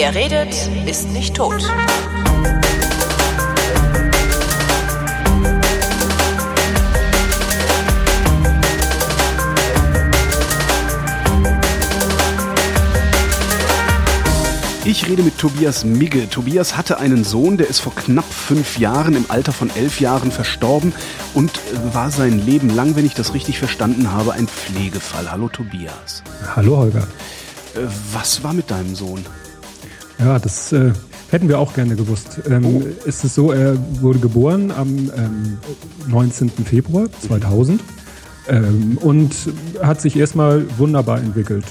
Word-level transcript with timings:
Wer 0.00 0.14
redet, 0.14 0.54
ist 0.86 1.10
nicht 1.10 1.34
tot. 1.34 1.62
Ich 14.86 15.06
rede 15.06 15.22
mit 15.22 15.36
Tobias 15.36 15.84
Migge. 15.84 16.30
Tobias 16.30 16.78
hatte 16.78 16.96
einen 16.96 17.22
Sohn, 17.22 17.58
der 17.58 17.68
ist 17.68 17.80
vor 17.80 17.94
knapp 17.94 18.24
fünf 18.24 18.78
Jahren 18.78 19.14
im 19.14 19.26
Alter 19.28 19.52
von 19.52 19.68
elf 19.68 20.00
Jahren 20.00 20.32
verstorben 20.32 20.94
und 21.34 21.50
äh, 21.50 21.94
war 21.94 22.10
sein 22.10 22.38
Leben 22.46 22.70
lang, 22.70 22.96
wenn 22.96 23.04
ich 23.04 23.12
das 23.12 23.34
richtig 23.34 23.58
verstanden 23.58 24.10
habe, 24.12 24.32
ein 24.32 24.48
Pflegefall. 24.48 25.30
Hallo 25.30 25.50
Tobias. 25.50 26.22
Hallo 26.56 26.78
Holger. 26.78 27.06
Äh, 27.74 27.80
was 28.14 28.42
war 28.42 28.54
mit 28.54 28.70
deinem 28.70 28.94
Sohn? 28.94 29.26
Ja, 30.20 30.38
das 30.38 30.72
äh, 30.72 30.92
hätten 31.30 31.48
wir 31.48 31.58
auch 31.58 31.72
gerne 31.74 31.96
gewusst. 31.96 32.40
Ähm, 32.48 32.64
oh. 32.64 32.82
Es 33.06 33.24
ist 33.24 33.34
so, 33.34 33.52
er 33.52 33.76
wurde 34.00 34.18
geboren 34.18 34.70
am 34.70 35.10
ähm, 35.16 35.58
19. 36.08 36.50
Februar 36.50 37.08
2000 37.26 37.80
ähm, 38.48 38.98
und 39.00 39.34
hat 39.82 40.00
sich 40.00 40.16
erstmal 40.16 40.66
wunderbar 40.78 41.18
entwickelt. 41.18 41.64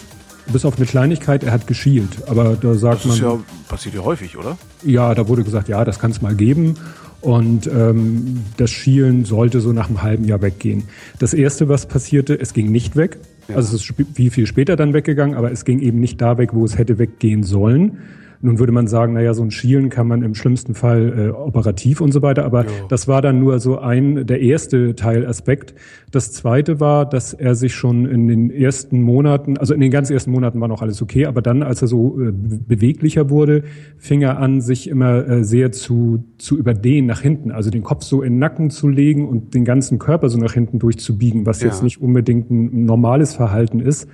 Bis 0.51 0.65
auf 0.65 0.77
eine 0.77 0.87
Kleinigkeit, 0.87 1.43
er 1.43 1.51
hat 1.51 1.67
geschielt. 1.67 2.27
Aber 2.27 2.57
da 2.59 2.73
sagt 2.73 3.05
das 3.05 3.05
man. 3.05 3.19
Das 3.19 3.19
ja, 3.19 3.39
passiert 3.67 3.95
ja 3.95 4.03
häufig, 4.03 4.35
oder? 4.35 4.57
Ja, 4.83 5.13
da 5.13 5.27
wurde 5.27 5.43
gesagt, 5.43 5.69
ja, 5.69 5.85
das 5.85 5.99
kann 5.99 6.09
es 6.09 6.21
mal 6.21 6.33
geben. 6.33 6.75
Und 7.21 7.67
ähm, 7.67 8.45
das 8.57 8.71
Schielen 8.71 9.25
sollte 9.25 9.59
so 9.59 9.73
nach 9.73 9.89
einem 9.89 10.01
halben 10.01 10.23
Jahr 10.23 10.41
weggehen. 10.41 10.85
Das 11.19 11.33
erste, 11.33 11.69
was 11.69 11.85
passierte, 11.85 12.39
es 12.39 12.53
ging 12.53 12.71
nicht 12.71 12.95
weg. 12.95 13.19
Ja. 13.47 13.57
Also 13.57 13.75
es 13.75 13.89
ist 13.89 13.93
wie 14.15 14.29
viel 14.29 14.47
später 14.47 14.75
dann 14.75 14.93
weggegangen, 14.93 15.35
aber 15.35 15.51
es 15.51 15.65
ging 15.65 15.79
eben 15.79 15.99
nicht 15.99 16.19
da 16.21 16.37
weg, 16.37 16.51
wo 16.53 16.65
es 16.65 16.77
hätte 16.77 16.97
weggehen 16.97 17.43
sollen. 17.43 17.99
Nun 18.41 18.57
würde 18.57 18.71
man 18.71 18.87
sagen, 18.87 19.13
naja, 19.13 19.33
so 19.33 19.43
ein 19.43 19.51
Schielen 19.51 19.89
kann 19.89 20.07
man 20.07 20.21
im 20.21 20.33
schlimmsten 20.33 20.73
Fall 20.73 21.27
äh, 21.27 21.29
operativ 21.31 21.99
und 21.99 22.13
so 22.13 22.21
weiter, 22.21 22.45
aber 22.45 22.63
ja. 22.63 22.71
das 22.87 23.07
war 23.07 23.21
dann 23.21 23.39
nur 23.39 23.59
so 23.59 23.79
ein, 23.79 24.25
der 24.25 24.39
erste 24.39 24.95
Teilaspekt. 24.95 25.75
Das 26.11 26.31
zweite 26.31 26.79
war, 26.79 27.07
dass 27.07 27.33
er 27.33 27.55
sich 27.55 27.75
schon 27.75 28.05
in 28.05 28.29
den 28.29 28.49
ersten 28.49 29.01
Monaten, 29.01 29.57
also 29.57 29.73
in 29.73 29.81
den 29.81 29.91
ganz 29.91 30.09
ersten 30.09 30.31
Monaten 30.31 30.61
war 30.61 30.69
noch 30.69 30.81
alles 30.81 31.01
okay, 31.01 31.25
aber 31.25 31.41
dann, 31.41 31.63
als 31.63 31.81
er 31.81 31.89
so 31.89 32.17
äh, 32.21 32.31
beweglicher 32.31 33.29
wurde, 33.29 33.63
fing 33.97 34.21
er 34.21 34.39
an, 34.39 34.61
sich 34.61 34.87
immer 34.87 35.27
äh, 35.27 35.43
sehr 35.43 35.73
zu, 35.73 36.23
zu 36.37 36.57
überdehnen 36.57 37.07
nach 37.07 37.19
hinten, 37.19 37.51
also 37.51 37.69
den 37.69 37.83
Kopf 37.83 38.03
so 38.03 38.21
in 38.21 38.33
den 38.33 38.39
Nacken 38.39 38.69
zu 38.69 38.87
legen 38.87 39.27
und 39.27 39.53
den 39.53 39.65
ganzen 39.65 39.99
Körper 39.99 40.29
so 40.29 40.37
nach 40.37 40.53
hinten 40.53 40.79
durchzubiegen, 40.79 41.45
was 41.45 41.59
ja. 41.59 41.67
jetzt 41.67 41.83
nicht 41.83 42.01
unbedingt 42.01 42.49
ein 42.49 42.85
normales 42.85 43.35
Verhalten 43.35 43.81
ist. 43.81 44.07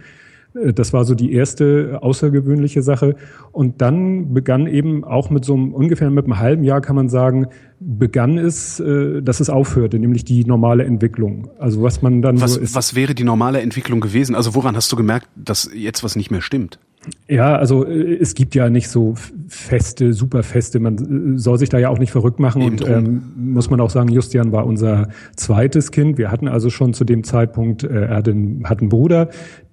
Äh, 0.56 0.74
das 0.74 0.94
war 0.94 1.06
so 1.06 1.16
die 1.16 1.34
erste 1.34 2.00
außergewöhnliche 2.02 2.82
Sache. 2.82 3.16
Und 3.52 3.82
dann 3.82 4.34
begann 4.34 4.68
eben 4.68 5.04
auch 5.04 5.30
mit 5.30 5.46
so 5.46 5.54
einem 5.54 5.74
ungefähr 5.74 6.10
mit 6.10 6.26
einem 6.26 6.40
halben 6.40 6.64
Jahr 6.64 6.82
kann 6.82 6.96
man 6.96 7.10
sagen, 7.10 7.48
begann 7.80 8.38
es, 8.38 8.80
äh, 8.80 9.22
dass 9.22 9.40
es 9.40 9.50
aufhörte, 9.50 10.00
nämlich 10.00 10.26
die 10.26 10.46
normale 10.46 10.86
Entwicklung. 10.86 11.50
Also 11.60 11.82
was 11.82 12.02
man 12.02 12.22
dann 12.22 12.42
was, 12.42 12.54
so 12.54 12.60
ist, 12.60 12.76
was 12.76 12.96
wäre 12.96 13.16
die 13.16 13.24
normale 13.24 13.62
Entwicklung 13.62 14.00
gewesen? 14.00 14.36
Also 14.36 14.56
woran 14.56 14.76
hast 14.76 14.92
du 14.92 14.96
gemerkt, 14.96 15.28
dass 15.36 15.70
jetzt 15.74 16.04
was 16.04 16.16
nicht 16.16 16.32
mehr 16.32 16.42
stimmt? 16.42 16.80
Ja, 17.28 17.56
also 17.56 17.86
äh, 17.86 18.16
es 18.16 18.34
gibt 18.34 18.56
ja 18.56 18.70
nicht 18.70 18.90
so 18.90 19.16
feste, 19.48 20.14
super 20.14 20.44
feste. 20.44 20.80
Man 20.80 21.38
soll 21.38 21.58
sich 21.58 21.70
da 21.70 21.78
ja 21.78 21.90
auch 21.90 22.00
nicht 22.00 22.12
verrückt 22.12 22.40
machen. 22.40 22.62
Eben 22.62 22.80
und 22.80 22.88
ähm, 22.88 23.24
muss 23.36 23.70
man 23.70 23.80
auch 23.80 23.90
sagen, 23.90 24.10
Justian 24.10 24.52
war 24.52 24.66
unser 24.66 25.10
zweites 25.36 25.92
Kind. 25.92 26.18
Wir 26.18 26.32
hatten 26.32 26.48
also 26.48 26.70
schon 26.70 26.94
zu 26.94 27.04
dem 27.04 27.24
Zeitpunkt, 27.24 27.84
äh, 27.84 28.06
er 28.06 28.16
hat 28.18 28.30
einen, 28.30 28.68
hat 28.68 28.80
einen 28.80 28.90
Bruder, 28.90 29.30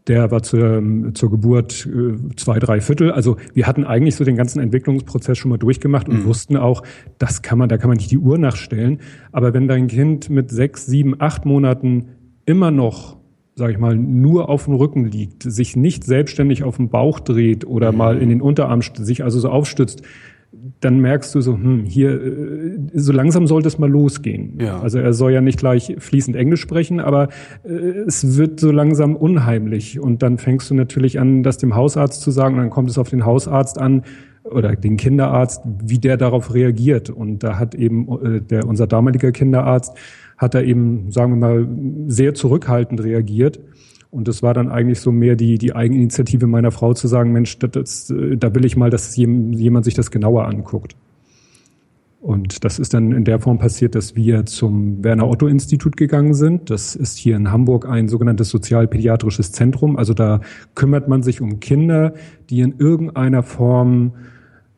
der 0.08 0.30
war 0.30 0.42
zur, 0.42 0.82
zur 1.14 1.30
Geburt 1.30 1.86
äh, 1.86 2.34
zwei, 2.36 2.58
drei 2.58 2.80
Viertel. 2.80 3.12
Also 3.12 3.36
wir 3.54 3.66
hatten 3.66 3.84
eigentlich 3.84 4.16
so 4.16 4.24
den 4.24 4.36
ganzen 4.36 4.60
Entwicklungsprozess 4.60 5.38
schon 5.38 5.50
mal 5.50 5.58
durchgemacht 5.58 6.08
und 6.08 6.20
mhm. 6.20 6.24
wussten 6.24 6.56
auch, 6.56 6.82
das 7.18 7.42
kann 7.42 7.58
man, 7.58 7.68
da 7.68 7.78
kann 7.78 7.88
man 7.88 7.96
nicht 7.96 8.10
die 8.10 8.18
Uhr 8.18 8.38
nachstellen. 8.38 9.00
Aber 9.30 9.54
wenn 9.54 9.68
dein 9.68 9.86
Kind 9.86 10.28
mit 10.28 10.50
sechs, 10.50 10.86
sieben, 10.86 11.20
acht 11.20 11.44
Monaten 11.44 12.08
immer 12.46 12.70
noch 12.70 13.22
sage 13.54 13.72
ich 13.72 13.78
mal, 13.78 13.96
nur 13.96 14.48
auf 14.48 14.64
dem 14.64 14.74
Rücken 14.74 15.04
liegt, 15.04 15.42
sich 15.42 15.76
nicht 15.76 16.04
selbstständig 16.04 16.64
auf 16.64 16.76
dem 16.76 16.88
Bauch 16.88 17.20
dreht 17.20 17.66
oder 17.66 17.92
mhm. 17.92 17.98
mal 17.98 18.18
in 18.18 18.30
den 18.30 18.40
Unterarm 18.40 18.80
sich 18.80 19.22
also 19.24 19.40
so 19.40 19.50
aufstützt, 19.50 20.02
dann 20.80 21.00
merkst 21.00 21.34
du 21.34 21.40
so, 21.40 21.54
hm, 21.54 21.84
hier, 21.84 22.10
äh, 22.10 22.78
so 22.94 23.12
langsam 23.12 23.46
sollte 23.46 23.68
es 23.68 23.78
mal 23.78 23.90
losgehen. 23.90 24.58
Ja. 24.60 24.80
Also 24.80 24.98
er 24.98 25.12
soll 25.12 25.32
ja 25.32 25.40
nicht 25.40 25.58
gleich 25.58 25.94
fließend 25.98 26.36
Englisch 26.36 26.60
sprechen, 26.60 27.00
aber 27.00 27.28
äh, 27.64 27.70
es 28.06 28.36
wird 28.36 28.60
so 28.60 28.70
langsam 28.70 29.16
unheimlich. 29.16 29.98
Und 29.98 30.22
dann 30.22 30.38
fängst 30.38 30.70
du 30.70 30.74
natürlich 30.74 31.18
an, 31.18 31.42
das 31.42 31.58
dem 31.58 31.74
Hausarzt 31.74 32.20
zu 32.20 32.30
sagen, 32.30 32.56
und 32.56 32.60
dann 32.60 32.70
kommt 32.70 32.90
es 32.90 32.98
auf 32.98 33.08
den 33.08 33.24
Hausarzt 33.24 33.78
an 33.78 34.02
oder 34.44 34.76
den 34.76 34.96
Kinderarzt, 34.96 35.62
wie 35.84 35.98
der 35.98 36.16
darauf 36.16 36.52
reagiert. 36.52 37.10
Und 37.10 37.42
da 37.42 37.58
hat 37.58 37.74
eben 37.74 38.08
äh, 38.22 38.40
der, 38.40 38.66
unser 38.66 38.86
damaliger 38.86 39.32
Kinderarzt, 39.32 39.96
hat 40.36 40.54
er 40.54 40.64
eben, 40.64 41.10
sagen 41.10 41.32
wir 41.32 41.36
mal, 41.38 41.68
sehr 42.08 42.34
zurückhaltend 42.34 43.02
reagiert 43.02 43.60
und 44.12 44.28
das 44.28 44.42
war 44.42 44.52
dann 44.52 44.68
eigentlich 44.68 45.00
so 45.00 45.10
mehr 45.10 45.36
die, 45.36 45.56
die 45.56 45.74
Eigeninitiative 45.74 46.46
meiner 46.46 46.70
Frau 46.70 46.92
zu 46.92 47.08
sagen, 47.08 47.32
Mensch, 47.32 47.58
das, 47.58 47.70
das, 47.70 48.14
da 48.36 48.54
will 48.54 48.66
ich 48.66 48.76
mal, 48.76 48.90
dass 48.90 49.16
jemand 49.16 49.86
sich 49.86 49.94
das 49.94 50.10
genauer 50.10 50.44
anguckt. 50.46 50.94
Und 52.20 52.62
das 52.62 52.78
ist 52.78 52.92
dann 52.92 53.12
in 53.12 53.24
der 53.24 53.40
Form 53.40 53.58
passiert, 53.58 53.94
dass 53.94 54.14
wir 54.14 54.44
zum 54.44 55.02
Werner 55.02 55.26
Otto 55.26 55.46
Institut 55.46 55.96
gegangen 55.96 56.34
sind. 56.34 56.68
Das 56.68 56.94
ist 56.94 57.16
hier 57.16 57.36
in 57.36 57.50
Hamburg 57.50 57.88
ein 57.88 58.06
sogenanntes 58.06 58.50
sozialpädiatrisches 58.50 59.50
Zentrum. 59.50 59.96
Also 59.96 60.12
da 60.12 60.42
kümmert 60.74 61.08
man 61.08 61.22
sich 61.22 61.40
um 61.40 61.58
Kinder, 61.58 62.12
die 62.50 62.60
in 62.60 62.74
irgendeiner 62.78 63.42
Form 63.42 64.12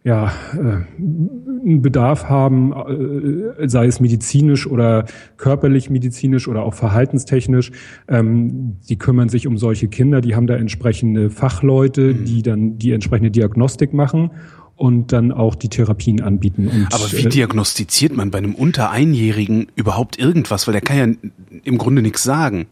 ja, 0.05 0.33
äh, 0.53 0.85
einen 0.99 1.81
Bedarf 1.81 2.25
haben, 2.29 2.73
äh, 2.73 3.69
sei 3.69 3.87
es 3.87 4.01
medizinisch 4.01 4.67
oder 4.67 5.07
körperlich 5.39 5.89
medizinisch 5.89 6.47
oder 6.47 6.63
auch 6.63 6.75
verhaltenstechnisch. 6.75 7.73
Ähm, 8.07 8.77
die 8.87 8.99
kümmern 8.99 9.31
sich 9.31 9.47
um 9.47 9.57
solche 9.57 9.89
Kinder, 9.89 10.21
die 10.21 10.37
haben 10.37 10.47
da 10.47 10.57
entsprechende 10.57 11.31
Fachleute, 11.31 12.13
mhm. 12.13 12.25
die 12.27 12.43
dann 12.43 12.79
die 12.79 12.93
entsprechende 12.93 13.31
Diagnostik 13.31 13.95
machen 13.95 14.31
und 14.77 15.13
dann 15.13 15.33
auch 15.33 15.55
die 15.55 15.71
Therapien 15.71 16.21
anbieten. 16.21 16.69
Und, 16.69 16.93
Aber 16.93 17.11
wie 17.11 17.25
äh, 17.25 17.29
diagnostiziert 17.31 18.15
man 18.15 18.31
bei 18.31 18.39
einem 18.39 18.55
unter 18.55 18.91
Einjährigen 18.91 19.69
überhaupt 19.75 20.19
irgendwas? 20.19 20.67
Weil 20.67 20.73
der 20.73 20.83
kann 20.83 20.99
ja 20.99 21.31
im 21.63 21.79
Grunde 21.79 22.03
nichts 22.03 22.23
sagen. 22.23 22.67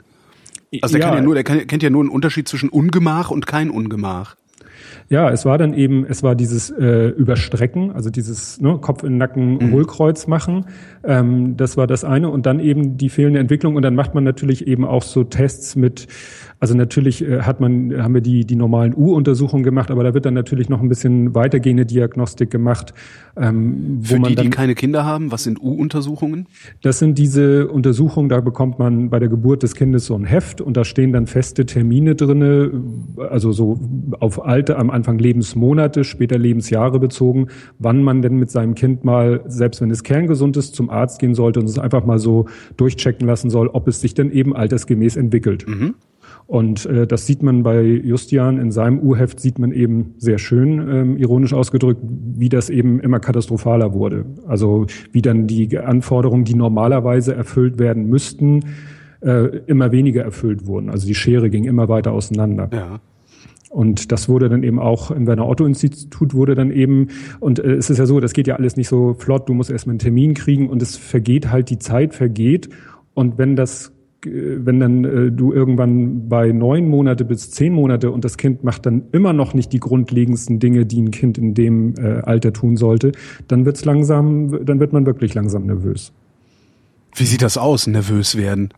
Also 0.82 0.94
der 0.94 1.00
ja, 1.00 1.08
kann 1.08 1.16
ja 1.16 1.22
nur, 1.22 1.34
der 1.34 1.44
kann, 1.44 1.66
kennt 1.66 1.82
ja 1.82 1.88
nur 1.88 2.02
einen 2.02 2.10
Unterschied 2.10 2.46
zwischen 2.46 2.68
Ungemach 2.68 3.30
und 3.30 3.46
kein 3.46 3.70
Ungemach. 3.70 4.36
Ja, 5.08 5.30
es 5.30 5.44
war 5.44 5.58
dann 5.58 5.74
eben, 5.74 6.04
es 6.06 6.22
war 6.22 6.34
dieses 6.34 6.70
äh, 6.70 7.08
Überstrecken, 7.08 7.92
also 7.92 8.10
dieses 8.10 8.60
ne, 8.60 8.78
Kopf 8.80 9.02
in 9.02 9.16
Nacken 9.16 9.58
mhm. 9.58 9.72
Hohlkreuz 9.72 10.26
machen. 10.26 10.66
Ähm, 11.04 11.56
das 11.56 11.76
war 11.76 11.86
das 11.86 12.04
eine 12.04 12.30
und 12.30 12.46
dann 12.46 12.60
eben 12.60 12.96
die 12.96 13.08
fehlende 13.08 13.40
Entwicklung 13.40 13.76
und 13.76 13.82
dann 13.82 13.94
macht 13.94 14.14
man 14.14 14.24
natürlich 14.24 14.66
eben 14.66 14.84
auch 14.84 15.02
so 15.02 15.24
Tests 15.24 15.76
mit 15.76 16.08
also 16.62 16.76
natürlich 16.76 17.28
äh, 17.28 17.40
hat 17.40 17.58
man, 17.58 18.00
haben 18.00 18.14
wir 18.14 18.20
die, 18.20 18.44
die 18.44 18.54
normalen 18.54 18.94
U-Untersuchungen 18.94 19.64
gemacht, 19.64 19.90
aber 19.90 20.04
da 20.04 20.14
wird 20.14 20.26
dann 20.26 20.34
natürlich 20.34 20.68
noch 20.68 20.80
ein 20.80 20.88
bisschen 20.88 21.34
weitergehende 21.34 21.84
Diagnostik 21.84 22.52
gemacht. 22.52 22.94
Ähm, 23.36 23.98
wo 23.98 24.14
Für 24.14 24.20
man 24.20 24.28
die, 24.28 24.34
dann, 24.36 24.44
die 24.44 24.50
keine 24.50 24.76
Kinder 24.76 25.04
haben, 25.04 25.32
was 25.32 25.42
sind 25.42 25.60
U-Untersuchungen? 25.60 26.46
Das 26.80 27.00
sind 27.00 27.18
diese 27.18 27.66
Untersuchungen, 27.66 28.28
da 28.28 28.40
bekommt 28.40 28.78
man 28.78 29.10
bei 29.10 29.18
der 29.18 29.28
Geburt 29.28 29.64
des 29.64 29.74
Kindes 29.74 30.06
so 30.06 30.14
ein 30.14 30.24
Heft 30.24 30.60
und 30.60 30.76
da 30.76 30.84
stehen 30.84 31.12
dann 31.12 31.26
feste 31.26 31.66
Termine 31.66 32.14
drinne, 32.14 32.70
also 33.16 33.50
so 33.50 33.80
auf 34.20 34.44
alte, 34.62 34.78
am 34.78 34.90
Anfang 34.90 35.18
Lebensmonate, 35.18 36.04
später 36.04 36.38
Lebensjahre 36.38 37.00
bezogen, 37.00 37.48
wann 37.80 38.00
man 38.04 38.22
denn 38.22 38.36
mit 38.36 38.48
seinem 38.50 38.76
Kind 38.76 39.02
mal, 39.02 39.40
selbst 39.46 39.80
wenn 39.80 39.90
es 39.90 40.04
kerngesund 40.04 40.56
ist, 40.56 40.76
zum 40.76 40.88
Arzt 40.88 41.18
gehen 41.18 41.34
sollte 41.34 41.58
und 41.58 41.68
es 41.68 41.80
einfach 41.80 42.06
mal 42.06 42.20
so 42.20 42.46
durchchecken 42.76 43.26
lassen 43.26 43.50
soll, 43.50 43.66
ob 43.66 43.88
es 43.88 44.00
sich 44.00 44.14
denn 44.14 44.30
eben 44.30 44.54
altersgemäß 44.54 45.16
entwickelt. 45.16 45.66
Mhm. 45.66 45.96
Und 46.46 46.86
äh, 46.86 47.08
das 47.08 47.26
sieht 47.26 47.42
man 47.42 47.64
bei 47.64 47.82
Justian 47.82 48.58
in 48.58 48.70
seinem 48.70 49.00
U-Heft, 49.00 49.40
sieht 49.40 49.58
man 49.58 49.72
eben 49.72 50.14
sehr 50.18 50.38
schön, 50.38 50.78
ähm, 50.88 51.16
ironisch 51.16 51.54
ausgedrückt, 51.54 52.00
wie 52.04 52.48
das 52.48 52.70
eben 52.70 53.00
immer 53.00 53.18
katastrophaler 53.18 53.94
wurde. 53.94 54.26
Also 54.46 54.86
wie 55.10 55.22
dann 55.22 55.48
die 55.48 55.76
Anforderungen, 55.76 56.44
die 56.44 56.54
normalerweise 56.54 57.34
erfüllt 57.34 57.80
werden 57.80 58.08
müssten, 58.08 58.60
äh, 59.22 59.58
immer 59.66 59.90
weniger 59.90 60.22
erfüllt 60.22 60.66
wurden. 60.66 60.88
Also 60.88 61.06
die 61.06 61.16
Schere 61.16 61.50
ging 61.50 61.64
immer 61.64 61.88
weiter 61.88 62.12
auseinander. 62.12 62.70
Ja. 62.72 63.00
Und 63.72 64.12
das 64.12 64.28
wurde 64.28 64.50
dann 64.50 64.62
eben 64.62 64.78
auch 64.78 65.10
im 65.10 65.26
Werner 65.26 65.48
Otto 65.48 65.64
Institut 65.64 66.34
wurde 66.34 66.54
dann 66.54 66.70
eben, 66.70 67.08
und 67.40 67.58
äh, 67.58 67.72
es 67.72 67.88
ist 67.88 67.96
ja 67.96 68.04
so, 68.04 68.20
das 68.20 68.34
geht 68.34 68.46
ja 68.46 68.56
alles 68.56 68.76
nicht 68.76 68.88
so 68.88 69.14
flott, 69.14 69.48
du 69.48 69.54
musst 69.54 69.70
erstmal 69.70 69.92
einen 69.92 69.98
Termin 69.98 70.34
kriegen 70.34 70.68
und 70.68 70.82
es 70.82 70.98
vergeht 70.98 71.50
halt, 71.50 71.70
die 71.70 71.78
Zeit 71.78 72.14
vergeht. 72.14 72.68
Und 73.14 73.38
wenn 73.38 73.56
das 73.56 73.92
wenn 74.24 74.78
dann 74.78 75.04
äh, 75.04 75.32
du 75.32 75.52
irgendwann 75.52 76.28
bei 76.28 76.52
neun 76.52 76.88
Monate 76.88 77.24
bis 77.24 77.50
zehn 77.50 77.72
Monate 77.72 78.10
und 78.12 78.24
das 78.24 78.36
Kind 78.36 78.62
macht 78.62 78.86
dann 78.86 79.04
immer 79.10 79.32
noch 79.32 79.52
nicht 79.52 79.72
die 79.72 79.80
grundlegendsten 79.80 80.60
Dinge, 80.60 80.86
die 80.86 81.02
ein 81.02 81.10
Kind 81.10 81.38
in 81.38 81.54
dem 81.54 81.94
äh, 81.96 82.20
Alter 82.22 82.52
tun 82.52 82.76
sollte, 82.76 83.12
dann 83.48 83.64
wird's 83.64 83.84
langsam, 83.84 84.64
dann 84.64 84.78
wird 84.78 84.92
man 84.92 85.06
wirklich 85.06 85.34
langsam 85.34 85.66
nervös. 85.66 86.12
Wie 87.16 87.24
sieht 87.24 87.42
das 87.42 87.58
aus, 87.58 87.86
nervös 87.86 88.36
werden? 88.36 88.68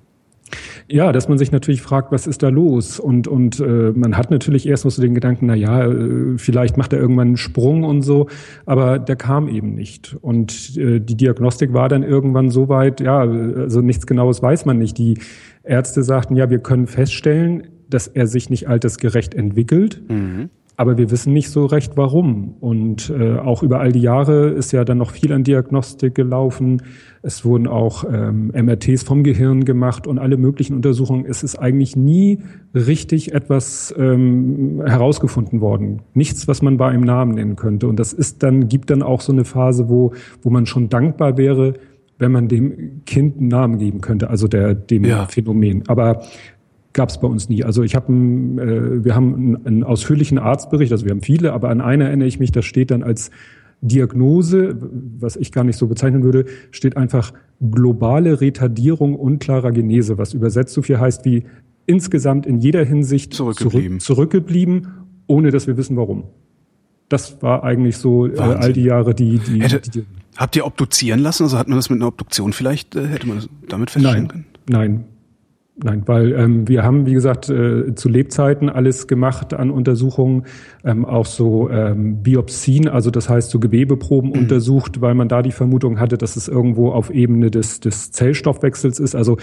Ja, 0.88 1.12
dass 1.12 1.28
man 1.28 1.38
sich 1.38 1.52
natürlich 1.52 1.82
fragt, 1.82 2.12
was 2.12 2.26
ist 2.26 2.42
da 2.42 2.48
los? 2.48 3.00
Und, 3.00 3.26
und 3.26 3.60
äh, 3.60 3.92
man 3.94 4.16
hat 4.16 4.30
natürlich 4.30 4.66
erst 4.66 4.84
mal 4.84 4.90
so 4.90 5.00
den 5.00 5.14
Gedanken, 5.14 5.46
na 5.46 5.54
ja, 5.54 5.86
äh, 5.86 6.36
vielleicht 6.36 6.76
macht 6.76 6.92
er 6.92 6.98
irgendwann 6.98 7.28
einen 7.28 7.36
Sprung 7.36 7.84
und 7.84 8.02
so, 8.02 8.28
aber 8.66 8.98
der 8.98 9.16
kam 9.16 9.48
eben 9.48 9.74
nicht. 9.74 10.16
Und 10.20 10.76
äh, 10.76 11.00
die 11.00 11.16
Diagnostik 11.16 11.72
war 11.72 11.88
dann 11.88 12.02
irgendwann 12.02 12.50
so 12.50 12.68
weit, 12.68 13.00
ja, 13.00 13.20
also 13.20 13.80
nichts 13.80 14.06
Genaues 14.06 14.42
weiß 14.42 14.66
man 14.66 14.78
nicht. 14.78 14.98
Die 14.98 15.18
Ärzte 15.62 16.02
sagten, 16.02 16.36
ja, 16.36 16.50
wir 16.50 16.58
können 16.58 16.86
feststellen, 16.86 17.68
dass 17.88 18.06
er 18.06 18.26
sich 18.26 18.50
nicht 18.50 18.68
altersgerecht 18.68 19.34
entwickelt. 19.34 20.02
Mhm. 20.08 20.50
Aber 20.76 20.98
wir 20.98 21.10
wissen 21.10 21.32
nicht 21.32 21.50
so 21.50 21.66
recht, 21.66 21.92
warum. 21.96 22.54
Und 22.60 23.10
äh, 23.10 23.38
auch 23.38 23.62
über 23.62 23.78
all 23.78 23.92
die 23.92 24.00
Jahre 24.00 24.48
ist 24.48 24.72
ja 24.72 24.84
dann 24.84 24.98
noch 24.98 25.12
viel 25.12 25.32
an 25.32 25.44
Diagnostik 25.44 26.14
gelaufen. 26.16 26.82
Es 27.22 27.44
wurden 27.44 27.68
auch 27.68 28.04
ähm, 28.12 28.50
MRTs 28.52 29.04
vom 29.04 29.22
Gehirn 29.22 29.64
gemacht 29.64 30.06
und 30.08 30.18
alle 30.18 30.36
möglichen 30.36 30.74
Untersuchungen. 30.74 31.26
Es 31.26 31.44
ist 31.44 31.56
eigentlich 31.56 31.94
nie 31.94 32.40
richtig 32.74 33.32
etwas 33.32 33.94
ähm, 33.96 34.82
herausgefunden 34.84 35.60
worden. 35.60 36.02
Nichts, 36.12 36.48
was 36.48 36.60
man 36.60 36.76
bei 36.76 36.88
einem 36.88 37.04
Namen 37.04 37.34
nennen 37.34 37.54
könnte. 37.54 37.86
Und 37.86 38.00
das 38.00 38.12
ist 38.12 38.42
dann, 38.42 38.68
gibt 38.68 38.90
dann 38.90 39.02
auch 39.02 39.20
so 39.20 39.32
eine 39.32 39.44
Phase, 39.44 39.88
wo, 39.88 40.12
wo 40.42 40.50
man 40.50 40.66
schon 40.66 40.88
dankbar 40.88 41.36
wäre, 41.36 41.74
wenn 42.18 42.32
man 42.32 42.48
dem 42.48 43.04
Kind 43.06 43.38
einen 43.38 43.48
Namen 43.48 43.78
geben 43.78 44.00
könnte, 44.00 44.30
also 44.30 44.48
der, 44.48 44.74
dem 44.74 45.04
ja. 45.04 45.26
Phänomen. 45.26 45.84
Aber 45.88 46.22
gab 46.94 47.10
es 47.10 47.20
bei 47.20 47.28
uns 47.28 47.48
nie. 47.48 47.62
Also 47.62 47.82
ich 47.82 47.94
habe, 47.94 48.10
äh, 48.12 49.04
wir 49.04 49.14
haben 49.14 49.34
einen, 49.34 49.66
einen 49.66 49.84
ausführlichen 49.84 50.38
Arztbericht, 50.38 50.92
also 50.92 51.04
wir 51.04 51.10
haben 51.10 51.20
viele, 51.20 51.52
aber 51.52 51.68
an 51.68 51.82
einer 51.82 52.06
erinnere 52.06 52.28
ich 52.28 52.38
mich, 52.38 52.52
da 52.52 52.62
steht 52.62 52.90
dann 52.90 53.02
als 53.02 53.30
Diagnose, 53.82 54.78
was 55.18 55.36
ich 55.36 55.52
gar 55.52 55.64
nicht 55.64 55.76
so 55.76 55.86
bezeichnen 55.88 56.22
würde, 56.22 56.46
steht 56.70 56.96
einfach 56.96 57.34
globale 57.60 58.40
Retardierung 58.40 59.14
unklarer 59.14 59.72
Genese, 59.72 60.16
was 60.16 60.32
übersetzt 60.32 60.72
so 60.72 60.80
viel 60.80 60.98
heißt 60.98 61.26
wie 61.26 61.44
insgesamt 61.86 62.46
in 62.46 62.60
jeder 62.60 62.82
Hinsicht 62.84 63.34
zurückgeblieben, 63.34 64.00
zurück, 64.00 64.30
zurückgeblieben 64.30 64.86
ohne 65.26 65.50
dass 65.50 65.66
wir 65.66 65.76
wissen 65.76 65.96
warum. 65.96 66.24
Das 67.08 67.42
war 67.42 67.62
eigentlich 67.62 67.98
so 67.98 68.26
äh, 68.26 68.38
all 68.38 68.72
die 68.72 68.84
Jahre 68.84 69.14
die, 69.14 69.38
die, 69.38 69.60
Hätte, 69.62 69.90
die, 69.90 70.04
Habt 70.36 70.56
ihr 70.56 70.66
obduzieren 70.66 71.20
lassen? 71.20 71.44
Also 71.44 71.58
hat 71.58 71.68
man 71.68 71.76
das 71.76 71.90
mit 71.90 71.98
einer 71.98 72.08
Obduktion 72.08 72.52
vielleicht, 72.52 72.96
äh, 72.96 73.06
hätte 73.06 73.26
man 73.26 73.36
das 73.36 73.48
damit 73.68 73.90
feststellen 73.90 74.24
nein, 74.24 74.28
können? 74.28 74.46
Nein, 74.68 75.04
Nein, 75.76 76.02
weil 76.06 76.32
ähm, 76.34 76.68
wir 76.68 76.84
haben, 76.84 77.04
wie 77.04 77.14
gesagt, 77.14 77.50
äh, 77.50 77.96
zu 77.96 78.08
Lebzeiten 78.08 78.68
alles 78.68 79.08
gemacht 79.08 79.52
an 79.54 79.72
Untersuchungen, 79.72 80.44
ähm, 80.84 81.04
auch 81.04 81.26
so 81.26 81.68
ähm, 81.68 82.22
Biopsien, 82.22 82.86
also 82.86 83.10
das 83.10 83.28
heißt 83.28 83.50
so 83.50 83.58
Gewebeproben 83.58 84.30
mhm. 84.30 84.38
untersucht, 84.38 85.00
weil 85.00 85.14
man 85.14 85.28
da 85.28 85.42
die 85.42 85.50
Vermutung 85.50 85.98
hatte, 85.98 86.16
dass 86.16 86.36
es 86.36 86.46
irgendwo 86.46 86.92
auf 86.92 87.10
Ebene 87.10 87.50
des, 87.50 87.80
des 87.80 88.12
Zellstoffwechsels 88.12 89.00
ist. 89.00 89.16
Also 89.16 89.36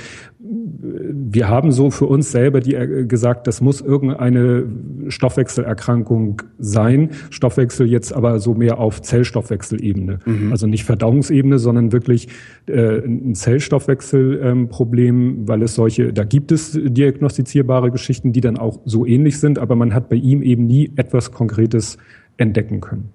wir 0.80 1.48
haben 1.48 1.72
so 1.72 1.92
für 1.92 2.06
uns 2.06 2.32
selber 2.32 2.60
die 2.60 2.76
äh, 2.76 3.06
gesagt, 3.06 3.48
das 3.48 3.62
muss 3.62 3.82
irgendeine 3.82 4.66
Stoffwechselerkrankung 5.08 6.42
sein. 6.58 7.10
Stoffwechsel 7.30 7.88
jetzt 7.88 8.14
aber 8.14 8.40
so 8.40 8.54
mehr 8.54 8.80
auf 8.80 9.02
Zellstoffwechselebene. 9.02 10.20
Mhm. 10.26 10.52
Also 10.52 10.68
nicht 10.68 10.84
Verdauungsebene, 10.84 11.60
sondern 11.60 11.92
wirklich 11.92 12.30
äh, 12.68 13.00
ein 13.00 13.36
Zellstoffwechselproblem, 13.36 15.16
ähm, 15.16 15.48
weil 15.48 15.62
es 15.62 15.76
solche, 15.76 16.14
da 16.22 16.26
gibt 16.26 16.52
es 16.52 16.78
diagnostizierbare 16.80 17.90
Geschichten, 17.90 18.32
die 18.32 18.42
dann 18.42 18.56
auch 18.56 18.80
so 18.86 19.08
ähnlich 19.08 19.40
sind, 19.40 19.58
aber 19.58 19.76
man 19.76 19.96
hat 19.96 20.08
bei 20.08 20.18
ihm 20.18 20.44
eben 20.44 20.68
nie 20.68 20.92
etwas 20.96 21.32
Konkretes 21.32 21.98
entdecken 22.38 22.80
können. 22.80 23.10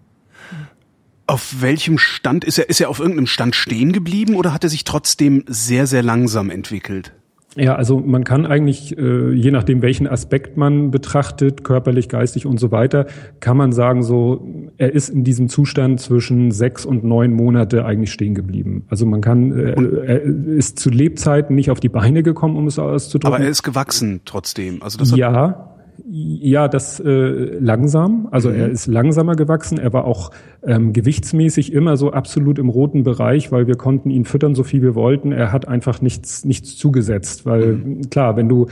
Auf 1.29 1.63
welchem 1.63 1.99
Stand 1.99 2.43
ist 2.45 2.59
er? 2.59 2.69
Ist 2.69 2.81
er 2.81 2.89
auf 2.89 2.99
irgendeinem 2.99 3.29
Stand 3.29 3.55
stehen 3.55 3.93
geblieben 3.93 4.35
oder 4.35 4.53
hat 4.53 4.65
er 4.65 4.71
sich 4.71 4.83
trotzdem 4.83 5.45
sehr, 5.47 5.87
sehr 5.87 6.03
langsam 6.03 6.51
entwickelt? 6.51 7.13
Ja, 7.57 7.75
also 7.75 8.01
man 8.01 8.25
kann 8.25 8.45
eigentlich, 8.45 8.97
äh, 8.99 9.33
je 9.33 9.51
nachdem, 9.51 9.81
welchen 9.83 10.07
Aspekt 10.07 10.57
man 10.57 10.91
betrachtet, 10.91 11.65
körperlich, 11.65 12.09
geistig 12.09 12.47
und 12.47 12.61
so 12.61 12.71
weiter, 12.71 13.07
kann 13.41 13.57
man 13.57 13.73
sagen, 13.73 14.03
so, 14.03 14.47
er 14.77 14.93
ist 14.93 15.09
in 15.09 15.25
diesem 15.25 15.49
Zustand 15.49 16.01
zwischen 16.01 16.51
sechs 16.51 16.85
und 16.85 17.03
neun 17.03 17.33
Monate 17.33 17.85
eigentlich 17.85 18.13
stehen 18.13 18.35
geblieben. 18.35 18.85
Also 18.89 19.07
man 19.07 19.23
kann, 19.23 19.53
äh, 19.53 19.75
er 20.07 20.23
ist 20.23 20.79
zu 20.79 20.91
Lebzeiten 20.91 21.57
nicht 21.57 21.71
auf 21.71 21.81
die 21.81 21.89
Beine 21.89 22.23
gekommen, 22.23 22.57
um 22.57 22.67
es 22.67 22.79
auszudrücken. 22.79 23.35
Aber 23.35 23.43
er 23.43 23.51
ist 23.51 23.63
gewachsen 23.63 24.21
trotzdem. 24.25 24.83
Also 24.83 24.99
das 24.99 25.17
ja, 25.17 25.76
ja, 26.05 26.69
das 26.69 27.01
äh, 27.01 27.59
langsam. 27.59 28.29
Also 28.31 28.51
mhm. 28.51 28.57
er 28.57 28.69
ist 28.69 28.87
langsamer 28.87 29.35
gewachsen. 29.35 29.79
Er 29.79 29.93
war 29.93 30.05
auch 30.05 30.31
ähm, 30.63 30.93
gewichtsmäßig 30.93 31.73
immer 31.73 31.97
so 31.97 32.13
absolut 32.13 32.59
im 32.59 32.69
roten 32.69 33.03
Bereich, 33.03 33.53
weil 33.53 33.67
wir 33.67 33.77
konnten 33.77 34.11
ihn 34.11 34.25
füttern, 34.25 34.55
so 34.55 34.63
viel 34.63 34.83
wir 34.83 34.95
wollten. 34.95 35.33
Er 35.33 35.53
hat 35.53 35.69
einfach 35.69 36.01
nichts, 36.01 36.45
nichts 36.45 36.77
zugesetzt. 36.77 37.47
Weil 37.47 37.73
mhm. 37.73 38.11
klar, 38.11 38.37
wenn 38.37 38.49
du 38.49 38.67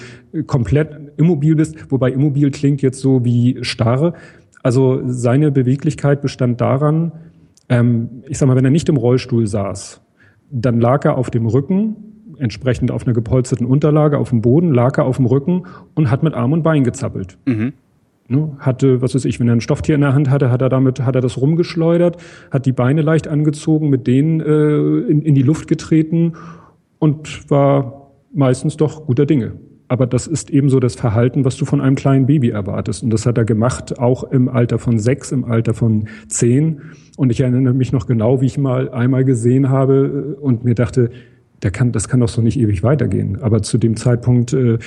komplett 0.47 1.13
immobil 1.17 1.57
bist, 1.57 1.91
wobei 1.91 2.11
immobil 2.11 2.51
klingt 2.51 2.83
jetzt 2.83 3.01
so 3.01 3.25
wie 3.25 3.59
starre. 3.63 4.15
Also 4.63 5.03
seine 5.07 5.51
Beweglichkeit 5.51 6.23
bestand 6.23 6.61
daran, 6.61 7.13
ähm, 7.69 8.23
ich 8.29 8.39
sag 8.39 8.47
mal, 8.47 8.57
wenn 8.57 8.65
er 8.65 8.71
nicht 8.71 8.89
im 8.89 8.97
Rollstuhl 8.97 9.47
saß, 9.47 10.01
dann 10.51 10.81
lag 10.81 11.05
er 11.05 11.19
auf 11.19 11.31
dem 11.31 11.47
Rücken 11.47 12.14
entsprechend 12.39 12.91
auf 12.91 13.07
einer 13.07 13.15
gepolsterten 13.15 13.67
Unterlage 13.67 14.19
auf 14.19 14.31
dem 14.31 14.43
Boden, 14.43 14.73
lag 14.73 14.99
er 14.99 15.05
auf 15.05 15.17
dem 15.17 15.27
Rücken 15.27 15.65
und 15.95 16.11
hat 16.11 16.23
mit 16.23 16.35
Arm 16.35 16.53
und 16.53 16.63
Bein 16.63 16.85
gezappelt. 16.85 17.39
Mhm. 17.47 17.73
Ne, 18.27 18.57
hatte, 18.59 19.03
was 19.03 19.15
weiß 19.15 19.27
ich, 19.27 19.39
wenn 19.39 19.49
er 19.49 19.53
ein 19.55 19.61
Stofftier 19.61 19.95
in 19.95 20.01
der 20.01 20.15
Hand 20.15 20.31
hatte, 20.31 20.51
hat 20.51 20.63
er 20.63 20.71
damit, 20.71 21.01
hat 21.01 21.15
er 21.15 21.21
das 21.21 21.39
rumgeschleudert, 21.39 22.17
hat 22.51 22.65
die 22.65 22.73
Beine 22.73 23.03
leicht 23.03 23.29
angezogen, 23.29 23.91
mit 23.91 24.07
denen 24.07 24.41
äh, 24.41 25.11
in, 25.11 25.21
in 25.21 25.35
die 25.35 25.43
Luft 25.43 25.69
getreten 25.69 26.33
und 26.99 27.51
war 27.51 28.13
meistens 28.33 28.79
doch 28.79 29.05
guter 29.05 29.27
Dinge. 29.27 29.53
Aber 29.89 30.07
das 30.07 30.27
ist 30.27 30.49
eben 30.49 30.71
so 30.71 30.81
das 30.81 30.95
Verhalten, 30.95 31.45
was 31.45 31.57
du 31.57 31.67
von 31.67 31.83
einem 31.83 31.97
kleinen 31.97 32.25
Baby 32.27 32.49
erwartest. 32.49 33.03
Und 33.03 33.11
das 33.11 33.27
hat 33.27 33.37
er 33.37 33.45
gemacht, 33.45 33.99
auch 33.99 34.25
im 34.25 34.49
Alter 34.49 34.79
von 34.79 34.99
sechs, 34.99 35.31
im 35.31 35.45
Alter 35.45 35.75
von 35.75 36.09
zehn. 36.27 36.81
Und 37.19 37.31
ich 37.31 37.41
erinnere 37.43 37.75
mich 37.75 37.93
noch 37.93 38.07
genau, 38.07 38.41
wie 38.41 38.47
ich 38.47 38.57
mal 38.57 38.91
einmal 38.91 39.25
gesehen 39.25 39.69
habe 39.69 40.37
und 40.41 40.65
mir 40.65 40.75
dachte, 40.75 41.11
der 41.65 41.71
kann, 41.71 41.91
das 41.91 42.09
kann 42.09 42.21
doch 42.21 42.29
so 42.29 42.43
nicht 42.43 42.59
ewig 42.59 42.83
weitergehen. 42.83 43.43
Aber 43.43 43.63
zu 43.63 43.79
dem 43.79 43.97
Zeitpunkt 43.97 44.53
äh, 44.53 44.79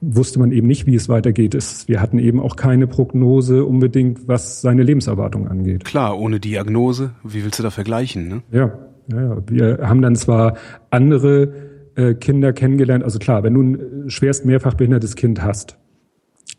wusste 0.00 0.38
man 0.38 0.52
eben 0.52 0.66
nicht, 0.66 0.86
wie 0.86 0.94
es 0.94 1.08
weitergeht. 1.08 1.54
Es, 1.54 1.88
wir 1.88 2.00
hatten 2.00 2.18
eben 2.18 2.40
auch 2.40 2.56
keine 2.56 2.86
Prognose 2.86 3.64
unbedingt, 3.64 4.28
was 4.28 4.60
seine 4.60 4.82
Lebenserwartung 4.82 5.48
angeht. 5.48 5.84
Klar, 5.84 6.18
ohne 6.18 6.38
Diagnose, 6.38 7.12
wie 7.24 7.44
willst 7.44 7.58
du 7.58 7.62
da 7.62 7.70
vergleichen? 7.70 8.28
Ne? 8.28 8.42
Ja, 8.50 8.78
ja, 9.08 9.22
ja. 9.22 9.36
Wir 9.46 9.78
haben 9.88 10.02
dann 10.02 10.14
zwar 10.14 10.56
andere 10.90 11.52
äh, 11.94 12.14
Kinder 12.14 12.52
kennengelernt. 12.52 13.04
Also 13.04 13.18
klar, 13.18 13.42
wenn 13.42 13.54
du 13.54 13.62
ein 13.62 14.10
schwerst 14.10 14.44
mehrfach 14.44 14.74
behindertes 14.74 15.16
Kind 15.16 15.42
hast, 15.42 15.78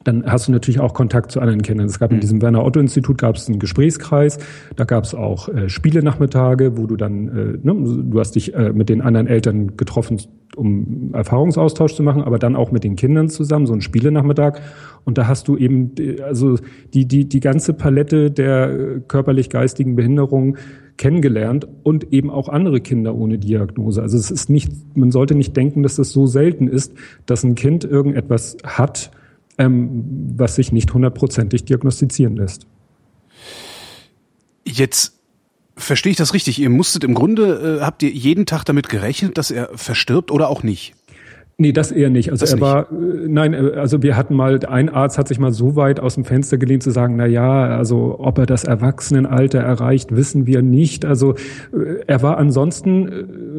dann 0.04 0.26
hast 0.26 0.48
du 0.48 0.52
natürlich 0.52 0.80
auch 0.80 0.94
Kontakt 0.94 1.32
zu 1.32 1.40
anderen 1.40 1.62
Kindern. 1.62 1.88
Es 1.88 2.00
gab 2.00 2.12
in 2.12 2.18
mhm. 2.18 2.22
diesem 2.22 2.42
Werner 2.42 2.64
Otto 2.64 2.80
Institut 2.80 3.18
gab 3.18 3.36
es 3.36 3.48
einen 3.48 3.60
Gesprächskreis, 3.60 4.38
da 4.76 4.84
gab 4.84 5.04
es 5.04 5.16
auch 5.16 5.50
äh, 5.50 5.70
Spielenachmittage, 5.70 6.78
wo 6.78 6.88
du 6.88 6.96
dann, 6.96 7.28
äh, 7.28 7.58
ne, 7.62 8.04
du 8.04 8.20
hast 8.20 8.36
dich 8.36 8.54
äh, 8.54 8.74
mit 8.74 8.90
den 8.90 9.02
anderen 9.02 9.28
Eltern 9.28 9.78
getroffen, 9.78 10.22
um 10.56 11.14
Erfahrungsaustausch 11.14 11.96
zu 11.96 12.04
machen, 12.04 12.22
aber 12.22 12.38
dann 12.38 12.56
auch 12.56 12.72
mit 12.72 12.84
den 12.84 12.96
Kindern 12.96 13.30
zusammen, 13.30 13.66
so 13.66 13.74
ein 13.74 13.82
Spielenachmittag. 13.82 14.60
Und 15.04 15.18
da 15.18 15.28
hast 15.28 15.48
du 15.48 15.58
eben 15.58 15.92
also 16.24 16.58
die 16.94 17.06
die 17.06 17.28
die 17.28 17.40
ganze 17.40 17.74
Palette 17.74 18.32
der 18.32 18.70
äh, 18.70 19.00
körperlich-geistigen 19.08 19.96
Behinderung 19.96 20.58
kennengelernt 20.98 21.68
und 21.82 22.14
eben 22.14 22.30
auch 22.30 22.50
andere 22.50 22.80
Kinder 22.80 23.16
ohne 23.16 23.40
Diagnose. 23.40 24.02
Also 24.02 24.18
es 24.18 24.30
ist 24.30 24.50
nicht, 24.50 24.72
man 24.96 25.12
sollte 25.12 25.34
nicht 25.34 25.58
denken, 25.58 25.82
dass 25.82 25.96
das 25.96 26.12
so 26.12 26.28
selten 26.28 26.68
ist, 26.68 26.94
dass 27.26 27.44
ein 27.44 27.56
Kind 27.56 27.84
irgendetwas 27.84 28.58
hat 28.64 29.12
ähm, 29.58 30.34
was 30.38 30.56
sich 30.56 30.72
nicht 30.72 30.94
hundertprozentig 30.94 31.66
diagnostizieren 31.66 32.36
lässt. 32.36 32.68
Jetzt 34.66 35.20
verstehe 35.76 36.12
ich 36.12 36.18
das 36.18 36.34
richtig. 36.34 36.60
Ihr 36.60 36.70
musstet 36.70 37.04
im 37.04 37.14
Grunde, 37.14 37.80
äh, 37.80 37.84
habt 37.84 38.04
ihr 38.04 38.10
jeden 38.10 38.46
Tag 38.46 38.64
damit 38.64 38.90
gerechnet, 38.90 39.38
dass 39.38 39.52
er 39.52 39.70
verstirbt 39.76 40.32
oder 40.32 40.50
auch 40.50 40.64
nicht? 40.64 40.96
Nee, 41.58 41.72
das 41.72 41.92
eher 41.92 42.10
nicht. 42.10 42.32
Also 42.32 42.44
das 42.44 42.54
er 42.54 42.62
war, 42.62 42.92
äh, 42.92 43.28
nein, 43.28 43.54
äh, 43.54 43.74
also 43.76 44.02
wir 44.02 44.18
hatten 44.18 44.36
mal, 44.36 44.60
ein 44.66 44.90
Arzt 44.90 45.18
hat 45.18 45.28
sich 45.28 45.40
mal 45.40 45.52
so 45.52 45.76
weit 45.76 46.00
aus 46.00 46.16
dem 46.16 46.26
Fenster 46.26 46.58
gelehnt 46.58 46.82
zu 46.82 46.90
sagen, 46.90 47.16
na 47.16 47.28
ja, 47.28 47.78
also 47.78 48.20
ob 48.20 48.40
er 48.40 48.46
das 48.46 48.64
Erwachsenenalter 48.64 49.60
erreicht, 49.60 50.16
wissen 50.16 50.48
wir 50.48 50.64
nicht. 50.64 51.06
Also 51.06 51.34
äh, 51.72 52.04
er 52.08 52.24
war 52.24 52.38
ansonsten 52.38 53.08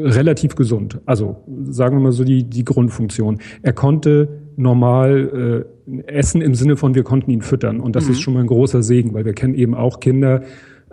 relativ 0.02 0.56
gesund. 0.56 1.00
Also 1.06 1.44
sagen 1.68 1.96
wir 1.96 2.02
mal 2.02 2.12
so 2.12 2.24
die, 2.24 2.44
die 2.44 2.64
Grundfunktion. 2.64 3.38
Er 3.62 3.72
konnte 3.72 4.28
normal 4.56 5.66
essen 6.06 6.40
im 6.40 6.54
Sinne 6.54 6.76
von, 6.76 6.94
wir 6.94 7.02
konnten 7.02 7.30
ihn 7.30 7.42
füttern. 7.42 7.80
Und 7.80 7.96
das 7.96 8.06
mhm. 8.06 8.12
ist 8.12 8.20
schon 8.20 8.34
mal 8.34 8.40
ein 8.40 8.46
großer 8.46 8.82
Segen, 8.82 9.14
weil 9.14 9.24
wir 9.24 9.34
kennen 9.34 9.54
eben 9.54 9.74
auch 9.74 10.00
Kinder, 10.00 10.42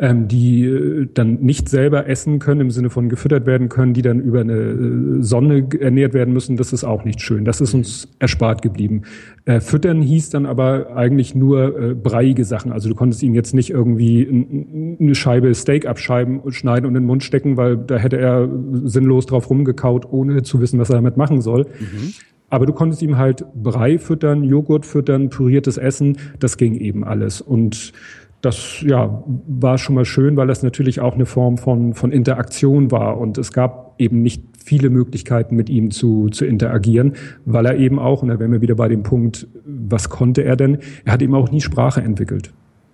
ähm, 0.02 0.28
die 0.28 0.66
äh, 0.66 1.08
dann 1.14 1.42
nicht 1.42 1.70
selber 1.70 2.08
essen 2.08 2.40
können, 2.40 2.62
im 2.62 2.72
Sinne 2.72 2.90
von 2.90 3.08
gefüttert 3.08 3.46
werden 3.46 3.70
können, 3.70 3.94
die 3.94 4.02
dann 4.02 4.20
über 4.20 4.42
eine 4.42 4.54
äh, 4.54 5.22
Sonne 5.22 5.68
ernährt 5.80 6.16
werden 6.16 6.34
müssen, 6.34 6.58
das 6.58 6.74
ist 6.74 6.84
auch 6.84 7.06
nicht 7.06 7.22
schön. 7.22 7.46
Das 7.46 7.62
ist 7.62 7.76
uns 7.76 8.08
erspart 8.18 8.64
geblieben. 8.64 9.04
Äh, 9.46 9.60
füttern 9.60 10.02
hieß 10.02 10.32
dann 10.32 10.48
aber 10.48 10.96
eigentlich 10.96 11.36
nur 11.36 11.80
äh, 11.80 11.94
breiige 11.94 12.46
Sachen. 12.46 12.72
Also 12.72 12.90
du 12.90 12.96
konntest 12.96 13.22
ihm 13.22 13.36
jetzt 13.36 13.54
nicht 13.54 13.70
irgendwie 13.70 14.98
eine 15.00 15.14
Scheibe 15.14 15.54
Steak 15.54 15.86
abschreiben, 15.86 16.42
schneiden 16.52 16.88
und 16.88 16.96
in 16.96 17.04
den 17.04 17.08
Mund 17.08 17.24
stecken, 17.24 17.56
weil 17.56 17.78
da 17.78 17.98
hätte 17.98 18.18
er 18.18 18.50
sinnlos 18.84 19.28
drauf 19.28 19.52
rumgekaut, 19.52 20.12
ohne 20.12 20.42
zu 20.42 20.62
wissen, 20.62 20.80
was 20.80 20.90
er 20.90 20.96
damit 20.96 21.18
machen 21.18 21.42
soll. 21.42 21.68
Mhm. 21.80 22.14
Aber 22.52 22.66
du 22.66 22.74
konntest 22.74 23.02
ihm 23.02 23.18
halt 23.18 23.46
Brei 23.56 23.98
füttern, 23.98 24.44
Joghurt 24.44 24.86
füttern, 24.86 25.30
püriertes 25.30 25.78
Essen, 25.78 26.18
das 26.40 26.58
ging 26.58 26.76
eben 26.76 27.04
alles. 27.04 27.42
Und 27.42 27.94
das 28.42 28.82
ja, 28.82 29.24
war 29.48 29.78
schon 29.78 29.96
mal 29.96 30.04
schön, 30.06 30.36
weil 30.36 30.48
das 30.48 30.62
natürlich 30.62 31.00
auch 31.00 31.16
eine 31.16 31.26
Form 31.26 31.58
von, 31.58 31.94
von 31.94 32.12
Interaktion 32.12 32.92
war. 32.92 33.18
Und 33.18 33.38
es 33.38 33.54
gab 33.54 33.96
eben 34.00 34.22
nicht 34.22 34.44
viele 34.64 34.90
Möglichkeiten, 34.90 35.56
mit 35.56 35.70
ihm 35.70 35.92
zu, 35.92 36.28
zu 36.30 36.46
interagieren, 36.46 37.14
weil 37.46 37.66
er 37.66 37.78
eben 37.78 38.00
auch, 38.00 38.22
und 38.22 38.28
da 38.28 38.38
wären 38.38 38.52
wir 38.52 38.62
wieder 38.62 38.76
bei 38.76 38.90
dem 38.90 39.04
Punkt, 39.04 39.48
was 39.66 40.10
konnte 40.10 40.44
er 40.44 40.58
denn? 40.58 40.80
Er 41.06 41.14
hat 41.14 41.22
eben 41.22 41.36
auch 41.36 41.52
nie 41.52 41.62
Sprache 41.62 42.02
entwickelt. 42.02 42.52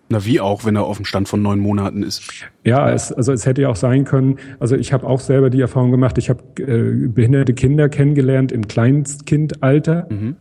Na, 0.09 0.25
wie 0.25 0.39
auch, 0.39 0.65
wenn 0.65 0.75
er 0.75 0.85
auf 0.85 0.97
dem 0.97 1.05
Stand 1.05 1.27
von 1.27 1.41
neun 1.41 1.59
Monaten 1.59 2.01
ist. 2.01 2.23
Ja, 2.63 2.89
es, 2.91 3.11
also 3.11 3.33
es 3.33 3.45
hätte 3.45 3.63
ja 3.63 3.69
auch 3.69 3.75
sein 3.75 4.05
können, 4.05 4.37
also 4.59 4.75
ich 4.75 4.93
habe 4.93 5.05
auch 5.05 5.19
selber 5.19 5.49
die 5.49 5.59
Erfahrung 5.59 5.91
gemacht, 5.91 6.17
ich 6.17 6.29
habe 6.29 6.41
äh, 6.61 7.07
behinderte 7.07 7.53
Kinder 7.53 7.89
kennengelernt 7.89 8.51
im 8.51 8.67
Kleinstkindalter 8.67 10.07
mhm. 10.09 10.35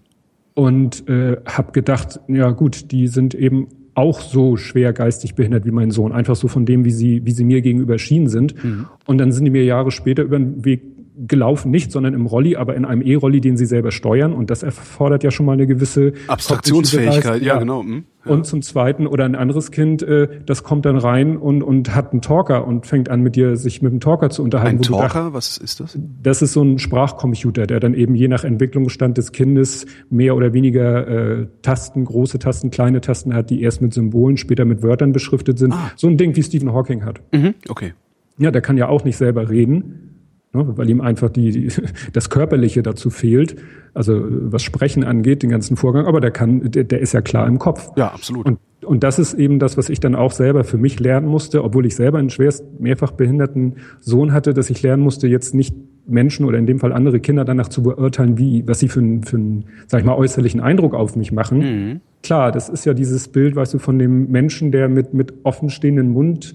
und 0.55 1.09
äh, 1.09 1.39
habe 1.47 1.73
gedacht, 1.73 2.21
ja 2.29 2.51
gut, 2.51 2.93
die 2.93 3.09
sind 3.09 3.35
eben 3.35 3.69
auch 3.95 4.21
so 4.21 4.57
schwer 4.57 4.93
geistig 4.93 5.35
behindert 5.35 5.65
wie 5.65 5.71
mein 5.71 5.91
Sohn, 5.91 6.13
einfach 6.13 6.37
so 6.37 6.49
von 6.49 6.67
dem, 6.67 6.85
wie 6.85 6.91
sie, 6.91 7.25
wie 7.25 7.33
sie 7.33 7.45
mir 7.45 7.63
gegenüber 7.63 7.95
erschienen 7.95 8.29
sind. 8.29 8.63
Mhm. 8.63 8.87
Und 9.07 9.19
dann 9.19 9.33
sind 9.33 9.47
die 9.47 9.51
mir 9.51 9.65
Jahre 9.65 9.91
später 9.91 10.23
über 10.23 10.39
den 10.39 10.65
Weg 10.65 10.83
gelaufen 11.17 11.71
nicht, 11.71 11.93
sondern 11.93 12.15
im 12.15 12.27
Rolli, 12.27 12.57
aber 12.57 12.75
in 12.75 12.85
einem 12.85 13.03
E-Rolli, 13.03 13.41
den 13.41 13.57
sie 13.57 13.67
selber 13.67 13.91
steuern. 13.91 14.33
Und 14.33 14.51
das 14.51 14.63
erfordert 14.63 15.25
ja 15.25 15.31
schon 15.31 15.47
mal 15.47 15.53
eine 15.53 15.67
gewisse 15.67 16.13
Abstraktionsfähigkeit. 16.27 17.43
Ja, 17.43 17.55
ja, 17.55 17.59
genau. 17.59 17.83
Hm. 17.83 18.05
Ja. 18.25 18.33
Und 18.33 18.47
zum 18.47 18.61
Zweiten 18.63 19.07
oder 19.07 19.25
ein 19.25 19.35
anderes 19.35 19.71
Kind, 19.71 20.03
äh, 20.03 20.29
das 20.45 20.65
kommt 20.65 20.85
dann 20.85 20.97
rein 20.97 21.37
und, 21.37 21.63
und 21.63 21.95
hat 21.95 22.13
einen 22.13 22.23
Talker 22.23 22.67
und 22.67 22.87
fängt 22.87 23.09
an, 23.09 23.21
mit 23.21 23.37
dir 23.37 23.57
sich 23.57 23.83
mit 23.83 23.93
dem 23.93 24.01
Talker 24.01 24.31
zu 24.31 24.43
unterhalten. 24.43 24.79
Ein 24.79 24.83
Talker? 24.83 25.25
Dacht, 25.25 25.33
Was 25.33 25.57
ist 25.59 25.81
das? 25.81 25.99
Das 26.23 26.43
ist 26.43 26.53
so 26.53 26.63
ein 26.63 26.79
Sprachcomputer, 26.79 27.67
der 27.67 27.81
dann 27.81 27.95
eben 27.95 28.15
je 28.15 28.29
nach 28.29 28.45
Entwicklungsstand 28.45 29.17
des 29.17 29.33
Kindes 29.33 29.87
mehr 30.11 30.37
oder 30.37 30.53
weniger 30.53 31.07
äh, 31.07 31.47
Tasten, 31.63 32.05
große 32.05 32.39
Tasten, 32.39 32.71
kleine 32.71 33.01
Tasten 33.01 33.33
hat, 33.33 33.51
die 33.51 33.63
erst 33.63 33.81
mit 33.81 33.95
Symbolen, 33.95 34.37
später 34.37 34.65
mit 34.65 34.83
Wörtern 34.83 35.13
beschriftet 35.13 35.59
sind. 35.59 35.73
Ah. 35.73 35.93
So 35.97 36.09
ein 36.09 36.17
Ding, 36.17 36.35
wie 36.37 36.43
Stephen 36.43 36.73
Hawking 36.73 37.05
hat. 37.05 37.21
Mhm, 37.33 37.55
okay. 37.69 37.95
Ja, 38.39 38.51
der 38.51 38.61
kann 38.61 38.77
ja 38.77 38.89
auch 38.89 39.05
nicht 39.05 39.17
selber 39.17 39.49
reden 39.49 40.16
weil 40.57 40.91
ihm 40.91 41.01
einfach 41.01 41.31
die, 41.31 41.51
die, 41.51 41.69
das 42.13 42.31
Körperliche 42.31 42.83
dazu 42.83 43.11
fehlt, 43.11 43.57
also 43.95 44.23
was 44.29 44.63
Sprechen 44.63 45.05
angeht, 45.05 45.43
den 45.43 45.51
ganzen 45.51 45.77
Vorgang, 45.77 46.07
aber 46.07 46.21
der 46.21 46.31
kann, 46.31 46.71
der, 46.71 46.85
der 46.85 47.01
ist 47.01 47.13
ja 47.13 47.21
klar 47.21 47.47
im 47.47 47.59
Kopf. 47.59 47.91
Ja, 47.97 48.09
absolut. 48.09 48.47
Und, 48.47 48.59
und 48.85 49.05
das 49.05 49.19
ist 49.19 49.35
eben 49.35 49.59
das, 49.59 49.77
was 49.77 49.89
ich 49.89 50.01
dann 50.01 50.15
auch 50.15 50.33
selber 50.33 50.65
für 50.65 50.79
mich 50.79 51.01
lernen 51.01 51.29
musste, 51.29 51.65
obwohl 51.65 51.87
ich 51.87 51.97
selber 51.97 52.19
einen 52.19 52.31
schwerst 52.31 52.65
mehrfach 52.79 53.13
behinderten 53.13 53.77
Sohn 54.01 54.33
hatte, 54.33 54.55
dass 54.55 54.71
ich 54.71 54.83
lernen 54.83 55.03
musste, 55.03 55.29
jetzt 55.29 55.55
nicht 55.55 55.75
Menschen 56.07 56.47
oder 56.47 56.59
in 56.59 56.67
dem 56.67 56.79
Fall 56.79 56.93
andere 56.93 57.21
Kinder 57.21 57.45
danach 57.45 57.69
zu 57.69 57.83
beurteilen, 57.83 58.39
wie, 58.39 58.67
was 58.67 58.79
sie 58.79 58.89
für 58.89 59.01
einen, 59.01 59.23
für 59.23 59.37
einen 59.37 59.65
sag 59.87 60.01
ich 60.01 60.07
mal, 60.07 60.15
äußerlichen 60.15 60.61
Eindruck 60.61 60.95
auf 60.95 61.17
mich 61.17 61.33
machen. 61.33 61.59
Mhm. 61.59 62.01
Klar, 62.23 62.53
das 62.53 62.69
ist 62.69 62.85
ja 62.85 62.95
dieses 62.95 63.29
Bild, 63.29 63.57
weißt 63.57 63.75
du, 63.75 63.79
von 63.79 63.99
dem 63.99 64.31
Menschen, 64.31 64.73
der 64.73 64.89
mit, 64.89 65.15
mit 65.15 65.35
offenstehenden 65.43 66.11
Mund 66.11 66.55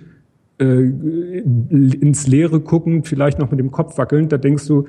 äh, 0.61 1.39
ins 1.41 2.27
Leere 2.27 2.59
gucken, 2.59 3.03
vielleicht 3.03 3.39
noch 3.39 3.49
mit 3.51 3.59
dem 3.59 3.71
Kopf 3.71 3.97
wackeln, 3.97 4.29
da 4.29 4.37
denkst 4.37 4.67
du, 4.67 4.87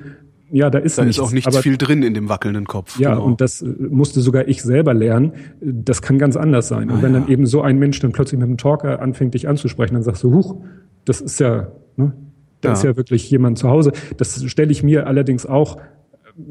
ja, 0.51 0.69
da 0.69 0.77
ist 0.77 0.99
da 0.99 1.03
nichts. 1.03 1.17
ist 1.17 1.23
auch 1.23 1.31
nicht 1.31 1.47
aber, 1.47 1.63
viel 1.63 1.77
drin 1.77 2.03
in 2.03 2.13
dem 2.13 2.29
wackelnden 2.29 2.65
Kopf. 2.65 2.99
Ja, 2.99 3.15
genau. 3.15 3.25
und 3.25 3.41
das 3.41 3.63
äh, 3.63 3.65
musste 3.65 4.21
sogar 4.21 4.47
ich 4.47 4.61
selber 4.61 4.93
lernen. 4.93 5.33
Das 5.61 6.03
kann 6.03 6.19
ganz 6.19 6.37
anders 6.37 6.67
sein. 6.67 6.91
Und 6.91 6.99
ah, 6.99 7.01
wenn 7.01 7.13
ja. 7.13 7.21
dann 7.21 7.29
eben 7.29 7.47
so 7.47 7.63
ein 7.63 7.79
Mensch 7.79 7.99
dann 8.01 8.11
plötzlich 8.11 8.39
mit 8.39 8.47
einem 8.47 8.57
Talker 8.57 9.01
anfängt, 9.01 9.33
dich 9.33 9.47
anzusprechen, 9.47 9.95
dann 9.95 10.03
sagst 10.03 10.21
du, 10.23 10.31
huch, 10.31 10.57
das 11.05 11.21
ist 11.21 11.39
ja, 11.39 11.71
ne, 11.95 12.13
da 12.61 12.69
ja. 12.69 12.73
ist 12.73 12.83
ja 12.83 12.95
wirklich 12.95 13.29
jemand 13.31 13.57
zu 13.57 13.67
Hause. 13.69 13.93
Das 14.17 14.43
stelle 14.45 14.71
ich 14.71 14.83
mir 14.83 15.07
allerdings 15.07 15.47
auch 15.47 15.77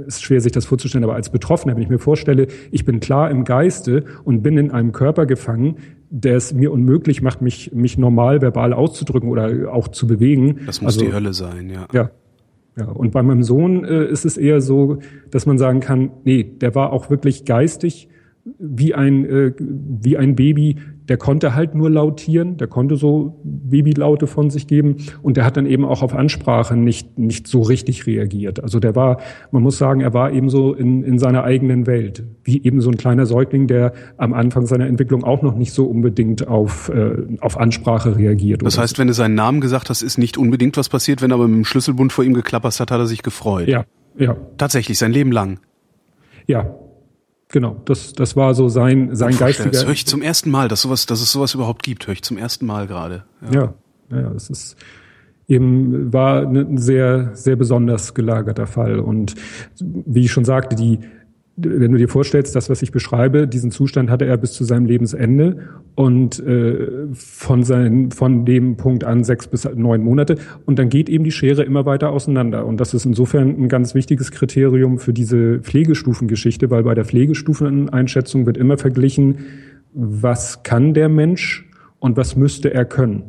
ist 0.06 0.22
schwer 0.22 0.40
sich 0.40 0.52
das 0.52 0.64
vorzustellen, 0.64 1.02
aber 1.04 1.14
als 1.14 1.30
Betroffener, 1.30 1.74
wenn 1.74 1.82
ich 1.82 1.88
mir 1.88 1.98
vorstelle, 1.98 2.46
ich 2.70 2.84
bin 2.84 3.00
klar 3.00 3.30
im 3.30 3.44
Geiste 3.44 4.04
und 4.24 4.42
bin 4.42 4.56
in 4.56 4.70
einem 4.70 4.92
Körper 4.92 5.26
gefangen, 5.26 5.76
der 6.14 6.36
es 6.36 6.52
mir 6.52 6.70
unmöglich 6.70 7.22
macht, 7.22 7.40
mich, 7.40 7.72
mich 7.72 7.96
normal 7.96 8.42
verbal 8.42 8.74
auszudrücken 8.74 9.30
oder 9.30 9.72
auch 9.72 9.88
zu 9.88 10.06
bewegen. 10.06 10.60
Das 10.66 10.82
muss 10.82 10.94
also, 10.94 11.06
die 11.06 11.12
Hölle 11.12 11.32
sein, 11.32 11.70
ja. 11.70 11.88
Ja. 11.92 12.10
Ja, 12.74 12.86
und 12.86 13.12
bei 13.12 13.22
meinem 13.22 13.42
Sohn 13.42 13.84
äh, 13.84 14.06
ist 14.06 14.24
es 14.24 14.38
eher 14.38 14.62
so, 14.62 14.98
dass 15.30 15.44
man 15.44 15.58
sagen 15.58 15.80
kann, 15.80 16.10
nee, 16.24 16.42
der 16.42 16.74
war 16.74 16.92
auch 16.92 17.10
wirklich 17.10 17.44
geistig 17.44 18.08
wie 18.58 18.94
ein, 18.94 19.26
äh, 19.26 19.52
wie 19.58 20.16
ein 20.16 20.36
Baby, 20.36 20.76
der 21.12 21.18
konnte 21.18 21.54
halt 21.54 21.74
nur 21.74 21.90
lautieren, 21.90 22.56
der 22.56 22.68
konnte 22.68 22.96
so 22.96 23.38
Babylaute 23.44 24.26
von 24.26 24.48
sich 24.48 24.66
geben 24.66 24.96
und 25.20 25.36
der 25.36 25.44
hat 25.44 25.58
dann 25.58 25.66
eben 25.66 25.84
auch 25.84 26.00
auf 26.00 26.14
Ansprache 26.14 26.74
nicht, 26.74 27.18
nicht 27.18 27.46
so 27.46 27.60
richtig 27.60 28.06
reagiert. 28.06 28.62
Also 28.62 28.80
der 28.80 28.96
war, 28.96 29.18
man 29.50 29.62
muss 29.62 29.76
sagen, 29.76 30.00
er 30.00 30.14
war 30.14 30.32
eben 30.32 30.48
so 30.48 30.72
in, 30.72 31.02
in 31.02 31.18
seiner 31.18 31.44
eigenen 31.44 31.86
Welt, 31.86 32.24
wie 32.44 32.64
eben 32.64 32.80
so 32.80 32.88
ein 32.88 32.96
kleiner 32.96 33.26
Säugling, 33.26 33.66
der 33.66 33.92
am 34.16 34.32
Anfang 34.32 34.64
seiner 34.64 34.86
Entwicklung 34.86 35.22
auch 35.22 35.42
noch 35.42 35.54
nicht 35.54 35.74
so 35.74 35.84
unbedingt 35.84 36.48
auf, 36.48 36.88
äh, 36.88 37.26
auf 37.42 37.58
Ansprache 37.60 38.16
reagiert. 38.16 38.64
Das 38.64 38.78
heißt, 38.78 38.98
wenn 38.98 39.08
du 39.08 39.12
seinen 39.12 39.34
Namen 39.34 39.60
gesagt 39.60 39.90
hast, 39.90 40.00
ist 40.00 40.16
nicht 40.16 40.38
unbedingt 40.38 40.78
was 40.78 40.88
passiert, 40.88 41.20
wenn 41.20 41.30
er 41.30 41.36
mit 41.36 41.48
dem 41.48 41.66
Schlüsselbund 41.66 42.10
vor 42.10 42.24
ihm 42.24 42.32
geklappert 42.32 42.80
hat, 42.80 42.90
hat 42.90 42.98
er 42.98 43.06
sich 43.06 43.22
gefreut. 43.22 43.68
Ja, 43.68 43.84
ja. 44.16 44.34
Tatsächlich, 44.56 44.96
sein 44.96 45.12
Leben 45.12 45.30
lang. 45.30 45.60
Ja, 46.46 46.74
Genau, 47.52 47.76
das, 47.84 48.14
das 48.14 48.34
war 48.34 48.54
so 48.54 48.70
sein, 48.70 49.14
sein 49.14 49.36
geistiger. 49.36 49.70
Das 49.70 49.84
höre 49.84 49.92
ich 49.92 50.06
zum 50.06 50.22
ersten 50.22 50.50
Mal, 50.50 50.68
dass 50.68 50.80
sowas, 50.82 51.04
dass 51.04 51.20
es 51.20 51.30
sowas 51.30 51.54
überhaupt 51.54 51.82
gibt, 51.82 52.06
höre 52.06 52.14
ich 52.14 52.22
zum 52.22 52.38
ersten 52.38 52.64
Mal 52.64 52.86
gerade. 52.86 53.24
Ja, 53.52 53.74
ja, 54.10 54.20
ja, 54.20 54.32
es 54.32 54.48
ist 54.48 54.76
eben, 55.48 56.10
war 56.12 56.46
ein 56.46 56.78
sehr, 56.78 57.30
sehr 57.34 57.56
besonders 57.56 58.14
gelagerter 58.14 58.66
Fall. 58.66 58.98
Und 58.98 59.34
wie 59.78 60.20
ich 60.20 60.32
schon 60.32 60.46
sagte, 60.46 60.76
die, 60.76 61.00
wenn 61.56 61.92
du 61.92 61.98
dir 61.98 62.08
vorstellst, 62.08 62.56
das, 62.56 62.70
was 62.70 62.80
ich 62.80 62.92
beschreibe, 62.92 63.46
diesen 63.46 63.70
Zustand 63.70 64.10
hatte 64.10 64.24
er 64.24 64.38
bis 64.38 64.52
zu 64.52 64.64
seinem 64.64 64.86
Lebensende 64.86 65.58
und 65.94 66.40
äh, 66.40 67.08
von, 67.12 67.62
sein, 67.62 68.10
von 68.10 68.46
dem 68.46 68.76
Punkt 68.78 69.04
an 69.04 69.22
sechs 69.22 69.46
bis 69.46 69.68
neun 69.74 70.02
Monate. 70.02 70.36
Und 70.64 70.78
dann 70.78 70.88
geht 70.88 71.10
eben 71.10 71.24
die 71.24 71.30
Schere 71.30 71.62
immer 71.62 71.84
weiter 71.84 72.10
auseinander. 72.10 72.64
Und 72.64 72.80
das 72.80 72.94
ist 72.94 73.04
insofern 73.04 73.50
ein 73.50 73.68
ganz 73.68 73.94
wichtiges 73.94 74.30
Kriterium 74.30 74.98
für 74.98 75.12
diese 75.12 75.58
Pflegestufengeschichte, 75.58 76.70
weil 76.70 76.84
bei 76.84 76.94
der 76.94 77.04
Pflegestufeneinschätzung 77.04 78.46
wird 78.46 78.56
immer 78.56 78.78
verglichen, 78.78 79.38
was 79.92 80.62
kann 80.62 80.94
der 80.94 81.10
Mensch 81.10 81.68
und 81.98 82.16
was 82.16 82.34
müsste 82.34 82.72
er 82.72 82.86
können. 82.86 83.24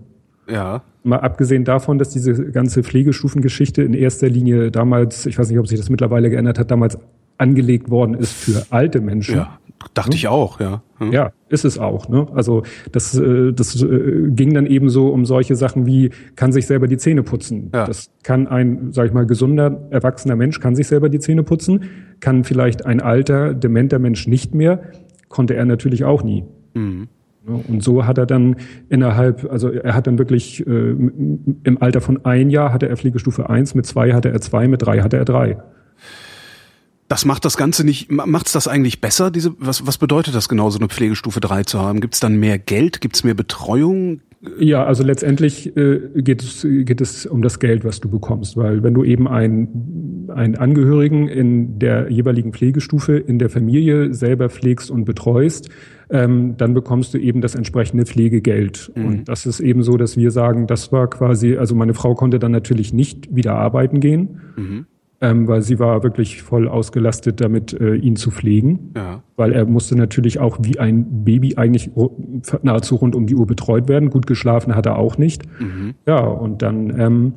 Ja. 0.49 0.83
Mal 1.03 1.19
abgesehen 1.19 1.65
davon, 1.65 1.97
dass 1.97 2.09
diese 2.09 2.51
ganze 2.51 2.83
Pflegestufengeschichte 2.83 3.83
in 3.83 3.93
erster 3.93 4.29
Linie 4.29 4.71
damals, 4.71 5.25
ich 5.25 5.37
weiß 5.37 5.49
nicht, 5.49 5.59
ob 5.59 5.67
sich 5.67 5.77
das 5.77 5.89
mittlerweile 5.89 6.29
geändert 6.29 6.57
hat, 6.57 6.71
damals 6.71 6.97
angelegt 7.43 7.89
worden 7.89 8.13
ist 8.13 8.31
für 8.31 8.65
alte 8.69 9.01
Menschen. 9.01 9.35
Ja, 9.35 9.59
dachte 9.93 10.11
hm? 10.11 10.15
ich 10.15 10.27
auch, 10.29 10.61
ja. 10.61 10.81
Hm. 10.99 11.11
Ja, 11.11 11.31
ist 11.49 11.65
es 11.65 11.77
auch. 11.77 12.07
Ne? 12.07 12.25
Also 12.33 12.63
das, 12.93 13.17
äh, 13.17 13.51
das 13.51 13.81
äh, 13.83 14.29
ging 14.29 14.53
dann 14.53 14.65
eben 14.65 14.87
so 14.87 15.09
um 15.09 15.25
solche 15.25 15.57
Sachen 15.57 15.85
wie, 15.85 16.11
kann 16.37 16.53
sich 16.53 16.65
selber 16.65 16.87
die 16.87 16.95
Zähne 16.95 17.21
putzen. 17.21 17.69
Ja. 17.73 17.85
Das 17.85 18.11
kann 18.23 18.47
ein, 18.47 18.93
sag 18.93 19.07
ich 19.07 19.13
mal, 19.13 19.25
gesunder, 19.25 19.87
erwachsener 19.89 20.37
Mensch, 20.37 20.61
kann 20.61 20.75
sich 20.75 20.87
selber 20.87 21.09
die 21.09 21.19
Zähne 21.19 21.43
putzen, 21.43 21.81
kann 22.21 22.45
vielleicht 22.45 22.85
ein 22.85 23.01
alter, 23.01 23.53
dementer 23.53 23.99
Mensch 23.99 24.25
nicht 24.25 24.55
mehr, 24.55 24.83
konnte 25.27 25.55
er 25.55 25.65
natürlich 25.65 26.05
auch 26.05 26.23
nie. 26.23 26.45
Mhm. 26.73 27.09
Ne? 27.45 27.61
Und 27.67 27.83
so 27.83 28.05
hat 28.05 28.17
er 28.17 28.25
dann 28.25 28.55
innerhalb, 28.87 29.51
also 29.51 29.69
er 29.69 29.93
hat 29.93 30.07
dann 30.07 30.17
wirklich 30.17 30.65
äh, 30.65 30.69
im 30.69 31.77
Alter 31.81 31.99
von 31.99 32.23
ein 32.23 32.49
Jahr 32.49 32.71
hatte 32.71 32.87
er 32.87 32.95
Pflegestufe 32.95 33.49
eins, 33.49 33.75
mit 33.75 33.85
zwei 33.85 34.13
hatte 34.13 34.31
er 34.31 34.39
zwei, 34.39 34.69
mit 34.69 34.81
drei 34.81 35.01
hatte 35.01 35.17
er 35.17 35.25
drei. 35.25 35.57
Das 37.07 37.25
macht 37.25 37.45
das 37.45 37.57
Ganze 37.57 37.83
nicht, 37.83 38.11
macht's 38.11 38.53
das 38.53 38.67
eigentlich 38.67 39.01
besser? 39.01 39.29
Diese, 39.29 39.53
was, 39.59 39.85
was 39.85 39.97
bedeutet 39.97 40.35
das 40.35 40.49
genau, 40.49 40.69
so 40.69 40.79
eine 40.79 40.87
Pflegestufe 40.87 41.39
3 41.39 41.63
zu 41.63 41.79
haben? 41.79 41.99
Gibt 42.01 42.13
es 42.13 42.19
dann 42.19 42.37
mehr 42.37 42.57
Geld? 42.57 43.01
Gibt 43.01 43.15
es 43.15 43.23
mehr 43.23 43.33
Betreuung? 43.33 44.21
Ja, 44.59 44.83
also 44.83 45.03
letztendlich 45.03 45.75
äh, 45.77 46.01
geht, 46.15 46.43
es, 46.43 46.67
geht 46.69 46.99
es 46.99 47.25
um 47.25 47.41
das 47.41 47.59
Geld, 47.59 47.85
was 47.85 48.01
du 48.01 48.09
bekommst, 48.09 48.57
weil 48.57 48.83
wenn 48.83 48.93
du 48.93 49.05
eben 49.05 49.27
einen, 49.27 50.27
einen 50.33 50.57
Angehörigen 50.57 51.29
in 51.29 51.79
der 51.79 52.11
jeweiligen 52.11 52.51
Pflegestufe 52.51 53.17
in 53.17 53.39
der 53.39 53.49
Familie 53.49 54.13
selber 54.13 54.49
pflegst 54.49 54.91
und 54.91 55.05
betreust, 55.05 55.69
ähm, 56.09 56.55
dann 56.57 56.73
bekommst 56.73 57.13
du 57.13 57.19
eben 57.19 57.39
das 57.39 57.55
entsprechende 57.55 58.05
Pflegegeld. 58.05 58.91
Mhm. 58.95 59.05
Und 59.05 59.29
das 59.29 59.45
ist 59.45 59.61
eben 59.61 59.81
so, 59.81 59.95
dass 59.95 60.17
wir 60.17 60.31
sagen, 60.31 60.67
das 60.67 60.91
war 60.91 61.09
quasi, 61.09 61.55
also 61.55 61.73
meine 61.73 61.93
Frau 61.93 62.13
konnte 62.13 62.37
dann 62.37 62.51
natürlich 62.51 62.91
nicht 62.91 63.33
wieder 63.33 63.55
arbeiten 63.55 64.01
gehen. 64.01 64.41
Mhm 64.57 64.85
ähm, 65.23 65.47
weil 65.47 65.61
sie 65.61 65.79
war 65.79 66.03
wirklich 66.03 66.43
voll 66.43 66.67
ausgelastet 66.67 67.39
damit, 67.39 67.71
äh, 67.71 67.95
ihn 67.95 68.17
zu 68.17 68.29
pflegen. 68.29 68.91
Ja. 68.93 69.23
Weil 69.37 69.53
er 69.53 69.65
musste 69.65 69.95
natürlich 69.95 70.39
auch 70.39 70.57
wie 70.61 70.79
ein 70.79 71.23
Baby 71.23 71.55
eigentlich 71.55 71.91
nahezu 72.61 72.95
rund 72.95 73.15
um 73.15 73.25
die 73.25 73.33
Uhr 73.33 73.47
betreut 73.47 73.87
werden. 73.87 74.09
Gut 74.09 74.27
geschlafen 74.27 74.75
hat 74.75 74.85
er 74.85 74.97
auch 74.97 75.17
nicht. 75.17 75.43
Mhm. 75.61 75.93
Ja, 76.05 76.19
und 76.19 76.61
dann 76.61 76.99
ähm, 76.99 77.33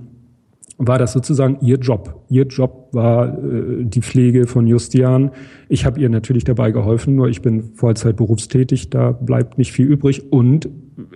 war 0.78 0.99
das 0.99 1.12
sozusagen 1.12 1.59
ihr 1.61 1.76
Job. 1.76 2.25
Ihr 2.28 2.47
Job 2.47 2.88
war 2.90 3.38
äh, 3.38 3.85
die 3.85 4.02
Pflege 4.02 4.49
von 4.49 4.66
Justian. 4.66 5.31
Ich 5.69 5.87
habe 5.87 6.00
ihr 6.00 6.09
natürlich 6.09 6.43
dabei 6.43 6.73
geholfen, 6.73 7.14
nur 7.14 7.28
ich 7.28 7.40
bin 7.40 7.71
Vollzeit 7.75 8.16
berufstätig, 8.16 8.90
da 8.90 9.12
bleibt 9.12 9.59
nicht 9.59 9.71
viel 9.71 9.87
übrig. 9.87 10.33
Und 10.33 10.69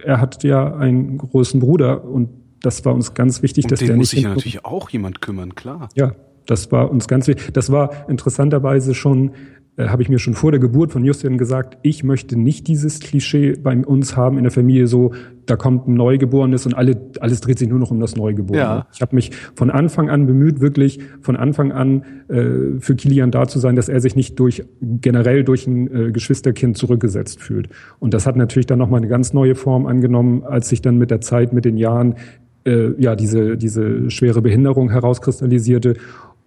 er 0.04 0.20
hat 0.20 0.44
ja 0.44 0.72
einen 0.76 1.18
großen 1.18 1.58
Bruder 1.58 2.04
und 2.04 2.28
das 2.62 2.84
war 2.84 2.94
uns 2.94 3.14
ganz 3.14 3.42
wichtig, 3.42 3.64
um 3.64 3.70
dass 3.70 3.80
den 3.80 3.88
der 3.88 3.96
muss 3.96 4.02
nicht. 4.04 4.10
sich 4.10 4.22
ja 4.22 4.28
natürlich 4.28 4.64
auch 4.64 4.88
jemand 4.90 5.20
kümmern, 5.20 5.56
klar. 5.56 5.88
Ja, 5.96 6.12
Das 6.46 6.70
war 6.72 6.90
uns 6.90 7.08
ganz 7.08 7.26
wichtig. 7.26 7.52
Das 7.52 7.70
war 7.70 8.08
interessanterweise 8.08 8.94
schon 8.94 9.32
äh, 9.80 9.88
habe 9.88 10.02
ich 10.02 10.08
mir 10.08 10.18
schon 10.18 10.34
vor 10.34 10.50
der 10.50 10.60
Geburt 10.60 10.92
von 10.92 11.04
Justian 11.04 11.38
gesagt, 11.38 11.78
ich 11.82 12.04
möchte 12.04 12.38
nicht 12.38 12.66
dieses 12.68 13.00
Klischee 13.00 13.52
bei 13.52 13.76
uns 13.76 14.16
haben 14.16 14.36
in 14.36 14.44
der 14.44 14.50
Familie 14.50 14.86
so, 14.86 15.12
da 15.46 15.56
kommt 15.56 15.88
ein 15.88 15.94
Neugeborenes 15.94 16.66
und 16.66 16.74
alle, 16.74 17.00
alles 17.20 17.40
dreht 17.40 17.58
sich 17.58 17.68
nur 17.68 17.78
noch 17.78 17.90
um 17.90 17.98
das 17.98 18.16
Neugeborene. 18.16 18.62
Ja. 18.62 18.86
Ich 18.92 19.00
habe 19.00 19.14
mich 19.14 19.30
von 19.54 19.70
Anfang 19.70 20.10
an 20.10 20.26
bemüht, 20.26 20.60
wirklich 20.60 21.00
von 21.22 21.36
Anfang 21.36 21.72
an 21.72 22.04
äh, 22.28 22.80
für 22.80 22.94
Kilian 22.94 23.30
da 23.30 23.48
zu 23.48 23.58
sein, 23.58 23.74
dass 23.76 23.88
er 23.88 24.00
sich 24.00 24.16
nicht 24.16 24.38
durch 24.38 24.64
generell 24.80 25.44
durch 25.44 25.66
ein 25.66 26.08
äh, 26.08 26.12
Geschwisterkind 26.12 26.76
zurückgesetzt 26.76 27.40
fühlt. 27.40 27.68
Und 28.00 28.12
das 28.12 28.26
hat 28.26 28.36
natürlich 28.36 28.66
dann 28.66 28.78
nochmal 28.78 28.98
eine 28.98 29.08
ganz 29.08 29.32
neue 29.32 29.54
Form 29.54 29.86
angenommen, 29.86 30.44
als 30.44 30.68
sich 30.68 30.82
dann 30.82 30.98
mit 30.98 31.10
der 31.10 31.20
Zeit, 31.20 31.52
mit 31.52 31.64
den 31.64 31.76
Jahren 31.76 32.16
äh, 32.64 32.90
ja 32.98 33.16
diese, 33.16 33.56
diese 33.56 34.10
schwere 34.10 34.42
Behinderung 34.42 34.90
herauskristallisierte 34.90 35.94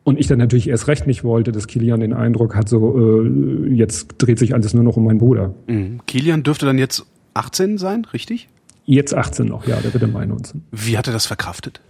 und 0.04 0.20
ich 0.20 0.28
dann 0.28 0.38
natürlich 0.38 0.70
erst 0.70 0.88
recht 0.88 1.08
nicht 1.08 1.24
wollte, 1.24 1.52
dass 1.52 1.68
Kilian 1.68 2.02
den 2.02 2.14
Eindruck 2.14 2.56
hat, 2.56 2.68
so 2.68 3.24
äh, 3.24 3.74
jetzt 3.74 4.16
dreht 4.18 4.40
sich 4.40 4.54
alles 4.54 4.74
nur 4.74 4.84
noch 4.84 4.98
um 4.98 5.06
meinen 5.06 5.20
Bruder. 5.20 5.54
Mhm. 5.68 6.02
Kilian 6.06 6.44
dürfte 6.44 6.66
dann 6.66 6.78
jetzt 6.78 7.06
18 7.34 7.78
sein, 7.78 8.06
richtig? 8.14 8.50
Jetzt 8.86 9.14
18 9.14 9.48
noch, 9.48 9.66
ja, 9.66 9.78
der 9.78 9.94
wird 9.94 10.04
im 10.04 10.12
Mai 10.12 10.26
19. 10.26 10.64
Wie 10.72 10.98
hat 10.98 11.08
er 11.08 11.14
das 11.14 11.26
verkraftet? 11.26 11.82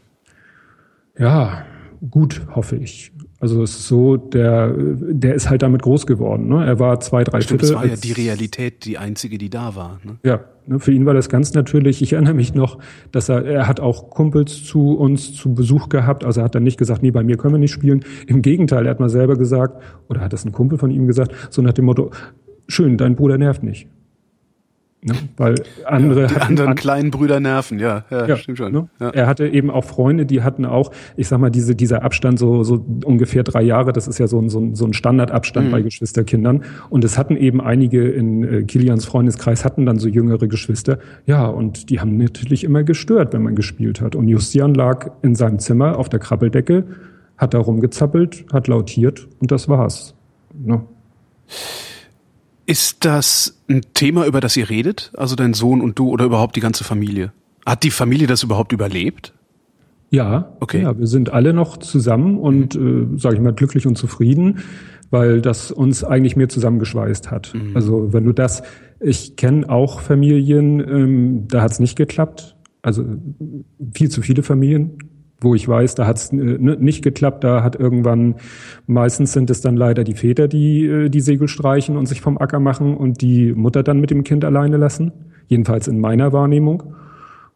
Ja, 1.17 1.65
gut, 2.09 2.41
hoffe 2.53 2.75
ich. 2.75 3.11
Also 3.43 3.61
es 3.61 3.71
ist 3.71 3.89
so, 3.89 4.15
der, 4.15 4.73
der 4.73 5.33
ist 5.33 5.49
halt 5.49 5.63
damit 5.63 5.81
groß 5.81 6.07
geworden. 6.07 6.47
Ne? 6.47 6.65
Er 6.65 6.79
war 6.79 7.01
zwei, 7.01 7.25
drei 7.25 7.41
Stimmt, 7.41 7.59
Viertel. 7.59 7.73
Das 7.73 7.83
war 7.83 7.89
ja 7.89 7.97
die 7.97 8.13
Realität, 8.13 8.85
die 8.85 8.97
einzige, 8.97 9.37
die 9.37 9.49
da 9.49 9.75
war. 9.75 9.99
Ne? 10.05 10.15
Ja, 10.23 10.45
ne, 10.65 10.79
für 10.79 10.93
ihn 10.93 11.05
war 11.05 11.13
das 11.13 11.27
ganz 11.27 11.53
natürlich. 11.53 12.01
Ich 12.01 12.13
erinnere 12.13 12.35
mich 12.35 12.55
noch, 12.55 12.77
dass 13.11 13.27
er, 13.27 13.43
er 13.43 13.67
hat 13.67 13.81
auch 13.81 14.09
Kumpels 14.11 14.63
zu 14.63 14.97
uns 14.97 15.33
zu 15.33 15.53
Besuch 15.53 15.89
gehabt. 15.89 16.23
Also 16.23 16.39
er 16.39 16.45
hat 16.45 16.55
dann 16.55 16.63
nicht 16.63 16.77
gesagt, 16.77 17.03
nee, 17.03 17.11
bei 17.11 17.21
mir 17.21 17.35
können 17.35 17.55
wir 17.55 17.59
nicht 17.59 17.73
spielen. 17.73 18.05
Im 18.27 18.41
Gegenteil, 18.41 18.85
er 18.85 18.91
hat 18.91 19.01
mal 19.01 19.09
selber 19.09 19.35
gesagt, 19.35 19.83
oder 20.07 20.21
hat 20.21 20.31
das 20.31 20.45
ein 20.45 20.53
Kumpel 20.53 20.77
von 20.77 20.89
ihm 20.89 21.05
gesagt, 21.05 21.35
so 21.49 21.61
nach 21.61 21.73
dem 21.73 21.83
Motto, 21.83 22.11
schön, 22.69 22.97
dein 22.97 23.17
Bruder 23.17 23.37
nervt 23.37 23.61
nicht. 23.61 23.89
Ne? 25.05 25.13
Weil 25.37 25.55
andere 25.85 26.21
ja, 26.21 26.27
die 26.27 26.41
anderen 26.41 26.69
an, 26.71 26.75
kleinen 26.75 27.11
Brüder 27.11 27.39
nerven, 27.39 27.79
ja, 27.79 28.05
ja, 28.09 28.25
ja 28.25 28.37
stimmt 28.37 28.57
schon. 28.57 28.71
Ne? 28.71 28.89
Ja. 28.99 29.09
Er 29.09 29.27
hatte 29.27 29.47
eben 29.47 29.69
auch 29.69 29.83
Freunde, 29.83 30.25
die 30.25 30.43
hatten 30.43 30.65
auch, 30.65 30.91
ich 31.17 31.27
sag 31.27 31.39
mal, 31.39 31.49
diese, 31.49 31.75
dieser 31.75 32.03
Abstand 32.03 32.39
so, 32.39 32.63
so 32.63 32.85
ungefähr 33.03 33.43
drei 33.43 33.61
Jahre, 33.61 33.91
das 33.91 34.07
ist 34.07 34.17
ja 34.19 34.27
so 34.27 34.39
ein, 34.39 34.49
so 34.49 34.59
ein, 34.59 34.75
so 34.75 34.85
ein 34.85 34.93
Standardabstand 34.93 35.67
mhm. 35.67 35.71
bei 35.71 35.81
Geschwisterkindern. 35.81 36.63
Und 36.89 37.03
es 37.03 37.17
hatten 37.17 37.35
eben 37.35 37.59
einige 37.59 38.07
in 38.07 38.43
äh, 38.43 38.63
Kilians 38.63 39.05
Freundeskreis 39.05 39.65
hatten 39.65 39.85
dann 39.85 39.99
so 39.99 40.07
jüngere 40.07 40.47
Geschwister. 40.47 40.99
Ja, 41.25 41.47
und 41.47 41.89
die 41.89 41.99
haben 41.99 42.17
natürlich 42.17 42.63
immer 42.63 42.83
gestört, 42.83 43.33
wenn 43.33 43.43
man 43.43 43.55
gespielt 43.55 44.01
hat. 44.01 44.15
Und 44.15 44.27
Justian 44.27 44.73
lag 44.73 45.11
in 45.21 45.35
seinem 45.35 45.59
Zimmer 45.59 45.97
auf 45.97 46.09
der 46.09 46.19
Krabbeldecke, 46.19 46.85
hat 47.37 47.53
da 47.53 47.59
rumgezappelt, 47.59 48.45
hat 48.53 48.67
lautiert 48.67 49.27
und 49.39 49.51
das 49.51 49.67
war's. 49.67 50.15
Ne? 50.53 50.83
Ist 52.65 53.05
das 53.05 53.61
ein 53.69 53.81
Thema, 53.93 54.25
über 54.25 54.39
das 54.39 54.55
ihr 54.55 54.69
redet? 54.69 55.11
Also 55.15 55.35
dein 55.35 55.53
Sohn 55.53 55.81
und 55.81 55.99
du 55.99 56.09
oder 56.09 56.25
überhaupt 56.25 56.55
die 56.55 56.61
ganze 56.61 56.83
Familie? 56.83 57.33
Hat 57.65 57.83
die 57.83 57.91
Familie 57.91 58.27
das 58.27 58.43
überhaupt 58.43 58.71
überlebt? 58.71 59.33
Ja, 60.09 60.53
okay. 60.59 60.83
Ja, 60.83 60.97
wir 60.97 61.07
sind 61.07 61.33
alle 61.33 61.53
noch 61.53 61.77
zusammen 61.77 62.37
und, 62.37 62.75
mhm. 62.75 63.15
äh, 63.15 63.19
sage 63.19 63.35
ich 63.35 63.41
mal, 63.41 63.53
glücklich 63.53 63.87
und 63.87 63.97
zufrieden, 63.97 64.59
weil 65.09 65.41
das 65.41 65.71
uns 65.71 66.03
eigentlich 66.03 66.35
mehr 66.35 66.49
zusammengeschweißt 66.49 67.31
hat. 67.31 67.53
Mhm. 67.53 67.75
Also 67.75 68.13
wenn 68.13 68.23
du 68.23 68.31
das, 68.31 68.63
ich 68.99 69.35
kenne 69.35 69.67
auch 69.69 70.01
Familien, 70.01 70.79
ähm, 70.79 71.47
da 71.47 71.61
hat 71.61 71.71
es 71.71 71.79
nicht 71.79 71.95
geklappt. 71.95 72.55
Also 72.81 73.03
viel 73.93 74.09
zu 74.09 74.21
viele 74.21 74.43
Familien, 74.43 74.97
wo 75.43 75.55
ich 75.55 75.67
weiß, 75.67 75.95
da 75.95 76.07
hat 76.07 76.17
es 76.17 76.31
äh, 76.31 76.35
ne, 76.35 76.77
nicht 76.79 77.03
geklappt, 77.03 77.43
da 77.43 77.63
hat 77.63 77.75
irgendwann, 77.75 78.35
meistens 78.87 79.33
sind 79.33 79.49
es 79.49 79.61
dann 79.61 79.75
leider 79.75 80.03
die 80.03 80.15
Väter, 80.15 80.47
die 80.47 80.85
äh, 80.85 81.09
die 81.09 81.21
Segel 81.21 81.47
streichen 81.47 81.97
und 81.97 82.07
sich 82.07 82.21
vom 82.21 82.37
Acker 82.37 82.59
machen 82.59 82.95
und 82.95 83.21
die 83.21 83.53
Mutter 83.53 83.83
dann 83.83 83.99
mit 83.99 84.11
dem 84.11 84.23
Kind 84.23 84.45
alleine 84.45 84.77
lassen, 84.77 85.11
jedenfalls 85.47 85.87
in 85.87 85.99
meiner 85.99 86.33
Wahrnehmung. 86.33 86.95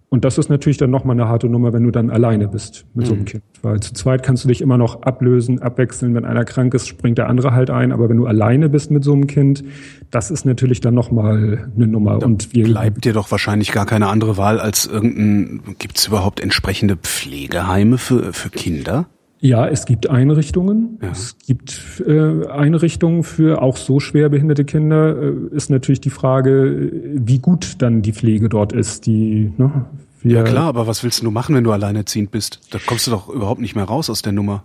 Und 0.09 0.23
das 0.23 0.37
ist 0.37 0.49
natürlich 0.49 0.77
dann 0.77 0.89
nochmal 0.89 1.17
eine 1.17 1.27
harte 1.27 1.49
Nummer, 1.49 1.73
wenn 1.73 1.83
du 1.83 1.91
dann 1.91 2.09
alleine 2.09 2.47
bist 2.47 2.85
mit 2.93 3.05
mhm. 3.05 3.07
so 3.07 3.13
einem 3.13 3.21
mhm. 3.23 3.25
Kind. 3.25 3.43
Weil 3.61 3.79
zu 3.81 3.93
zweit 3.93 4.23
kannst 4.23 4.45
du 4.45 4.47
dich 4.47 4.61
immer 4.61 4.77
noch 4.77 5.01
ablösen, 5.01 5.61
abwechseln. 5.61 6.15
Wenn 6.15 6.23
einer 6.23 6.45
krank 6.45 6.73
ist, 6.73 6.87
springt 6.87 7.17
der 7.17 7.27
andere 7.27 7.51
halt 7.51 7.69
ein. 7.69 7.91
Aber 7.91 8.07
wenn 8.07 8.15
du 8.15 8.25
alleine 8.25 8.69
bist 8.69 8.89
mit 8.89 9.03
so 9.03 9.11
einem 9.11 9.27
Kind, 9.27 9.65
das 10.09 10.31
ist 10.31 10.45
natürlich 10.45 10.79
dann 10.79 10.93
nochmal 10.93 11.67
eine 11.75 11.87
Nummer. 11.87 12.19
Da 12.19 12.25
und 12.25 12.53
wir 12.53 12.63
bleibt 12.63 13.03
dir 13.03 13.11
doch 13.11 13.31
wahrscheinlich 13.31 13.73
gar 13.73 13.85
keine 13.85 14.07
andere 14.07 14.37
Wahl 14.37 14.61
als 14.61 14.85
irgendein, 14.85 15.75
gibt 15.77 15.97
es 15.97 16.07
überhaupt 16.07 16.39
entsprechende 16.39 16.95
Pflegeheime 16.95 17.97
für, 17.97 18.31
für 18.31 18.49
Kinder? 18.49 19.07
Ja, 19.39 19.67
es 19.67 19.85
gibt 19.85 20.09
Einrichtungen. 20.09 20.97
Ja. 21.01 21.11
Es 21.11 21.37
gibt 21.45 22.03
äh, 22.05 22.47
Einrichtungen 22.47 23.23
für 23.23 23.61
auch 23.61 23.77
so 23.77 23.99
schwer 23.99 24.29
behinderte 24.29 24.65
Kinder. 24.65 25.15
Äh, 25.15 25.55
ist 25.55 25.69
natürlich 25.69 26.01
die 26.01 26.09
Frage, 26.09 26.91
wie 27.13 27.39
gut 27.39 27.75
dann 27.79 28.01
die 28.01 28.13
Pflege 28.13 28.49
dort 28.49 28.73
ist. 28.73 29.05
Die, 29.05 29.51
ne, 29.57 29.85
ja 30.23 30.43
klar, 30.43 30.65
aber 30.67 30.87
was 30.87 31.03
willst 31.03 31.21
du 31.21 31.31
machen, 31.31 31.55
wenn 31.55 31.63
du 31.63 31.71
alleinerziehend 31.71 32.31
bist? 32.31 32.61
Da 32.71 32.79
kommst 32.83 33.07
du 33.07 33.11
doch 33.11 33.29
überhaupt 33.29 33.61
nicht 33.61 33.75
mehr 33.75 33.85
raus 33.85 34.09
aus 34.09 34.21
der 34.21 34.33
Nummer. 34.33 34.63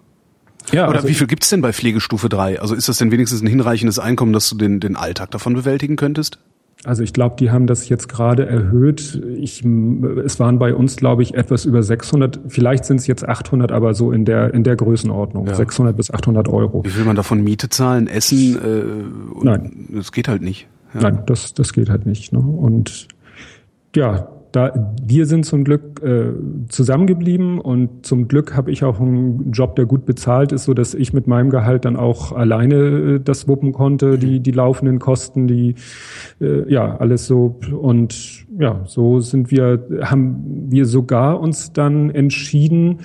Ja, 0.70 0.88
Oder 0.88 0.98
also 0.98 1.08
wie 1.08 1.14
viel 1.14 1.26
gibt's 1.26 1.50
denn 1.50 1.60
bei 1.60 1.72
Pflegestufe 1.72 2.28
3? 2.28 2.60
Also 2.60 2.74
ist 2.74 2.88
das 2.88 2.98
denn 2.98 3.10
wenigstens 3.10 3.42
ein 3.42 3.48
hinreichendes 3.48 3.98
Einkommen, 3.98 4.32
dass 4.32 4.48
du 4.48 4.56
den, 4.56 4.80
den 4.80 4.96
Alltag 4.96 5.30
davon 5.32 5.54
bewältigen 5.54 5.96
könntest? 5.96 6.38
Also 6.84 7.04
ich 7.04 7.12
glaube, 7.12 7.36
die 7.38 7.50
haben 7.52 7.68
das 7.68 7.88
jetzt 7.88 8.08
gerade 8.08 8.44
erhöht. 8.46 9.22
Ich, 9.36 9.64
es 9.64 10.40
waren 10.40 10.58
bei 10.58 10.74
uns, 10.74 10.96
glaube 10.96 11.22
ich, 11.22 11.34
etwas 11.34 11.64
über 11.64 11.82
600. 11.82 12.40
Vielleicht 12.48 12.84
sind 12.84 12.98
es 12.98 13.06
jetzt 13.06 13.26
800, 13.28 13.70
aber 13.70 13.94
so 13.94 14.10
in 14.10 14.24
der 14.24 14.52
in 14.52 14.64
der 14.64 14.74
Größenordnung, 14.74 15.46
ja. 15.46 15.54
600 15.54 15.96
bis 15.96 16.10
800 16.10 16.48
Euro. 16.48 16.84
Wie 16.84 16.96
will 16.96 17.04
man 17.04 17.14
davon 17.14 17.42
Miete 17.44 17.68
zahlen, 17.68 18.08
Essen? 18.08 18.56
Äh, 18.56 19.44
Nein, 19.44 19.88
das 19.92 20.10
geht 20.10 20.26
halt 20.26 20.42
nicht. 20.42 20.66
Ja. 20.94 21.02
Nein, 21.02 21.22
das 21.26 21.54
das 21.54 21.72
geht 21.72 21.88
halt 21.88 22.04
nicht. 22.04 22.32
Ne? 22.32 22.40
Und 22.40 23.06
ja, 23.94 24.28
da 24.52 24.94
wir 25.02 25.26
sind 25.26 25.44
zum 25.44 25.64
Glück 25.64 26.02
äh, 26.02 26.32
zusammengeblieben 26.68 27.58
und 27.58 28.06
zum 28.06 28.28
Glück 28.28 28.54
habe 28.54 28.70
ich 28.70 28.84
auch 28.84 29.00
einen 29.00 29.52
Job, 29.52 29.76
der 29.76 29.86
gut 29.86 30.04
bezahlt 30.04 30.52
ist, 30.52 30.64
so 30.64 30.74
dass 30.74 30.94
ich 30.94 31.12
mit 31.12 31.26
meinem 31.26 31.50
Gehalt 31.50 31.84
dann 31.84 31.96
auch 31.96 32.32
alleine 32.32 32.74
äh, 32.74 33.20
das 33.20 33.48
wuppen 33.48 33.72
konnte, 33.72 34.18
die 34.18 34.40
die 34.40 34.50
laufenden 34.50 34.98
Kosten, 34.98 35.48
die 35.48 35.74
äh, 36.40 36.70
ja 36.70 36.96
alles 36.98 37.26
so 37.26 37.58
und 37.80 38.46
ja 38.58 38.82
so 38.84 39.20
sind 39.20 39.50
wir 39.50 39.86
haben 40.02 40.66
wir 40.68 40.86
sogar 40.86 41.40
uns 41.40 41.72
dann 41.72 42.10
entschieden, 42.10 42.98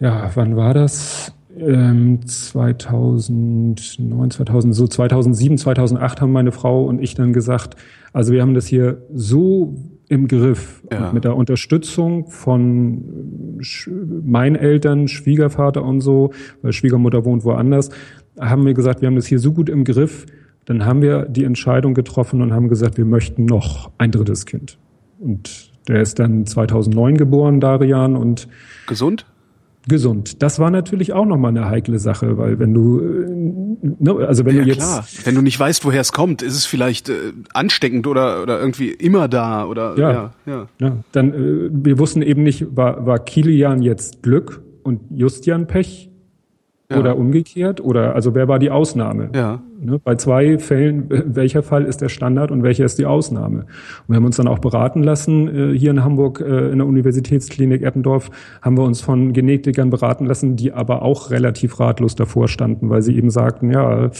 ja 0.00 0.30
wann 0.34 0.56
war 0.56 0.74
das? 0.74 1.32
2009, 1.58 4.30
2000, 4.30 4.74
so 4.74 4.86
2007, 4.86 5.56
2008 5.56 6.20
haben 6.20 6.32
meine 6.32 6.52
Frau 6.52 6.84
und 6.84 7.02
ich 7.02 7.14
dann 7.14 7.32
gesagt, 7.32 7.76
also 8.12 8.34
wir 8.34 8.42
haben 8.42 8.52
das 8.52 8.66
hier 8.66 8.98
so 9.14 9.74
im 10.08 10.28
Griff. 10.28 10.82
Ja. 10.90 11.08
Und 11.08 11.14
mit 11.14 11.24
der 11.24 11.36
Unterstützung 11.36 12.26
von 12.28 13.60
meinen 14.24 14.56
Eltern, 14.56 15.08
Schwiegervater 15.08 15.82
und 15.84 16.00
so, 16.00 16.32
weil 16.62 16.72
Schwiegermutter 16.72 17.24
wohnt 17.24 17.44
woanders, 17.44 17.90
haben 18.38 18.64
wir 18.64 18.74
gesagt, 18.74 19.00
wir 19.00 19.06
haben 19.06 19.16
das 19.16 19.26
hier 19.26 19.38
so 19.38 19.52
gut 19.52 19.68
im 19.68 19.84
Griff. 19.84 20.26
Dann 20.64 20.84
haben 20.84 21.00
wir 21.00 21.26
die 21.26 21.44
Entscheidung 21.44 21.94
getroffen 21.94 22.42
und 22.42 22.52
haben 22.52 22.68
gesagt, 22.68 22.98
wir 22.98 23.04
möchten 23.04 23.44
noch 23.44 23.90
ein 23.98 24.10
drittes 24.10 24.46
Kind. 24.46 24.78
Und 25.18 25.70
der 25.88 26.02
ist 26.02 26.18
dann 26.18 26.44
2009 26.44 27.16
geboren, 27.16 27.60
Darian, 27.60 28.16
und 28.16 28.48
gesund? 28.86 29.26
Gesund. 29.88 30.42
Das 30.42 30.58
war 30.58 30.70
natürlich 30.70 31.12
auch 31.12 31.26
nochmal 31.26 31.50
eine 31.50 31.68
heikle 31.68 31.98
Sache, 31.98 32.36
weil 32.38 32.58
wenn 32.58 32.74
du, 32.74 33.00
äh, 33.00 33.84
ne, 33.98 34.26
also 34.26 34.44
wenn 34.44 34.56
ja, 34.56 34.62
du 34.62 34.68
jetzt, 34.68 34.78
klar. 34.78 35.06
wenn 35.24 35.34
du 35.34 35.42
nicht 35.42 35.58
weißt, 35.58 35.84
woher 35.84 36.00
es 36.00 36.12
kommt, 36.12 36.42
ist 36.42 36.54
es 36.54 36.66
vielleicht 36.66 37.08
äh, 37.08 37.32
ansteckend 37.54 38.06
oder 38.06 38.42
oder 38.42 38.58
irgendwie 38.58 38.90
immer 38.90 39.28
da 39.28 39.64
oder 39.64 39.96
ja, 39.96 40.12
ja, 40.12 40.30
ja. 40.46 40.68
ja 40.80 40.96
dann 41.12 41.32
äh, 41.32 41.70
wir 41.72 41.98
wussten 41.98 42.22
eben 42.22 42.42
nicht, 42.42 42.76
war 42.76 43.06
war 43.06 43.18
Kilian 43.18 43.82
jetzt 43.82 44.22
Glück 44.22 44.62
und 44.82 45.00
Justian 45.10 45.66
Pech 45.66 46.10
ja. 46.90 46.98
oder 46.98 47.16
umgekehrt 47.16 47.80
oder 47.80 48.14
also 48.14 48.34
wer 48.34 48.48
war 48.48 48.58
die 48.58 48.70
Ausnahme? 48.70 49.30
Ja. 49.34 49.62
Ne, 49.80 49.98
bei 50.02 50.14
zwei 50.16 50.58
Fällen, 50.58 51.06
welcher 51.08 51.62
Fall 51.62 51.84
ist 51.84 52.00
der 52.00 52.08
Standard 52.08 52.50
und 52.50 52.62
welcher 52.62 52.84
ist 52.84 52.98
die 52.98 53.06
Ausnahme? 53.06 53.60
Und 53.60 54.08
wir 54.08 54.16
haben 54.16 54.24
uns 54.24 54.36
dann 54.36 54.48
auch 54.48 54.58
beraten 54.58 55.02
lassen 55.02 55.72
äh, 55.74 55.78
hier 55.78 55.90
in 55.90 56.02
Hamburg 56.02 56.40
äh, 56.40 56.70
in 56.70 56.78
der 56.78 56.86
Universitätsklinik 56.86 57.82
Eppendorf 57.82 58.30
haben 58.62 58.76
wir 58.76 58.84
uns 58.84 59.00
von 59.00 59.32
Genetikern 59.32 59.90
beraten 59.90 60.26
lassen, 60.26 60.56
die 60.56 60.72
aber 60.72 61.02
auch 61.02 61.30
relativ 61.30 61.78
ratlos 61.80 62.14
davor 62.14 62.48
standen, 62.48 62.88
weil 62.90 63.02
sie 63.02 63.16
eben 63.16 63.30
sagten, 63.30 63.70
ja 63.70 64.10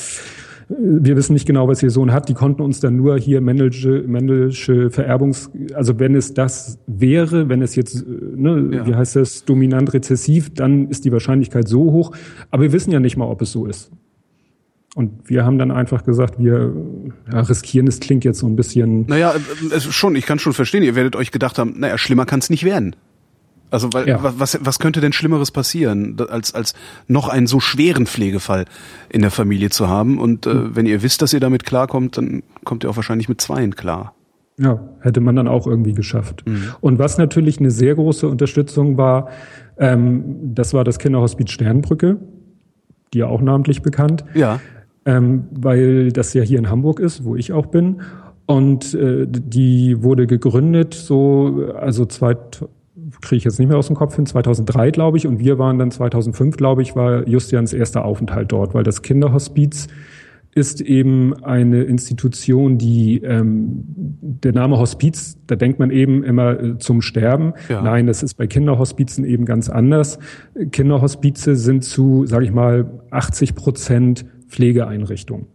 wir 0.68 1.16
wissen 1.16 1.34
nicht 1.34 1.46
genau, 1.46 1.68
was 1.68 1.82
ihr 1.82 1.90
Sohn 1.90 2.12
hat. 2.12 2.28
Die 2.28 2.34
konnten 2.34 2.62
uns 2.62 2.80
dann 2.80 2.96
nur 2.96 3.18
hier 3.18 3.40
männliche, 3.40 4.02
männliche 4.06 4.90
Vererbungs, 4.90 5.50
also 5.74 5.98
wenn 6.00 6.14
es 6.14 6.34
das 6.34 6.78
wäre, 6.86 7.48
wenn 7.48 7.62
es 7.62 7.76
jetzt, 7.76 8.04
ne, 8.06 8.70
ja. 8.72 8.86
wie 8.86 8.94
heißt 8.94 9.16
das, 9.16 9.44
dominant 9.44 9.94
rezessiv, 9.94 10.52
dann 10.54 10.88
ist 10.88 11.04
die 11.04 11.12
Wahrscheinlichkeit 11.12 11.68
so 11.68 11.92
hoch. 11.92 12.12
Aber 12.50 12.64
wir 12.64 12.72
wissen 12.72 12.90
ja 12.90 12.98
nicht 12.98 13.16
mal, 13.16 13.26
ob 13.26 13.42
es 13.42 13.52
so 13.52 13.66
ist. 13.66 13.92
Und 14.96 15.28
wir 15.28 15.44
haben 15.44 15.58
dann 15.58 15.70
einfach 15.70 16.04
gesagt, 16.04 16.38
wir 16.38 16.72
ja, 17.30 17.40
riskieren, 17.40 17.86
es 17.86 18.00
klingt 18.00 18.24
jetzt 18.24 18.38
so 18.38 18.46
ein 18.46 18.56
bisschen. 18.56 19.04
Naja, 19.06 19.34
es 19.70 19.84
schon, 19.84 20.16
ich 20.16 20.24
kann 20.24 20.38
schon 20.38 20.54
verstehen, 20.54 20.82
ihr 20.82 20.94
werdet 20.94 21.16
euch 21.16 21.30
gedacht 21.30 21.58
haben, 21.58 21.74
naja, 21.78 21.98
schlimmer 21.98 22.24
kann 22.24 22.38
es 22.40 22.50
nicht 22.50 22.64
werden. 22.64 22.96
Also 23.70 23.92
weil, 23.92 24.08
ja. 24.08 24.18
was, 24.20 24.58
was 24.62 24.78
könnte 24.78 25.00
denn 25.00 25.12
Schlimmeres 25.12 25.50
passieren, 25.50 26.16
als, 26.28 26.54
als 26.54 26.74
noch 27.08 27.28
einen 27.28 27.46
so 27.46 27.60
schweren 27.60 28.06
Pflegefall 28.06 28.64
in 29.08 29.22
der 29.22 29.30
Familie 29.30 29.70
zu 29.70 29.88
haben? 29.88 30.18
Und 30.18 30.46
äh, 30.46 30.54
mhm. 30.54 30.76
wenn 30.76 30.86
ihr 30.86 31.02
wisst, 31.02 31.22
dass 31.22 31.32
ihr 31.32 31.40
damit 31.40 31.64
klarkommt, 31.64 32.16
dann 32.16 32.42
kommt 32.64 32.84
ihr 32.84 32.90
auch 32.90 32.96
wahrscheinlich 32.96 33.28
mit 33.28 33.40
zweien 33.40 33.74
klar. 33.74 34.14
Ja, 34.58 34.80
hätte 35.00 35.20
man 35.20 35.36
dann 35.36 35.48
auch 35.48 35.66
irgendwie 35.66 35.92
geschafft. 35.92 36.44
Mhm. 36.46 36.68
Und 36.80 36.98
was 36.98 37.18
natürlich 37.18 37.58
eine 37.58 37.70
sehr 37.70 37.94
große 37.94 38.26
Unterstützung 38.26 38.96
war, 38.96 39.28
ähm, 39.78 40.54
das 40.54 40.72
war 40.72 40.84
das 40.84 40.98
Kinderhospiz 40.98 41.50
Sternbrücke, 41.50 42.18
die 43.12 43.18
ja 43.18 43.26
auch 43.26 43.42
namentlich 43.42 43.82
bekannt. 43.82 44.24
Ja. 44.34 44.60
Ähm, 45.04 45.44
weil 45.52 46.10
das 46.10 46.32
ja 46.34 46.42
hier 46.42 46.58
in 46.58 46.70
Hamburg 46.70 47.00
ist, 47.00 47.24
wo 47.24 47.36
ich 47.36 47.52
auch 47.52 47.66
bin. 47.66 48.00
Und 48.46 48.94
äh, 48.94 49.26
die 49.28 50.02
wurde 50.02 50.26
gegründet, 50.26 50.94
so, 50.94 51.72
also 51.76 52.06
zweit, 52.06 52.64
kriege 53.20 53.38
ich 53.38 53.44
jetzt 53.44 53.58
nicht 53.58 53.68
mehr 53.68 53.78
aus 53.78 53.86
dem 53.86 53.96
Kopf 53.96 54.16
hin, 54.16 54.26
2003, 54.26 54.90
glaube 54.90 55.16
ich. 55.16 55.26
Und 55.26 55.38
wir 55.38 55.58
waren 55.58 55.78
dann 55.78 55.90
2005, 55.90 56.56
glaube 56.56 56.82
ich, 56.82 56.96
war 56.96 57.26
Justians 57.28 57.72
erster 57.72 58.04
Aufenthalt 58.04 58.52
dort, 58.52 58.74
weil 58.74 58.84
das 58.84 59.02
Kinderhospiz 59.02 59.88
ist 60.56 60.80
eben 60.80 61.34
eine 61.44 61.82
Institution, 61.82 62.78
die 62.78 63.18
ähm, 63.18 63.84
der 64.22 64.54
Name 64.54 64.78
Hospiz, 64.78 65.36
da 65.46 65.54
denkt 65.54 65.78
man 65.78 65.90
eben 65.90 66.24
immer 66.24 66.58
äh, 66.58 66.78
zum 66.78 67.02
Sterben. 67.02 67.52
Ja. 67.68 67.82
Nein, 67.82 68.06
das 68.06 68.22
ist 68.22 68.34
bei 68.34 68.46
Kinderhospizen 68.46 69.26
eben 69.26 69.44
ganz 69.44 69.68
anders. 69.68 70.18
Kinderhospize 70.72 71.56
sind 71.56 71.84
zu, 71.84 72.24
sage 72.24 72.46
ich 72.46 72.52
mal, 72.52 72.90
80 73.10 73.54
Prozent 73.54 74.24
Pflegeeinrichtungen. 74.48 75.46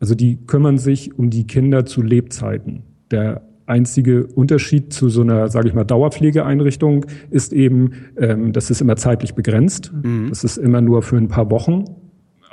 Also 0.00 0.16
die 0.16 0.36
kümmern 0.46 0.78
sich 0.78 1.16
um 1.16 1.30
die 1.30 1.46
Kinder 1.46 1.84
zu 1.86 2.02
Lebzeiten. 2.02 2.82
Der 3.12 3.42
einzige 3.68 4.26
Unterschied 4.26 4.92
zu 4.92 5.08
so 5.08 5.22
einer, 5.22 5.48
sage 5.48 5.68
ich 5.68 5.74
mal, 5.74 5.84
Dauerpflegeeinrichtung 5.84 7.06
ist 7.30 7.52
eben, 7.52 7.92
ähm, 8.16 8.52
das 8.52 8.70
ist 8.70 8.80
immer 8.80 8.96
zeitlich 8.96 9.34
begrenzt. 9.34 9.92
Mhm. 10.02 10.28
Das 10.28 10.44
ist 10.44 10.56
immer 10.56 10.80
nur 10.80 11.02
für 11.02 11.16
ein 11.16 11.28
paar 11.28 11.50
Wochen 11.50 11.84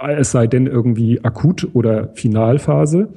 es 0.09 0.31
sei 0.31 0.47
denn 0.47 0.67
irgendwie 0.67 1.23
akut 1.23 1.67
oder 1.73 2.09
Finalphase. 2.15 3.09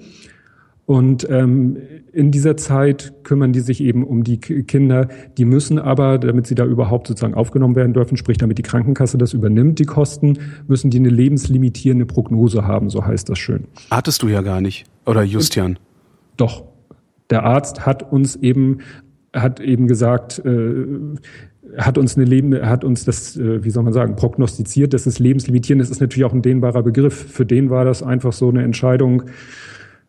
Und 0.87 1.29
ähm, 1.29 1.77
in 2.15 2.31
dieser 2.31 2.57
Zeit 2.57 3.13
kümmern 3.23 3.53
die 3.53 3.61
sich 3.61 3.83
eben 3.83 4.05
um 4.05 4.25
die 4.25 4.39
Kinder. 4.39 5.09
Die 5.37 5.45
müssen 5.45 5.79
aber, 5.79 6.17
damit 6.19 6.47
sie 6.47 6.55
da 6.55 6.65
überhaupt 6.65 7.09
sozusagen 7.09 7.35
aufgenommen 7.35 7.77
werden 7.77 7.93
dürfen, 7.93 8.17
sprich 8.17 8.39
damit 8.39 8.57
die 8.57 8.63
Krankenkasse 8.63 9.19
das 9.19 9.35
übernimmt, 9.35 9.79
die 9.79 9.85
Kosten, 9.85 10.39
müssen 10.67 10.91
die 10.91 10.99
eine 10.99 11.11
lebenslimitierende 11.11 12.07
Prognose 12.07 12.67
haben, 12.67 12.89
so 12.89 13.05
heißt 13.05 13.29
das 13.29 13.39
schön. 13.39 13.65
Hattest 13.91 14.23
du 14.23 14.29
ja 14.29 14.41
gar 14.41 14.63
nicht. 14.63 14.87
Oder 15.05 15.23
Justian? 15.23 15.79
Doch. 16.39 16.65
Der 17.31 17.45
Arzt 17.45 17.87
hat 17.87 18.13
uns 18.13 18.37
eben, 18.37 18.79
hat 19.35 19.61
eben 19.61 19.87
gesagt, 19.87 20.39
äh, 20.45 20.87
hat 21.77 21.99
uns 21.99 22.17
eine 22.17 22.25
Leben, 22.25 22.55
hat 22.67 22.85
uns 22.85 23.05
das, 23.05 23.37
äh, 23.37 23.63
wie 23.65 23.71
soll 23.71 23.83
man 23.83 23.93
sagen, 23.93 24.17
prognostiziert, 24.17 24.95
das 24.95 25.07
ist 25.07 25.19
lebenslimitierend, 25.19 25.83
das 25.83 25.91
ist 25.91 26.01
natürlich 26.01 26.25
auch 26.25 26.33
ein 26.33 26.43
dehnbarer 26.43 26.83
Begriff. 26.83 27.31
Für 27.31 27.45
den 27.45 27.71
war 27.71 27.85
das 27.85 28.03
einfach 28.03 28.33
so 28.33 28.49
eine 28.49 28.63
Entscheidung, 28.63 29.25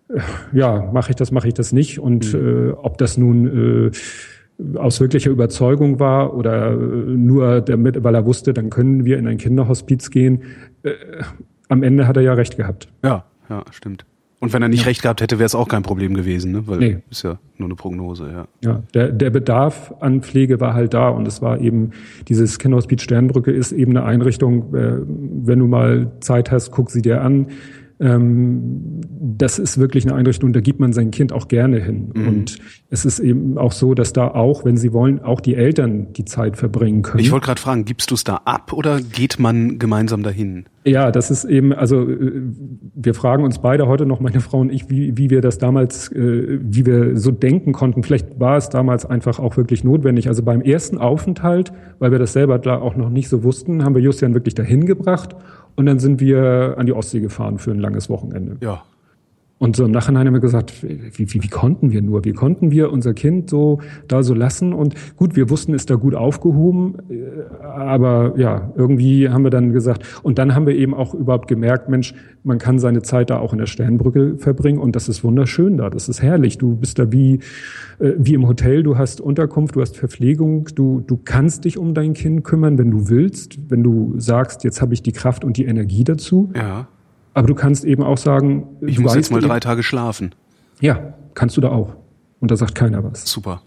äh, 0.10 0.19
ja, 0.53 0.89
mache 0.93 1.12
ich 1.12 1.15
das, 1.15 1.32
mache 1.32 1.49
ich 1.49 1.53
das 1.53 1.73
nicht. 1.73 1.99
Und 1.99 2.34
mhm. 2.34 2.69
äh, 2.69 2.71
ob 2.71 2.97
das 2.97 3.17
nun 3.17 3.91
äh, 3.91 4.77
aus 4.77 4.99
wirklicher 4.99 5.32
Überzeugung 5.32 5.99
war 5.99 6.34
oder 6.34 6.71
äh, 6.71 6.75
nur 6.75 7.62
damit, 7.62 8.03
weil 8.03 8.15
er 8.15 8.25
wusste, 8.25 8.53
dann 8.53 8.69
können 8.69 9.05
wir 9.05 9.17
in 9.17 9.27
ein 9.27 9.38
Kinderhospiz 9.38 10.12
gehen. 10.12 10.43
Äh, 10.84 10.93
am 11.67 11.84
Ende 11.84 12.08
hat 12.08 12.17
er 12.17 12.23
ja 12.23 12.34
recht 12.34 12.58
gehabt. 12.58 12.89
Ja, 13.03 13.25
ja, 13.49 13.63
stimmt. 13.71 14.05
Und 14.41 14.54
wenn 14.54 14.62
er 14.62 14.69
nicht 14.69 14.82
ja. 14.82 14.88
recht 14.88 15.02
gehabt 15.02 15.21
hätte, 15.21 15.38
wäre 15.38 15.45
es 15.45 15.56
auch 15.56 15.67
kein 15.67 15.84
Problem 15.84 16.13
gewesen, 16.13 16.54
ne? 16.54 16.63
Weil 16.65 16.78
nee. 16.78 16.97
ist 17.10 17.23
ja 17.23 17.39
nur 17.58 17.67
eine 17.67 17.75
Prognose, 17.75 18.32
ja. 18.32 18.47
Ja, 18.63 18.84
der, 18.93 19.12
der 19.12 19.32
Bedarf 19.32 19.93
an 19.99 20.21
Pflege 20.21 20.62
war 20.62 20.73
halt 20.73 20.93
da 20.93 21.10
und 21.10 21.28
es 21.28 21.41
war 21.41 21.60
eben, 21.60 21.91
dieses 22.30 22.58
Kinderhospiz 22.58 23.02
Sternbrücke 23.02 23.52
ist 23.52 23.73
eben 23.73 23.97
eine 23.97 24.06
Einrichtung, 24.06 24.73
äh, 24.73 24.99
wenn 25.08 25.60
du 25.60 25.67
mal 25.67 26.13
Zeit 26.21 26.52
hast, 26.52 26.71
guck 26.71 26.89
sie 26.89 27.02
dir 27.02 27.21
an. 27.21 27.47
Ähm, 28.01 29.01
das 29.38 29.59
ist 29.59 29.77
wirklich 29.77 30.05
eine 30.05 30.15
Einrichtung, 30.15 30.53
da 30.53 30.62
gibt 30.62 30.79
man 30.79 30.93
sein 30.93 31.12
Kind 31.12 31.33
auch 31.33 31.49
gerne 31.49 31.79
hin. 31.79 32.12
Mhm. 32.13 32.27
Und 32.27 32.59
es 32.89 33.03
ist 33.03 33.19
eben 33.19 33.57
auch 33.57 33.73
so, 33.73 33.93
dass 33.93 34.13
da 34.13 34.29
auch, 34.29 34.63
wenn 34.63 34.77
sie 34.77 34.93
wollen, 34.93 35.19
auch 35.21 35.41
die 35.41 35.55
Eltern 35.55 36.13
die 36.13 36.23
Zeit 36.23 36.55
verbringen 36.55 37.01
können. 37.01 37.19
Ich 37.19 37.31
wollte 37.31 37.47
gerade 37.47 37.62
fragen, 37.62 37.83
gibst 37.83 38.12
du 38.12 38.15
es 38.15 38.23
da 38.23 38.41
ab 38.45 38.71
oder 38.71 39.01
geht 39.01 39.38
man 39.39 39.79
gemeinsam 39.79 40.23
dahin? 40.23 40.65
Ja, 40.85 41.12
das 41.12 41.29
ist 41.29 41.43
eben, 41.43 41.73
also 41.73 42.09
äh, 42.09 42.41
wir 42.95 43.13
fragen 43.13 43.43
uns 43.43 43.59
beide 43.59 43.88
heute 43.88 44.05
noch, 44.05 44.21
meine 44.21 44.39
Frau 44.39 44.59
und 44.59 44.71
ich, 44.71 44.89
wie, 44.89 45.17
wie 45.17 45.29
wir 45.29 45.41
das 45.41 45.57
damals, 45.57 46.09
äh, 46.13 46.59
wie 46.62 46.85
wir 46.85 47.17
so 47.17 47.31
denken 47.31 47.73
konnten. 47.73 48.03
Vielleicht 48.03 48.39
war 48.39 48.55
es 48.55 48.69
damals 48.69 49.05
einfach 49.05 49.39
auch 49.39 49.57
wirklich 49.57 49.83
notwendig. 49.83 50.29
Also 50.29 50.41
beim 50.41 50.62
ersten 50.62 50.97
Aufenthalt, 50.97 51.73
weil 51.99 52.12
wir 52.12 52.19
das 52.19 52.31
selber 52.31 52.59
da 52.59 52.79
auch 52.79 52.95
noch 52.95 53.09
nicht 53.09 53.27
so 53.27 53.43
wussten, 53.43 53.83
haben 53.83 53.93
wir 53.93 54.01
Justian 54.01 54.33
wirklich 54.33 54.55
dahin 54.55 54.85
gebracht 54.85 55.35
und 55.75 55.86
dann 55.86 55.99
sind 55.99 56.19
wir 56.19 56.75
an 56.77 56.86
die 56.86 56.93
Ostsee 56.93 57.19
gefahren 57.19 57.58
für 57.58 57.71
ein 57.71 57.79
langes 57.79 58.10
Wochenende. 58.10 58.58
Ja. 58.62 58.84
Und 59.59 59.75
so 59.75 59.83
im 59.83 59.91
Nachhinein 59.91 60.25
haben 60.25 60.33
wir 60.33 60.39
gesagt, 60.39 60.83
wie, 60.83 61.33
wie, 61.33 61.43
wie 61.43 61.47
konnten 61.49 61.91
wir 61.91 62.01
nur? 62.01 62.23
Wie 62.23 62.31
konnten 62.31 62.71
wir 62.71 62.93
unser 62.93 63.13
Kind 63.13 63.49
so 63.49 63.79
da 64.07 64.23
so 64.23 64.33
lassen? 64.33 64.73
Und 64.73 64.95
gut, 65.17 65.35
wir 65.35 65.49
wussten, 65.49 65.73
ist 65.73 65.89
da 65.89 65.95
gut 65.95 66.15
aufgehoben, 66.15 66.95
äh, 67.09 67.53
aber 67.61 68.33
ja, 68.37 68.71
irgendwie 68.77 69.27
haben 69.27 69.43
wir 69.43 69.51
dann 69.51 69.73
gesagt, 69.73 70.03
und 70.23 70.39
dann 70.39 70.55
haben 70.55 70.65
wir 70.65 70.75
eben 70.75 70.93
auch 70.93 71.13
überhaupt 71.13 71.49
gemerkt, 71.49 71.89
Mensch, 71.89 72.13
man 72.43 72.57
kann 72.57 72.79
seine 72.79 73.01
Zeit 73.01 73.29
da 73.29 73.39
auch 73.39 73.51
in 73.51 73.59
der 73.59 73.65
Sternbrücke 73.65 74.37
verbringen 74.37 74.79
und 74.79 74.95
das 74.95 75.09
ist 75.09 75.25
wunderschön 75.25 75.75
da, 75.75 75.89
das 75.89 76.07
ist 76.07 76.21
herrlich. 76.21 76.57
Du 76.57 76.77
bist 76.77 76.97
da 76.97 77.11
wie, 77.11 77.39
äh, 77.99 78.13
wie 78.17 78.35
im 78.35 78.47
Hotel, 78.47 78.81
du 78.81 78.97
hast 78.97 79.19
Unterkunft, 79.19 79.75
du 79.75 79.81
hast 79.81 79.97
Verpflegung, 79.97 80.69
du, 80.73 81.03
du 81.05 81.17
kannst 81.17 81.65
dich 81.65 81.77
um 81.77 81.93
dein 81.93 82.13
Kind 82.13 82.45
kümmern, 82.45 82.77
wenn 82.77 82.91
du 82.91 83.09
willst, 83.09 83.59
wenn 83.67 83.83
du 83.83 84.13
sagst, 84.17 84.63
jetzt 84.63 84.81
habe 84.81 84.93
ich 84.93 85.03
die 85.03 85.11
Kraft 85.11 85.43
und 85.43 85.57
die 85.57 85.65
Energie 85.65 86.05
dazu. 86.05 86.49
Ja. 86.55 86.87
Aber 87.33 87.47
du 87.47 87.55
kannst 87.55 87.85
eben 87.85 88.03
auch 88.03 88.17
sagen, 88.17 88.67
ich 88.81 88.99
muss 88.99 89.15
jetzt 89.15 89.31
mal 89.31 89.41
drei 89.41 89.59
Tage 89.59 89.83
schlafen. 89.83 90.33
Ja, 90.81 91.13
kannst 91.33 91.57
du 91.57 91.61
da 91.61 91.69
auch. 91.69 91.95
Und 92.39 92.51
da 92.51 92.55
sagt 92.55 92.75
keiner 92.75 93.03
was. 93.03 93.25
Super. 93.25 93.61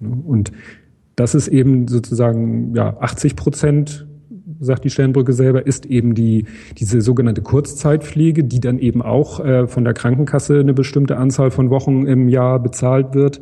Und 0.00 0.52
das 1.16 1.34
ist 1.34 1.48
eben 1.48 1.88
sozusagen, 1.88 2.74
ja, 2.74 2.96
80 3.00 3.36
Prozent, 3.36 4.06
sagt 4.60 4.84
die 4.84 4.90
Sternbrücke 4.90 5.32
selber, 5.32 5.66
ist 5.66 5.86
eben 5.86 6.14
die, 6.14 6.46
diese 6.76 7.00
sogenannte 7.00 7.42
Kurzzeitpflege, 7.42 8.44
die 8.44 8.60
dann 8.60 8.78
eben 8.78 9.02
auch 9.02 9.40
äh, 9.40 9.66
von 9.66 9.84
der 9.84 9.94
Krankenkasse 9.94 10.60
eine 10.60 10.74
bestimmte 10.74 11.16
Anzahl 11.16 11.50
von 11.50 11.70
Wochen 11.70 12.06
im 12.06 12.28
Jahr 12.28 12.60
bezahlt 12.60 13.14
wird, 13.14 13.40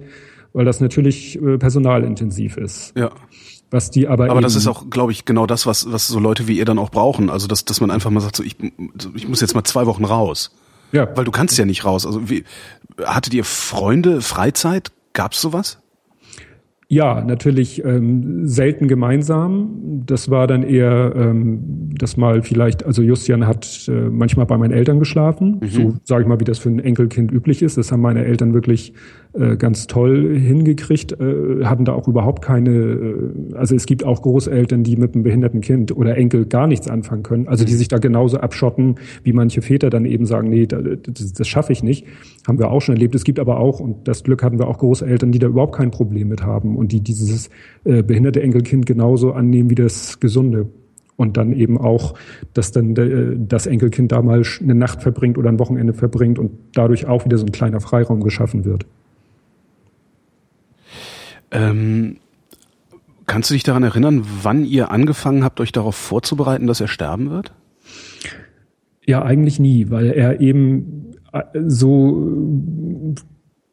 weil 0.52 0.64
das 0.64 0.80
natürlich 0.80 1.40
äh, 1.40 1.58
personalintensiv 1.58 2.56
ist. 2.56 2.96
Ja. 2.96 3.10
Was 3.70 3.90
die 3.90 4.06
aber 4.06 4.30
aber 4.30 4.40
das 4.40 4.54
ist 4.54 4.66
auch, 4.66 4.90
glaube 4.90 5.12
ich, 5.12 5.24
genau 5.24 5.46
das, 5.46 5.66
was, 5.66 5.90
was 5.90 6.06
so 6.06 6.20
Leute 6.20 6.46
wie 6.46 6.56
ihr 6.56 6.64
dann 6.64 6.78
auch 6.78 6.90
brauchen. 6.90 7.30
Also, 7.30 7.48
dass, 7.48 7.64
dass 7.64 7.80
man 7.80 7.90
einfach 7.90 8.10
mal 8.10 8.20
sagt, 8.20 8.36
so, 8.36 8.42
ich, 8.42 8.56
ich 9.14 9.28
muss 9.28 9.40
jetzt 9.40 9.54
mal 9.54 9.64
zwei 9.64 9.86
Wochen 9.86 10.04
raus. 10.04 10.54
Ja. 10.92 11.08
Weil 11.16 11.24
du 11.24 11.32
kannst 11.32 11.58
ja 11.58 11.64
nicht 11.64 11.84
raus. 11.84 12.06
Also, 12.06 12.30
wie, 12.30 12.44
hattet 13.04 13.34
ihr 13.34 13.44
Freunde, 13.44 14.20
Freizeit? 14.20 14.92
Gab's 15.14 15.40
sowas? 15.40 15.78
Ja, 16.88 17.24
natürlich 17.24 17.84
ähm, 17.84 18.46
selten 18.46 18.86
gemeinsam. 18.86 20.02
Das 20.06 20.30
war 20.30 20.46
dann 20.46 20.62
eher 20.62 21.12
ähm, 21.16 21.90
das 21.98 22.16
mal 22.16 22.42
vielleicht, 22.42 22.86
also 22.86 23.02
Justian 23.02 23.48
hat 23.48 23.88
äh, 23.88 24.08
manchmal 24.08 24.46
bei 24.46 24.56
meinen 24.56 24.70
Eltern 24.72 25.00
geschlafen, 25.00 25.58
mhm. 25.60 25.68
so 25.68 25.94
sage 26.04 26.22
ich 26.22 26.28
mal, 26.28 26.38
wie 26.38 26.44
das 26.44 26.60
für 26.60 26.68
ein 26.68 26.78
Enkelkind 26.78 27.32
üblich 27.32 27.62
ist. 27.62 27.76
Das 27.76 27.90
haben 27.90 28.02
meine 28.02 28.24
Eltern 28.24 28.54
wirklich 28.54 28.92
ganz 29.58 29.86
toll 29.86 30.38
hingekriegt, 30.38 31.12
äh, 31.12 31.64
hatten 31.64 31.84
da 31.84 31.92
auch 31.92 32.08
überhaupt 32.08 32.42
keine, 32.42 32.70
äh, 32.70 33.54
also 33.54 33.74
es 33.74 33.86
gibt 33.86 34.04
auch 34.04 34.22
Großeltern, 34.22 34.82
die 34.82 34.96
mit 34.96 35.14
einem 35.14 35.24
behinderten 35.24 35.60
Kind 35.60 35.94
oder 35.94 36.16
Enkel 36.16 36.46
gar 36.46 36.66
nichts 36.66 36.88
anfangen 36.88 37.22
können, 37.22 37.48
also 37.48 37.64
die 37.64 37.72
mhm. 37.72 37.78
sich 37.78 37.88
da 37.88 37.98
genauso 37.98 38.38
abschotten, 38.38 38.96
wie 39.24 39.32
manche 39.32 39.62
Väter 39.62 39.90
dann 39.90 40.04
eben 40.04 40.26
sagen, 40.26 40.48
nee, 40.48 40.66
das, 40.66 41.32
das 41.32 41.48
schaffe 41.48 41.72
ich 41.72 41.82
nicht. 41.82 42.06
Haben 42.46 42.58
wir 42.58 42.70
auch 42.70 42.80
schon 42.80 42.94
erlebt. 42.94 43.14
Es 43.14 43.24
gibt 43.24 43.38
aber 43.38 43.58
auch, 43.58 43.80
und 43.80 44.08
das 44.08 44.24
Glück 44.24 44.42
hatten 44.42 44.58
wir 44.58 44.68
auch 44.68 44.78
Großeltern, 44.78 45.32
die 45.32 45.38
da 45.38 45.48
überhaupt 45.48 45.74
kein 45.74 45.90
Problem 45.90 46.28
mit 46.28 46.42
haben 46.42 46.76
und 46.76 46.92
die 46.92 47.00
dieses 47.00 47.50
äh, 47.84 48.02
behinderte 48.02 48.42
Enkelkind 48.42 48.86
genauso 48.86 49.32
annehmen 49.32 49.70
wie 49.70 49.74
das 49.74 50.20
gesunde 50.20 50.68
und 51.16 51.36
dann 51.36 51.52
eben 51.52 51.78
auch, 51.78 52.14
dass 52.54 52.72
dann 52.72 52.94
das 53.48 53.66
Enkelkind 53.66 54.12
da 54.12 54.22
mal 54.22 54.42
eine 54.62 54.74
Nacht 54.74 55.02
verbringt 55.02 55.38
oder 55.38 55.48
ein 55.48 55.58
Wochenende 55.58 55.94
verbringt 55.94 56.38
und 56.38 56.52
dadurch 56.74 57.06
auch 57.06 57.24
wieder 57.24 57.38
so 57.38 57.46
ein 57.46 57.52
kleiner 57.52 57.80
Freiraum 57.80 58.22
geschaffen 58.22 58.64
wird. 58.64 58.86
Ähm, 61.50 62.16
kannst 63.26 63.50
du 63.50 63.54
dich 63.54 63.62
daran 63.62 63.82
erinnern, 63.82 64.24
wann 64.42 64.64
ihr 64.64 64.90
angefangen 64.90 65.44
habt, 65.44 65.60
euch 65.60 65.72
darauf 65.72 65.96
vorzubereiten, 65.96 66.66
dass 66.66 66.80
er 66.80 66.88
sterben 66.88 67.30
wird? 67.30 67.52
Ja, 69.04 69.22
eigentlich 69.22 69.60
nie, 69.60 69.90
weil 69.90 70.10
er 70.10 70.40
eben 70.40 71.12
äh, 71.32 71.42
so 71.66 73.14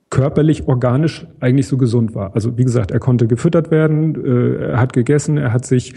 körperlich, 0.10 0.68
organisch 0.68 1.26
eigentlich 1.40 1.68
so 1.68 1.78
gesund 1.78 2.14
war. 2.14 2.36
Also 2.36 2.56
wie 2.58 2.64
gesagt, 2.64 2.92
er 2.92 3.00
konnte 3.00 3.28
gefüttert 3.28 3.72
werden, 3.72 4.24
äh, 4.24 4.72
er 4.72 4.80
hat 4.80 4.94
gegessen, 4.94 5.38
er 5.38 5.54
hat 5.54 5.66
sich 5.66 5.96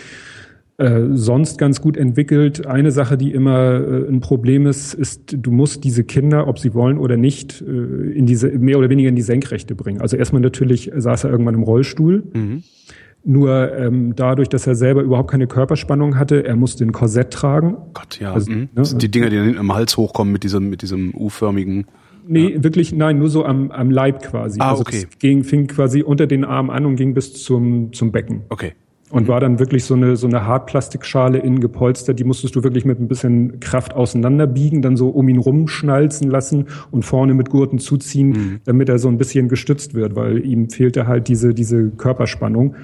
äh, 0.78 1.04
sonst 1.12 1.56
ganz 1.56 1.80
gut 1.80 1.96
entwickelt. 1.96 2.66
Eine 2.66 2.90
Sache, 2.90 3.16
die 3.16 3.32
immer 3.32 3.80
äh, 3.80 4.08
ein 4.08 4.20
Problem 4.20 4.66
ist, 4.66 4.92
ist, 4.92 5.34
du 5.38 5.50
musst 5.50 5.84
diese 5.84 6.04
Kinder, 6.04 6.48
ob 6.48 6.58
sie 6.58 6.74
wollen 6.74 6.98
oder 6.98 7.16
nicht, 7.16 7.62
äh, 7.62 7.64
in 7.64 8.26
diese 8.26 8.50
mehr 8.50 8.78
oder 8.78 8.90
weniger 8.90 9.08
in 9.08 9.16
die 9.16 9.22
Senkrechte 9.22 9.74
bringen. 9.74 10.02
Also 10.02 10.18
erstmal 10.18 10.42
natürlich 10.42 10.90
saß 10.94 11.24
er 11.24 11.30
irgendwann 11.30 11.54
im 11.54 11.62
Rollstuhl. 11.62 12.24
Mhm. 12.34 12.62
Nur 13.24 13.74
ähm, 13.74 14.14
dadurch, 14.14 14.50
dass 14.50 14.66
er 14.66 14.74
selber 14.74 15.00
überhaupt 15.02 15.30
keine 15.30 15.46
Körperspannung 15.46 16.18
hatte, 16.18 16.44
er 16.44 16.56
musste 16.56 16.84
ein 16.84 16.92
Korsett 16.92 17.32
tragen. 17.32 17.78
Gott, 17.94 18.20
ja. 18.20 18.34
Also, 18.34 18.52
mhm. 18.52 18.68
ne? 18.74 18.82
die 18.96 19.10
Dinger, 19.10 19.30
die 19.30 19.36
dann 19.36 19.56
am 19.56 19.74
Hals 19.74 19.96
hochkommen 19.96 20.30
mit 20.30 20.44
diesem, 20.44 20.68
mit 20.68 20.82
diesem 20.82 21.14
U-förmigen. 21.14 21.86
Nee, 22.28 22.54
ja. 22.54 22.62
wirklich, 22.62 22.92
nein, 22.92 23.18
nur 23.18 23.30
so 23.30 23.46
am, 23.46 23.70
am 23.70 23.90
Leib 23.90 24.22
quasi. 24.22 24.60
Ah, 24.60 24.72
also 24.72 24.82
okay. 24.82 25.06
ging, 25.18 25.42
fing 25.42 25.68
quasi 25.68 26.02
unter 26.02 26.26
den 26.26 26.44
Arm 26.44 26.68
an 26.68 26.84
und 26.84 26.96
ging 26.96 27.14
bis 27.14 27.32
zum, 27.42 27.94
zum 27.94 28.12
Becken. 28.12 28.42
Okay. 28.50 28.74
Und 29.08 29.28
war 29.28 29.38
dann 29.38 29.60
wirklich 29.60 29.84
so 29.84 29.94
eine, 29.94 30.16
so 30.16 30.26
eine 30.26 30.46
Hartplastikschale 30.46 31.38
innen 31.38 31.60
gepolstert, 31.60 32.18
die 32.18 32.24
musstest 32.24 32.56
du 32.56 32.64
wirklich 32.64 32.84
mit 32.84 32.98
ein 32.98 33.06
bisschen 33.06 33.60
Kraft 33.60 33.94
auseinanderbiegen, 33.94 34.82
dann 34.82 34.96
so 34.96 35.10
um 35.10 35.28
ihn 35.28 35.38
rumschnalzen 35.38 36.28
lassen 36.28 36.66
und 36.90 37.04
vorne 37.04 37.34
mit 37.34 37.48
Gurten 37.48 37.78
zuziehen, 37.78 38.28
mhm. 38.28 38.60
damit 38.64 38.88
er 38.88 38.98
so 38.98 39.08
ein 39.08 39.16
bisschen 39.16 39.48
gestützt 39.48 39.94
wird, 39.94 40.16
weil 40.16 40.44
ihm 40.44 40.70
fehlte 40.70 41.06
halt 41.06 41.28
diese, 41.28 41.54
diese 41.54 41.90
Körperspannung. 41.90 42.74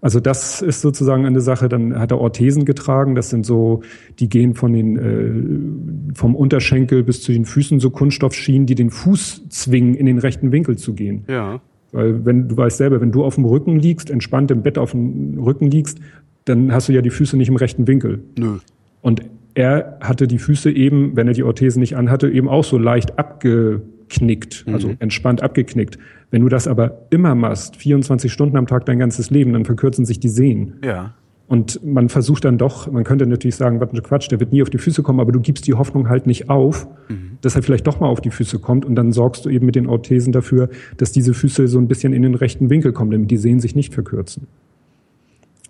Also 0.00 0.20
das 0.20 0.62
ist 0.62 0.80
sozusagen 0.80 1.26
eine 1.26 1.40
Sache. 1.40 1.68
Dann 1.68 1.98
hat 1.98 2.12
er 2.12 2.20
Orthesen 2.20 2.64
getragen. 2.64 3.14
Das 3.14 3.30
sind 3.30 3.44
so, 3.44 3.82
die 4.20 4.28
gehen 4.28 4.54
von 4.54 4.72
den 4.72 4.96
äh, 4.96 6.14
vom 6.16 6.36
Unterschenkel 6.36 7.02
bis 7.02 7.22
zu 7.22 7.32
den 7.32 7.44
Füßen 7.44 7.80
so 7.80 7.90
Kunststoffschienen, 7.90 8.66
die 8.66 8.74
den 8.74 8.90
Fuß 8.90 9.48
zwingen, 9.48 9.94
in 9.94 10.06
den 10.06 10.18
rechten 10.18 10.52
Winkel 10.52 10.78
zu 10.78 10.94
gehen. 10.94 11.24
Ja. 11.28 11.60
Weil 11.92 12.24
wenn 12.24 12.48
du 12.48 12.56
weißt 12.56 12.76
selber, 12.76 13.00
wenn 13.00 13.12
du 13.12 13.24
auf 13.24 13.36
dem 13.36 13.44
Rücken 13.44 13.78
liegst, 13.78 14.10
entspannt 14.10 14.50
im 14.50 14.62
Bett 14.62 14.78
auf 14.78 14.92
dem 14.92 15.38
Rücken 15.38 15.70
liegst, 15.70 15.98
dann 16.44 16.72
hast 16.72 16.88
du 16.88 16.92
ja 16.92 17.02
die 17.02 17.10
Füße 17.10 17.36
nicht 17.36 17.48
im 17.48 17.56
rechten 17.56 17.86
Winkel. 17.86 18.20
Nö. 18.38 18.58
Und 19.00 19.22
er 19.54 19.98
hatte 20.00 20.26
die 20.26 20.38
Füße 20.38 20.70
eben, 20.70 21.16
wenn 21.16 21.26
er 21.26 21.34
die 21.34 21.42
Orthesen 21.42 21.80
nicht 21.80 21.96
anhatte, 21.96 22.30
eben 22.30 22.48
auch 22.48 22.64
so 22.64 22.78
leicht 22.78 23.18
abgeknickt, 23.18 24.64
also 24.68 24.88
mhm. 24.88 24.96
entspannt 25.00 25.42
abgeknickt. 25.42 25.98
Wenn 26.30 26.42
du 26.42 26.48
das 26.48 26.68
aber 26.68 27.06
immer 27.10 27.34
machst, 27.34 27.76
24 27.76 28.32
Stunden 28.32 28.56
am 28.56 28.66
Tag 28.66 28.86
dein 28.86 28.98
ganzes 28.98 29.30
Leben, 29.30 29.52
dann 29.52 29.64
verkürzen 29.64 30.04
sich 30.04 30.20
die 30.20 30.28
Sehnen. 30.28 30.74
Ja. 30.84 31.14
Und 31.48 31.82
man 31.82 32.10
versucht 32.10 32.44
dann 32.44 32.58
doch, 32.58 32.92
man 32.92 33.04
könnte 33.04 33.26
natürlich 33.26 33.56
sagen, 33.56 33.80
was 33.80 33.90
ein 33.90 34.02
Quatsch, 34.02 34.30
der 34.30 34.38
wird 34.38 34.52
nie 34.52 34.60
auf 34.62 34.68
die 34.68 34.76
Füße 34.76 35.02
kommen, 35.02 35.18
aber 35.18 35.32
du 35.32 35.40
gibst 35.40 35.66
die 35.66 35.72
Hoffnung 35.72 36.10
halt 36.10 36.26
nicht 36.26 36.50
auf, 36.50 36.86
mhm. 37.08 37.38
dass 37.40 37.56
er 37.56 37.62
vielleicht 37.62 37.86
doch 37.86 38.00
mal 38.00 38.08
auf 38.08 38.20
die 38.20 38.30
Füße 38.30 38.58
kommt 38.58 38.84
und 38.84 38.94
dann 38.96 39.12
sorgst 39.12 39.46
du 39.46 39.48
eben 39.48 39.64
mit 39.64 39.74
den 39.74 39.86
Orthesen 39.86 40.30
dafür, 40.30 40.68
dass 40.98 41.10
diese 41.10 41.32
Füße 41.32 41.66
so 41.66 41.78
ein 41.78 41.88
bisschen 41.88 42.12
in 42.12 42.20
den 42.20 42.34
rechten 42.34 42.68
Winkel 42.68 42.92
kommen, 42.92 43.10
damit 43.10 43.30
die 43.30 43.38
Sehnen 43.38 43.60
sich 43.60 43.74
nicht 43.74 43.94
verkürzen. 43.94 44.46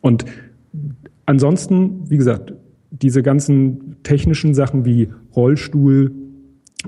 Und 0.01 0.25
ansonsten, 1.27 2.11
wie 2.11 2.17
gesagt, 2.17 2.55
diese 2.91 3.23
ganzen 3.23 3.97
technischen 4.03 4.55
Sachen 4.55 4.85
wie 4.85 5.11
Rollstuhl, 5.37 6.11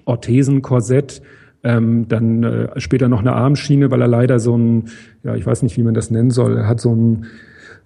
Orthesen, 0.05 0.62
Korsett, 0.62 1.22
ähm, 1.62 2.09
dann 2.09 2.42
äh, 2.42 2.81
später 2.81 3.09
noch 3.09 3.20
eine 3.20 3.35
Armschiene, 3.35 3.90
weil 3.92 4.00
er 4.00 4.09
leider 4.09 4.40
so 4.40 4.57
ein, 4.57 4.85
ja, 5.22 5.37
ich 5.37 5.46
weiß 5.46 5.62
nicht, 5.62 5.76
wie 5.76 5.83
man 5.83 5.94
das 5.94 6.11
nennen 6.11 6.31
soll, 6.31 6.57
er 6.57 6.66
hat 6.66 6.81
so 6.81 6.92
ein 6.92 7.26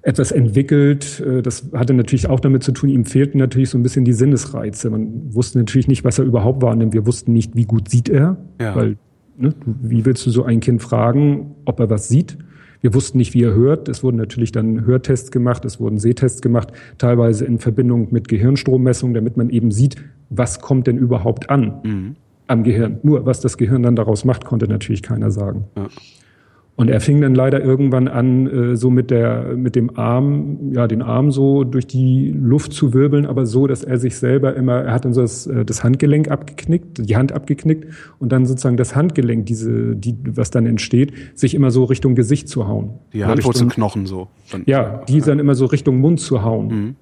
etwas 0.05 0.31
entwickelt. 0.31 1.21
Äh, 1.21 1.43
das 1.43 1.71
hatte 1.73 1.95
natürlich 1.95 2.29
auch 2.29 2.41
damit 2.41 2.63
zu 2.63 2.73
tun, 2.73 2.89
ihm 2.91 3.05
fehlten 3.05 3.39
natürlich 3.39 3.71
so 3.71 3.79
ein 3.79 3.83
bisschen 3.83 4.05
die 4.05 4.13
Sinnesreize. 4.13 4.91
Man 4.91 5.35
wusste 5.35 5.59
natürlich 5.59 5.89
nicht, 5.89 6.05
was 6.05 6.19
er 6.19 6.25
überhaupt 6.25 6.63
wahrnimmt. 6.63 6.93
Wir 6.93 7.07
wussten 7.07 7.33
nicht, 7.33 7.57
wie 7.57 7.65
gut 7.65 7.89
sieht 7.89 8.09
er, 8.09 8.37
ja. 8.61 8.77
weil 8.77 8.97
ne, 9.37 9.55
wie 9.65 10.05
willst 10.05 10.25
du 10.27 10.31
so 10.31 10.45
ein 10.45 10.61
Kind 10.61 10.83
fragen, 10.83 11.57
ob 11.65 11.81
er 11.81 11.91
was 11.91 12.09
sieht? 12.09 12.39
Wir 12.81 12.93
wussten 12.93 13.17
nicht, 13.17 13.33
wie 13.33 13.43
er 13.43 13.55
hört. 13.55 13.89
Es 13.89 14.03
wurden 14.03 14.19
natürlich 14.19 14.53
dann 14.53 14.85
Hörtests 14.85 15.31
gemacht, 15.31 15.65
es 15.65 15.81
wurden 15.81 15.99
Sehtests 15.99 16.43
gemacht, 16.43 16.69
teilweise 16.99 17.47
in 17.47 17.59
Verbindung 17.59 18.09
mit 18.11 18.29
Gehirnstrommessungen, 18.29 19.15
damit 19.15 19.39
man 19.39 19.49
eben 19.49 19.71
sieht, 19.71 19.97
was 20.29 20.61
kommt 20.61 20.87
denn 20.87 20.99
überhaupt 20.99 21.49
an. 21.49 21.81
Mhm 21.83 22.17
am 22.47 22.63
Gehirn. 22.63 22.99
Nur 23.03 23.27
was 23.27 23.41
das 23.41 23.57
Gehirn 23.57 23.83
dann 23.83 23.97
daraus 23.97 24.25
macht, 24.25 24.45
konnte 24.45 24.69
natürlich 24.69 25.03
keiner 25.03 25.31
sagen. 25.31 25.65
Ja. 25.77 25.89
Und 26.77 26.91
er 26.91 27.01
fing 27.01 27.21
dann 27.21 27.37
leider 27.37 27.63
irgendwann 27.63 28.09
an, 28.09 28.47
äh, 28.47 28.77
so 28.77 28.91
mit 28.91 29.11
der, 29.11 29.55
mit 29.57 29.77
dem 29.77 29.97
Arm, 29.97 30.73
ja, 30.73 30.89
den 30.89 31.03
Arm 31.03 31.31
so 31.31 31.63
durch 31.63 31.87
die 31.87 32.33
Luft 32.37 32.73
zu 32.73 32.93
wirbeln, 32.93 33.27
aber 33.27 33.47
so, 33.47 33.69
dass 33.69 33.85
er 33.85 33.99
sich 33.99 34.17
selber 34.17 34.57
immer, 34.57 34.83
er 34.83 34.93
hat 34.93 35.05
dann 35.05 35.15
so 35.15 35.21
das, 35.21 35.47
äh, 35.47 35.65
das 35.65 35.85
Handgelenk 35.85 36.31
abgeknickt, 36.31 37.09
die 37.09 37.17
Hand 37.17 37.31
abgeknickt 37.31 37.87
und 38.19 38.33
dann 38.33 38.45
sozusagen 38.45 38.77
das 38.77 38.97
Handgelenk, 38.97 39.47
diese, 39.47 39.95
die, 39.95 40.17
was 40.27 40.51
dann 40.51 40.67
entsteht, 40.67 41.13
sich 41.35 41.55
immer 41.55 41.71
so 41.71 41.85
Richtung 41.85 42.17
Gesicht 42.17 42.49
zu 42.49 42.67
hauen. 42.67 42.95
Die 43.13 43.25
Handwurzelknochen 43.25 44.07
so. 44.07 44.27
Ja, 44.67 45.03
die 45.09 45.21
dann 45.21 45.39
immer 45.39 45.55
so 45.55 45.67
Richtung 45.67 45.99
Mund 45.99 46.19
zu 46.19 46.43
hauen. 46.43 46.67
Mhm 46.67 46.97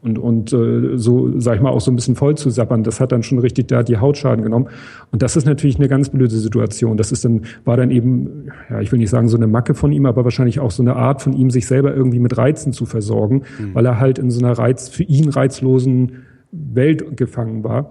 und, 0.00 0.18
und 0.18 0.52
äh, 0.52 0.96
so, 0.96 1.40
sag 1.40 1.56
ich 1.56 1.60
mal, 1.60 1.70
auch 1.70 1.80
so 1.80 1.90
ein 1.90 1.96
bisschen 1.96 2.14
voll 2.14 2.36
zu 2.36 2.50
sappern, 2.50 2.84
das 2.84 3.00
hat 3.00 3.10
dann 3.10 3.24
schon 3.24 3.40
richtig 3.40 3.66
da 3.66 3.82
die 3.82 3.96
Hautschaden 3.96 4.44
genommen. 4.44 4.68
Und 5.10 5.22
das 5.22 5.34
ist 5.34 5.44
natürlich 5.44 5.76
eine 5.78 5.88
ganz 5.88 6.10
blöde 6.10 6.36
Situation. 6.36 6.96
Das 6.96 7.10
ist 7.10 7.24
dann, 7.24 7.42
war 7.64 7.76
dann 7.76 7.90
eben, 7.90 8.46
ja, 8.70 8.80
ich 8.80 8.92
will 8.92 9.00
nicht 9.00 9.10
sagen 9.10 9.28
so 9.28 9.36
eine 9.36 9.48
Macke 9.48 9.74
von 9.74 9.90
ihm, 9.90 10.06
aber 10.06 10.22
wahrscheinlich 10.22 10.60
auch 10.60 10.70
so 10.70 10.84
eine 10.84 10.94
Art 10.94 11.20
von 11.20 11.32
ihm, 11.32 11.50
sich 11.50 11.66
selber 11.66 11.94
irgendwie 11.94 12.20
mit 12.20 12.38
Reizen 12.38 12.72
zu 12.72 12.86
versorgen, 12.86 13.42
mhm. 13.58 13.74
weil 13.74 13.86
er 13.86 13.98
halt 13.98 14.20
in 14.20 14.30
so 14.30 14.38
einer 14.38 14.56
Reiz, 14.56 14.88
für 14.88 15.02
ihn 15.02 15.30
reizlosen 15.30 16.12
Welt 16.52 17.16
gefangen 17.16 17.64
war. 17.64 17.90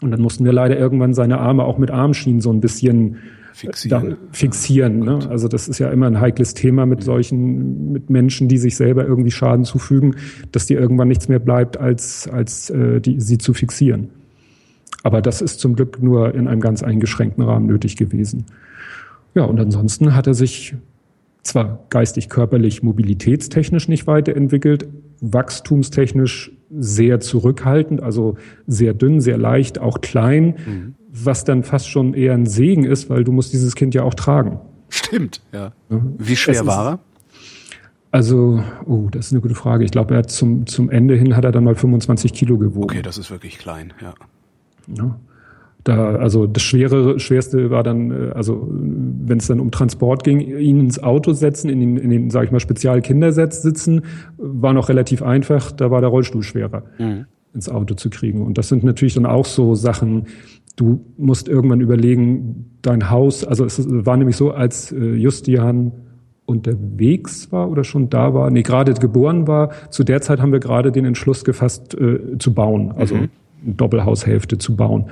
Und 0.00 0.10
dann 0.10 0.20
mussten 0.20 0.44
wir 0.44 0.52
leider 0.52 0.78
irgendwann 0.78 1.12
seine 1.12 1.38
Arme 1.38 1.64
auch 1.64 1.76
mit 1.76 1.90
Armschienen 1.90 2.40
so 2.40 2.50
ein 2.50 2.60
bisschen 2.60 3.16
fixieren. 3.56 4.16
Fixieren 4.32 4.98
ne? 4.98 5.18
Also 5.30 5.48
das 5.48 5.66
ist 5.66 5.78
ja 5.78 5.88
immer 5.88 6.06
ein 6.06 6.20
heikles 6.20 6.52
Thema 6.52 6.84
mit 6.84 7.02
solchen, 7.02 7.90
mit 7.90 8.10
Menschen, 8.10 8.48
die 8.48 8.58
sich 8.58 8.76
selber 8.76 9.06
irgendwie 9.06 9.30
Schaden 9.30 9.64
zufügen, 9.64 10.16
dass 10.52 10.66
dir 10.66 10.78
irgendwann 10.78 11.08
nichts 11.08 11.28
mehr 11.28 11.38
bleibt, 11.38 11.78
als, 11.78 12.28
als 12.28 12.68
äh, 12.68 13.00
die, 13.00 13.18
sie 13.18 13.38
zu 13.38 13.54
fixieren. 13.54 14.10
Aber 15.02 15.22
das 15.22 15.40
ist 15.40 15.58
zum 15.58 15.74
Glück 15.74 16.02
nur 16.02 16.34
in 16.34 16.48
einem 16.48 16.60
ganz 16.60 16.82
eingeschränkten 16.82 17.42
Rahmen 17.42 17.66
nötig 17.66 17.96
gewesen. 17.96 18.44
Ja, 19.34 19.44
und 19.44 19.58
ansonsten 19.58 20.14
hat 20.14 20.26
er 20.26 20.34
sich 20.34 20.74
zwar 21.42 21.78
geistig, 21.88 22.28
körperlich, 22.28 22.82
mobilitätstechnisch 22.82 23.88
nicht 23.88 24.06
weiterentwickelt, 24.06 24.86
wachstumstechnisch 25.22 26.52
sehr 26.78 27.20
zurückhaltend, 27.20 28.02
also 28.02 28.36
sehr 28.66 28.92
dünn, 28.92 29.20
sehr 29.20 29.38
leicht, 29.38 29.78
auch 29.78 30.02
klein. 30.02 30.56
Mhm 30.66 30.94
was 31.24 31.44
dann 31.44 31.62
fast 31.62 31.88
schon 31.88 32.14
eher 32.14 32.34
ein 32.34 32.46
Segen 32.46 32.84
ist, 32.84 33.08
weil 33.10 33.24
du 33.24 33.32
musst 33.32 33.52
dieses 33.52 33.74
Kind 33.74 33.94
ja 33.94 34.02
auch 34.02 34.14
tragen. 34.14 34.60
Stimmt, 34.88 35.40
ja. 35.52 35.72
Wie 35.88 36.36
schwer 36.36 36.54
es 36.54 36.66
war 36.66 36.92
er? 36.92 36.98
Also, 38.12 38.62
oh, 38.86 39.08
das 39.10 39.26
ist 39.26 39.32
eine 39.32 39.42
gute 39.42 39.54
Frage. 39.54 39.84
Ich 39.84 39.90
glaube, 39.90 40.14
er 40.14 40.18
hat 40.18 40.30
zum, 40.30 40.66
zum 40.66 40.88
Ende 40.90 41.16
hin 41.16 41.36
hat 41.36 41.44
er 41.44 41.52
dann 41.52 41.64
mal 41.64 41.74
25 41.74 42.32
Kilo 42.32 42.56
gewogen. 42.56 42.84
Okay, 42.84 43.02
das 43.02 43.18
ist 43.18 43.30
wirklich 43.30 43.58
klein, 43.58 43.92
ja. 44.00 44.14
ja. 44.88 45.18
Da, 45.84 46.16
also 46.16 46.46
das 46.46 46.62
Schwere, 46.62 47.20
Schwerste 47.20 47.70
war 47.70 47.82
dann, 47.82 48.10
äh, 48.10 48.30
also 48.34 48.66
wenn 48.70 49.38
es 49.38 49.46
dann 49.46 49.60
um 49.60 49.70
Transport 49.70 50.24
ging, 50.24 50.40
ihn 50.40 50.80
ins 50.80 51.00
Auto 51.00 51.32
setzen, 51.32 51.68
in 51.68 51.78
den, 51.80 51.96
in 51.96 52.10
den 52.10 52.30
sage 52.30 52.46
ich 52.46 52.52
mal, 52.52 52.58
Spezialkindersitz 52.58 53.62
sitzen, 53.62 54.02
war 54.36 54.72
noch 54.72 54.88
relativ 54.88 55.22
einfach. 55.22 55.70
Da 55.70 55.90
war 55.90 56.00
der 56.00 56.10
Rollstuhl 56.10 56.42
schwerer, 56.42 56.84
mhm. 56.98 57.26
ins 57.54 57.68
Auto 57.68 57.94
zu 57.94 58.10
kriegen. 58.10 58.44
Und 58.44 58.58
das 58.58 58.68
sind 58.68 58.82
natürlich 58.82 59.14
dann 59.14 59.26
auch 59.26 59.44
so 59.44 59.74
Sachen, 59.74 60.26
Du 60.76 61.04
musst 61.16 61.48
irgendwann 61.48 61.80
überlegen, 61.80 62.78
dein 62.82 63.10
Haus, 63.10 63.44
also 63.44 63.64
es 63.64 63.82
war 63.88 64.16
nämlich 64.16 64.36
so, 64.36 64.52
als 64.52 64.92
äh, 64.92 65.14
Justian 65.14 65.92
unterwegs 66.44 67.50
war 67.50 67.70
oder 67.70 67.82
schon 67.82 68.08
da 68.08 68.34
war, 68.34 68.50
nee, 68.50 68.62
gerade 68.62 68.92
geboren 68.94 69.48
war, 69.48 69.70
zu 69.90 70.04
der 70.04 70.20
Zeit 70.20 70.40
haben 70.40 70.52
wir 70.52 70.60
gerade 70.60 70.92
den 70.92 71.04
Entschluss 71.04 71.44
gefasst, 71.44 71.94
äh, 71.94 72.38
zu 72.38 72.54
bauen, 72.54 72.92
also 72.96 73.16
mhm. 73.16 73.28
eine 73.64 73.74
Doppelhaushälfte 73.74 74.58
zu 74.58 74.76
bauen. 74.76 75.06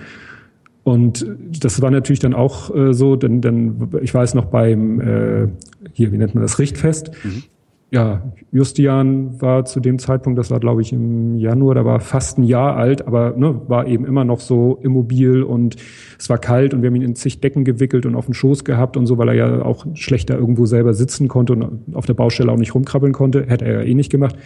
Und 0.85 1.27
das 1.61 1.81
war 1.81 1.91
natürlich 1.91 2.21
dann 2.21 2.35
auch 2.35 2.73
äh, 2.75 2.93
so, 2.93 3.17
denn, 3.17 3.41
denn 3.41 3.89
ich 4.03 4.13
weiß 4.13 4.35
noch 4.35 4.45
beim, 4.45 5.01
äh, 5.01 5.49
hier, 5.93 6.13
wie 6.13 6.19
nennt 6.19 6.35
man 6.35 6.43
das, 6.43 6.59
Richtfest, 6.59 7.11
mhm 7.25 7.43
ja, 7.91 8.23
Justian 8.51 9.41
war 9.41 9.65
zu 9.65 9.79
dem 9.79 9.99
Zeitpunkt, 9.99 10.39
das 10.39 10.51
war 10.51 10.59
glaube 10.59 10.83
ich 10.83 10.93
im 10.93 11.37
Januar, 11.37 11.75
da 11.75 11.85
war 11.85 12.01
fast 12.01 12.39
ein 12.39 12.45
Jahr 12.45 12.77
alt, 12.77 13.07
aber 13.07 13.37
ne, 13.37 13.61
war 13.69 13.87
eben 13.87 14.05
immer 14.05 14.25
noch 14.25 14.41
so 14.41 14.79
immobil 14.83 15.43
und 15.43 15.77
es 16.19 16.29
war 16.29 16.39
kalt 16.39 16.75
und 16.75 16.83
wir 16.83 16.89
haben 16.89 16.97
ihn 16.97 17.03
in 17.03 17.15
zig 17.15 17.41
Decken 17.41 17.65
gewickelt 17.65 18.05
und 18.07 18.17
auf 18.17 18.25
den 18.25 18.35
Schoß 18.35 18.65
gehabt 18.65 18.97
und 18.97 19.07
so, 19.07 19.17
weil 19.19 19.29
er 19.29 19.35
ja 19.35 19.63
auch 19.63 19.87
schlechter 19.95 20.37
irgendwo 20.37 20.67
selber 20.67 20.95
sitzen 20.95 21.29
konnte 21.29 21.53
und 21.53 21.95
auf 21.95 22.07
der 22.07 22.15
Baustelle 22.15 22.51
auch 22.51 22.59
nicht 22.59 22.75
rumkrabbeln 22.75 23.13
konnte, 23.13 23.47
hätte 23.47 23.65
er 23.65 23.81
ja 23.81 23.83
eh 23.83 23.95
nicht 23.95 24.11
gemacht. 24.11 24.37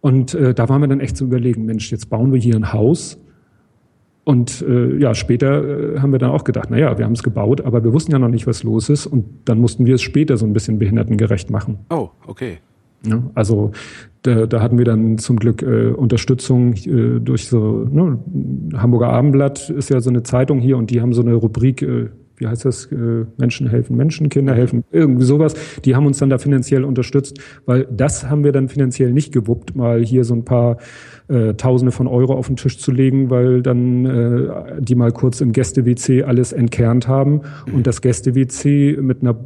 Und 0.00 0.34
äh, 0.34 0.54
da 0.54 0.68
waren 0.68 0.80
wir 0.80 0.88
dann 0.88 1.00
echt 1.00 1.16
zu 1.16 1.24
überlegen, 1.24 1.64
Mensch, 1.64 1.90
jetzt 1.90 2.10
bauen 2.10 2.32
wir 2.32 2.40
hier 2.40 2.56
ein 2.56 2.72
Haus 2.72 3.18
und 4.26 4.60
äh, 4.68 4.96
ja, 4.98 5.14
später 5.14 5.94
äh, 5.94 6.00
haben 6.00 6.10
wir 6.10 6.18
dann 6.18 6.32
auch 6.32 6.42
gedacht, 6.42 6.66
na 6.68 6.76
ja, 6.76 6.98
wir 6.98 7.04
haben 7.04 7.12
es 7.12 7.22
gebaut, 7.22 7.60
aber 7.60 7.84
wir 7.84 7.92
wussten 7.92 8.10
ja 8.10 8.18
noch 8.18 8.26
nicht, 8.28 8.48
was 8.48 8.64
los 8.64 8.88
ist. 8.88 9.06
Und 9.06 9.24
dann 9.44 9.60
mussten 9.60 9.86
wir 9.86 9.94
es 9.94 10.02
später 10.02 10.36
so 10.36 10.44
ein 10.44 10.52
bisschen 10.52 10.80
behindertengerecht 10.80 11.48
machen. 11.48 11.78
Oh, 11.90 12.08
okay. 12.26 12.58
Ja, 13.06 13.22
also 13.34 13.70
da, 14.22 14.46
da 14.46 14.60
hatten 14.60 14.78
wir 14.78 14.84
dann 14.84 15.18
zum 15.18 15.36
Glück 15.36 15.62
äh, 15.62 15.90
Unterstützung 15.90 16.74
äh, 16.74 17.20
durch 17.20 17.46
so, 17.46 17.86
ne, 17.88 18.18
Hamburger 18.74 19.10
Abendblatt 19.10 19.70
ist 19.70 19.90
ja 19.90 20.00
so 20.00 20.10
eine 20.10 20.24
Zeitung 20.24 20.58
hier 20.58 20.76
und 20.76 20.90
die 20.90 21.00
haben 21.00 21.12
so 21.12 21.22
eine 21.22 21.34
Rubrik, 21.34 21.82
äh, 21.82 22.08
wie 22.36 22.46
heißt 22.46 22.64
das, 22.64 22.86
äh, 22.86 23.24
Menschen 23.38 23.68
helfen 23.68 23.96
Menschen, 23.96 24.28
Kinder 24.28 24.54
helfen, 24.54 24.84
irgendwie 24.90 25.24
sowas. 25.24 25.54
Die 25.84 25.94
haben 25.94 26.06
uns 26.06 26.18
dann 26.18 26.30
da 26.30 26.38
finanziell 26.38 26.84
unterstützt, 26.84 27.38
weil 27.64 27.86
das 27.90 28.28
haben 28.28 28.44
wir 28.44 28.52
dann 28.52 28.68
finanziell 28.68 29.12
nicht 29.12 29.32
gewuppt, 29.32 29.74
mal 29.74 30.02
hier 30.02 30.24
so 30.24 30.34
ein 30.34 30.44
paar 30.44 30.78
äh, 31.28 31.54
Tausende 31.54 31.92
von 31.92 32.06
Euro 32.06 32.34
auf 32.34 32.46
den 32.46 32.56
Tisch 32.56 32.78
zu 32.78 32.92
legen, 32.92 33.30
weil 33.30 33.62
dann 33.62 34.04
äh, 34.04 34.80
die 34.80 34.94
mal 34.94 35.12
kurz 35.12 35.40
im 35.40 35.52
Gäste-WC 35.52 36.24
alles 36.24 36.52
entkernt 36.52 37.08
haben 37.08 37.42
und 37.72 37.86
das 37.86 38.00
Gäste-WC 38.00 38.98
mit 39.00 39.22
einer 39.22 39.36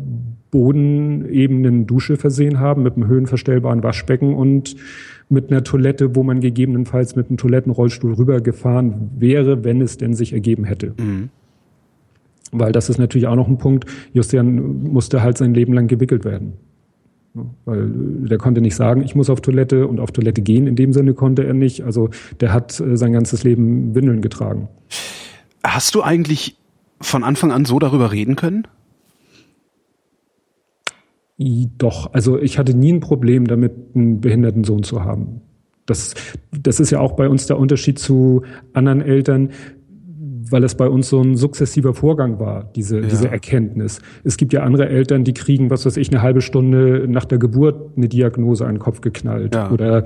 bodenebenen 0.51 1.87
Dusche 1.87 2.17
versehen 2.17 2.59
haben, 2.59 2.83
mit 2.83 2.97
einem 2.97 3.07
höhenverstellbaren 3.07 3.83
Waschbecken 3.83 4.35
und 4.35 4.77
mit 5.29 5.51
einer 5.51 5.63
Toilette, 5.63 6.17
wo 6.17 6.23
man 6.25 6.41
gegebenenfalls 6.41 7.15
mit 7.15 7.29
einem 7.29 7.37
Toilettenrollstuhl 7.37 8.15
rübergefahren 8.15 9.13
wäre, 9.17 9.65
wenn 9.65 9.81
es 9.81 9.97
denn 9.97 10.15
sich 10.15 10.33
ergeben 10.33 10.65
hätte. 10.65 10.95
Mhm. 10.99 11.31
Weil 12.53 12.73
das 12.73 12.89
ist 12.89 12.99
natürlich 12.99 13.27
auch 13.27 13.37
noch 13.37 13.49
ein 13.49 13.59
Punkt. 13.59 13.87
Justian 14.13 14.83
musste 14.85 15.23
halt 15.23 15.39
sein 15.39 15.55
Leben 15.55 15.73
lang 15.73 15.87
gewickelt 15.87 16.25
werden. 16.25 16.55
Weil 17.65 17.89
der 18.29 18.39
konnte 18.39 18.61
nicht 18.61 18.75
sagen, 18.75 19.03
ich 19.03 19.15
muss 19.15 19.31
auf 19.31 19.41
Toilette 19.41 19.87
und 19.87 20.01
auf 20.01 20.11
Toilette 20.11 20.43
gehen. 20.43 20.67
In 20.67 20.75
dem 20.75 20.93
Sinne 20.93 21.15
konnte 21.15 21.45
er 21.45 21.55
nicht. 21.55 21.85
Also 21.85 22.11
der 22.41 22.53
hat 22.53 22.81
äh, 22.81 22.97
sein 22.97 23.13
ganzes 23.13 23.45
Leben 23.45 23.95
Windeln 23.95 24.21
getragen. 24.21 24.69
Hast 25.63 25.95
du 25.95 26.03
eigentlich 26.03 26.57
von 27.01 27.23
Anfang 27.23 27.53
an 27.53 27.65
so 27.65 27.79
darüber 27.79 28.11
reden 28.11 28.37
können? 28.37 28.67
Doch, 31.79 32.13
also 32.13 32.39
ich 32.39 32.59
hatte 32.59 32.75
nie 32.75 32.93
ein 32.93 33.01
Problem 33.01 33.47
damit, 33.47 33.73
einen 33.95 34.21
behinderten 34.21 34.65
Sohn 34.65 34.83
zu 34.83 35.05
haben. 35.05 35.41
Das, 35.87 36.15
das 36.53 36.81
ist 36.81 36.91
ja 36.91 37.01
auch 37.01 37.13
bei 37.13 37.29
uns 37.29 37.47
der 37.47 37.59
Unterschied 37.59 37.99
zu 37.99 38.43
anderen 38.75 39.01
Eltern 39.01 39.51
weil 40.51 40.65
es 40.65 40.75
bei 40.75 40.89
uns 40.89 41.09
so 41.09 41.21
ein 41.21 41.37
sukzessiver 41.37 41.95
Vorgang 41.95 42.39
war, 42.41 42.71
diese, 42.75 43.01
ja. 43.01 43.07
diese 43.07 43.31
Erkenntnis. 43.31 44.01
Es 44.25 44.37
gibt 44.37 44.53
ja 44.53 44.63
andere 44.63 44.89
Eltern, 44.89 45.25
die 45.25 45.33
kriegen, 45.33 45.71
was 45.71 45.87
weiß 45.87 45.97
ich, 45.97 46.11
eine 46.11 46.23
halbe 46.23 46.41
Stunde 46.41 47.07
nach 47.09 47.25
der 47.25 47.39
Geburt 47.39 47.97
eine 47.97 48.09
Diagnose 48.09 48.65
an 48.65 48.75
den 48.75 48.81
Kopf 48.81 49.01
geknallt. 49.01 49.55
Ja. 49.55 49.71
Oder 49.71 50.05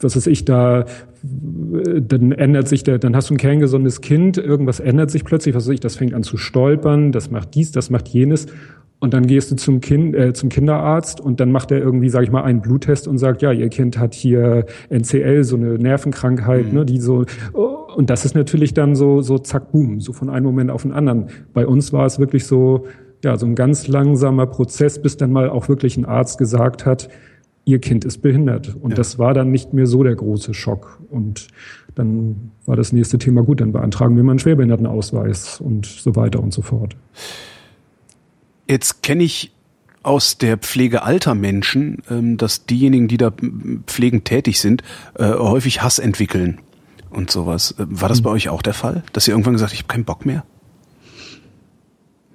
was 0.00 0.16
weiß 0.16 0.26
ich, 0.26 0.44
da 0.44 0.84
dann 1.22 2.32
ändert 2.32 2.68
sich 2.68 2.82
der, 2.82 2.98
dann 2.98 3.16
hast 3.16 3.30
du 3.30 3.34
ein 3.34 3.38
kerngesundes 3.38 4.02
Kind, 4.02 4.36
irgendwas 4.36 4.80
ändert 4.80 5.10
sich 5.10 5.24
plötzlich, 5.24 5.54
was 5.54 5.66
weiß 5.66 5.74
ich, 5.74 5.80
das 5.80 5.96
fängt 5.96 6.12
an 6.12 6.22
zu 6.22 6.36
stolpern, 6.36 7.12
das 7.12 7.30
macht 7.30 7.54
dies, 7.54 7.72
das 7.72 7.88
macht 7.88 8.08
jenes. 8.08 8.46
Und 9.00 9.12
dann 9.12 9.26
gehst 9.26 9.50
du 9.50 9.56
zum 9.56 9.80
Kind, 9.80 10.14
äh, 10.14 10.32
zum 10.32 10.48
Kinderarzt 10.48 11.20
und 11.20 11.40
dann 11.40 11.50
macht 11.52 11.70
er 11.70 11.78
irgendwie, 11.78 12.08
sage 12.08 12.24
ich 12.24 12.30
mal, 12.30 12.42
einen 12.42 12.60
Bluttest 12.60 13.06
und 13.08 13.18
sagt, 13.18 13.42
ja, 13.42 13.52
ihr 13.52 13.68
Kind 13.68 13.98
hat 13.98 14.14
hier 14.14 14.64
NCL, 14.88 15.44
so 15.44 15.56
eine 15.56 15.78
Nervenkrankheit, 15.78 16.68
mhm. 16.68 16.78
ne, 16.78 16.84
die 16.86 17.00
so. 17.00 17.24
Und 17.94 18.10
das 18.10 18.24
ist 18.24 18.34
natürlich 18.34 18.74
dann 18.74 18.96
so, 18.96 19.22
so 19.22 19.38
zack, 19.38 19.72
boom, 19.72 20.00
so 20.00 20.12
von 20.12 20.28
einem 20.28 20.46
Moment 20.46 20.70
auf 20.70 20.82
den 20.82 20.92
anderen. 20.92 21.28
Bei 21.52 21.66
uns 21.66 21.92
war 21.92 22.06
es 22.06 22.18
wirklich 22.18 22.46
so, 22.46 22.86
ja, 23.22 23.36
so 23.36 23.46
ein 23.46 23.54
ganz 23.54 23.88
langsamer 23.88 24.46
Prozess, 24.46 25.00
bis 25.00 25.16
dann 25.16 25.32
mal 25.32 25.48
auch 25.48 25.68
wirklich 25.68 25.96
ein 25.96 26.04
Arzt 26.04 26.38
gesagt 26.38 26.86
hat, 26.86 27.08
ihr 27.64 27.80
Kind 27.80 28.04
ist 28.04 28.18
behindert. 28.18 28.76
Und 28.80 28.90
ja. 28.90 28.96
das 28.96 29.18
war 29.18 29.32
dann 29.32 29.50
nicht 29.50 29.72
mehr 29.72 29.86
so 29.86 30.02
der 30.02 30.14
große 30.14 30.54
Schock. 30.54 31.00
Und 31.10 31.48
dann 31.94 32.50
war 32.66 32.76
das 32.76 32.92
nächste 32.92 33.18
Thema 33.18 33.42
gut, 33.42 33.60
dann 33.60 33.72
beantragen 33.72 34.16
wir 34.16 34.24
mal 34.24 34.32
einen 34.32 34.38
Schwerbehindertenausweis 34.38 35.60
und 35.60 35.86
so 35.86 36.16
weiter 36.16 36.42
und 36.42 36.52
so 36.52 36.62
fort. 36.62 36.96
Jetzt 38.68 39.02
kenne 39.02 39.24
ich 39.24 39.52
aus 40.02 40.36
der 40.36 40.58
Pflege 40.58 41.02
alter 41.02 41.34
Menschen, 41.34 42.02
ähm, 42.10 42.36
dass 42.36 42.66
diejenigen, 42.66 43.08
die 43.08 43.16
da 43.16 43.32
pflegend 43.86 44.26
tätig 44.26 44.60
sind, 44.60 44.82
äh, 45.14 45.32
häufig 45.32 45.82
Hass 45.82 45.98
entwickeln 45.98 46.60
und 47.14 47.30
sowas. 47.30 47.74
War 47.78 48.08
das 48.08 48.18
hm. 48.18 48.24
bei 48.24 48.30
euch 48.30 48.48
auch 48.48 48.62
der 48.62 48.74
Fall, 48.74 49.02
dass 49.12 49.26
ihr 49.28 49.34
irgendwann 49.34 49.54
gesagt, 49.54 49.72
habt, 49.72 49.80
ich 49.80 49.84
habe 49.84 49.92
keinen 49.92 50.04
Bock 50.04 50.26
mehr? 50.26 50.44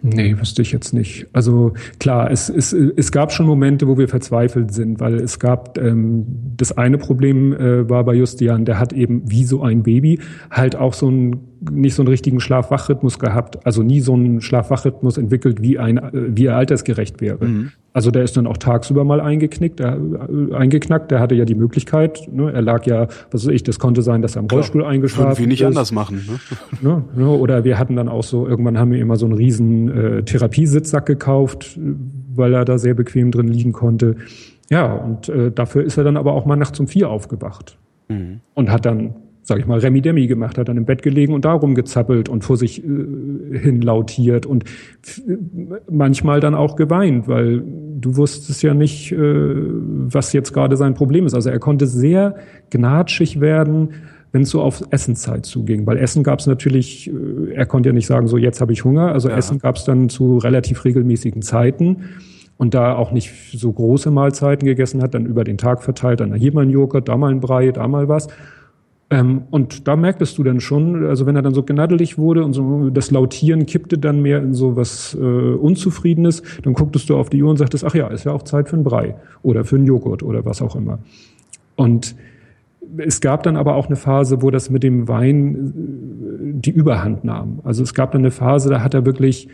Nee, 0.02 0.40
wüsste 0.40 0.62
ich 0.62 0.72
jetzt 0.72 0.94
nicht. 0.94 1.28
Also 1.34 1.74
klar, 2.00 2.32
es, 2.32 2.50
es, 2.50 2.72
es 2.72 3.12
gab 3.12 3.34
schon 3.34 3.46
Momente, 3.46 3.88
wo 3.88 3.98
wir 3.98 4.08
verzweifelt 4.08 4.74
sind, 4.74 5.02
weil 5.02 5.16
es 5.16 5.40
gab 5.40 5.78
ähm, 5.78 6.26
das 6.56 6.78
eine 6.78 6.98
Problem 6.98 7.52
äh, 7.54 7.90
war 7.90 8.06
bei 8.06 8.14
Justian, 8.14 8.64
der 8.64 8.80
hat 8.80 8.94
eben 8.94 9.30
wie 9.30 9.44
so 9.44 9.62
ein 9.62 9.84
Baby 9.84 10.20
halt 10.52 10.78
auch 10.78 10.94
so 10.94 11.10
ein 11.10 11.42
nicht 11.70 11.96
so 11.96 12.04
einen 12.04 12.08
richtigen 12.08 12.40
Schlaf-Wach-Rhythmus 12.40 13.20
gehabt, 13.20 13.66
also 13.66 13.84
nie 13.84 14.00
so 14.00 14.14
einen 14.14 14.40
Schlaf-Wach-Rhythmus 14.40 15.18
entwickelt, 15.18 15.62
wie 15.62 15.78
ein 15.78 15.98
äh, 15.98 16.12
wie 16.14 16.46
er 16.46 16.56
altersgerecht 16.56 17.20
wäre. 17.20 17.46
Mhm. 17.46 17.72
Also 17.92 18.12
der 18.12 18.24
ist 18.24 18.38
dann 18.38 18.46
auch 18.46 18.58
tagsüber 18.58 19.04
mal 19.04 19.20
eingeknickt, 19.20 19.80
der, 19.80 19.98
äh, 19.98 20.56
eingeknackt. 20.56 21.12
Der 21.12 21.20
hatte 21.20 21.36
ja 21.36 21.46
die 21.46 21.56
Möglichkeit. 21.56 22.30
Ne, 22.32 22.52
er 22.52 22.62
lag 22.62 22.86
ja, 22.86 23.08
was 23.32 23.46
weiß 23.46 23.54
ich, 23.54 23.64
das 23.64 23.80
konnte 23.80 24.02
sein, 24.02 24.22
dass 24.22 24.36
er 24.36 24.42
im 24.42 24.48
Rollstuhl 24.48 24.82
Klar, 24.82 24.92
eingeschlafen 24.92 25.32
ist. 25.32 25.40
wir 25.40 25.48
nicht 25.48 25.66
anders 25.66 25.92
machen. 25.92 26.22
Ne? 26.28 26.40
Ne, 26.82 27.04
ne? 27.16 27.28
Oder 27.28 27.64
wir 27.64 27.78
hatten 27.80 27.96
dann 27.96 28.08
auch 28.08 28.24
so, 28.24 28.48
irgendwann 28.48 28.78
haben 28.78 28.92
wir 28.92 29.00
immer 29.00 29.16
so 29.16 29.26
einen 29.26 29.34
riesen 29.34 29.90
äh, 29.90 30.24
Therapiesitzsack 30.24 31.06
gekauft, 31.06 31.80
weil 32.34 32.54
er 32.54 32.64
da 32.64 32.78
sehr 32.78 32.94
bequem 32.94 33.32
drin 33.32 33.48
liegen 33.48 33.74
konnte. 33.74 34.16
Ja, 34.70 34.94
und 34.94 35.30
äh, 35.30 35.52
dafür 35.52 35.84
ist 35.84 35.98
er 35.98 36.04
dann 36.04 36.16
aber 36.16 36.34
auch 36.34 36.46
mal 36.46 36.56
nachts 36.56 36.80
um 36.80 36.88
vier 36.88 37.10
aufgewacht. 37.10 37.78
Mhm. 38.08 38.42
Und 38.54 38.72
hat 38.72 38.86
dann 38.86 39.16
sag 39.50 39.60
ich 39.60 39.66
mal, 39.66 39.80
Remi 39.80 40.02
Demi 40.02 40.28
gemacht 40.28 40.58
hat, 40.58 40.70
dann 40.70 40.78
im 40.78 40.86
Bett 40.86 41.02
gelegen 41.02 41.34
und 41.34 41.44
darum 41.44 41.76
gezappelt 41.76 42.30
und 42.30 42.44
vor 42.46 42.56
sich 42.56 42.82
äh, 42.82 42.88
hin 42.88 43.82
lautiert 43.82 44.46
und 44.46 44.64
manchmal 45.90 46.40
dann 46.40 46.56
auch 46.56 46.78
geweint, 46.78 47.28
weil 47.28 47.62
du 48.00 48.16
wusstest 48.16 48.62
ja 48.64 48.74
nicht, 48.74 49.12
äh, 49.12 49.18
was 49.18 50.32
jetzt 50.32 50.54
gerade 50.54 50.78
sein 50.78 50.94
Problem 50.94 51.26
ist. 51.26 51.34
Also 51.34 51.50
er 51.50 51.60
konnte 51.60 51.88
sehr 51.88 52.36
gnatschig 52.70 53.42
werden, 53.42 53.90
wenn 54.32 54.44
es 54.44 54.52
so 54.52 54.62
auf 54.62 54.84
Essenszeit 54.92 55.46
zuging. 55.46 55.88
Weil 55.88 55.98
Essen 55.98 56.24
gab 56.24 56.40
es 56.40 56.48
natürlich, 56.48 57.10
äh, 57.10 57.54
er 57.54 57.66
konnte 57.66 57.90
ja 57.90 57.94
nicht 57.94 58.08
sagen, 58.08 58.28
so 58.28 58.38
jetzt 58.38 58.62
habe 58.62 58.72
ich 58.72 58.86
Hunger. 58.86 59.12
Also 59.12 59.30
ja. 59.30 59.36
Essen 59.36 59.58
gab 59.58 59.78
es 59.78 59.84
dann 59.84 60.10
zu 60.10 60.38
relativ 60.38 60.86
regelmäßigen 60.86 61.42
Zeiten. 61.42 62.04
Und 62.58 62.74
da 62.74 62.94
auch 62.94 63.14
nicht 63.14 63.32
so 63.54 63.72
große 63.72 64.12
Mahlzeiten 64.12 64.66
gegessen 64.66 65.02
hat, 65.02 65.14
dann 65.14 65.26
über 65.26 65.46
den 65.46 65.58
Tag 65.58 65.82
verteilt, 65.82 66.20
dann 66.20 66.34
hier 66.34 66.54
mal 66.54 66.64
ein 66.64 66.70
Joghurt, 66.70 67.08
da 67.08 67.16
mal 67.16 67.32
ein 67.32 67.40
Brei, 67.40 67.72
da 67.72 67.88
mal 67.88 68.10
was. 68.10 68.28
Ähm, 69.12 69.44
und 69.50 69.88
da 69.88 69.96
merktest 69.96 70.38
du 70.38 70.44
dann 70.44 70.60
schon, 70.60 71.06
also 71.06 71.26
wenn 71.26 71.36
er 71.36 71.42
dann 71.42 71.54
so 71.54 71.64
gnaddelig 71.64 72.18
wurde 72.18 72.44
und 72.44 72.54
so 72.54 72.90
das 72.92 73.10
Lautieren 73.10 73.66
kippte 73.66 73.98
dann 73.98 74.22
mehr 74.22 74.38
in 74.40 74.54
so 74.54 74.76
was 74.76 75.16
äh, 75.16 75.18
Unzufriedenes, 75.20 76.44
dann 76.64 76.74
gucktest 76.74 77.10
du 77.10 77.18
auf 77.18 77.30
die 77.30 77.42
Uhr 77.42 77.50
und 77.50 77.58
sagtest, 77.58 77.84
ach 77.84 77.96
ja, 77.96 78.08
ist 78.08 78.26
ja 78.26 78.32
auch 78.32 78.44
Zeit 78.44 78.70
für 78.70 78.76
einen 78.76 78.84
Brei 78.84 79.16
oder 79.42 79.66
für 79.66 79.78
einen 79.78 79.86
Joghurt 79.86 80.22
oder 80.22 80.46
was 80.46 80.62
auch 80.62 80.76
immer. 80.76 81.00
Und 81.76 82.16
es 82.98 83.22
gab 83.22 83.44
dann 83.44 83.58
aber 83.58 83.76
auch 83.76 83.88
eine 83.88 83.96
Phase, 83.96 84.42
wo 84.42 84.52
das 84.52 84.70
mit 84.70 84.84
dem 84.84 85.08
Wein 85.08 85.56
äh, 85.56 86.60
die 86.60 86.72
Überhand 86.72 87.24
nahm. 87.24 87.62
Also 87.64 87.82
es 87.82 87.96
gab 87.96 88.12
dann 88.12 88.22
eine 88.22 88.32
Phase, 88.32 88.70
da 88.70 88.84
hat 88.84 88.94
er 88.94 89.06
wirklich 89.06 89.50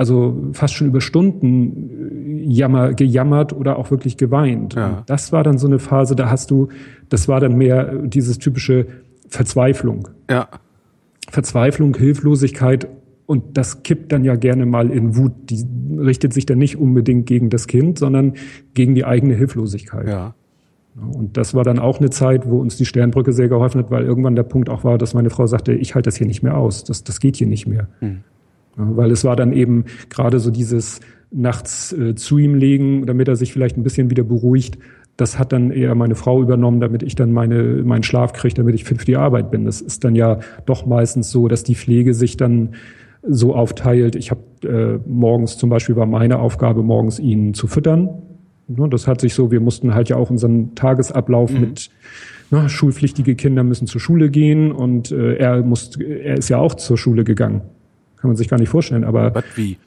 also 0.00 0.34
fast 0.54 0.72
schon 0.72 0.86
über 0.86 1.02
Stunden 1.02 2.46
äh, 2.48 2.50
jammer, 2.50 2.94
gejammert 2.94 3.52
oder 3.52 3.78
auch 3.78 3.90
wirklich 3.90 4.16
geweint. 4.16 4.72
Ja. 4.72 5.02
Das 5.04 5.30
war 5.30 5.44
dann 5.44 5.58
so 5.58 5.66
eine 5.66 5.78
Phase, 5.78 6.16
da 6.16 6.30
hast 6.30 6.50
du, 6.50 6.68
das 7.10 7.28
war 7.28 7.38
dann 7.38 7.58
mehr 7.58 7.96
dieses 8.04 8.38
typische 8.38 8.86
Verzweiflung. 9.28 10.08
Ja. 10.30 10.48
Verzweiflung, 11.28 11.94
Hilflosigkeit 11.94 12.88
und 13.26 13.58
das 13.58 13.82
kippt 13.82 14.10
dann 14.10 14.24
ja 14.24 14.36
gerne 14.36 14.64
mal 14.64 14.90
in 14.90 15.18
Wut. 15.18 15.32
Die 15.50 15.66
richtet 15.98 16.32
sich 16.32 16.46
dann 16.46 16.56
nicht 16.56 16.78
unbedingt 16.78 17.26
gegen 17.26 17.50
das 17.50 17.66
Kind, 17.66 17.98
sondern 17.98 18.32
gegen 18.72 18.94
die 18.94 19.04
eigene 19.04 19.34
Hilflosigkeit. 19.34 20.08
Ja. 20.08 20.34
Und 21.12 21.36
das 21.36 21.52
war 21.52 21.62
dann 21.62 21.78
auch 21.78 21.98
eine 21.98 22.08
Zeit, 22.08 22.48
wo 22.48 22.58
uns 22.58 22.78
die 22.78 22.86
Sternbrücke 22.86 23.34
sehr 23.34 23.48
geholfen 23.48 23.78
hat, 23.80 23.90
weil 23.90 24.04
irgendwann 24.04 24.34
der 24.34 24.44
Punkt 24.44 24.70
auch 24.70 24.82
war, 24.82 24.96
dass 24.96 25.12
meine 25.12 25.28
Frau 25.28 25.46
sagte, 25.46 25.74
ich 25.74 25.94
halte 25.94 26.08
das 26.08 26.16
hier 26.16 26.26
nicht 26.26 26.42
mehr 26.42 26.56
aus, 26.56 26.84
das, 26.84 27.04
das 27.04 27.20
geht 27.20 27.36
hier 27.36 27.46
nicht 27.46 27.66
mehr. 27.66 27.88
Hm. 27.98 28.20
Weil 28.76 29.10
es 29.10 29.24
war 29.24 29.36
dann 29.36 29.52
eben 29.52 29.84
gerade 30.08 30.38
so 30.38 30.50
dieses 30.50 31.00
nachts 31.30 31.92
äh, 31.92 32.14
zu 32.14 32.38
ihm 32.38 32.54
legen, 32.54 33.06
damit 33.06 33.28
er 33.28 33.36
sich 33.36 33.52
vielleicht 33.52 33.76
ein 33.76 33.82
bisschen 33.82 34.10
wieder 34.10 34.24
beruhigt. 34.24 34.78
Das 35.16 35.38
hat 35.38 35.52
dann 35.52 35.70
eher 35.70 35.94
meine 35.94 36.14
Frau 36.14 36.40
übernommen, 36.40 36.80
damit 36.80 37.02
ich 37.02 37.14
dann 37.14 37.32
meine, 37.32 37.82
meinen 37.84 38.02
Schlaf 38.02 38.32
kriege, 38.32 38.54
damit 38.54 38.74
ich 38.74 38.84
fit 38.84 38.98
für 38.98 39.04
die 39.04 39.16
Arbeit 39.16 39.50
bin. 39.50 39.64
Das 39.64 39.80
ist 39.80 40.04
dann 40.04 40.14
ja 40.14 40.40
doch 40.66 40.86
meistens 40.86 41.30
so, 41.30 41.46
dass 41.46 41.62
die 41.62 41.74
Pflege 41.74 42.14
sich 42.14 42.36
dann 42.36 42.70
so 43.22 43.54
aufteilt. 43.54 44.16
Ich 44.16 44.30
habe 44.30 44.40
äh, 44.64 44.98
morgens 45.08 45.58
zum 45.58 45.68
Beispiel 45.68 45.96
war 45.96 46.06
meine 46.06 46.38
Aufgabe, 46.38 46.82
morgens 46.82 47.18
ihn 47.18 47.54
zu 47.54 47.66
füttern. 47.66 48.08
Ne, 48.66 48.88
das 48.88 49.06
hat 49.06 49.20
sich 49.20 49.34
so, 49.34 49.50
wir 49.50 49.60
mussten 49.60 49.94
halt 49.94 50.08
ja 50.08 50.16
auch 50.16 50.30
unseren 50.30 50.74
Tagesablauf 50.74 51.52
mhm. 51.52 51.60
mit 51.60 51.90
na, 52.50 52.62
ne, 52.62 52.68
schulpflichtige 52.68 53.34
Kinder 53.34 53.62
müssen 53.62 53.86
zur 53.86 54.00
Schule 54.00 54.30
gehen 54.30 54.72
und 54.72 55.10
äh, 55.12 55.36
er 55.36 55.62
muss, 55.62 55.96
er 55.96 56.38
ist 56.38 56.48
ja 56.48 56.58
auch 56.58 56.74
zur 56.74 56.96
Schule 56.96 57.24
gegangen. 57.24 57.62
Kann 58.20 58.30
man 58.30 58.36
sich 58.36 58.48
gar 58.48 58.58
nicht 58.58 58.68
vorstellen, 58.68 59.04
aber. 59.04 59.34
Was 59.34 59.44
wie? 59.56 59.78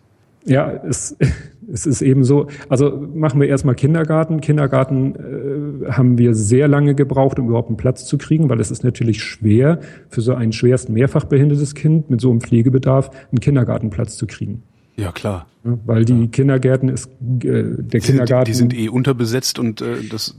Ja, 0.45 0.71
es, 0.71 1.15
es 1.71 1.85
ist 1.85 2.01
eben 2.01 2.23
so. 2.23 2.47
Also 2.69 3.07
machen 3.13 3.39
wir 3.39 3.47
erstmal 3.47 3.75
Kindergarten. 3.75 4.41
Kindergarten 4.41 5.15
äh, 5.15 5.91
haben 5.91 6.17
wir 6.17 6.33
sehr 6.33 6.67
lange 6.67 6.95
gebraucht, 6.95 7.39
um 7.39 7.47
überhaupt 7.47 7.69
einen 7.69 7.77
Platz 7.77 8.05
zu 8.05 8.17
kriegen, 8.17 8.49
weil 8.49 8.59
es 8.59 8.71
ist 8.71 8.83
natürlich 8.83 9.23
schwer, 9.23 9.79
für 10.09 10.21
so 10.21 10.33
ein 10.33 10.51
schwerst 10.51 10.89
mehrfach 10.89 11.25
behindertes 11.25 11.75
Kind 11.75 12.09
mit 12.09 12.21
so 12.21 12.29
einem 12.29 12.41
Pflegebedarf 12.41 13.09
einen 13.31 13.39
Kindergartenplatz 13.39 14.17
zu 14.17 14.27
kriegen. 14.27 14.63
Ja, 14.95 15.11
klar. 15.11 15.47
Ja, 15.63 15.77
weil 15.85 16.05
die 16.05 16.21
ja. 16.21 16.27
Kindergärten 16.27 16.89
ist, 16.89 17.07
äh, 17.07 17.39
der 17.41 17.83
die 17.83 17.99
Kindergarten. 17.99 18.53
Sind, 18.53 18.73
die 18.73 18.77
sind 18.77 18.85
eh 18.85 18.89
unterbesetzt 18.89 19.57
und 19.57 19.81
äh, 19.81 20.03
das 20.09 20.37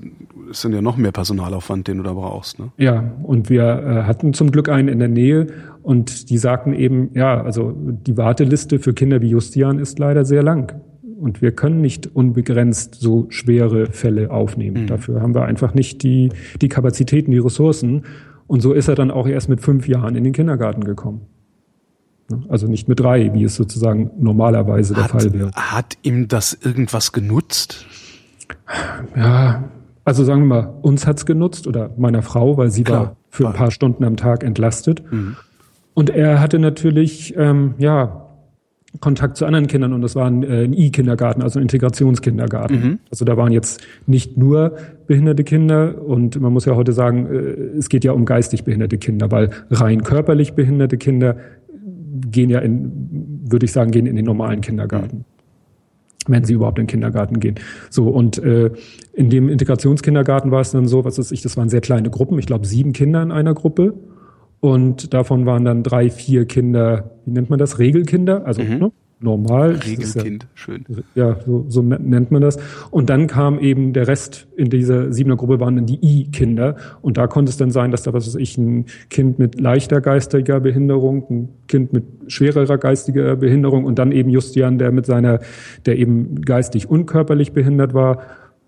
ist 0.50 0.64
dann 0.64 0.72
ja 0.72 0.82
noch 0.82 0.96
mehr 0.96 1.12
Personalaufwand, 1.12 1.88
den 1.88 1.98
du 1.98 2.02
da 2.04 2.12
brauchst. 2.12 2.58
Ne? 2.58 2.70
Ja, 2.76 3.12
und 3.22 3.50
wir 3.50 3.62
äh, 3.64 4.02
hatten 4.04 4.34
zum 4.34 4.52
Glück 4.52 4.68
einen 4.68 4.88
in 4.88 4.98
der 4.98 5.08
Nähe 5.08 5.46
und 5.84 6.30
die 6.30 6.38
sagten 6.38 6.72
eben, 6.72 7.10
ja, 7.12 7.42
also 7.42 7.74
die 7.76 8.16
Warteliste 8.16 8.78
für 8.78 8.94
Kinder 8.94 9.20
wie 9.20 9.28
Justian 9.28 9.78
ist 9.78 9.98
leider 9.98 10.24
sehr 10.24 10.42
lang. 10.42 10.80
Und 11.20 11.42
wir 11.42 11.52
können 11.52 11.82
nicht 11.82 12.06
unbegrenzt 12.16 12.94
so 12.94 13.26
schwere 13.28 13.92
Fälle 13.92 14.30
aufnehmen. 14.30 14.84
Mhm. 14.84 14.86
Dafür 14.86 15.20
haben 15.20 15.34
wir 15.34 15.44
einfach 15.44 15.74
nicht 15.74 16.02
die, 16.02 16.30
die 16.62 16.68
Kapazitäten, 16.68 17.32
die 17.32 17.38
Ressourcen. 17.38 18.04
Und 18.46 18.60
so 18.60 18.72
ist 18.72 18.88
er 18.88 18.94
dann 18.94 19.10
auch 19.10 19.26
erst 19.28 19.50
mit 19.50 19.60
fünf 19.60 19.86
Jahren 19.86 20.16
in 20.16 20.24
den 20.24 20.32
Kindergarten 20.32 20.84
gekommen. 20.84 21.26
Ne? 22.30 22.44
Also 22.48 22.66
nicht 22.66 22.88
mit 22.88 23.00
drei, 23.00 23.34
wie 23.34 23.44
es 23.44 23.54
sozusagen 23.54 24.10
normalerweise 24.18 24.96
hat, 24.96 25.12
der 25.12 25.20
Fall 25.20 25.32
wäre. 25.34 25.50
Hat 25.54 25.98
ihm 26.00 26.28
das 26.28 26.54
irgendwas 26.54 27.12
genutzt? 27.12 27.84
Ja, 29.14 29.64
also 30.06 30.24
sagen 30.24 30.40
wir 30.40 30.46
mal, 30.46 30.74
uns 30.80 31.06
hat's 31.06 31.26
genutzt 31.26 31.66
oder 31.66 31.90
meiner 31.98 32.22
Frau, 32.22 32.56
weil 32.56 32.70
sie 32.70 32.84
Klar, 32.84 33.00
war 33.00 33.16
für 33.28 33.48
ein 33.48 33.52
paar 33.52 33.70
Stunden 33.70 34.02
am 34.02 34.16
Tag 34.16 34.42
entlastet. 34.44 35.02
Mhm. 35.12 35.36
Und 35.94 36.10
er 36.10 36.40
hatte 36.40 36.58
natürlich, 36.58 37.34
ähm, 37.36 37.74
ja, 37.78 38.20
Kontakt 39.00 39.36
zu 39.36 39.44
anderen 39.44 39.66
Kindern 39.66 39.92
und 39.92 40.02
das 40.02 40.14
war 40.14 40.26
ein, 40.26 40.42
äh, 40.44 40.64
ein 40.64 40.72
I-Kindergarten, 40.72 41.42
also 41.42 41.58
ein 41.58 41.62
Integrationskindergarten. 41.62 42.76
Mhm. 42.76 42.98
Also 43.10 43.24
da 43.24 43.36
waren 43.36 43.50
jetzt 43.50 43.84
nicht 44.06 44.36
nur 44.36 44.76
behinderte 45.06 45.42
Kinder 45.42 46.00
und 46.00 46.40
man 46.40 46.52
muss 46.52 46.64
ja 46.64 46.76
heute 46.76 46.92
sagen, 46.92 47.26
äh, 47.26 47.76
es 47.76 47.88
geht 47.88 48.04
ja 48.04 48.12
um 48.12 48.24
geistig 48.24 48.62
behinderte 48.62 48.98
Kinder, 48.98 49.30
weil 49.32 49.50
rein 49.70 50.04
körperlich 50.04 50.52
behinderte 50.52 50.96
Kinder 50.96 51.36
gehen 52.30 52.50
ja 52.50 52.60
in, 52.60 53.42
würde 53.50 53.66
ich 53.66 53.72
sagen, 53.72 53.90
gehen 53.90 54.06
in 54.06 54.14
den 54.14 54.24
normalen 54.24 54.60
Kindergarten. 54.60 55.18
Mhm 55.18 55.24
wenn 56.26 56.44
sie 56.44 56.54
überhaupt 56.54 56.78
in 56.78 56.84
den 56.84 56.90
Kindergarten 56.90 57.38
gehen. 57.38 57.56
So, 57.90 58.08
und 58.08 58.38
äh, 58.38 58.70
in 59.12 59.28
dem 59.28 59.50
Integrationskindergarten 59.50 60.50
war 60.50 60.62
es 60.62 60.70
dann 60.70 60.88
so, 60.88 61.04
was 61.04 61.18
weiß 61.18 61.32
ich, 61.32 61.42
das 61.42 61.58
waren 61.58 61.68
sehr 61.68 61.82
kleine 61.82 62.08
Gruppen, 62.08 62.38
ich 62.38 62.46
glaube 62.46 62.66
sieben 62.66 62.94
Kinder 62.94 63.22
in 63.22 63.30
einer 63.30 63.52
Gruppe. 63.52 63.92
Und 64.64 65.12
davon 65.12 65.44
waren 65.44 65.66
dann 65.66 65.82
drei, 65.82 66.08
vier 66.08 66.46
Kinder, 66.46 67.10
wie 67.26 67.32
nennt 67.32 67.50
man 67.50 67.58
das? 67.58 67.78
Regelkinder, 67.78 68.46
also 68.46 68.62
mhm. 68.62 68.78
ne? 68.78 68.92
normal. 69.20 69.72
Regelkind, 69.72 70.44
ja, 70.44 70.48
schön. 70.54 70.84
Ja, 71.14 71.36
so, 71.44 71.66
so 71.68 71.82
nennt 71.82 72.30
man 72.30 72.40
das. 72.40 72.58
Und 72.90 73.10
dann 73.10 73.26
kam 73.26 73.58
eben 73.58 73.92
der 73.92 74.08
Rest 74.08 74.46
in 74.56 74.70
dieser 74.70 75.12
siebener 75.12 75.36
Gruppe 75.36 75.60
waren 75.60 75.76
dann 75.76 75.84
die 75.84 75.98
I-Kinder. 76.02 76.76
Und 77.02 77.18
da 77.18 77.26
konnte 77.26 77.50
es 77.50 77.58
dann 77.58 77.72
sein, 77.72 77.90
dass 77.90 78.04
da, 78.04 78.14
was 78.14 78.26
weiß 78.26 78.36
ich, 78.36 78.56
ein 78.56 78.86
Kind 79.10 79.38
mit 79.38 79.60
leichter 79.60 80.00
geistiger 80.00 80.60
Behinderung, 80.60 81.26
ein 81.28 81.48
Kind 81.68 81.92
mit 81.92 82.04
schwererer 82.28 82.78
geistiger 82.78 83.36
Behinderung 83.36 83.84
und 83.84 83.98
dann 83.98 84.12
eben 84.12 84.30
Justian, 84.30 84.78
der 84.78 84.92
mit 84.92 85.04
seiner, 85.04 85.40
der 85.84 85.98
eben 85.98 86.40
geistig 86.40 86.88
und 86.88 87.04
körperlich 87.04 87.52
behindert 87.52 87.92
war 87.92 88.22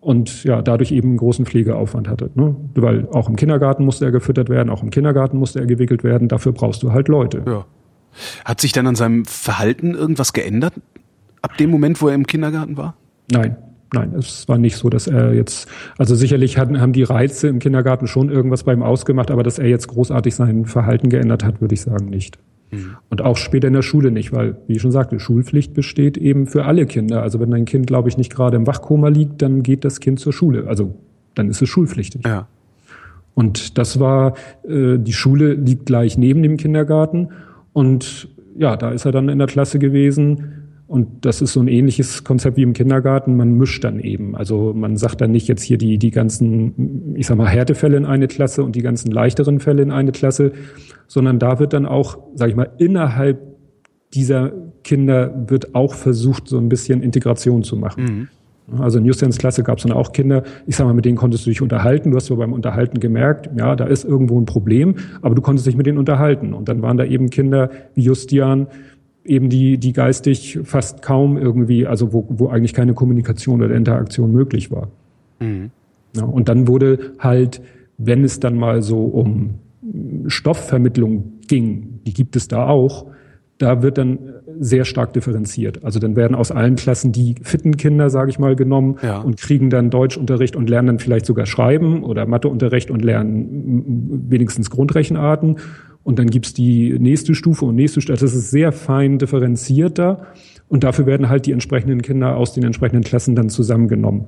und 0.06 0.44
ja, 0.44 0.62
dadurch 0.62 0.92
eben 0.92 1.08
einen 1.08 1.16
großen 1.16 1.46
Pflegeaufwand 1.46 2.08
hatte. 2.08 2.30
Ne? 2.36 2.54
Weil 2.76 3.08
auch 3.08 3.28
im 3.28 3.34
Kindergarten 3.34 3.84
musste 3.84 4.04
er 4.04 4.12
gefüttert 4.12 4.48
werden, 4.48 4.70
auch 4.70 4.84
im 4.84 4.90
Kindergarten 4.90 5.36
musste 5.36 5.58
er 5.58 5.66
gewickelt 5.66 6.04
werden. 6.04 6.28
Dafür 6.28 6.52
brauchst 6.52 6.84
du 6.84 6.92
halt 6.92 7.08
Leute. 7.08 7.42
Ja. 7.44 7.66
Hat 8.44 8.60
sich 8.60 8.70
dann 8.70 8.86
an 8.86 8.94
seinem 8.94 9.24
Verhalten 9.24 9.94
irgendwas 9.94 10.32
geändert? 10.32 10.74
Ab 11.42 11.56
dem 11.56 11.70
Moment, 11.70 12.00
wo 12.00 12.06
er 12.06 12.14
im 12.14 12.24
Kindergarten 12.24 12.76
war? 12.76 12.94
Nein. 13.32 13.56
Nein, 13.92 14.14
es 14.16 14.48
war 14.48 14.58
nicht 14.58 14.76
so, 14.76 14.90
dass 14.90 15.08
er 15.08 15.34
jetzt, 15.34 15.68
also 15.98 16.14
sicherlich 16.14 16.56
hatten, 16.56 16.80
haben 16.80 16.92
die 16.92 17.04
Reize 17.04 17.48
im 17.48 17.58
Kindergarten 17.58 18.06
schon 18.06 18.30
irgendwas 18.30 18.62
bei 18.62 18.72
ihm 18.72 18.82
ausgemacht, 18.82 19.30
aber 19.32 19.42
dass 19.42 19.58
er 19.58 19.66
jetzt 19.66 19.88
großartig 19.88 20.34
sein 20.34 20.66
Verhalten 20.66 21.08
geändert 21.08 21.44
hat, 21.44 21.60
würde 21.60 21.74
ich 21.74 21.82
sagen 21.82 22.06
nicht. 22.06 22.38
Mhm. 22.70 22.96
Und 23.10 23.22
auch 23.22 23.36
später 23.36 23.68
in 23.68 23.74
der 23.74 23.82
Schule 23.82 24.10
nicht, 24.10 24.32
weil, 24.32 24.56
wie 24.66 24.74
ich 24.76 24.82
schon 24.82 24.92
sagte, 24.92 25.20
Schulpflicht 25.20 25.74
besteht 25.74 26.16
eben 26.16 26.46
für 26.46 26.64
alle 26.64 26.86
Kinder. 26.86 27.22
Also 27.22 27.40
wenn 27.40 27.52
ein 27.54 27.64
Kind, 27.64 27.86
glaube 27.86 28.08
ich, 28.08 28.16
nicht 28.16 28.34
gerade 28.34 28.56
im 28.56 28.66
Wachkoma 28.66 29.08
liegt, 29.08 29.42
dann 29.42 29.62
geht 29.62 29.84
das 29.84 30.00
Kind 30.00 30.20
zur 30.20 30.32
Schule. 30.32 30.66
Also 30.66 30.94
dann 31.34 31.48
ist 31.48 31.62
es 31.62 31.68
schulpflichtig. 31.68 32.22
Ja. 32.26 32.48
Und 33.34 33.76
das 33.78 34.00
war, 34.00 34.34
äh, 34.66 34.98
die 34.98 35.12
Schule 35.12 35.54
liegt 35.54 35.86
gleich 35.86 36.16
neben 36.16 36.42
dem 36.42 36.56
Kindergarten 36.56 37.28
und 37.72 38.28
ja, 38.58 38.76
da 38.76 38.90
ist 38.90 39.04
er 39.04 39.12
dann 39.12 39.28
in 39.28 39.38
der 39.38 39.46
Klasse 39.46 39.78
gewesen. 39.78 40.55
Und 40.88 41.24
das 41.24 41.42
ist 41.42 41.52
so 41.52 41.60
ein 41.60 41.66
ähnliches 41.66 42.22
Konzept 42.22 42.56
wie 42.56 42.62
im 42.62 42.72
Kindergarten. 42.72 43.36
Man 43.36 43.54
mischt 43.54 43.82
dann 43.82 43.98
eben. 43.98 44.36
Also 44.36 44.72
man 44.72 44.96
sagt 44.96 45.20
dann 45.20 45.32
nicht 45.32 45.48
jetzt 45.48 45.62
hier 45.62 45.78
die, 45.78 45.98
die 45.98 46.12
ganzen, 46.12 47.16
ich 47.16 47.26
sag 47.26 47.36
mal, 47.36 47.48
Härtefälle 47.48 47.96
in 47.96 48.04
eine 48.04 48.28
Klasse 48.28 48.62
und 48.62 48.76
die 48.76 48.82
ganzen 48.82 49.10
leichteren 49.10 49.58
Fälle 49.58 49.82
in 49.82 49.90
eine 49.90 50.12
Klasse, 50.12 50.52
sondern 51.08 51.40
da 51.40 51.58
wird 51.58 51.72
dann 51.72 51.86
auch, 51.86 52.18
sag 52.34 52.50
ich 52.50 52.56
mal, 52.56 52.70
innerhalb 52.78 53.40
dieser 54.14 54.52
Kinder 54.84 55.34
wird 55.48 55.74
auch 55.74 55.94
versucht, 55.94 56.46
so 56.46 56.58
ein 56.58 56.68
bisschen 56.68 57.02
Integration 57.02 57.64
zu 57.64 57.76
machen. 57.76 58.04
Mhm. 58.04 58.28
Also 58.80 58.98
in 58.98 59.04
Justians 59.04 59.38
Klasse 59.38 59.62
gab 59.62 59.78
es 59.78 59.84
dann 59.84 59.92
auch 59.92 60.12
Kinder, 60.12 60.42
ich 60.66 60.76
sag 60.76 60.86
mal, 60.86 60.94
mit 60.94 61.04
denen 61.04 61.16
konntest 61.16 61.46
du 61.46 61.50
dich 61.50 61.62
unterhalten. 61.62 62.10
Du 62.10 62.16
hast 62.16 62.26
zwar 62.26 62.36
beim 62.36 62.52
Unterhalten 62.52 62.98
gemerkt, 62.98 63.50
ja, 63.56 63.76
da 63.76 63.84
ist 63.84 64.04
irgendwo 64.04 64.40
ein 64.40 64.44
Problem, 64.44 64.96
aber 65.22 65.34
du 65.34 65.42
konntest 65.42 65.66
dich 65.66 65.76
mit 65.76 65.86
denen 65.86 65.98
unterhalten. 65.98 66.52
Und 66.52 66.68
dann 66.68 66.82
waren 66.82 66.96
da 66.96 67.04
eben 67.04 67.30
Kinder 67.30 67.70
wie 67.94 68.02
Justian, 68.02 68.66
eben 69.26 69.48
die, 69.48 69.78
die 69.78 69.92
geistig 69.92 70.58
fast 70.64 71.02
kaum 71.02 71.36
irgendwie, 71.36 71.86
also 71.86 72.12
wo, 72.12 72.26
wo 72.28 72.48
eigentlich 72.48 72.74
keine 72.74 72.94
Kommunikation 72.94 73.62
oder 73.62 73.74
Interaktion 73.74 74.32
möglich 74.32 74.70
war. 74.70 74.88
Mhm. 75.40 75.70
Ja, 76.16 76.24
und 76.24 76.48
dann 76.48 76.66
wurde 76.66 77.12
halt, 77.18 77.60
wenn 77.98 78.24
es 78.24 78.40
dann 78.40 78.56
mal 78.56 78.82
so 78.82 79.04
um 79.04 79.54
Stoffvermittlung 80.26 81.32
ging, 81.46 82.00
die 82.06 82.14
gibt 82.14 82.36
es 82.36 82.48
da 82.48 82.66
auch, 82.66 83.06
da 83.58 83.82
wird 83.82 83.96
dann 83.96 84.18
sehr 84.58 84.84
stark 84.84 85.12
differenziert. 85.14 85.82
Also 85.84 85.98
dann 85.98 86.14
werden 86.14 86.34
aus 86.34 86.50
allen 86.50 86.76
Klassen 86.76 87.12
die 87.12 87.36
fitten 87.42 87.76
Kinder, 87.76 88.10
sage 88.10 88.30
ich 88.30 88.38
mal, 88.38 88.54
genommen 88.54 88.96
ja. 89.02 89.20
und 89.20 89.38
kriegen 89.38 89.70
dann 89.70 89.90
Deutschunterricht 89.90 90.56
und 90.56 90.68
lernen 90.68 90.88
dann 90.88 90.98
vielleicht 90.98 91.26
sogar 91.26 91.46
Schreiben 91.46 92.02
oder 92.02 92.26
Matheunterricht 92.26 92.90
und 92.90 93.02
lernen 93.02 94.26
wenigstens 94.28 94.70
Grundrechenarten. 94.70 95.56
Und 96.06 96.20
dann 96.20 96.30
gibt's 96.30 96.54
die 96.54 96.96
nächste 97.00 97.34
Stufe 97.34 97.64
und 97.64 97.74
nächste 97.74 98.00
Stufe. 98.00 98.20
Das 98.20 98.32
ist 98.32 98.52
sehr 98.52 98.70
fein 98.70 99.18
differenzierter. 99.18 100.28
Und 100.68 100.84
dafür 100.84 101.04
werden 101.04 101.28
halt 101.28 101.46
die 101.46 101.50
entsprechenden 101.50 102.00
Kinder 102.00 102.36
aus 102.36 102.52
den 102.52 102.62
entsprechenden 102.62 103.02
Klassen 103.02 103.34
dann 103.34 103.48
zusammengenommen. 103.48 104.26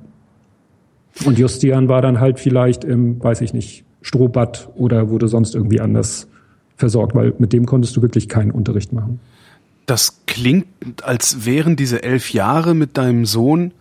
Und 1.23 1.39
Justian 1.39 1.87
war 1.87 2.01
dann 2.01 2.19
halt 2.19 2.37
vielleicht 2.37 2.83
im, 2.83 3.23
weiß 3.23 3.39
ich 3.39 3.53
nicht, 3.53 3.85
Strohbad 4.01 4.67
oder 4.75 5.09
wurde 5.09 5.29
sonst 5.29 5.55
irgendwie 5.55 5.79
anders 5.79 6.27
versorgt, 6.75 7.15
weil 7.15 7.33
mit 7.39 7.53
dem 7.53 7.65
konntest 7.65 7.95
du 7.95 8.01
wirklich 8.01 8.27
keinen 8.27 8.51
Unterricht 8.51 8.91
machen. 8.91 9.21
Das 9.85 10.25
klingt, 10.27 10.67
als 11.01 11.45
wären 11.45 11.77
diese 11.77 12.03
elf 12.03 12.33
Jahre 12.33 12.73
mit 12.73 12.97
deinem 12.97 13.25
Sohn 13.25 13.71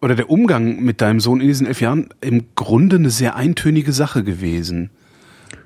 oder 0.00 0.14
der 0.14 0.30
Umgang 0.30 0.82
mit 0.82 1.02
deinem 1.02 1.20
Sohn 1.20 1.42
in 1.42 1.48
diesen 1.48 1.66
elf 1.66 1.82
Jahren 1.82 2.08
im 2.22 2.46
Grunde 2.54 2.96
eine 2.96 3.10
sehr 3.10 3.36
eintönige 3.36 3.92
Sache 3.92 4.24
gewesen. 4.24 4.88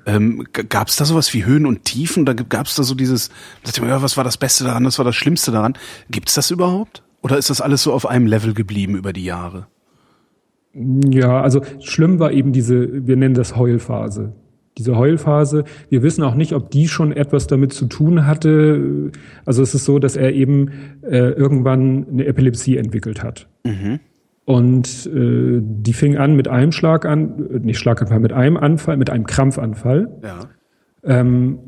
Ähm, 0.05 0.45
gab 0.51 0.87
es 0.87 0.95
da 0.95 1.05
sowas 1.05 1.33
wie 1.33 1.45
Höhen 1.45 1.65
und 1.65 1.83
Tiefen? 1.85 2.23
Oder 2.23 2.33
gab 2.33 2.65
es 2.65 2.75
da 2.75 2.83
so 2.83 2.95
dieses, 2.95 3.29
ja, 3.77 4.01
was 4.01 4.17
war 4.17 4.23
das 4.23 4.37
Beste 4.37 4.63
daran, 4.63 4.85
was 4.85 4.97
war 4.97 5.05
das 5.05 5.15
Schlimmste 5.15 5.51
daran? 5.51 5.73
Gibt 6.09 6.29
es 6.29 6.35
das 6.35 6.51
überhaupt? 6.51 7.03
Oder 7.21 7.37
ist 7.37 7.49
das 7.49 7.61
alles 7.61 7.83
so 7.83 7.93
auf 7.93 8.07
einem 8.07 8.25
Level 8.25 8.53
geblieben 8.53 8.95
über 8.95 9.13
die 9.13 9.25
Jahre? 9.25 9.67
Ja, 10.73 11.41
also 11.41 11.61
schlimm 11.81 12.19
war 12.19 12.31
eben 12.31 12.53
diese, 12.53 13.05
wir 13.05 13.17
nennen 13.17 13.35
das 13.35 13.55
Heulphase 13.55 14.33
diese 14.77 14.97
Heulphase. 14.97 15.65
Wir 15.89 16.03
wissen 16.03 16.23
auch 16.23 16.35
nicht, 16.35 16.53
ob 16.53 16.71
die 16.71 16.87
schon 16.87 17.11
etwas 17.11 17.47
damit 17.47 17.73
zu 17.73 17.87
tun 17.87 18.25
hatte. 18.25 19.11
Also 19.45 19.61
es 19.61 19.75
ist 19.75 19.85
so, 19.85 19.99
dass 19.99 20.15
er 20.15 20.33
eben 20.33 20.71
äh, 21.03 21.17
irgendwann 21.17 22.07
eine 22.09 22.25
Epilepsie 22.25 22.77
entwickelt 22.77 23.23
hat. 23.23 23.47
Mhm. 23.63 23.99
Und 24.45 25.05
äh, 25.07 25.61
die 25.61 25.93
fing 25.93 26.17
an 26.17 26.35
mit 26.35 26.47
einem 26.47 26.71
Schlag 26.71 27.05
an, 27.05 27.61
nicht 27.61 27.77
Schlaganfall, 27.77 28.19
mit 28.19 28.33
einem 28.33 28.57
Anfall, 28.57 28.97
mit 28.97 29.09
einem 29.09 29.25
Krampfanfall. 29.25 30.09
Ja. 30.23 30.39
Ähm, 31.03 31.59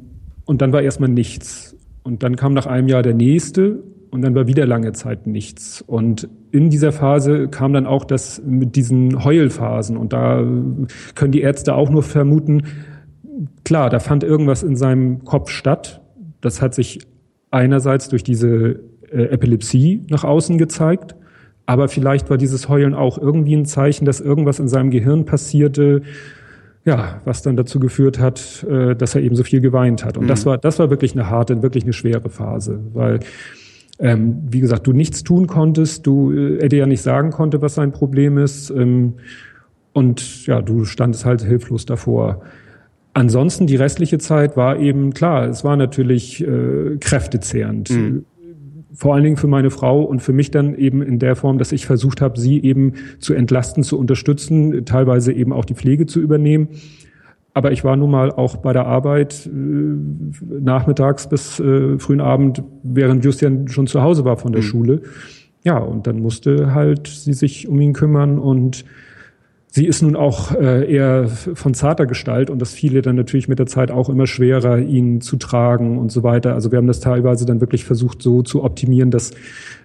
und 0.45 0.61
dann 0.61 0.73
war 0.73 0.81
erstmal 0.81 1.09
nichts. 1.09 1.77
Und 2.03 2.23
dann 2.23 2.35
kam 2.35 2.53
nach 2.53 2.65
einem 2.65 2.87
Jahr 2.87 3.03
der 3.03 3.13
nächste 3.13 3.83
und 4.11 4.21
dann 4.21 4.35
war 4.35 4.47
wieder 4.47 4.65
lange 4.65 4.91
Zeit 4.91 5.25
nichts. 5.25 5.81
Und 5.81 6.29
in 6.51 6.69
dieser 6.69 6.91
Phase 6.91 7.47
kam 7.47 7.73
dann 7.73 7.87
auch 7.87 8.05
das 8.05 8.41
mit 8.45 8.75
diesen 8.75 9.23
Heulphasen. 9.23 9.97
Und 9.97 10.13
da 10.13 10.43
können 11.15 11.31
die 11.31 11.41
Ärzte 11.41 11.75
auch 11.75 11.89
nur 11.89 12.03
vermuten, 12.03 12.63
klar, 13.63 13.89
da 13.89 13.99
fand 13.99 14.23
irgendwas 14.23 14.63
in 14.63 14.75
seinem 14.75 15.23
Kopf 15.23 15.49
statt. 15.49 16.01
Das 16.41 16.61
hat 16.61 16.75
sich 16.75 16.99
einerseits 17.49 18.09
durch 18.09 18.23
diese 18.23 18.81
äh, 19.09 19.23
Epilepsie 19.31 20.05
nach 20.09 20.23
außen 20.23 20.57
gezeigt, 20.57 21.15
aber 21.65 21.87
vielleicht 21.87 22.29
war 22.29 22.37
dieses 22.37 22.67
Heulen 22.69 22.93
auch 22.93 23.17
irgendwie 23.17 23.55
ein 23.55 23.65
Zeichen, 23.65 24.05
dass 24.05 24.19
irgendwas 24.19 24.59
in 24.59 24.67
seinem 24.67 24.91
Gehirn 24.91 25.25
passierte, 25.25 26.01
ja, 26.85 27.21
was 27.23 27.41
dann 27.41 27.55
dazu 27.55 27.79
geführt 27.79 28.19
hat, 28.19 28.65
äh, 28.69 28.95
dass 28.95 29.15
er 29.15 29.21
eben 29.21 29.35
so 29.35 29.43
viel 29.43 29.61
geweint 29.61 30.03
hat. 30.03 30.17
Und 30.17 30.25
mhm. 30.25 30.27
das 30.27 30.45
war, 30.45 30.57
das 30.57 30.79
war 30.79 30.89
wirklich 30.89 31.13
eine 31.13 31.29
harte, 31.29 31.61
wirklich 31.63 31.83
eine 31.83 31.93
schwere 31.93 32.29
Phase, 32.29 32.79
weil 32.93 33.19
ähm, 33.99 34.41
wie 34.49 34.59
gesagt, 34.59 34.87
du 34.87 34.91
nichts 34.91 35.23
tun 35.23 35.47
konntest, 35.47 36.05
du 36.07 36.31
äh, 36.31 36.57
er 36.57 36.69
dir 36.69 36.79
ja 36.79 36.85
nicht 36.85 37.01
sagen 37.01 37.31
konnte, 37.31 37.61
was 37.61 37.75
sein 37.75 37.91
Problem 37.91 38.37
ist, 38.37 38.69
ähm, 38.69 39.13
und 39.93 40.47
ja, 40.47 40.61
du 40.61 40.85
standest 40.85 41.23
halt 41.23 41.43
hilflos 41.43 41.85
davor. 41.85 42.41
Ansonsten 43.13 43.67
die 43.67 43.75
restliche 43.75 44.17
Zeit 44.17 44.57
war 44.57 44.79
eben 44.79 45.13
klar, 45.13 45.47
es 45.47 45.63
war 45.63 45.77
natürlich 45.77 46.43
äh, 46.43 46.97
kräftezehrend. 46.99 47.91
Mhm. 47.91 48.25
Vor 48.93 49.15
allen 49.15 49.23
Dingen 49.23 49.37
für 49.37 49.47
meine 49.47 49.71
Frau 49.71 50.03
und 50.03 50.21
für 50.21 50.33
mich 50.33 50.51
dann 50.51 50.75
eben 50.75 51.01
in 51.01 51.19
der 51.19 51.35
Form, 51.35 51.57
dass 51.57 51.71
ich 51.71 51.85
versucht 51.85 52.21
habe, 52.21 52.39
sie 52.39 52.61
eben 52.63 52.93
zu 53.19 53.33
entlasten, 53.33 53.83
zu 53.83 53.97
unterstützen, 53.97 54.85
teilweise 54.85 55.33
eben 55.33 55.51
auch 55.51 55.65
die 55.65 55.73
Pflege 55.73 56.05
zu 56.05 56.19
übernehmen. 56.19 56.67
Aber 57.55 57.71
ich 57.71 57.83
war 57.83 57.95
nun 57.95 58.09
mal 58.09 58.31
auch 58.31 58.57
bei 58.57 58.73
der 58.73 58.87
Arbeit 58.87 59.45
äh, 59.45 59.49
nachmittags 60.59 61.29
bis 61.29 61.59
äh, 61.59 61.99
frühen 61.99 62.21
Abend, 62.21 62.63
während 62.81 63.23
Justian 63.23 63.67
schon 63.67 63.87
zu 63.87 64.01
Hause 64.01 64.25
war 64.25 64.37
von 64.37 64.51
der 64.51 64.61
mhm. 64.61 64.65
Schule. 64.65 65.01
Ja, 65.63 65.77
und 65.77 66.07
dann 66.07 66.19
musste 66.19 66.73
halt 66.73 67.07
sie 67.07 67.33
sich 67.33 67.67
um 67.67 67.79
ihn 67.79 67.93
kümmern 67.93 68.37
und 68.39 68.85
Sie 69.75 69.87
ist 69.87 70.03
nun 70.03 70.15
auch 70.15 70.53
äh, 70.53 70.87
eher 70.87 71.27
von 71.27 71.73
zarter 71.73 72.05
Gestalt 72.05 72.51
und 72.51 72.61
das 72.61 72.75
fiel 72.75 72.93
ihr 72.93 73.01
dann 73.01 73.15
natürlich 73.15 73.47
mit 73.47 73.57
der 73.57 73.65
Zeit 73.65 73.89
auch 73.89 74.07
immer 74.07 74.27
schwerer, 74.27 74.77
ihn 74.77 75.19
zu 75.19 75.35
tragen 75.35 75.97
und 75.97 76.11
so 76.11 76.21
weiter. 76.21 76.53
Also 76.53 76.71
wir 76.71 76.77
haben 76.77 76.85
das 76.85 76.99
teilweise 76.99 77.47
dann 77.47 77.59
wirklich 77.59 77.83
versucht 77.83 78.21
so 78.21 78.43
zu 78.43 78.63
optimieren, 78.63 79.09
dass 79.09 79.31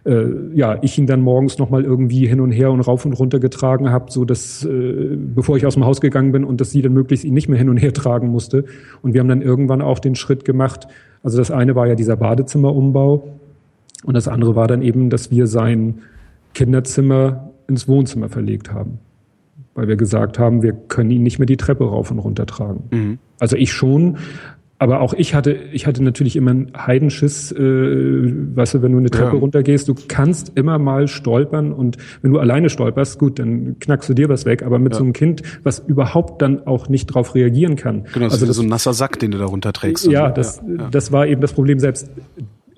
äh, 0.04 0.26
ja 0.52 0.76
ich 0.82 0.98
ihn 0.98 1.06
dann 1.06 1.22
morgens 1.22 1.56
nochmal 1.56 1.84
irgendwie 1.84 2.26
hin 2.26 2.40
und 2.40 2.52
her 2.52 2.70
und 2.70 2.82
rauf 2.82 3.06
und 3.06 3.14
runter 3.14 3.40
getragen 3.40 3.90
habe, 3.90 4.12
so 4.12 4.26
dass 4.26 4.62
äh, 4.62 5.16
bevor 5.16 5.56
ich 5.56 5.64
aus 5.64 5.72
dem 5.72 5.86
Haus 5.86 6.02
gegangen 6.02 6.32
bin 6.32 6.44
und 6.44 6.60
dass 6.60 6.70
sie 6.70 6.82
dann 6.82 6.92
möglichst 6.92 7.24
ihn 7.24 7.32
nicht 7.32 7.48
mehr 7.48 7.58
hin 7.58 7.70
und 7.70 7.78
her 7.78 7.94
tragen 7.94 8.28
musste. 8.28 8.66
Und 9.00 9.14
wir 9.14 9.22
haben 9.22 9.28
dann 9.28 9.40
irgendwann 9.40 9.80
auch 9.80 10.00
den 10.00 10.16
Schritt 10.16 10.44
gemacht. 10.44 10.86
Also 11.22 11.38
das 11.38 11.50
eine 11.50 11.74
war 11.76 11.86
ja 11.86 11.94
dieser 11.94 12.18
Badezimmerumbau 12.18 13.38
und 14.04 14.14
das 14.14 14.28
andere 14.28 14.54
war 14.54 14.66
dann 14.66 14.82
eben, 14.82 15.08
dass 15.08 15.30
wir 15.30 15.46
sein 15.46 16.00
Kinderzimmer 16.52 17.54
ins 17.68 17.88
Wohnzimmer 17.88 18.28
verlegt 18.28 18.70
haben 18.70 18.98
weil 19.78 19.86
wir 19.86 19.96
gesagt 19.96 20.40
haben, 20.40 20.62
wir 20.62 20.72
können 20.72 21.10
ihn 21.12 21.22
nicht 21.22 21.38
mehr 21.38 21.46
die 21.46 21.56
Treppe 21.56 21.84
rauf 21.84 22.10
und 22.10 22.18
runter 22.18 22.46
tragen. 22.46 22.82
Mhm. 22.90 23.18
Also 23.38 23.54
ich 23.54 23.72
schon, 23.72 24.18
aber 24.80 25.00
auch 25.00 25.14
ich 25.14 25.36
hatte, 25.36 25.52
ich 25.72 25.86
hatte 25.86 26.02
natürlich 26.02 26.34
immer 26.34 26.50
einen 26.50 26.72
Heidenschiss, 26.76 27.52
äh, 27.52 27.56
weißt 27.58 28.74
du, 28.74 28.82
wenn 28.82 28.90
du 28.90 28.98
eine 28.98 29.10
Treppe 29.10 29.36
ja. 29.36 29.40
runtergehst, 29.40 29.86
du 29.86 29.94
kannst 30.08 30.50
immer 30.56 30.80
mal 30.80 31.06
stolpern 31.06 31.72
und 31.72 31.96
wenn 32.22 32.32
du 32.32 32.40
alleine 32.40 32.70
stolperst, 32.70 33.20
gut, 33.20 33.38
dann 33.38 33.76
knackst 33.78 34.08
du 34.08 34.14
dir 34.14 34.28
was 34.28 34.46
weg, 34.46 34.64
aber 34.64 34.80
mit 34.80 34.94
ja. 34.94 34.98
so 34.98 35.04
einem 35.04 35.12
Kind, 35.12 35.42
was 35.62 35.78
überhaupt 35.78 36.42
dann 36.42 36.66
auch 36.66 36.88
nicht 36.88 37.06
drauf 37.06 37.36
reagieren 37.36 37.76
kann. 37.76 38.02
Genau, 38.12 38.26
das 38.26 38.32
also 38.32 38.46
ist 38.46 38.48
das, 38.48 38.56
so 38.56 38.62
ein 38.62 38.68
nasser 38.68 38.94
Sack, 38.94 39.20
den 39.20 39.30
du 39.30 39.38
da 39.38 39.44
runterträgst. 39.44 40.06
Ja, 40.06 40.28
so. 40.30 40.34
das, 40.34 40.60
ja, 40.66 40.88
das 40.90 41.12
war 41.12 41.28
eben 41.28 41.40
das 41.40 41.52
Problem 41.52 41.78
selbst 41.78 42.10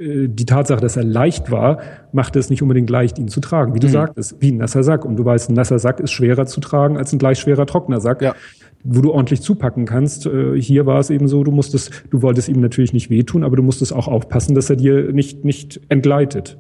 die 0.00 0.46
Tatsache, 0.46 0.80
dass 0.80 0.96
er 0.96 1.04
leicht 1.04 1.50
war, 1.50 1.78
machte 2.12 2.38
es 2.38 2.48
nicht 2.48 2.62
unbedingt 2.62 2.88
leicht, 2.88 3.18
ihn 3.18 3.28
zu 3.28 3.40
tragen. 3.40 3.74
Wie 3.74 3.80
du 3.80 3.86
mhm. 3.86 3.92
sagtest, 3.92 4.36
wie 4.40 4.50
ein 4.50 4.56
nasser 4.56 4.82
Sack. 4.82 5.04
Und 5.04 5.16
du 5.16 5.24
weißt, 5.24 5.50
ein 5.50 5.54
nasser 5.54 5.78
Sack 5.78 6.00
ist 6.00 6.10
schwerer 6.10 6.46
zu 6.46 6.60
tragen 6.60 6.96
als 6.96 7.12
ein 7.12 7.18
gleich 7.18 7.38
schwerer 7.38 7.66
trockener 7.66 8.00
Sack, 8.00 8.22
ja. 8.22 8.34
wo 8.82 9.02
du 9.02 9.12
ordentlich 9.12 9.42
zupacken 9.42 9.84
kannst. 9.84 10.24
Äh, 10.24 10.58
hier 10.58 10.86
war 10.86 11.00
es 11.00 11.10
eben 11.10 11.28
so, 11.28 11.44
du 11.44 11.52
musstest, 11.52 12.04
du 12.08 12.22
wolltest 12.22 12.48
ihm 12.48 12.60
natürlich 12.60 12.94
nicht 12.94 13.10
wehtun, 13.10 13.44
aber 13.44 13.56
du 13.56 13.62
musstest 13.62 13.92
auch 13.92 14.08
aufpassen, 14.08 14.54
dass 14.54 14.70
er 14.70 14.76
dir 14.76 15.12
nicht, 15.12 15.44
nicht 15.44 15.80
entgleitet. 15.90 16.56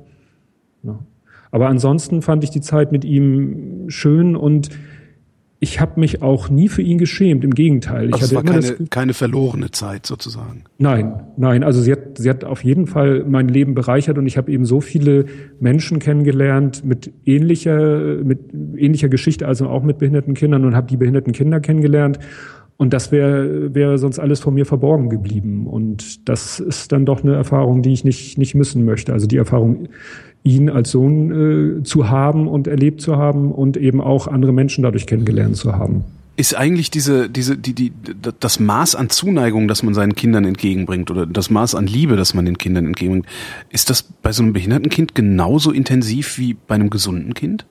Ja. 0.82 0.98
Aber 1.50 1.68
ansonsten 1.68 2.20
fand 2.20 2.44
ich 2.44 2.50
die 2.50 2.60
Zeit 2.60 2.92
mit 2.92 3.04
ihm 3.06 3.86
schön 3.88 4.36
und 4.36 4.68
ich 5.62 5.78
habe 5.78 6.00
mich 6.00 6.22
auch 6.22 6.48
nie 6.48 6.68
für 6.68 6.80
ihn 6.80 6.96
geschämt. 6.96 7.44
Im 7.44 7.52
Gegenteil. 7.52 8.08
Ich 8.08 8.14
also 8.14 8.38
hatte 8.38 8.58
es 8.58 8.70
war 8.70 8.76
keine, 8.76 8.88
keine 8.88 9.14
verlorene 9.14 9.70
Zeit 9.70 10.06
sozusagen. 10.06 10.64
Nein, 10.78 11.20
nein. 11.36 11.62
Also 11.62 11.82
sie 11.82 11.92
hat, 11.92 12.16
sie 12.16 12.30
hat 12.30 12.44
auf 12.44 12.64
jeden 12.64 12.86
Fall 12.86 13.24
mein 13.28 13.46
Leben 13.46 13.74
bereichert 13.74 14.16
und 14.16 14.26
ich 14.26 14.38
habe 14.38 14.50
eben 14.50 14.64
so 14.64 14.80
viele 14.80 15.26
Menschen 15.60 15.98
kennengelernt 15.98 16.82
mit 16.82 17.12
ähnlicher, 17.26 18.16
mit 18.24 18.54
ähnlicher 18.54 19.10
Geschichte, 19.10 19.46
also 19.46 19.68
auch 19.68 19.82
mit 19.82 19.98
behinderten 19.98 20.32
Kindern 20.32 20.64
und 20.64 20.74
habe 20.74 20.86
die 20.86 20.96
behinderten 20.96 21.34
Kinder 21.34 21.60
kennengelernt. 21.60 22.18
Und 22.78 22.94
das 22.94 23.12
wäre 23.12 23.74
wäre 23.74 23.98
sonst 23.98 24.18
alles 24.18 24.40
von 24.40 24.54
mir 24.54 24.64
verborgen 24.64 25.10
geblieben. 25.10 25.66
Und 25.66 26.26
das 26.30 26.58
ist 26.58 26.90
dann 26.92 27.04
doch 27.04 27.22
eine 27.22 27.34
Erfahrung, 27.34 27.82
die 27.82 27.92
ich 27.92 28.04
nicht 28.04 28.38
nicht 28.38 28.54
missen 28.54 28.86
möchte. 28.86 29.12
Also 29.12 29.26
die 29.26 29.36
Erfahrung 29.36 29.88
ihn 30.42 30.70
als 30.70 30.90
Sohn 30.90 31.80
äh, 31.80 31.82
zu 31.82 32.08
haben 32.08 32.48
und 32.48 32.66
erlebt 32.66 33.00
zu 33.00 33.16
haben 33.16 33.52
und 33.52 33.76
eben 33.76 34.00
auch 34.00 34.26
andere 34.26 34.52
Menschen 34.52 34.82
dadurch 34.82 35.06
kennengelernt 35.06 35.56
zu 35.56 35.74
haben. 35.74 36.04
Ist 36.36 36.56
eigentlich 36.56 36.90
diese, 36.90 37.28
diese, 37.28 37.58
die, 37.58 37.74
die, 37.74 37.92
das 38.40 38.60
Maß 38.60 38.94
an 38.94 39.10
Zuneigung, 39.10 39.68
das 39.68 39.82
man 39.82 39.92
seinen 39.92 40.14
Kindern 40.14 40.44
entgegenbringt 40.44 41.10
oder 41.10 41.26
das 41.26 41.50
Maß 41.50 41.74
an 41.74 41.86
Liebe, 41.86 42.16
das 42.16 42.32
man 42.32 42.46
den 42.46 42.56
Kindern 42.56 42.86
entgegenbringt, 42.86 43.26
ist 43.68 43.90
das 43.90 44.02
bei 44.02 44.32
so 44.32 44.42
einem 44.42 44.54
behinderten 44.54 44.88
Kind 44.88 45.14
genauso 45.14 45.70
intensiv 45.70 46.38
wie 46.38 46.54
bei 46.54 46.76
einem 46.76 46.88
gesunden 46.88 47.34
Kind? 47.34 47.66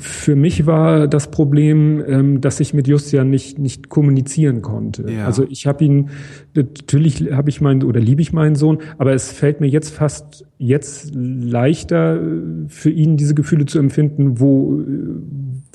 Für 0.00 0.36
mich 0.36 0.64
war 0.64 1.06
das 1.06 1.30
Problem, 1.30 2.02
ähm, 2.06 2.40
dass 2.40 2.60
ich 2.60 2.72
mit 2.72 2.88
Justian 2.88 3.28
nicht 3.28 3.58
nicht 3.58 3.90
kommunizieren 3.90 4.62
konnte. 4.62 5.10
Ja. 5.10 5.26
Also 5.26 5.44
ich 5.48 5.66
habe 5.66 5.84
ihn 5.84 6.08
natürlich 6.54 7.30
habe 7.32 7.50
ich 7.50 7.60
meinen 7.60 7.82
oder 7.82 8.00
liebe 8.00 8.22
ich 8.22 8.32
meinen 8.32 8.54
Sohn, 8.54 8.78
aber 8.96 9.12
es 9.12 9.30
fällt 9.30 9.60
mir 9.60 9.66
jetzt 9.66 9.90
fast 9.90 10.46
jetzt 10.56 11.12
leichter 11.14 12.20
für 12.68 12.90
ihn 12.90 13.18
diese 13.18 13.34
Gefühle 13.34 13.66
zu 13.66 13.78
empfinden, 13.78 14.40
wo 14.40 14.82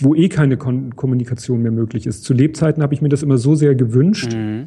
wo 0.02 0.16
eh 0.16 0.30
keine 0.30 0.58
Kon 0.58 0.96
Kommunikation 0.96 1.62
mehr 1.62 1.72
möglich 1.72 2.08
ist. 2.08 2.24
Zu 2.24 2.34
Lebzeiten 2.34 2.82
habe 2.82 2.96
ich 2.96 3.04
mir 3.04 3.10
das 3.10 3.22
immer 3.22 3.38
so 3.38 3.54
sehr 3.54 3.76
gewünscht. 3.76 4.34
Mhm. 4.36 4.66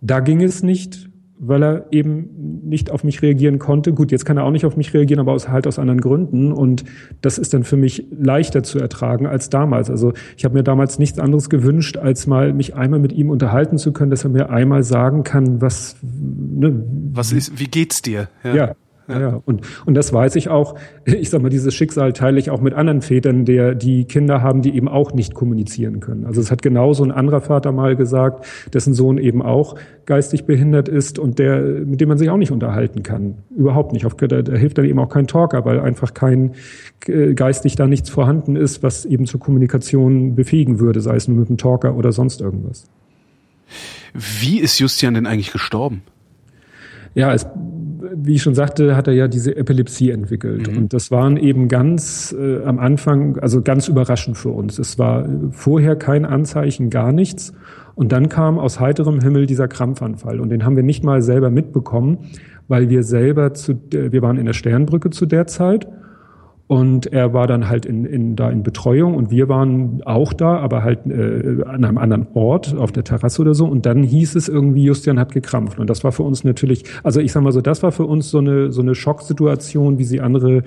Da 0.00 0.18
ging 0.18 0.42
es 0.42 0.64
nicht 0.64 1.11
weil 1.38 1.62
er 1.62 1.86
eben 1.90 2.62
nicht 2.64 2.90
auf 2.90 3.04
mich 3.04 3.20
reagieren 3.22 3.58
konnte. 3.58 3.92
Gut, 3.92 4.12
jetzt 4.12 4.24
kann 4.24 4.36
er 4.36 4.44
auch 4.44 4.50
nicht 4.50 4.64
auf 4.64 4.76
mich 4.76 4.94
reagieren, 4.94 5.20
aber 5.20 5.32
aus, 5.32 5.48
halt 5.48 5.66
aus 5.66 5.78
anderen 5.78 6.00
Gründen. 6.00 6.52
Und 6.52 6.84
das 7.20 7.38
ist 7.38 7.52
dann 7.52 7.64
für 7.64 7.76
mich 7.76 8.06
leichter 8.10 8.62
zu 8.62 8.78
ertragen 8.78 9.26
als 9.26 9.50
damals. 9.50 9.90
Also 9.90 10.12
ich 10.36 10.44
habe 10.44 10.54
mir 10.54 10.62
damals 10.62 10.98
nichts 10.98 11.18
anderes 11.18 11.50
gewünscht, 11.50 11.96
als 11.96 12.26
mal 12.26 12.52
mich 12.52 12.76
einmal 12.76 13.00
mit 13.00 13.12
ihm 13.12 13.30
unterhalten 13.30 13.78
zu 13.78 13.92
können, 13.92 14.10
dass 14.10 14.24
er 14.24 14.30
mir 14.30 14.50
einmal 14.50 14.84
sagen 14.84 15.24
kann, 15.24 15.60
was, 15.60 15.96
ne, 16.02 16.84
was 17.12 17.32
ist, 17.32 17.58
wie 17.58 17.66
geht's 17.66 18.02
dir? 18.02 18.28
Ja. 18.44 18.54
ja. 18.54 18.74
Ja. 19.08 19.20
ja, 19.20 19.42
und, 19.44 19.62
und 19.86 19.94
das 19.94 20.12
weiß 20.12 20.36
ich 20.36 20.48
auch. 20.48 20.74
Ich 21.04 21.30
sag 21.30 21.42
mal, 21.42 21.48
dieses 21.48 21.74
Schicksal 21.74 22.12
teile 22.12 22.38
ich 22.38 22.50
auch 22.50 22.60
mit 22.60 22.74
anderen 22.74 23.02
Vätern, 23.02 23.44
der, 23.44 23.74
die 23.74 24.04
Kinder 24.04 24.42
haben, 24.42 24.62
die 24.62 24.74
eben 24.74 24.88
auch 24.88 25.12
nicht 25.12 25.34
kommunizieren 25.34 26.00
können. 26.00 26.26
Also 26.26 26.40
es 26.40 26.50
hat 26.50 26.62
genauso 26.62 27.04
ein 27.04 27.10
anderer 27.10 27.40
Vater 27.40 27.72
mal 27.72 27.96
gesagt, 27.96 28.46
dessen 28.72 28.94
Sohn 28.94 29.18
eben 29.18 29.42
auch 29.42 29.76
geistig 30.06 30.44
behindert 30.44 30.88
ist 30.88 31.18
und 31.18 31.38
der, 31.38 31.60
mit 31.60 32.00
dem 32.00 32.08
man 32.08 32.18
sich 32.18 32.30
auch 32.30 32.36
nicht 32.36 32.52
unterhalten 32.52 33.02
kann. 33.02 33.38
Überhaupt 33.56 33.92
nicht. 33.92 34.04
Da, 34.04 34.42
da 34.42 34.52
hilft 34.52 34.78
dann 34.78 34.84
eben 34.84 34.98
auch 34.98 35.08
kein 35.08 35.26
Talker, 35.26 35.64
weil 35.64 35.80
einfach 35.80 36.14
kein 36.14 36.52
äh, 37.06 37.34
geistig 37.34 37.76
da 37.76 37.86
nichts 37.86 38.10
vorhanden 38.10 38.56
ist, 38.56 38.82
was 38.82 39.04
eben 39.04 39.26
zur 39.26 39.40
Kommunikation 39.40 40.34
befähigen 40.34 40.80
würde, 40.80 41.00
sei 41.00 41.16
es 41.16 41.28
nur 41.28 41.38
mit 41.38 41.48
einem 41.48 41.58
Talker 41.58 41.96
oder 41.96 42.12
sonst 42.12 42.40
irgendwas. 42.40 42.84
Wie 44.14 44.60
ist 44.60 44.78
Justian 44.78 45.14
denn 45.14 45.26
eigentlich 45.26 45.52
gestorben? 45.52 46.02
Ja, 47.14 47.32
es 47.32 47.46
wie 48.14 48.34
ich 48.34 48.42
schon 48.42 48.54
sagte, 48.54 48.96
hat 48.96 49.08
er 49.08 49.14
ja 49.14 49.28
diese 49.28 49.56
Epilepsie 49.56 50.10
entwickelt. 50.10 50.70
Mhm. 50.70 50.78
Und 50.78 50.92
das 50.92 51.10
waren 51.10 51.36
eben 51.36 51.68
ganz 51.68 52.34
äh, 52.38 52.62
am 52.64 52.78
Anfang, 52.78 53.38
also 53.38 53.62
ganz 53.62 53.88
überraschend 53.88 54.36
für 54.36 54.50
uns. 54.50 54.78
Es 54.78 54.98
war 54.98 55.28
vorher 55.50 55.96
kein 55.96 56.24
Anzeichen, 56.24 56.90
gar 56.90 57.12
nichts. 57.12 57.52
Und 57.94 58.12
dann 58.12 58.28
kam 58.28 58.58
aus 58.58 58.80
heiterem 58.80 59.20
Himmel 59.20 59.46
dieser 59.46 59.68
Krampfanfall. 59.68 60.40
Und 60.40 60.48
den 60.50 60.64
haben 60.64 60.76
wir 60.76 60.82
nicht 60.82 61.04
mal 61.04 61.22
selber 61.22 61.50
mitbekommen, 61.50 62.18
weil 62.68 62.88
wir 62.88 63.02
selber 63.02 63.54
zu, 63.54 63.78
wir 63.90 64.22
waren 64.22 64.38
in 64.38 64.46
der 64.46 64.54
Sternbrücke 64.54 65.10
zu 65.10 65.26
der 65.26 65.46
Zeit 65.46 65.86
und 66.72 67.12
er 67.12 67.34
war 67.34 67.46
dann 67.46 67.68
halt 67.68 67.84
in, 67.84 68.06
in, 68.06 68.34
da 68.34 68.48
in 68.48 68.62
Betreuung 68.62 69.14
und 69.14 69.30
wir 69.30 69.50
waren 69.50 70.00
auch 70.06 70.32
da, 70.32 70.56
aber 70.56 70.82
halt 70.82 71.00
äh, 71.04 71.62
an 71.66 71.84
einem 71.84 71.98
anderen 71.98 72.28
Ort, 72.32 72.74
auf 72.74 72.90
der 72.92 73.04
Terrasse 73.04 73.42
oder 73.42 73.52
so. 73.52 73.66
Und 73.66 73.84
dann 73.84 74.02
hieß 74.02 74.36
es 74.36 74.48
irgendwie, 74.48 74.84
Justian 74.84 75.18
hat 75.18 75.32
gekrampft. 75.32 75.78
Und 75.78 75.90
das 75.90 76.02
war 76.02 76.12
für 76.12 76.22
uns 76.22 76.44
natürlich, 76.44 76.84
also 77.02 77.20
ich 77.20 77.30
sag 77.30 77.42
mal 77.42 77.52
so, 77.52 77.60
das 77.60 77.82
war 77.82 77.92
für 77.92 78.06
uns 78.06 78.30
so 78.30 78.38
eine, 78.38 78.72
so 78.72 78.80
eine 78.80 78.94
Schocksituation, 78.94 79.98
wie 79.98 80.04
sie 80.04 80.22
andere 80.22 80.62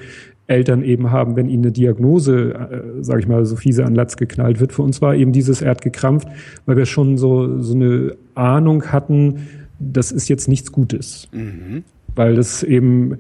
Eltern 0.46 0.84
eben 0.84 1.10
haben, 1.10 1.36
wenn 1.38 1.50
ihnen 1.50 1.64
eine 1.64 1.72
Diagnose, 1.72 2.54
äh, 2.54 3.04
sage 3.04 3.22
ich 3.22 3.28
mal, 3.28 3.44
so 3.48 3.56
fiese 3.56 3.84
an 3.84 3.96
Latz 3.96 4.16
geknallt 4.16 4.60
wird. 4.60 4.74
Für 4.74 4.84
uns 4.84 5.02
war 5.02 5.16
eben 5.16 5.32
dieses 5.32 5.64
Erd 5.64 5.82
gekrampft, 5.82 6.28
weil 6.68 6.78
wir 6.78 6.86
schon 6.86 7.18
so, 7.18 7.64
so 7.64 7.74
eine 7.74 8.16
Ahnung 8.36 8.92
hatten, 8.92 9.48
das 9.80 10.12
ist 10.12 10.30
jetzt 10.30 10.50
nichts 10.50 10.72
Gutes. 10.72 11.28
Mhm. 11.32 11.84
Weil 12.14 12.36
das 12.36 12.62
eben 12.62 13.18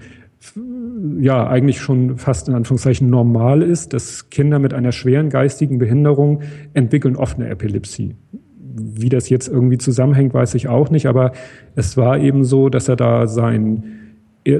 ja 1.19 1.47
eigentlich 1.47 1.79
schon 1.79 2.17
fast 2.17 2.47
in 2.47 2.55
Anführungszeichen 2.55 3.09
normal 3.09 3.61
ist, 3.61 3.93
dass 3.93 4.29
Kinder 4.29 4.59
mit 4.59 4.73
einer 4.73 4.91
schweren 4.91 5.29
geistigen 5.29 5.77
Behinderung 5.77 6.41
entwickeln 6.73 7.15
oft 7.15 7.37
eine 7.37 7.49
Epilepsie. 7.49 8.15
Wie 8.77 9.09
das 9.09 9.29
jetzt 9.29 9.47
irgendwie 9.47 9.77
zusammenhängt, 9.77 10.33
weiß 10.33 10.55
ich 10.55 10.67
auch 10.67 10.89
nicht, 10.89 11.05
aber 11.05 11.31
es 11.75 11.97
war 11.97 12.19
eben 12.19 12.43
so, 12.43 12.69
dass 12.69 12.89
er 12.89 12.95
da 12.95 13.27
sein 13.27 13.83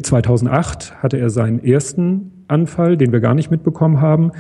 2008 0.02 1.04
hatte 1.04 1.18
er 1.18 1.30
seinen 1.30 1.64
ersten 1.64 2.32
Anfall, 2.48 2.98
den 2.98 3.12
wir 3.12 3.20
gar 3.20 3.36
nicht 3.36 3.52
mitbekommen 3.52 4.02
haben. 4.02 4.32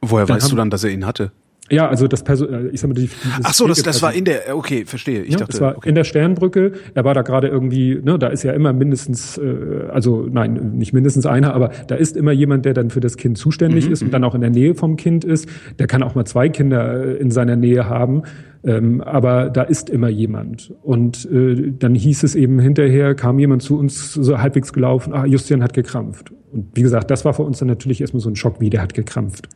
Woher 0.00 0.26
dann 0.26 0.36
weißt 0.36 0.52
du 0.52 0.56
dann, 0.56 0.70
dass 0.70 0.84
er 0.84 0.90
ihn 0.90 1.06
hatte? 1.06 1.32
Ja, 1.70 1.88
also 1.88 2.06
das 2.08 2.22
Person, 2.22 2.52
äh, 2.52 2.68
ich 2.68 2.80
sag 2.80 2.88
mal, 2.88 2.94
die, 2.94 3.08
Ach 3.42 3.54
so, 3.54 3.66
das, 3.66 3.82
das 3.82 4.02
war 4.02 4.12
in 4.12 4.26
der, 4.26 4.54
okay, 4.54 4.84
verstehe. 4.84 5.22
Ich 5.22 5.32
ja, 5.32 5.38
dachte, 5.38 5.52
das 5.52 5.60
war 5.62 5.76
okay. 5.78 5.88
in 5.88 5.94
der 5.94 6.04
Sternbrücke. 6.04 6.72
Er 6.94 7.04
war 7.04 7.14
da 7.14 7.22
gerade 7.22 7.48
irgendwie, 7.48 7.98
ne, 8.02 8.18
da 8.18 8.26
ist 8.26 8.42
ja 8.42 8.52
immer 8.52 8.74
mindestens, 8.74 9.38
äh, 9.38 9.88
also 9.90 10.28
nein, 10.30 10.72
nicht 10.74 10.92
mindestens 10.92 11.24
einer, 11.24 11.54
aber 11.54 11.70
da 11.86 11.94
ist 11.94 12.18
immer 12.18 12.32
jemand, 12.32 12.66
der 12.66 12.74
dann 12.74 12.90
für 12.90 13.00
das 13.00 13.16
Kind 13.16 13.38
zuständig 13.38 13.86
mhm, 13.86 13.92
ist 13.92 14.02
und 14.02 14.08
mhm. 14.08 14.12
dann 14.12 14.24
auch 14.24 14.34
in 14.34 14.42
der 14.42 14.50
Nähe 14.50 14.74
vom 14.74 14.96
Kind 14.96 15.24
ist. 15.24 15.48
Der 15.78 15.86
kann 15.86 16.02
auch 16.02 16.14
mal 16.14 16.26
zwei 16.26 16.50
Kinder 16.50 17.02
äh, 17.02 17.16
in 17.16 17.30
seiner 17.30 17.56
Nähe 17.56 17.88
haben, 17.88 18.24
ähm, 18.62 19.00
aber 19.00 19.48
da 19.48 19.62
ist 19.62 19.88
immer 19.88 20.08
jemand. 20.08 20.70
Und 20.82 21.24
äh, 21.32 21.72
dann 21.78 21.94
hieß 21.94 22.24
es 22.24 22.34
eben 22.34 22.58
hinterher, 22.58 23.14
kam 23.14 23.38
jemand 23.38 23.62
zu 23.62 23.78
uns 23.78 24.12
so 24.12 24.38
halbwegs 24.38 24.74
gelaufen, 24.74 25.14
ah, 25.14 25.24
Justian 25.24 25.62
hat 25.62 25.72
gekrampft. 25.72 26.30
Und 26.52 26.76
wie 26.76 26.82
gesagt, 26.82 27.10
das 27.10 27.24
war 27.24 27.32
für 27.32 27.42
uns 27.42 27.58
dann 27.58 27.68
natürlich 27.68 28.02
erstmal 28.02 28.20
so 28.20 28.28
ein 28.28 28.36
Schock, 28.36 28.60
wie 28.60 28.68
der 28.68 28.82
hat 28.82 28.92
gekrampft. 28.92 29.48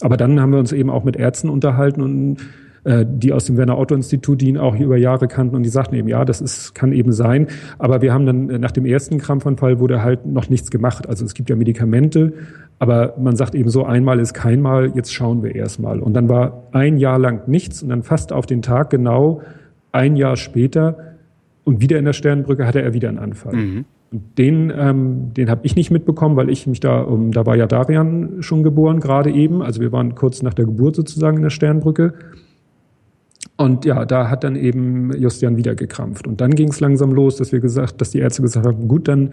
Aber 0.00 0.16
dann 0.16 0.40
haben 0.40 0.52
wir 0.52 0.58
uns 0.58 0.72
eben 0.72 0.90
auch 0.90 1.04
mit 1.04 1.16
Ärzten 1.16 1.48
unterhalten 1.48 2.02
und 2.02 2.36
äh, 2.86 3.04
die 3.08 3.32
aus 3.32 3.46
dem 3.46 3.56
Werner 3.56 3.78
Otto 3.78 3.96
Institut, 3.96 4.40
die 4.40 4.48
ihn 4.48 4.58
auch 4.58 4.78
über 4.78 4.96
Jahre 4.96 5.26
kannten 5.26 5.56
und 5.56 5.64
die 5.64 5.68
sagten 5.68 5.96
eben, 5.96 6.06
ja, 6.06 6.24
das 6.24 6.40
ist, 6.40 6.72
kann 6.74 6.92
eben 6.92 7.12
sein. 7.12 7.48
Aber 7.78 8.00
wir 8.00 8.12
haben 8.12 8.26
dann 8.26 8.48
äh, 8.48 8.58
nach 8.58 8.70
dem 8.70 8.86
ersten 8.86 9.18
Krampfanfall 9.18 9.80
wurde 9.80 10.04
halt 10.04 10.24
noch 10.24 10.48
nichts 10.48 10.70
gemacht. 10.70 11.08
Also 11.08 11.24
es 11.24 11.34
gibt 11.34 11.50
ja 11.50 11.56
Medikamente, 11.56 12.32
aber 12.78 13.14
man 13.18 13.34
sagt 13.34 13.56
eben 13.56 13.70
so, 13.70 13.84
einmal 13.84 14.20
ist 14.20 14.34
kein 14.34 14.60
Mal, 14.60 14.92
jetzt 14.94 15.12
schauen 15.12 15.42
wir 15.42 15.56
erstmal. 15.56 15.98
Und 15.98 16.14
dann 16.14 16.28
war 16.28 16.68
ein 16.70 16.96
Jahr 16.98 17.18
lang 17.18 17.48
nichts 17.48 17.82
und 17.82 17.88
dann 17.88 18.04
fast 18.04 18.32
auf 18.32 18.46
den 18.46 18.62
Tag 18.62 18.90
genau 18.90 19.42
ein 19.90 20.14
Jahr 20.14 20.36
später 20.36 21.16
und 21.64 21.80
wieder 21.80 21.98
in 21.98 22.04
der 22.04 22.12
Sternenbrücke 22.12 22.68
hatte 22.68 22.82
er 22.82 22.94
wieder 22.94 23.08
einen 23.08 23.18
Anfall. 23.18 23.56
Mhm. 23.56 23.84
Den, 24.12 24.72
ähm, 24.74 25.34
den 25.34 25.50
habe 25.50 25.62
ich 25.64 25.74
nicht 25.74 25.90
mitbekommen, 25.90 26.36
weil 26.36 26.48
ich 26.48 26.66
mich 26.66 26.80
da, 26.80 27.00
um, 27.00 27.32
da 27.32 27.44
war 27.44 27.56
ja 27.56 27.66
Darian 27.66 28.36
schon 28.40 28.62
geboren, 28.62 29.00
gerade 29.00 29.30
eben. 29.30 29.62
Also 29.62 29.80
wir 29.80 29.90
waren 29.92 30.14
kurz 30.14 30.42
nach 30.42 30.54
der 30.54 30.64
Geburt 30.64 30.96
sozusagen 30.96 31.38
in 31.38 31.42
der 31.42 31.50
Sternbrücke. 31.50 32.14
Und 33.56 33.84
ja, 33.84 34.04
da 34.04 34.30
hat 34.30 34.44
dann 34.44 34.54
eben 34.54 35.12
Justian 35.16 35.56
wieder 35.56 35.74
gekrampft. 35.74 36.26
Und 36.26 36.40
dann 36.40 36.54
ging 36.54 36.68
es 36.68 36.80
langsam 36.80 37.12
los, 37.12 37.36
dass 37.36 37.52
wir 37.52 37.60
gesagt, 37.60 38.00
dass 38.00 38.10
die 38.10 38.18
Ärzte 38.18 38.42
gesagt 38.42 38.66
haben, 38.66 38.86
gut, 38.86 39.08
dann 39.08 39.32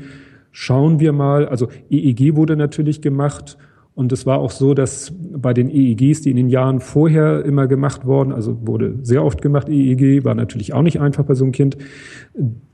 schauen 0.52 1.00
wir 1.00 1.12
mal. 1.12 1.48
Also 1.48 1.68
EEG 1.90 2.36
wurde 2.36 2.56
natürlich 2.56 3.02
gemacht. 3.02 3.58
Und 3.96 4.12
es 4.12 4.26
war 4.26 4.40
auch 4.40 4.52
so, 4.52 4.74
dass 4.74 5.14
bei 5.20 5.54
den 5.54 5.70
EEGs, 5.70 6.22
die 6.22 6.32
in 6.32 6.38
den 6.38 6.50
Jahren 6.50 6.80
vorher 6.80 7.46
immer 7.46 7.68
gemacht 7.68 8.06
wurden, 8.06 8.32
also 8.32 8.66
wurde 8.66 8.96
sehr 9.04 9.24
oft 9.24 9.42
gemacht, 9.42 9.70
EEG, 9.70 10.24
war 10.24 10.34
natürlich 10.34 10.74
auch 10.74 10.82
nicht 10.82 11.00
einfach 11.00 11.26
bei 11.26 11.36
so 11.36 11.44
einem 11.44 11.52
Kind, 11.52 11.78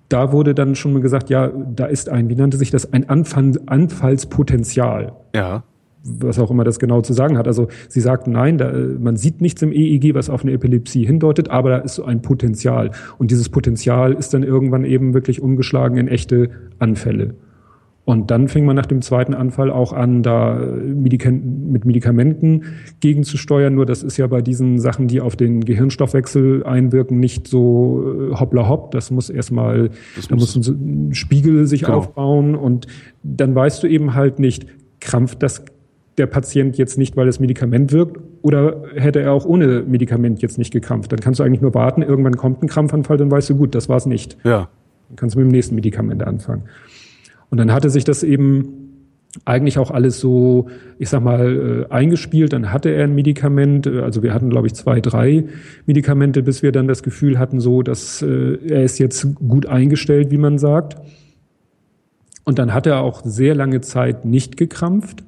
da 0.10 0.32
wurde 0.32 0.56
dann 0.56 0.76
schon 0.76 0.94
mal 0.94 1.02
gesagt, 1.02 1.30
ja, 1.30 1.48
da 1.48 1.86
ist 1.86 2.10
ein, 2.10 2.30
wie 2.30 2.36
nannte 2.36 2.58
sich 2.58 2.72
das, 2.72 2.92
ein 2.92 3.08
Anfall, 3.10 3.54
Anfallspotenzial. 3.68 5.14
Ja. 5.36 5.64
Was 6.04 6.40
auch 6.40 6.50
immer 6.50 6.64
das 6.64 6.80
genau 6.80 7.02
zu 7.02 7.14
sagen 7.14 7.38
hat. 7.38 7.48
Also 7.48 7.68
sie 7.90 8.02
sagten, 8.02 8.32
nein, 8.32 8.58
da, 8.58 8.72
man 8.72 9.18
sieht 9.18 9.42
nichts 9.42 9.62
im 9.62 9.72
EEG, 9.72 10.16
was 10.16 10.30
auf 10.30 10.44
eine 10.44 10.54
Epilepsie 10.54 11.06
hindeutet, 11.06 11.50
aber 11.50 11.70
da 11.70 11.78
ist 11.78 11.96
so 11.96 12.06
ein 12.06 12.22
Potenzial. 12.22 12.92
Und 13.18 13.32
dieses 13.32 13.50
Potenzial 13.50 14.14
ist 14.14 14.34
dann 14.34 14.44
irgendwann 14.44 14.86
eben 14.86 15.14
wirklich 15.14 15.42
umgeschlagen 15.42 15.98
in 15.98 16.08
echte 16.08 16.50
Anfälle. 16.80 17.36
Und 18.10 18.32
dann 18.32 18.48
fing 18.48 18.66
man 18.66 18.76
nach 18.76 18.88
dem 18.88 19.04
zweiten 19.04 19.36
Anfall 19.36 19.70
auch 19.70 19.94
an, 19.94 20.24
da 20.24 20.56
mit 20.56 21.86
Medikamenten 21.86 22.64
gegenzusteuern. 23.02 23.76
Nur 23.76 23.86
das 23.86 24.02
ist 24.02 24.18
ja 24.18 24.26
bei 24.26 24.42
diesen 24.42 24.80
Sachen, 24.80 25.08
die 25.08 25.22
auf 25.22 25.36
den 25.36 25.64
Gehirnstoffwechsel 25.64 26.64
einwirken, 26.64 27.20
nicht 27.20 27.48
so 27.48 28.32
äh, 28.32 28.36
hoppla 28.36 28.68
hopp. 28.68 28.90
Das 28.90 29.12
muss 29.12 29.30
erstmal, 29.30 29.92
da 30.28 30.36
muss 30.36 30.56
ein 30.56 31.14
Spiegel 31.14 31.68
sich 31.68 31.82
genau. 31.82 32.00
aufbauen 32.00 32.56
und 32.56 32.88
dann 33.22 33.54
weißt 33.54 33.84
du 33.84 33.88
eben 33.88 34.16
halt 34.16 34.40
nicht, 34.40 34.66
krampft 35.02 35.44
das 35.44 35.64
der 36.18 36.26
Patient 36.26 36.80
jetzt 36.80 36.98
nicht, 36.98 37.16
weil 37.16 37.28
das 37.28 37.40
Medikament 37.40 37.92
wirkt, 37.92 38.20
oder 38.42 38.86
hätte 38.96 39.20
er 39.20 39.34
auch 39.34 39.46
ohne 39.46 39.84
Medikament 39.88 40.42
jetzt 40.42 40.58
nicht 40.58 40.74
gekrampft? 40.74 41.12
Dann 41.12 41.20
kannst 41.20 41.40
du 41.40 41.44
eigentlich 41.44 41.62
nur 41.62 41.76
warten, 41.76 42.02
irgendwann 42.02 42.38
kommt 42.38 42.64
ein 42.64 42.68
Krampfanfall, 42.68 43.18
dann 43.18 43.30
weißt 43.30 43.52
du, 43.52 43.56
gut, 43.56 43.76
das 43.76 43.88
war 43.88 43.98
es 43.98 44.08
nicht. 44.08 44.36
Ja. 44.44 44.68
Dann 45.10 45.16
kannst 45.16 45.36
du 45.36 45.40
mit 45.42 45.48
dem 45.48 45.52
nächsten 45.52 45.76
Medikament 45.76 46.24
anfangen. 46.24 46.64
Und 47.50 47.58
dann 47.58 47.72
hatte 47.72 47.90
sich 47.90 48.04
das 48.04 48.24
eben 48.24 48.90
eigentlich 49.46 49.78
auch 49.78 49.92
alles 49.92 50.20
so, 50.20 50.70
ich 50.98 51.10
sag 51.10 51.22
mal, 51.24 51.86
äh, 51.90 51.94
eingespielt. 51.94 52.54
Dann 52.54 52.72
hatte 52.72 52.90
er 52.90 53.04
ein 53.04 53.16
Medikament, 53.16 53.86
äh, 53.86 54.00
also 54.02 54.24
wir 54.24 54.34
hatten, 54.34 54.50
glaube 54.50 54.68
ich, 54.68 54.74
zwei, 54.74 55.02
drei 55.02 55.46
Medikamente, 55.86 56.42
bis 56.42 56.64
wir 56.64 56.72
dann 56.72 56.88
das 56.88 57.04
Gefühl 57.04 57.38
hatten, 57.38 57.60
so, 57.60 57.84
dass 57.84 58.22
äh, 58.22 58.58
er 58.68 58.84
ist 58.84 58.98
jetzt 58.98 59.36
gut 59.36 59.66
eingestellt, 59.68 60.32
wie 60.32 60.38
man 60.38 60.58
sagt. 60.58 60.98
Und 62.44 62.58
dann 62.58 62.74
hat 62.74 62.88
er 62.88 63.02
auch 63.02 63.22
sehr 63.24 63.54
lange 63.54 63.82
Zeit 63.82 64.26
nicht 64.26 64.58
gekrampft. 64.58 65.24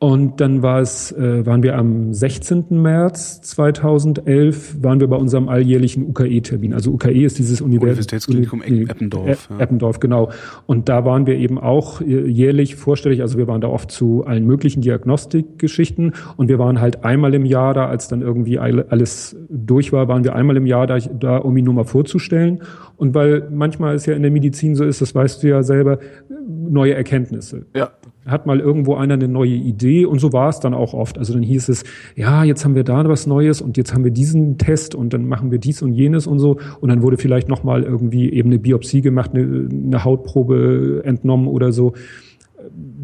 Und 0.00 0.40
dann 0.40 0.62
war 0.62 0.80
es, 0.80 1.10
äh, 1.10 1.44
waren 1.44 1.64
wir 1.64 1.76
am 1.76 2.14
16. 2.14 2.66
März 2.70 3.40
2011, 3.40 4.80
waren 4.80 5.00
wir 5.00 5.08
bei 5.08 5.16
unserem 5.16 5.48
alljährlichen 5.48 6.04
UKE-Termin. 6.04 6.72
Also 6.72 6.92
UKE 6.92 7.24
ist 7.24 7.38
dieses 7.38 7.60
Universitätsklinikum 7.60 8.60
Uni 8.60 8.82
Eppendorf. 8.82 9.48
Ja. 9.50 9.58
Eppendorf, 9.58 9.98
genau. 9.98 10.30
Und 10.66 10.88
da 10.88 11.04
waren 11.04 11.26
wir 11.26 11.34
eben 11.34 11.58
auch 11.58 12.00
äh, 12.00 12.28
jährlich 12.28 12.76
vorstellig. 12.76 13.22
Also 13.22 13.38
wir 13.38 13.48
waren 13.48 13.60
da 13.60 13.66
oft 13.66 13.90
zu 13.90 14.24
allen 14.24 14.46
möglichen 14.46 14.82
Diagnostikgeschichten. 14.82 16.14
Und 16.36 16.48
wir 16.48 16.60
waren 16.60 16.80
halt 16.80 17.04
einmal 17.04 17.34
im 17.34 17.44
Jahr 17.44 17.74
da, 17.74 17.86
als 17.86 18.06
dann 18.06 18.22
irgendwie 18.22 18.60
alles 18.60 19.36
durch 19.48 19.92
war, 19.92 20.06
waren 20.06 20.22
wir 20.22 20.36
einmal 20.36 20.56
im 20.56 20.66
Jahr 20.66 20.86
da, 20.86 20.98
da 20.98 21.38
um 21.38 21.56
ihn 21.56 21.64
nur 21.64 21.74
mal 21.74 21.84
vorzustellen. 21.84 22.60
Und 22.96 23.14
weil 23.16 23.48
manchmal 23.50 23.96
es 23.96 24.06
ja 24.06 24.14
in 24.14 24.22
der 24.22 24.30
Medizin 24.30 24.76
so 24.76 24.84
ist, 24.84 25.00
das 25.00 25.12
weißt 25.12 25.42
du 25.42 25.48
ja 25.48 25.64
selber, 25.64 25.98
neue 26.46 26.94
Erkenntnisse. 26.94 27.66
Ja 27.74 27.90
hat 28.30 28.46
mal 28.46 28.60
irgendwo 28.60 28.94
einer 28.94 29.14
eine 29.14 29.28
neue 29.28 29.54
Idee 29.54 30.04
und 30.04 30.18
so 30.18 30.32
war 30.32 30.48
es 30.48 30.60
dann 30.60 30.74
auch 30.74 30.94
oft. 30.94 31.18
Also 31.18 31.32
dann 31.32 31.42
hieß 31.42 31.68
es, 31.68 31.84
ja, 32.14 32.44
jetzt 32.44 32.64
haben 32.64 32.74
wir 32.74 32.84
da 32.84 33.08
was 33.08 33.26
Neues 33.26 33.60
und 33.60 33.76
jetzt 33.76 33.94
haben 33.94 34.04
wir 34.04 34.10
diesen 34.10 34.58
Test 34.58 34.94
und 34.94 35.12
dann 35.12 35.26
machen 35.26 35.50
wir 35.50 35.58
dies 35.58 35.82
und 35.82 35.92
jenes 35.92 36.26
und 36.26 36.38
so 36.38 36.58
und 36.80 36.88
dann 36.88 37.02
wurde 37.02 37.16
vielleicht 37.16 37.48
noch 37.48 37.64
mal 37.64 37.82
irgendwie 37.82 38.32
eben 38.32 38.50
eine 38.50 38.58
Biopsie 38.58 39.00
gemacht, 39.00 39.32
eine, 39.34 39.68
eine 39.70 40.04
Hautprobe 40.04 41.02
entnommen 41.04 41.48
oder 41.48 41.72
so. 41.72 41.94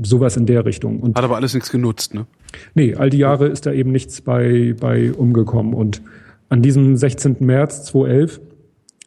Sowas 0.02 0.36
in 0.36 0.46
der 0.46 0.66
Richtung. 0.66 1.00
Und 1.00 1.16
Hat 1.16 1.24
aber 1.24 1.36
alles 1.36 1.54
nichts 1.54 1.70
genutzt, 1.70 2.12
ne? 2.12 2.26
Nee, 2.74 2.94
all 2.96 3.08
die 3.08 3.18
Jahre 3.18 3.46
ist 3.46 3.66
da 3.66 3.72
eben 3.72 3.92
nichts 3.92 4.20
bei, 4.20 4.74
bei 4.78 5.12
umgekommen. 5.12 5.74
Und 5.74 6.02
an 6.48 6.60
diesem 6.60 6.96
16. 6.96 7.36
März 7.40 7.84
2011 7.84 8.40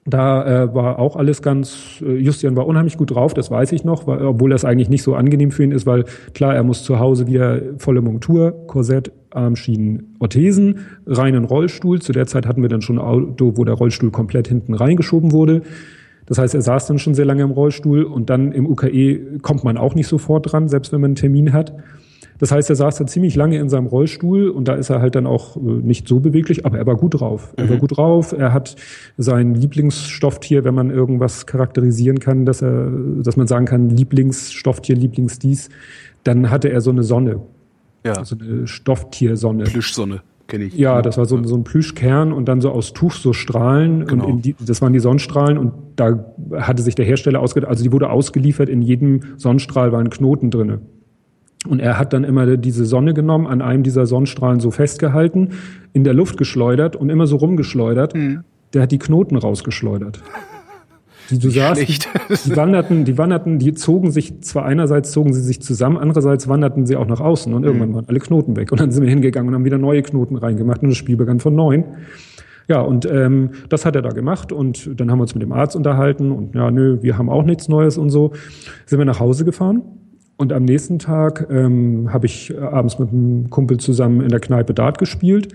da 0.07 0.63
äh, 0.63 0.73
war 0.73 0.99
auch 0.99 1.17
alles 1.17 1.41
ganz, 1.41 2.01
äh, 2.01 2.15
Justian 2.15 2.55
war 2.55 2.65
unheimlich 2.65 2.97
gut 2.97 3.11
drauf, 3.11 3.33
das 3.33 3.51
weiß 3.51 3.73
ich 3.73 3.83
noch, 3.83 4.07
weil, 4.07 4.21
obwohl 4.25 4.49
das 4.49 4.63
eigentlich 4.63 4.89
nicht 4.89 5.03
so 5.03 5.15
angenehm 5.15 5.51
für 5.51 5.63
ihn 5.63 5.71
ist, 5.71 5.85
weil 5.85 6.05
klar, 6.33 6.55
er 6.55 6.63
muss 6.63 6.83
zu 6.83 6.99
Hause 6.99 7.27
wieder 7.27 7.61
volle 7.77 8.01
Montur, 8.01 8.53
Korsett, 8.67 9.11
Armschienen, 9.31 10.15
Orthesen, 10.19 10.79
reinen 11.05 11.43
Rollstuhl. 11.43 12.01
Zu 12.01 12.13
der 12.13 12.25
Zeit 12.25 12.47
hatten 12.47 12.61
wir 12.61 12.69
dann 12.69 12.81
schon 12.81 12.97
ein 12.97 13.05
Auto, 13.05 13.57
wo 13.57 13.65
der 13.65 13.75
Rollstuhl 13.75 14.09
komplett 14.09 14.47
hinten 14.47 14.73
reingeschoben 14.73 15.33
wurde. 15.33 15.61
Das 16.25 16.37
heißt, 16.37 16.55
er 16.55 16.61
saß 16.61 16.87
dann 16.87 16.99
schon 16.99 17.13
sehr 17.13 17.25
lange 17.25 17.43
im 17.43 17.51
Rollstuhl 17.51 18.03
und 18.03 18.29
dann 18.29 18.51
im 18.51 18.65
UKE 18.65 19.39
kommt 19.41 19.63
man 19.63 19.77
auch 19.77 19.95
nicht 19.95 20.07
sofort 20.07 20.51
dran, 20.51 20.69
selbst 20.69 20.91
wenn 20.93 21.01
man 21.01 21.09
einen 21.09 21.15
Termin 21.15 21.53
hat. 21.53 21.73
Das 22.39 22.51
heißt, 22.51 22.69
er 22.69 22.75
saß 22.75 22.97
da 22.97 23.05
ziemlich 23.07 23.35
lange 23.35 23.57
in 23.57 23.69
seinem 23.69 23.87
Rollstuhl 23.87 24.49
und 24.49 24.67
da 24.67 24.75
ist 24.75 24.89
er 24.89 25.01
halt 25.01 25.15
dann 25.15 25.25
auch 25.25 25.57
äh, 25.57 25.59
nicht 25.59 26.07
so 26.07 26.19
beweglich, 26.19 26.65
aber 26.65 26.77
er 26.77 26.85
war 26.85 26.95
gut 26.95 27.19
drauf. 27.19 27.53
Er 27.57 27.65
mhm. 27.65 27.69
war 27.69 27.77
gut 27.77 27.97
drauf. 27.97 28.31
Er 28.37 28.53
hat 28.53 28.75
sein 29.17 29.55
Lieblingsstofftier, 29.55 30.63
wenn 30.63 30.75
man 30.75 30.89
irgendwas 30.89 31.45
charakterisieren 31.45 32.19
kann, 32.19 32.45
dass 32.45 32.61
er, 32.61 32.91
dass 33.23 33.37
man 33.37 33.47
sagen 33.47 33.65
kann, 33.65 33.89
Lieblingsstofftier, 33.89 34.95
Lieblingsdies, 34.95 35.69
dann 36.23 36.49
hatte 36.49 36.69
er 36.69 36.81
so 36.81 36.91
eine 36.91 37.03
Sonne. 37.03 37.41
Ja. 38.05 38.23
So 38.23 38.35
eine 38.39 38.67
Stofftiersonne. 38.67 39.63
Plüschsonne. 39.63 40.21
Kenne 40.47 40.65
ich. 40.65 40.77
Ja, 40.77 41.01
das 41.01 41.17
war 41.17 41.25
so, 41.25 41.43
so 41.43 41.55
ein 41.55 41.65
Plüschkern 41.65 42.31
und 42.31 42.47
dann 42.47 42.61
so 42.61 42.71
aus 42.71 42.93
Tuch 42.93 43.13
so 43.13 43.33
Strahlen 43.33 44.05
genau. 44.05 44.27
und 44.27 44.45
die, 44.45 44.55
das 44.65 44.81
waren 44.81 44.93
die 44.93 44.99
Sonnenstrahlen 44.99 45.57
und 45.57 45.73
da 45.97 46.25
hatte 46.53 46.81
sich 46.83 46.95
der 46.95 47.05
Hersteller 47.05 47.41
ausgedacht, 47.41 47.69
also 47.69 47.83
die 47.83 47.91
wurde 47.91 48.09
ausgeliefert, 48.09 48.69
in 48.69 48.81
jedem 48.81 49.21
Sonnenstrahl 49.35 49.91
war 49.91 49.99
ein 49.99 50.09
Knoten 50.09 50.49
drinne. 50.49 50.79
Und 51.67 51.79
er 51.79 51.99
hat 51.99 52.13
dann 52.13 52.23
immer 52.23 52.57
diese 52.57 52.85
Sonne 52.85 53.13
genommen, 53.13 53.47
an 53.47 53.61
einem 53.61 53.83
dieser 53.83 54.05
Sonnenstrahlen 54.05 54.59
so 54.59 54.71
festgehalten, 54.71 55.49
in 55.93 56.03
der 56.03 56.13
Luft 56.13 56.37
geschleudert 56.37 56.95
und 56.95 57.09
immer 57.09 57.27
so 57.27 57.37
rumgeschleudert. 57.37 58.15
Mhm. 58.15 58.43
Der 58.73 58.83
hat 58.83 58.91
die 58.91 58.99
Knoten 58.99 59.37
rausgeschleudert. 59.37 60.21
Die 61.29 61.39
du 61.39 61.49
sahst, 61.49 61.81
die 62.45 62.55
wanderten, 62.55 63.03
die 63.03 63.17
wanderten, 63.17 63.59
die 63.59 63.73
zogen 63.73 64.11
sich, 64.11 64.41
zwar 64.41 64.65
einerseits 64.65 65.11
zogen 65.11 65.33
sie 65.33 65.41
sich 65.41 65.61
zusammen, 65.61 65.97
andererseits 65.97 66.47
wanderten 66.47 66.85
sie 66.85 66.95
auch 66.95 67.07
nach 67.07 67.19
außen 67.19 67.53
und 67.53 67.63
irgendwann 67.63 67.89
mhm. 67.89 67.95
waren 67.95 68.05
alle 68.07 68.19
Knoten 68.19 68.55
weg. 68.55 68.71
Und 68.71 68.79
dann 68.79 68.91
sind 68.91 69.03
wir 69.03 69.09
hingegangen 69.09 69.49
und 69.49 69.55
haben 69.55 69.65
wieder 69.65 69.77
neue 69.77 70.01
Knoten 70.03 70.37
reingemacht 70.37 70.81
und 70.83 70.89
das 70.89 70.97
Spiel 70.97 71.17
begann 71.17 71.39
von 71.39 71.53
neun. 71.53 71.83
Ja, 72.69 72.81
und 72.81 73.05
ähm, 73.05 73.51
das 73.69 73.85
hat 73.85 73.95
er 73.95 74.01
da 74.01 74.09
gemacht 74.09 74.51
und 74.51 74.99
dann 74.99 75.09
haben 75.09 75.19
wir 75.19 75.23
uns 75.23 75.35
mit 75.35 75.41
dem 75.41 75.53
Arzt 75.53 75.75
unterhalten 75.75 76.31
und 76.31 76.53
ja, 76.55 76.69
nö, 76.69 76.99
wir 77.01 77.17
haben 77.17 77.29
auch 77.29 77.43
nichts 77.43 77.69
Neues 77.69 77.97
und 77.97 78.09
so. 78.09 78.31
Sind 78.85 78.99
wir 78.99 79.05
nach 79.05 79.19
Hause 79.19 79.45
gefahren 79.45 79.81
und 80.37 80.53
am 80.53 80.63
nächsten 80.63 80.99
Tag 80.99 81.47
ähm, 81.49 82.13
habe 82.13 82.27
ich 82.27 82.53
äh, 82.53 82.57
abends 82.57 82.99
mit 82.99 83.09
einem 83.09 83.49
Kumpel 83.49 83.77
zusammen 83.77 84.21
in 84.21 84.29
der 84.29 84.39
Kneipe 84.39 84.73
Dart 84.73 84.99
gespielt 84.99 85.49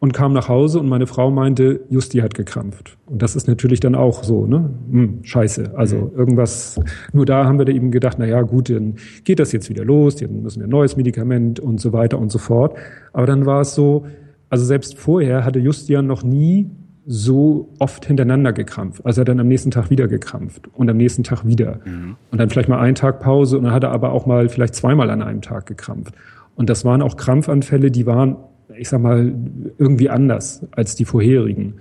und 0.00 0.12
kam 0.12 0.32
nach 0.32 0.48
Hause 0.48 0.80
und 0.80 0.88
meine 0.88 1.06
Frau 1.06 1.30
meinte, 1.30 1.80
Justi 1.88 2.18
hat 2.18 2.34
gekrampft. 2.34 2.98
Und 3.06 3.22
das 3.22 3.36
ist 3.36 3.46
natürlich 3.46 3.78
dann 3.78 3.94
auch 3.94 4.24
so, 4.24 4.46
ne? 4.46 4.70
Hm, 4.90 5.18
scheiße. 5.22 5.76
Also 5.76 5.96
mhm. 5.96 6.18
irgendwas, 6.18 6.80
nur 7.12 7.24
da 7.24 7.44
haben 7.44 7.58
wir 7.58 7.64
da 7.64 7.72
eben 7.72 7.92
gedacht, 7.92 8.16
na 8.18 8.26
ja, 8.26 8.42
gut, 8.42 8.68
dann 8.68 8.96
geht 9.22 9.38
das 9.38 9.52
jetzt 9.52 9.70
wieder 9.70 9.84
los, 9.84 10.16
dann 10.16 10.42
müssen 10.42 10.60
wir 10.60 10.66
ein 10.66 10.70
neues 10.70 10.96
Medikament 10.96 11.60
und 11.60 11.80
so 11.80 11.92
weiter 11.92 12.18
und 12.18 12.32
so 12.32 12.38
fort. 12.38 12.76
Aber 13.12 13.26
dann 13.26 13.46
war 13.46 13.60
es 13.60 13.76
so, 13.76 14.04
also 14.50 14.64
selbst 14.64 14.98
vorher 14.98 15.44
hatte 15.44 15.60
Justian 15.60 16.08
noch 16.08 16.24
nie 16.24 16.68
so 17.06 17.68
oft 17.78 18.06
hintereinander 18.06 18.52
gekrampft. 18.52 19.04
Also 19.04 19.20
er 19.20 19.22
hat 19.22 19.28
dann 19.28 19.40
am 19.40 19.48
nächsten 19.48 19.70
Tag 19.70 19.90
wieder 19.90 20.06
gekrampft 20.06 20.68
und 20.72 20.88
am 20.88 20.96
nächsten 20.96 21.24
Tag 21.24 21.44
wieder. 21.44 21.80
Mhm. 21.84 22.16
Und 22.30 22.38
dann 22.38 22.48
vielleicht 22.48 22.68
mal 22.68 22.78
einen 22.78 22.94
Tag 22.94 23.20
Pause 23.20 23.58
und 23.58 23.64
dann 23.64 23.72
hat 23.72 23.82
er 23.82 23.90
aber 23.90 24.12
auch 24.12 24.26
mal 24.26 24.48
vielleicht 24.48 24.74
zweimal 24.74 25.10
an 25.10 25.22
einem 25.22 25.42
Tag 25.42 25.66
gekrampft. 25.66 26.14
Und 26.54 26.70
das 26.70 26.84
waren 26.84 27.02
auch 27.02 27.16
Krampfanfälle, 27.16 27.90
die 27.90 28.06
waren, 28.06 28.36
ich 28.76 28.88
sag 28.88 29.00
mal, 29.00 29.32
irgendwie 29.78 30.10
anders 30.10 30.64
als 30.70 30.94
die 30.94 31.04
vorherigen. 31.04 31.74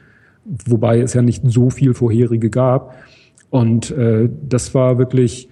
Wobei 0.44 1.00
es 1.00 1.14
ja 1.14 1.22
nicht 1.22 1.44
so 1.46 1.70
viel 1.70 1.94
vorherige 1.94 2.50
gab. 2.50 2.96
Und 3.52 3.92
äh, 3.92 4.30
das 4.48 4.74
war 4.74 4.98
wirklich, 4.98 5.50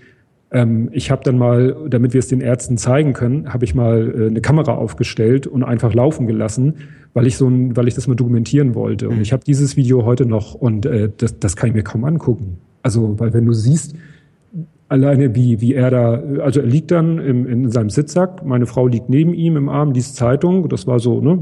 Ähm, 0.51 0.89
ich 0.91 1.11
habe 1.11 1.23
dann 1.23 1.37
mal, 1.37 1.75
damit 1.87 2.13
wir 2.13 2.19
es 2.19 2.27
den 2.27 2.41
Ärzten 2.41 2.77
zeigen 2.77 3.13
können, 3.13 3.53
habe 3.53 3.65
ich 3.65 3.75
mal 3.75 4.13
äh, 4.15 4.27
eine 4.27 4.41
Kamera 4.41 4.73
aufgestellt 4.73 5.45
und 5.47 5.63
einfach 5.63 5.93
laufen 5.93 6.27
gelassen, 6.27 6.75
weil 7.13 7.27
ich 7.27 7.37
so 7.37 7.47
ein, 7.47 7.75
weil 7.77 7.87
ich 7.87 7.93
das 7.93 8.07
mal 8.07 8.15
dokumentieren 8.15 8.75
wollte. 8.75 9.09
Und 9.09 9.17
mhm. 9.17 9.21
ich 9.21 9.33
habe 9.33 9.43
dieses 9.43 9.77
Video 9.77 10.05
heute 10.05 10.25
noch 10.25 10.55
und 10.55 10.85
äh, 10.85 11.09
das, 11.15 11.39
das 11.39 11.55
kann 11.55 11.69
ich 11.69 11.75
mir 11.75 11.83
kaum 11.83 12.03
angucken. 12.03 12.57
Also, 12.81 13.19
weil 13.19 13.33
wenn 13.33 13.45
du 13.45 13.53
siehst, 13.53 13.95
alleine 14.87 15.35
wie, 15.35 15.61
wie 15.61 15.75
er 15.75 15.91
da, 15.91 16.23
also 16.41 16.61
er 16.61 16.65
liegt 16.65 16.91
dann 16.91 17.19
im, 17.19 17.45
in 17.45 17.69
seinem 17.69 17.91
Sitzsack, 17.91 18.43
meine 18.43 18.65
Frau 18.65 18.87
liegt 18.87 19.07
neben 19.07 19.33
ihm 19.33 19.55
im 19.55 19.69
Arm, 19.69 19.91
liest 19.91 20.15
Zeitung, 20.15 20.67
das 20.67 20.87
war 20.87 20.99
so, 20.99 21.21
ne, 21.21 21.37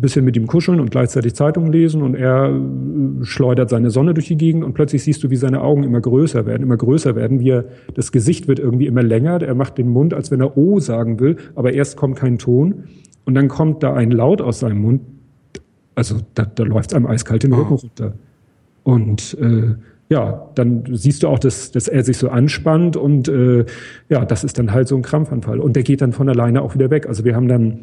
bisschen 0.00 0.24
mit 0.24 0.36
ihm 0.36 0.46
kuscheln 0.46 0.80
und 0.80 0.90
gleichzeitig 0.90 1.34
Zeitung 1.34 1.70
lesen 1.70 2.02
und 2.02 2.14
er 2.14 2.48
äh, 2.50 3.24
schleudert 3.24 3.70
seine 3.70 3.90
Sonne 3.90 4.14
durch 4.14 4.28
die 4.28 4.36
Gegend 4.36 4.64
und 4.64 4.74
plötzlich 4.74 5.02
siehst 5.02 5.22
du, 5.22 5.30
wie 5.30 5.36
seine 5.36 5.60
Augen 5.60 5.82
immer 5.82 6.00
größer 6.00 6.46
werden, 6.46 6.62
immer 6.62 6.76
größer 6.76 7.16
werden, 7.16 7.40
wie 7.40 7.50
er, 7.50 7.64
das 7.94 8.12
Gesicht 8.12 8.48
wird 8.48 8.58
irgendwie 8.58 8.86
immer 8.86 9.02
länger, 9.02 9.42
er 9.42 9.54
macht 9.54 9.78
den 9.78 9.88
Mund, 9.88 10.14
als 10.14 10.30
wenn 10.30 10.40
er 10.40 10.56
O 10.56 10.80
sagen 10.80 11.20
will, 11.20 11.36
aber 11.54 11.72
erst 11.72 11.96
kommt 11.96 12.16
kein 12.16 12.38
Ton 12.38 12.84
und 13.24 13.34
dann 13.34 13.48
kommt 13.48 13.82
da 13.82 13.94
ein 13.94 14.10
Laut 14.10 14.40
aus 14.40 14.60
seinem 14.60 14.80
Mund, 14.82 15.02
also 15.94 16.16
da, 16.34 16.44
da 16.44 16.62
läuft 16.64 16.90
es 16.90 16.96
einem 16.96 17.06
eiskalt 17.06 17.42
den 17.42 17.52
Rücken 17.52 17.74
runter. 17.74 18.14
Und 18.84 19.36
äh, 19.40 19.74
ja, 20.08 20.48
dann 20.54 20.84
siehst 20.92 21.22
du 21.22 21.28
auch, 21.28 21.38
dass, 21.38 21.72
dass 21.72 21.88
er 21.88 22.04
sich 22.04 22.18
so 22.18 22.28
anspannt 22.28 22.96
und 22.96 23.28
äh, 23.28 23.64
ja, 24.08 24.24
das 24.24 24.44
ist 24.44 24.58
dann 24.58 24.72
halt 24.72 24.86
so 24.86 24.94
ein 24.94 25.02
Krampfanfall. 25.02 25.58
Und 25.58 25.74
der 25.74 25.82
geht 25.82 26.00
dann 26.00 26.12
von 26.12 26.28
alleine 26.28 26.62
auch 26.62 26.74
wieder 26.74 26.90
weg. 26.90 27.08
Also 27.08 27.24
wir 27.24 27.34
haben 27.34 27.48
dann 27.48 27.80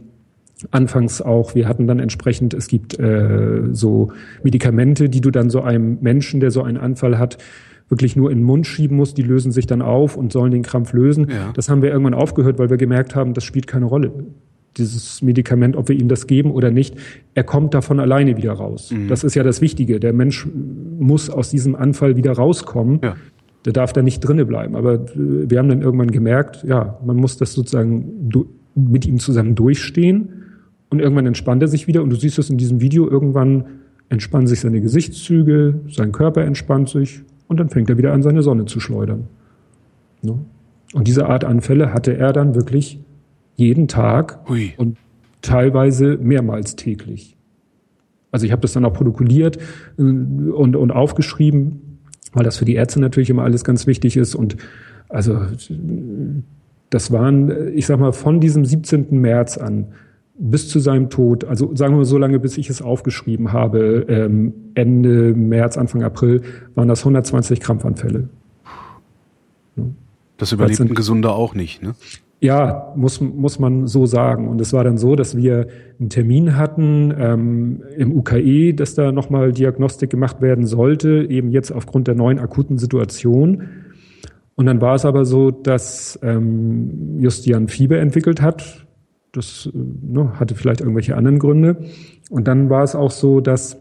anfangs 0.72 1.22
auch, 1.22 1.56
wir 1.56 1.68
hatten 1.68 1.88
dann 1.88 1.99
entsprechend, 1.99 2.54
es 2.54 2.68
gibt 2.68 2.99
äh, 2.99 3.62
so 3.72 4.12
Medikamente, 4.43 5.10
die 5.10 5.22
du 5.22 5.32
dann 5.32 5.49
so 5.49 5.62
einem 5.62 5.97
Menschen, 6.01 6.39
der 6.39 6.51
so 6.51 6.64
einen 6.64 6.78
Anfall 6.78 7.18
hat, 7.18 7.38
wirklich 7.89 8.16
nur 8.16 8.32
in 8.32 8.39
den 8.39 8.45
Mund 8.45 8.66
schieben 8.66 8.97
musst, 8.97 9.18
die 9.18 9.22
lösen 9.22 9.51
sich 9.51 9.68
dann 9.68 9.82
auf 9.82 10.16
und 10.16 10.32
sollen 10.32 10.51
den 10.51 10.64
Krampf 10.64 10.93
lösen. 10.93 11.28
Ja. 11.30 11.51
Das 11.54 11.70
haben 11.70 11.82
wir 11.82 11.91
irgendwann 11.91 12.14
aufgehört, 12.14 12.58
weil 12.58 12.70
wir 12.70 12.78
gemerkt 12.78 13.16
haben, 13.16 13.34
das 13.34 13.43
spielt 13.43 13.68
keine 13.68 13.86
Rolle. 13.86 14.12
Dieses 14.78 15.22
Medikament, 15.22 15.76
ob 15.76 15.89
wir 15.89 15.99
ihm 15.99 16.08
das 16.08 16.26
geben 16.26 16.49
oder 16.51 16.72
nicht, 16.72 16.95
er 17.36 17.43
kommt 17.43 17.76
davon 17.76 17.99
alleine 17.99 18.38
wieder 18.38 18.54
raus. 18.54 18.91
Mhm. 18.91 19.08
Das 19.08 19.24
ist 19.24 19.36
ja 19.36 19.43
das 19.43 19.62
Wichtige. 19.62 19.99
Der 19.99 20.14
Mensch 20.14 20.47
muss 20.97 21.30
aus 21.30 21.51
diesem 21.51 21.76
Anfall 21.76 22.16
wieder 22.16 22.32
rauskommen. 22.32 22.99
Ja. 23.04 23.16
Der 23.66 23.74
darf 23.74 23.93
da 23.93 24.01
nicht 24.01 24.22
drinnen 24.22 24.47
bleiben. 24.47 24.76
Aber 24.76 24.95
äh, 24.95 25.08
wir 25.16 25.60
haben 25.60 25.70
dann 25.70 25.82
irgendwann 25.84 26.10
gemerkt, 26.10 26.64
ja, 26.64 26.97
man 27.06 27.18
muss 27.18 27.38
das 27.38 27.54
sozusagen 27.54 28.30
mit 28.74 29.06
ihm 29.06 29.20
zusammen 29.20 29.54
durchstehen 29.54 30.42
und 30.93 30.99
irgendwann 30.99 31.25
entspannt 31.25 31.63
er 31.63 31.67
sich 31.67 31.87
wieder 31.87 32.03
und 32.03 32.11
du 32.11 32.15
siehst 32.15 32.37
es 32.37 32.51
in 32.51 32.59
diesem 32.59 32.79
Video, 32.79 33.09
irgendwann 33.09 33.65
entspannen 34.09 34.45
sich 34.45 34.59
seine 34.59 34.79
Gesichtszüge, 34.79 35.79
sein 35.89 36.11
Körper 36.11 36.43
entspannt 36.43 36.87
sich 36.87 37.23
und 37.47 37.59
dann 37.59 37.69
fängt 37.69 37.89
er 37.89 37.97
wieder 37.97 38.13
an, 38.13 38.21
seine 38.21 38.43
Sonne 38.43 38.65
zu 38.65 38.79
schleudern. 38.79 39.27
Ne? 40.21 40.37
Und 40.93 41.07
diese 41.07 41.25
Art 41.25 41.45
Anfälle 41.45 41.95
hatte 41.95 42.15
er 42.15 42.31
dann 42.31 42.53
wirklich 42.53 42.99
jeden 43.55 43.87
Tag 43.87 44.47
Hui. 44.47 44.73
und 44.77 44.97
teilweise 45.41 46.19
mehrmals 46.21 46.75
täglich. 46.75 47.37
Also 48.31 48.45
ich 48.45 48.51
habe 48.51 48.61
das 48.61 48.73
dann 48.73 48.85
auch 48.85 48.93
protokolliert 48.93 49.57
äh, 49.97 50.03
und, 50.03 50.75
und 50.75 50.91
aufgeschrieben, 50.91 51.99
weil 52.33 52.43
das 52.43 52.57
für 52.57 52.65
die 52.65 52.75
Ärzte 52.75 53.01
natürlich 53.01 53.31
immer 53.31 53.41
alles 53.41 53.63
ganz 53.63 53.87
wichtig 53.87 54.15
ist. 54.15 54.35
Und 54.35 54.57
also 55.09 55.39
das 56.91 57.11
waren, 57.11 57.75
ich 57.75 57.87
sag 57.87 57.99
mal, 57.99 58.13
von 58.13 58.39
diesem 58.39 58.63
17. 58.63 59.19
März 59.19 59.57
an 59.57 59.87
bis 60.36 60.67
zu 60.67 60.79
seinem 60.79 61.09
Tod, 61.09 61.45
also 61.45 61.75
sagen 61.75 61.93
wir 61.93 61.97
mal 61.97 62.05
so 62.05 62.17
lange, 62.17 62.39
bis 62.39 62.57
ich 62.57 62.69
es 62.69 62.81
aufgeschrieben 62.81 63.53
habe, 63.53 64.05
ähm, 64.09 64.53
Ende 64.73 65.34
März, 65.36 65.77
Anfang 65.77 66.03
April, 66.03 66.41
waren 66.75 66.88
das 66.88 67.01
120 67.01 67.59
Krampfanfälle. 67.59 68.29
Das 70.38 70.51
überlebt 70.51 70.81
ein 70.81 70.93
Gesunder 70.93 71.36
auch 71.36 71.53
nicht, 71.53 71.84
ne? 71.84 71.93
Ja, 72.43 72.91
muss, 72.97 73.21
muss 73.21 73.57
man 73.57 73.88
so 73.88 74.05
sagen. 74.05 74.49
Und 74.49 74.59
es 74.59 74.73
war 74.73 74.84
dann 74.84 74.97
so, 74.97 75.15
dass 75.15 75.38
wir 75.38 75.67
einen 75.97 76.09
Termin 76.09 76.57
hatten 76.57 77.13
ähm, 77.17 77.84
im 77.95 78.11
UKE, 78.11 78.73
dass 78.73 78.95
da 78.95 79.13
nochmal 79.13 79.53
Diagnostik 79.53 80.09
gemacht 80.09 80.41
werden 80.41 80.65
sollte, 80.65 81.25
eben 81.29 81.51
jetzt 81.51 81.71
aufgrund 81.71 82.09
der 82.09 82.15
neuen 82.15 82.39
akuten 82.39 82.77
Situation. 82.77 83.69
Und 84.55 84.65
dann 84.65 84.81
war 84.81 84.95
es 84.95 85.05
aber 85.05 85.23
so, 85.23 85.51
dass 85.51 86.19
ähm, 86.21 87.17
Justian 87.17 87.69
Fieber 87.69 87.99
entwickelt 87.99 88.41
hat, 88.41 88.86
das 89.34 89.69
ne, 89.73 90.39
hatte 90.39 90.55
vielleicht 90.55 90.79
irgendwelche 90.79 91.17
anderen 91.17 91.39
Gründe. 91.39 91.77
Und 92.29 92.47
dann 92.47 92.69
war 92.69 92.84
es 92.84 92.95
auch 92.95 93.11
so, 93.11 93.41
dass 93.41 93.79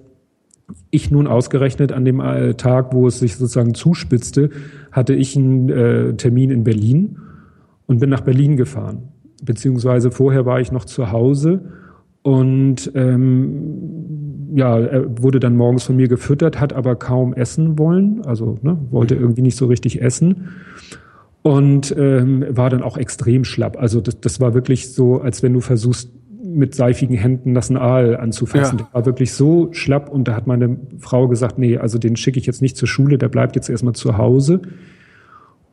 ich 0.91 1.11
nun 1.11 1.27
ausgerechnet 1.27 1.93
an 1.93 2.05
dem 2.05 2.21
äh, 2.21 2.55
Tag, 2.55 2.93
wo 2.93 3.07
es 3.07 3.19
sich 3.19 3.37
sozusagen 3.37 3.75
zuspitzte, 3.75 4.51
hatte 4.91 5.15
ich 5.15 5.37
einen 5.37 5.69
äh, 5.69 6.15
Termin 6.15 6.51
in 6.51 6.65
Berlin 6.65 7.19
und 7.87 8.01
bin 8.01 8.11
nach 8.11 8.23
Berlin 8.23 8.57
gefahren. 8.57 9.09
Beziehungsweise 9.43 10.11
vorher 10.11 10.47
war 10.47 10.61
ich 10.61 10.73
noch 10.73 10.87
zu 10.87 11.13
Hause 11.13 11.61
und 12.23 12.91
ähm, 12.95 14.53
ja, 14.55 14.79
er 14.79 15.23
wurde 15.23 15.41
dann 15.41 15.57
morgens 15.57 15.85
von 15.85 15.97
mir 15.97 16.09
gefüttert, 16.09 16.61
hat 16.61 16.73
aber 16.73 16.95
kaum 16.95 17.35
essen 17.35 17.79
wollen, 17.79 18.23
also 18.25 18.59
ne, 18.63 18.79
wollte 18.91 19.15
irgendwie 19.15 19.43
nicht 19.43 19.57
so 19.57 19.67
richtig 19.67 20.01
essen 20.01 20.49
und 21.43 21.95
ähm, 21.99 22.45
war 22.49 22.71
dann 22.71 22.83
auch 22.83 22.97
extrem 22.97 23.45
schlapp. 23.45 23.77
Also 23.79 24.01
das, 24.01 24.21
das 24.21 24.41
war 24.41 24.55
wirklich 24.55 24.93
so, 24.93 25.21
als 25.21 25.43
wenn 25.43 25.53
du 25.53 25.61
versuchst, 25.61 26.11
mit 26.45 26.75
seifigen 26.75 27.15
Händen 27.15 27.53
nassen 27.53 27.77
Aal 27.77 28.17
anzufassen. 28.17 28.79
Ja. 28.79 28.85
Der 28.85 28.95
war 28.95 29.07
wirklich 29.07 29.33
so 29.33 29.69
schlapp 29.73 30.11
und 30.11 30.29
da 30.29 30.37
hat 30.37 30.47
meine 30.47 30.77
Frau 30.99 31.29
gesagt, 31.29 31.59
nee, 31.59 31.79
also 31.79 31.99
den 31.99 32.17
schicke 32.17 32.39
ich 32.39 32.47
jetzt 32.47 32.63
nicht 32.63 32.77
zur 32.77 32.89
Schule, 32.89 33.17
der 33.17 33.29
bleibt 33.29 33.57
jetzt 33.57 33.71
erstmal 33.71 33.95
zu 33.95 34.19
Hause. 34.19 34.61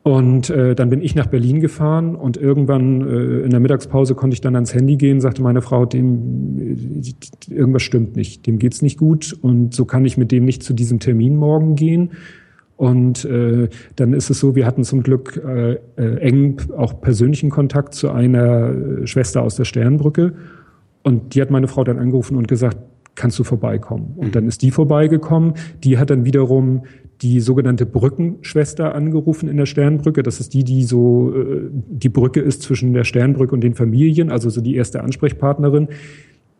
Und 0.02 0.48
äh, 0.48 0.74
dann 0.74 0.88
bin 0.88 1.02
ich 1.02 1.14
nach 1.14 1.26
Berlin 1.26 1.60
gefahren 1.60 2.14
und 2.14 2.38
irgendwann 2.38 3.02
äh, 3.02 3.40
in 3.40 3.50
der 3.50 3.60
Mittagspause 3.60 4.14
konnte 4.14 4.32
ich 4.32 4.40
dann 4.40 4.54
ans 4.54 4.72
Handy 4.72 4.96
gehen, 4.96 5.20
sagte 5.20 5.42
meine 5.42 5.60
Frau, 5.60 5.84
dem 5.84 6.58
äh, 6.58 7.52
irgendwas 7.52 7.82
stimmt 7.82 8.16
nicht, 8.16 8.46
dem 8.46 8.58
geht's 8.58 8.80
nicht 8.80 8.98
gut 8.98 9.36
und 9.42 9.74
so 9.74 9.84
kann 9.84 10.06
ich 10.06 10.16
mit 10.16 10.32
dem 10.32 10.46
nicht 10.46 10.62
zu 10.62 10.72
diesem 10.72 11.00
Termin 11.00 11.36
morgen 11.36 11.74
gehen. 11.74 12.12
Und 12.80 13.26
äh, 13.26 13.68
dann 13.96 14.14
ist 14.14 14.30
es 14.30 14.40
so, 14.40 14.56
wir 14.56 14.64
hatten 14.64 14.84
zum 14.84 15.02
Glück 15.02 15.36
äh, 15.36 15.72
äh, 15.98 16.16
eng 16.20 16.62
auch 16.78 17.02
persönlichen 17.02 17.50
Kontakt 17.50 17.92
zu 17.92 18.08
einer 18.08 18.70
äh, 18.70 19.06
Schwester 19.06 19.42
aus 19.42 19.54
der 19.54 19.66
Sternbrücke. 19.66 20.32
Und 21.02 21.34
die 21.34 21.42
hat 21.42 21.50
meine 21.50 21.68
Frau 21.68 21.84
dann 21.84 21.98
angerufen 21.98 22.38
und 22.38 22.48
gesagt, 22.48 22.78
kannst 23.16 23.38
du 23.38 23.44
vorbeikommen? 23.44 24.14
Und 24.16 24.34
dann 24.34 24.48
ist 24.48 24.62
die 24.62 24.70
vorbeigekommen. 24.70 25.52
Die 25.84 25.98
hat 25.98 26.08
dann 26.08 26.24
wiederum 26.24 26.84
die 27.20 27.40
sogenannte 27.40 27.84
Brückenschwester 27.84 28.94
angerufen 28.94 29.50
in 29.50 29.58
der 29.58 29.66
Sternbrücke. 29.66 30.22
Das 30.22 30.40
ist 30.40 30.54
die, 30.54 30.64
die 30.64 30.84
so 30.84 31.34
äh, 31.36 31.68
die 31.70 32.08
Brücke 32.08 32.40
ist 32.40 32.62
zwischen 32.62 32.94
der 32.94 33.04
Sternbrücke 33.04 33.54
und 33.54 33.60
den 33.60 33.74
Familien, 33.74 34.30
also 34.30 34.48
so 34.48 34.62
die 34.62 34.76
erste 34.76 35.04
Ansprechpartnerin. 35.04 35.88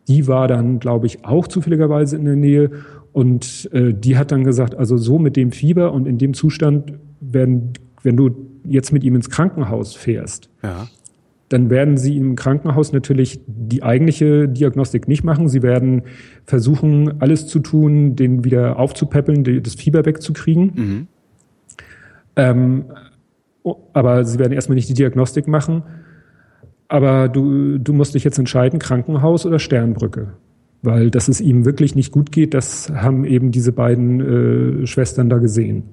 Die 0.07 0.27
war 0.27 0.47
dann, 0.47 0.79
glaube 0.79 1.07
ich, 1.07 1.25
auch 1.25 1.47
zufälligerweise 1.47 2.17
in 2.17 2.25
der 2.25 2.35
Nähe 2.35 2.71
und 3.13 3.69
äh, 3.73 3.93
die 3.93 4.17
hat 4.17 4.31
dann 4.31 4.43
gesagt, 4.43 4.75
also 4.75 4.97
so 4.97 5.19
mit 5.19 5.35
dem 5.35 5.51
Fieber 5.51 5.91
und 5.91 6.07
in 6.07 6.17
dem 6.17 6.33
Zustand, 6.33 6.93
wenn, 7.19 7.73
wenn 8.03 8.17
du 8.17 8.31
jetzt 8.63 8.91
mit 8.93 9.03
ihm 9.03 9.15
ins 9.15 9.29
Krankenhaus 9.29 9.95
fährst, 9.95 10.49
ja. 10.63 10.87
dann 11.49 11.69
werden 11.69 11.97
sie 11.97 12.17
im 12.17 12.35
Krankenhaus 12.35 12.93
natürlich 12.93 13.41
die 13.47 13.83
eigentliche 13.83 14.47
Diagnostik 14.47 15.07
nicht 15.07 15.23
machen. 15.23 15.49
Sie 15.49 15.61
werden 15.61 16.03
versuchen, 16.45 17.21
alles 17.21 17.47
zu 17.47 17.59
tun, 17.59 18.15
den 18.15 18.45
wieder 18.45 18.79
aufzupäppeln, 18.79 19.43
das 19.61 19.75
Fieber 19.75 20.05
wegzukriegen. 20.05 20.71
Mhm. 20.75 21.07
Ähm, 22.37 22.85
aber 23.93 24.23
sie 24.23 24.39
werden 24.39 24.53
erstmal 24.53 24.75
nicht 24.75 24.89
die 24.89 24.93
Diagnostik 24.93 25.47
machen. 25.47 25.83
Aber 26.91 27.29
du, 27.29 27.77
du 27.77 27.93
musst 27.93 28.15
dich 28.15 28.23
jetzt 28.23 28.37
entscheiden, 28.37 28.79
Krankenhaus 28.79 29.45
oder 29.45 29.59
Sternbrücke 29.59 30.33
weil 30.81 31.11
dass 31.11 31.27
es 31.27 31.41
ihm 31.41 31.65
wirklich 31.65 31.95
nicht 31.95 32.11
gut 32.11 32.31
geht, 32.31 32.53
das 32.53 32.89
haben 32.89 33.25
eben 33.25 33.51
diese 33.51 33.71
beiden 33.71 34.81
äh, 34.83 34.87
Schwestern 34.87 35.29
da 35.29 35.37
gesehen. 35.37 35.83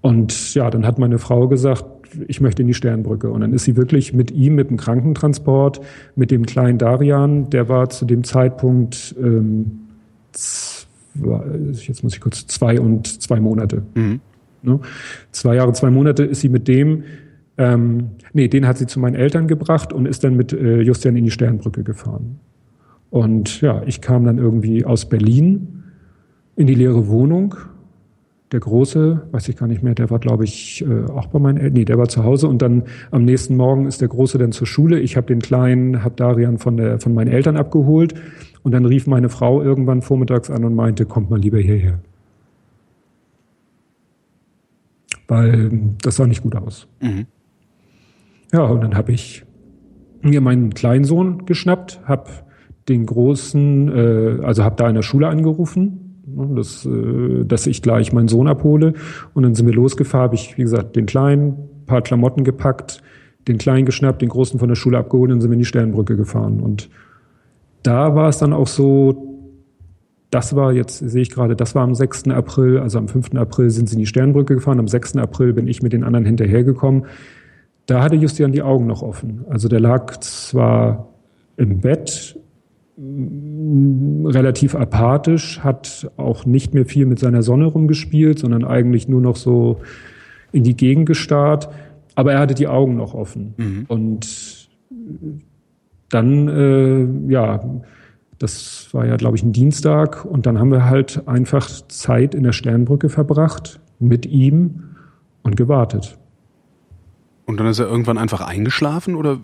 Und 0.00 0.54
ja, 0.54 0.68
dann 0.70 0.86
hat 0.86 0.98
meine 0.98 1.18
Frau 1.18 1.48
gesagt, 1.48 1.84
ich 2.28 2.40
möchte 2.40 2.62
in 2.62 2.68
die 2.68 2.74
Sternbrücke. 2.74 3.30
Und 3.30 3.40
dann 3.40 3.54
ist 3.54 3.64
sie 3.64 3.76
wirklich 3.76 4.12
mit 4.12 4.30
ihm, 4.30 4.54
mit 4.54 4.68
dem 4.68 4.76
Krankentransport, 4.76 5.80
mit 6.14 6.30
dem 6.30 6.44
kleinen 6.44 6.76
Darian, 6.76 7.48
der 7.48 7.68
war 7.70 7.88
zu 7.88 8.04
dem 8.04 8.22
Zeitpunkt, 8.24 9.14
ähm, 9.18 9.80
jetzt 10.32 12.02
muss 12.02 12.14
ich 12.14 12.20
kurz, 12.20 12.46
zwei 12.46 12.78
und 12.78 13.22
zwei 13.22 13.40
Monate. 13.40 13.82
Mhm. 13.94 14.20
Ne? 14.62 14.80
Zwei 15.32 15.54
Jahre, 15.56 15.72
zwei 15.72 15.90
Monate 15.90 16.24
ist 16.24 16.42
sie 16.42 16.50
mit 16.50 16.68
dem, 16.68 17.04
ähm, 17.56 18.10
nee, 18.32 18.48
den 18.48 18.66
hat 18.66 18.78
sie 18.78 18.86
zu 18.86 18.98
meinen 18.98 19.14
Eltern 19.14 19.48
gebracht 19.48 19.92
und 19.92 20.06
ist 20.06 20.24
dann 20.24 20.36
mit 20.36 20.52
äh, 20.52 20.80
Justian 20.80 21.16
in 21.16 21.24
die 21.24 21.30
Sternbrücke 21.30 21.84
gefahren. 21.84 22.40
Und 23.10 23.60
ja, 23.60 23.82
ich 23.86 24.00
kam 24.00 24.24
dann 24.24 24.38
irgendwie 24.38 24.84
aus 24.84 25.08
Berlin 25.08 25.84
in 26.56 26.66
die 26.66 26.74
leere 26.74 27.06
Wohnung. 27.08 27.54
Der 28.52 28.60
Große, 28.60 29.22
weiß 29.32 29.48
ich 29.48 29.56
gar 29.56 29.66
nicht 29.66 29.82
mehr, 29.82 29.94
der 29.94 30.10
war, 30.10 30.18
glaube 30.18 30.44
ich, 30.44 30.84
äh, 30.86 31.10
auch 31.10 31.26
bei 31.26 31.38
meinen 31.38 31.58
Eltern. 31.58 31.72
Nee, 31.74 31.84
der 31.84 31.98
war 31.98 32.08
zu 32.08 32.24
Hause. 32.24 32.48
Und 32.48 32.60
dann 32.60 32.84
am 33.10 33.24
nächsten 33.24 33.56
Morgen 33.56 33.86
ist 33.86 34.00
der 34.00 34.08
Große 34.08 34.38
dann 34.38 34.52
zur 34.52 34.66
Schule. 34.66 35.00
Ich 35.00 35.16
habe 35.16 35.26
den 35.26 35.40
Kleinen, 35.40 36.04
habe 36.04 36.16
Darian 36.16 36.58
von, 36.58 36.76
der, 36.76 37.00
von 37.00 37.14
meinen 37.14 37.28
Eltern 37.28 37.56
abgeholt. 37.56 38.14
Und 38.62 38.72
dann 38.72 38.84
rief 38.84 39.06
meine 39.06 39.28
Frau 39.28 39.62
irgendwann 39.62 40.02
vormittags 40.02 40.50
an 40.50 40.64
und 40.64 40.74
meinte, 40.74 41.06
kommt 41.06 41.30
mal 41.30 41.40
lieber 41.40 41.58
hierher. 41.58 42.00
weil 45.28 45.70
das 46.02 46.16
sah 46.16 46.26
nicht 46.26 46.42
gut 46.42 46.56
aus. 46.56 46.86
Mhm. 47.00 47.26
Ja, 48.54 48.62
und 48.66 48.84
dann 48.84 48.94
habe 48.94 49.10
ich 49.10 49.44
mir 50.22 50.40
meinen 50.40 50.74
kleinen 50.74 51.02
Sohn 51.02 51.44
geschnappt, 51.44 52.00
habe 52.04 52.30
den 52.88 53.04
großen, 53.04 53.88
äh, 53.88 54.44
also 54.44 54.62
habe 54.62 54.76
da 54.76 54.88
in 54.88 54.94
der 54.94 55.02
Schule 55.02 55.26
angerufen, 55.26 56.22
ne, 56.24 56.54
dass, 56.54 56.86
äh, 56.86 57.44
dass 57.44 57.66
ich 57.66 57.82
gleich 57.82 58.12
meinen 58.12 58.28
Sohn 58.28 58.46
abhole. 58.46 58.94
Und 59.32 59.42
dann 59.42 59.56
sind 59.56 59.66
wir 59.66 59.74
losgefahren, 59.74 60.26
habe 60.26 60.36
ich, 60.36 60.56
wie 60.56 60.62
gesagt, 60.62 60.94
den 60.94 61.06
kleinen, 61.06 61.56
paar 61.86 62.02
Klamotten 62.02 62.44
gepackt, 62.44 63.02
den 63.48 63.58
kleinen 63.58 63.86
geschnappt, 63.86 64.22
den 64.22 64.28
großen 64.28 64.60
von 64.60 64.68
der 64.68 64.76
Schule 64.76 64.98
abgeholt 64.98 65.32
und 65.32 65.40
sind 65.40 65.50
wir 65.50 65.54
in 65.54 65.58
die 65.58 65.64
Sternbrücke 65.64 66.16
gefahren. 66.16 66.60
Und 66.60 66.90
da 67.82 68.14
war 68.14 68.28
es 68.28 68.38
dann 68.38 68.52
auch 68.52 68.68
so, 68.68 69.50
das 70.30 70.54
war 70.54 70.72
jetzt, 70.72 70.98
sehe 70.98 71.22
ich 71.22 71.30
gerade, 71.30 71.56
das 71.56 71.74
war 71.74 71.82
am 71.82 71.96
6. 71.96 72.28
April, 72.28 72.78
also 72.78 72.98
am 72.98 73.08
5. 73.08 73.34
April 73.34 73.70
sind 73.70 73.88
sie 73.88 73.96
in 73.96 74.00
die 74.00 74.06
Sternbrücke 74.06 74.54
gefahren, 74.54 74.78
am 74.78 74.86
6. 74.86 75.16
April 75.16 75.54
bin 75.54 75.66
ich 75.66 75.82
mit 75.82 75.92
den 75.92 76.04
anderen 76.04 76.24
hinterhergekommen. 76.24 77.06
Da 77.86 78.02
hatte 78.02 78.16
Justian 78.16 78.52
die 78.52 78.62
Augen 78.62 78.86
noch 78.86 79.02
offen. 79.02 79.44
Also 79.48 79.68
der 79.68 79.80
lag 79.80 80.18
zwar 80.20 81.08
im 81.56 81.80
Bett, 81.80 82.38
mm, 82.96 84.26
relativ 84.26 84.74
apathisch, 84.74 85.60
hat 85.60 86.10
auch 86.16 86.46
nicht 86.46 86.74
mehr 86.74 86.86
viel 86.86 87.06
mit 87.06 87.18
seiner 87.18 87.42
Sonne 87.42 87.66
rumgespielt, 87.66 88.38
sondern 88.38 88.64
eigentlich 88.64 89.08
nur 89.08 89.20
noch 89.20 89.36
so 89.36 89.80
in 90.52 90.64
die 90.64 90.76
Gegend 90.76 91.06
gestarrt. 91.06 91.68
Aber 92.14 92.32
er 92.32 92.40
hatte 92.40 92.54
die 92.54 92.68
Augen 92.68 92.96
noch 92.96 93.12
offen. 93.12 93.54
Mhm. 93.56 93.84
Und 93.88 94.68
dann, 96.08 96.48
äh, 96.48 97.32
ja, 97.32 97.60
das 98.38 98.88
war 98.92 99.06
ja, 99.06 99.16
glaube 99.16 99.36
ich, 99.36 99.42
ein 99.42 99.52
Dienstag. 99.52 100.24
Und 100.24 100.46
dann 100.46 100.58
haben 100.58 100.70
wir 100.70 100.84
halt 100.84 101.26
einfach 101.26 101.68
Zeit 101.88 102.34
in 102.34 102.44
der 102.44 102.52
Sternbrücke 102.52 103.08
verbracht 103.08 103.80
mit 103.98 104.26
ihm 104.26 104.84
und 105.42 105.56
gewartet. 105.56 106.18
Und 107.46 107.58
dann 107.58 107.66
ist 107.66 107.78
er 107.78 107.86
irgendwann 107.86 108.18
einfach 108.18 108.40
eingeschlafen 108.40 109.16
oder? 109.16 109.38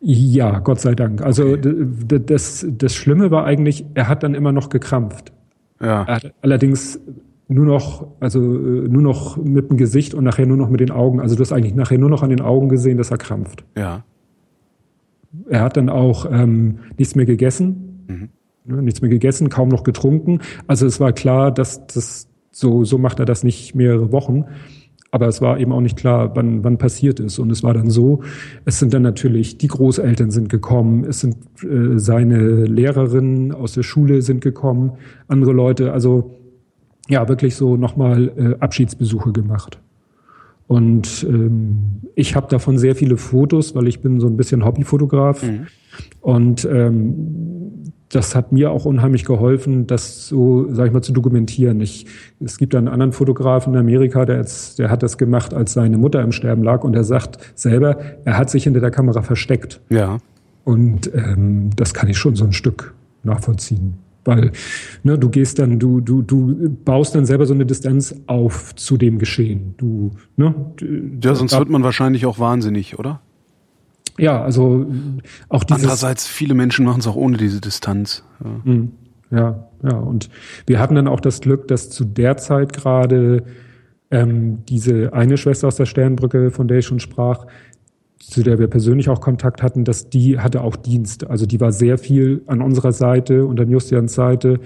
Ja, 0.00 0.58
Gott 0.58 0.80
sei 0.80 0.94
Dank. 0.94 1.22
Also 1.22 1.54
okay. 1.54 2.20
das, 2.26 2.66
das 2.68 2.94
Schlimme 2.94 3.30
war 3.30 3.46
eigentlich, 3.46 3.86
er 3.94 4.08
hat 4.08 4.22
dann 4.22 4.34
immer 4.34 4.52
noch 4.52 4.68
gekrampft. 4.68 5.32
Ja. 5.80 6.02
Er 6.04 6.16
hat 6.16 6.34
allerdings 6.42 7.00
nur 7.48 7.66
noch, 7.66 8.06
also 8.20 8.40
äh, 8.40 8.88
nur 8.88 9.02
noch 9.02 9.36
mit 9.36 9.70
dem 9.70 9.76
Gesicht 9.76 10.14
und 10.14 10.24
nachher 10.24 10.46
nur 10.46 10.56
noch 10.56 10.68
mit 10.68 10.80
den 10.80 10.90
Augen. 10.90 11.20
Also 11.20 11.36
du 11.36 11.40
hast 11.40 11.52
eigentlich 11.52 11.74
nachher 11.74 11.98
nur 11.98 12.10
noch 12.10 12.22
an 12.22 12.30
den 12.30 12.40
Augen 12.40 12.68
gesehen, 12.68 12.98
dass 12.98 13.10
er 13.10 13.18
krampft. 13.18 13.64
Ja. 13.76 14.04
Er 15.48 15.60
hat 15.62 15.76
dann 15.76 15.88
auch 15.88 16.26
ähm, 16.30 16.78
nichts 16.96 17.14
mehr 17.14 17.26
gegessen, 17.26 18.04
mhm. 18.06 18.28
ne, 18.64 18.82
nichts 18.82 19.00
mehr 19.00 19.10
gegessen, 19.10 19.48
kaum 19.48 19.68
noch 19.68 19.84
getrunken. 19.84 20.40
Also 20.66 20.86
es 20.86 21.00
war 21.00 21.12
klar, 21.12 21.50
dass 21.50 21.86
das 21.86 22.28
so 22.50 22.84
so 22.84 22.98
macht 22.98 23.18
er 23.18 23.24
das 23.26 23.42
nicht 23.42 23.74
mehrere 23.74 24.12
Wochen. 24.12 24.44
Aber 25.14 25.28
es 25.28 25.40
war 25.40 25.60
eben 25.60 25.70
auch 25.70 25.80
nicht 25.80 25.96
klar, 25.96 26.34
wann, 26.34 26.64
wann 26.64 26.76
passiert 26.76 27.20
ist. 27.20 27.38
Und 27.38 27.52
es 27.52 27.62
war 27.62 27.72
dann 27.72 27.88
so, 27.88 28.24
es 28.64 28.80
sind 28.80 28.92
dann 28.92 29.02
natürlich, 29.02 29.58
die 29.58 29.68
Großeltern 29.68 30.32
sind 30.32 30.48
gekommen, 30.48 31.04
es 31.04 31.20
sind 31.20 31.36
äh, 31.62 32.00
seine 32.00 32.64
Lehrerinnen 32.64 33.52
aus 33.52 33.74
der 33.74 33.84
Schule 33.84 34.22
sind 34.22 34.40
gekommen, 34.40 34.94
andere 35.28 35.52
Leute, 35.52 35.92
also 35.92 36.34
ja, 37.08 37.28
wirklich 37.28 37.54
so 37.54 37.76
nochmal 37.76 38.32
äh, 38.36 38.56
Abschiedsbesuche 38.58 39.30
gemacht. 39.30 39.78
Und 40.66 41.24
ähm, 41.28 42.00
ich 42.16 42.34
habe 42.34 42.48
davon 42.48 42.76
sehr 42.76 42.96
viele 42.96 43.16
Fotos, 43.16 43.76
weil 43.76 43.86
ich 43.86 44.00
bin 44.00 44.18
so 44.18 44.26
ein 44.26 44.36
bisschen 44.36 44.64
Hobbyfotograf. 44.64 45.44
Mhm. 45.44 45.66
Und 46.22 46.64
ähm, 46.64 47.92
das 48.14 48.36
hat 48.36 48.52
mir 48.52 48.70
auch 48.70 48.84
unheimlich 48.84 49.24
geholfen, 49.24 49.86
das 49.86 50.28
so, 50.28 50.66
sag 50.72 50.86
ich 50.86 50.92
mal, 50.92 51.02
zu 51.02 51.12
dokumentieren. 51.12 51.80
Ich, 51.80 52.06
es 52.38 52.58
gibt 52.58 52.74
einen 52.74 52.86
anderen 52.86 53.12
Fotografen 53.12 53.74
in 53.74 53.80
Amerika, 53.80 54.24
der, 54.24 54.36
jetzt, 54.36 54.78
der 54.78 54.90
hat 54.90 55.02
das 55.02 55.18
gemacht, 55.18 55.52
als 55.52 55.72
seine 55.72 55.98
Mutter 55.98 56.22
im 56.22 56.30
Sterben 56.30 56.62
lag 56.62 56.84
und 56.84 56.94
er 56.94 57.02
sagt 57.02 57.38
selber, 57.56 57.98
er 58.24 58.38
hat 58.38 58.50
sich 58.50 58.64
hinter 58.64 58.80
der 58.80 58.92
Kamera 58.92 59.22
versteckt. 59.22 59.80
Ja. 59.90 60.18
Und 60.62 61.12
ähm, 61.12 61.70
das 61.74 61.92
kann 61.92 62.08
ich 62.08 62.16
schon 62.16 62.36
so 62.36 62.44
ein 62.44 62.52
Stück 62.52 62.94
nachvollziehen. 63.24 63.94
Weil 64.24 64.52
ne, 65.02 65.18
du 65.18 65.28
gehst 65.28 65.58
dann, 65.58 65.78
du, 65.78 66.00
du, 66.00 66.22
du 66.22 66.70
baust 66.84 67.14
dann 67.14 67.26
selber 67.26 67.46
so 67.46 67.52
eine 67.52 67.66
Distanz 67.66 68.14
auf 68.26 68.74
zu 68.74 68.96
dem 68.96 69.18
Geschehen. 69.18 69.74
Du, 69.76 70.12
ne, 70.36 70.54
ja, 71.22 71.34
sonst 71.34 71.58
wird 71.58 71.68
man 71.68 71.82
wahrscheinlich 71.82 72.26
auch 72.26 72.38
wahnsinnig, 72.38 72.98
oder? 72.98 73.20
Ja, 74.18 74.42
also 74.42 74.86
auch 75.48 75.64
dieses. 75.64 75.82
Andererseits, 75.82 76.26
viele 76.26 76.54
Menschen 76.54 76.84
machen 76.84 77.00
es 77.00 77.06
auch 77.06 77.16
ohne 77.16 77.36
diese 77.36 77.60
Distanz. 77.60 78.22
Ja. 78.42 78.64
Hm, 78.64 78.92
ja, 79.30 79.68
ja. 79.82 79.96
Und 79.96 80.30
wir 80.66 80.78
hatten 80.78 80.94
dann 80.94 81.08
auch 81.08 81.20
das 81.20 81.40
Glück, 81.40 81.68
dass 81.68 81.90
zu 81.90 82.04
der 82.04 82.36
Zeit 82.36 82.72
gerade 82.72 83.44
ähm, 84.10 84.64
diese 84.68 85.12
eine 85.12 85.36
Schwester 85.36 85.68
aus 85.68 85.76
der 85.76 85.86
Sternbrücke, 85.86 86.50
von 86.50 86.68
der 86.68 86.78
ich 86.78 86.86
schon 86.86 87.00
sprach, 87.00 87.46
zu 88.20 88.42
der 88.42 88.58
wir 88.58 88.68
persönlich 88.68 89.08
auch 89.08 89.20
Kontakt 89.20 89.62
hatten, 89.62 89.84
dass 89.84 90.08
die 90.08 90.38
hatte 90.38 90.62
auch 90.62 90.76
Dienst. 90.76 91.28
Also 91.28 91.46
die 91.46 91.60
war 91.60 91.72
sehr 91.72 91.98
viel 91.98 92.42
an 92.46 92.62
unserer 92.62 92.92
Seite 92.92 93.44
und 93.44 93.60
an 93.60 93.68
Justians 93.68 94.14
Seite. 94.14 94.60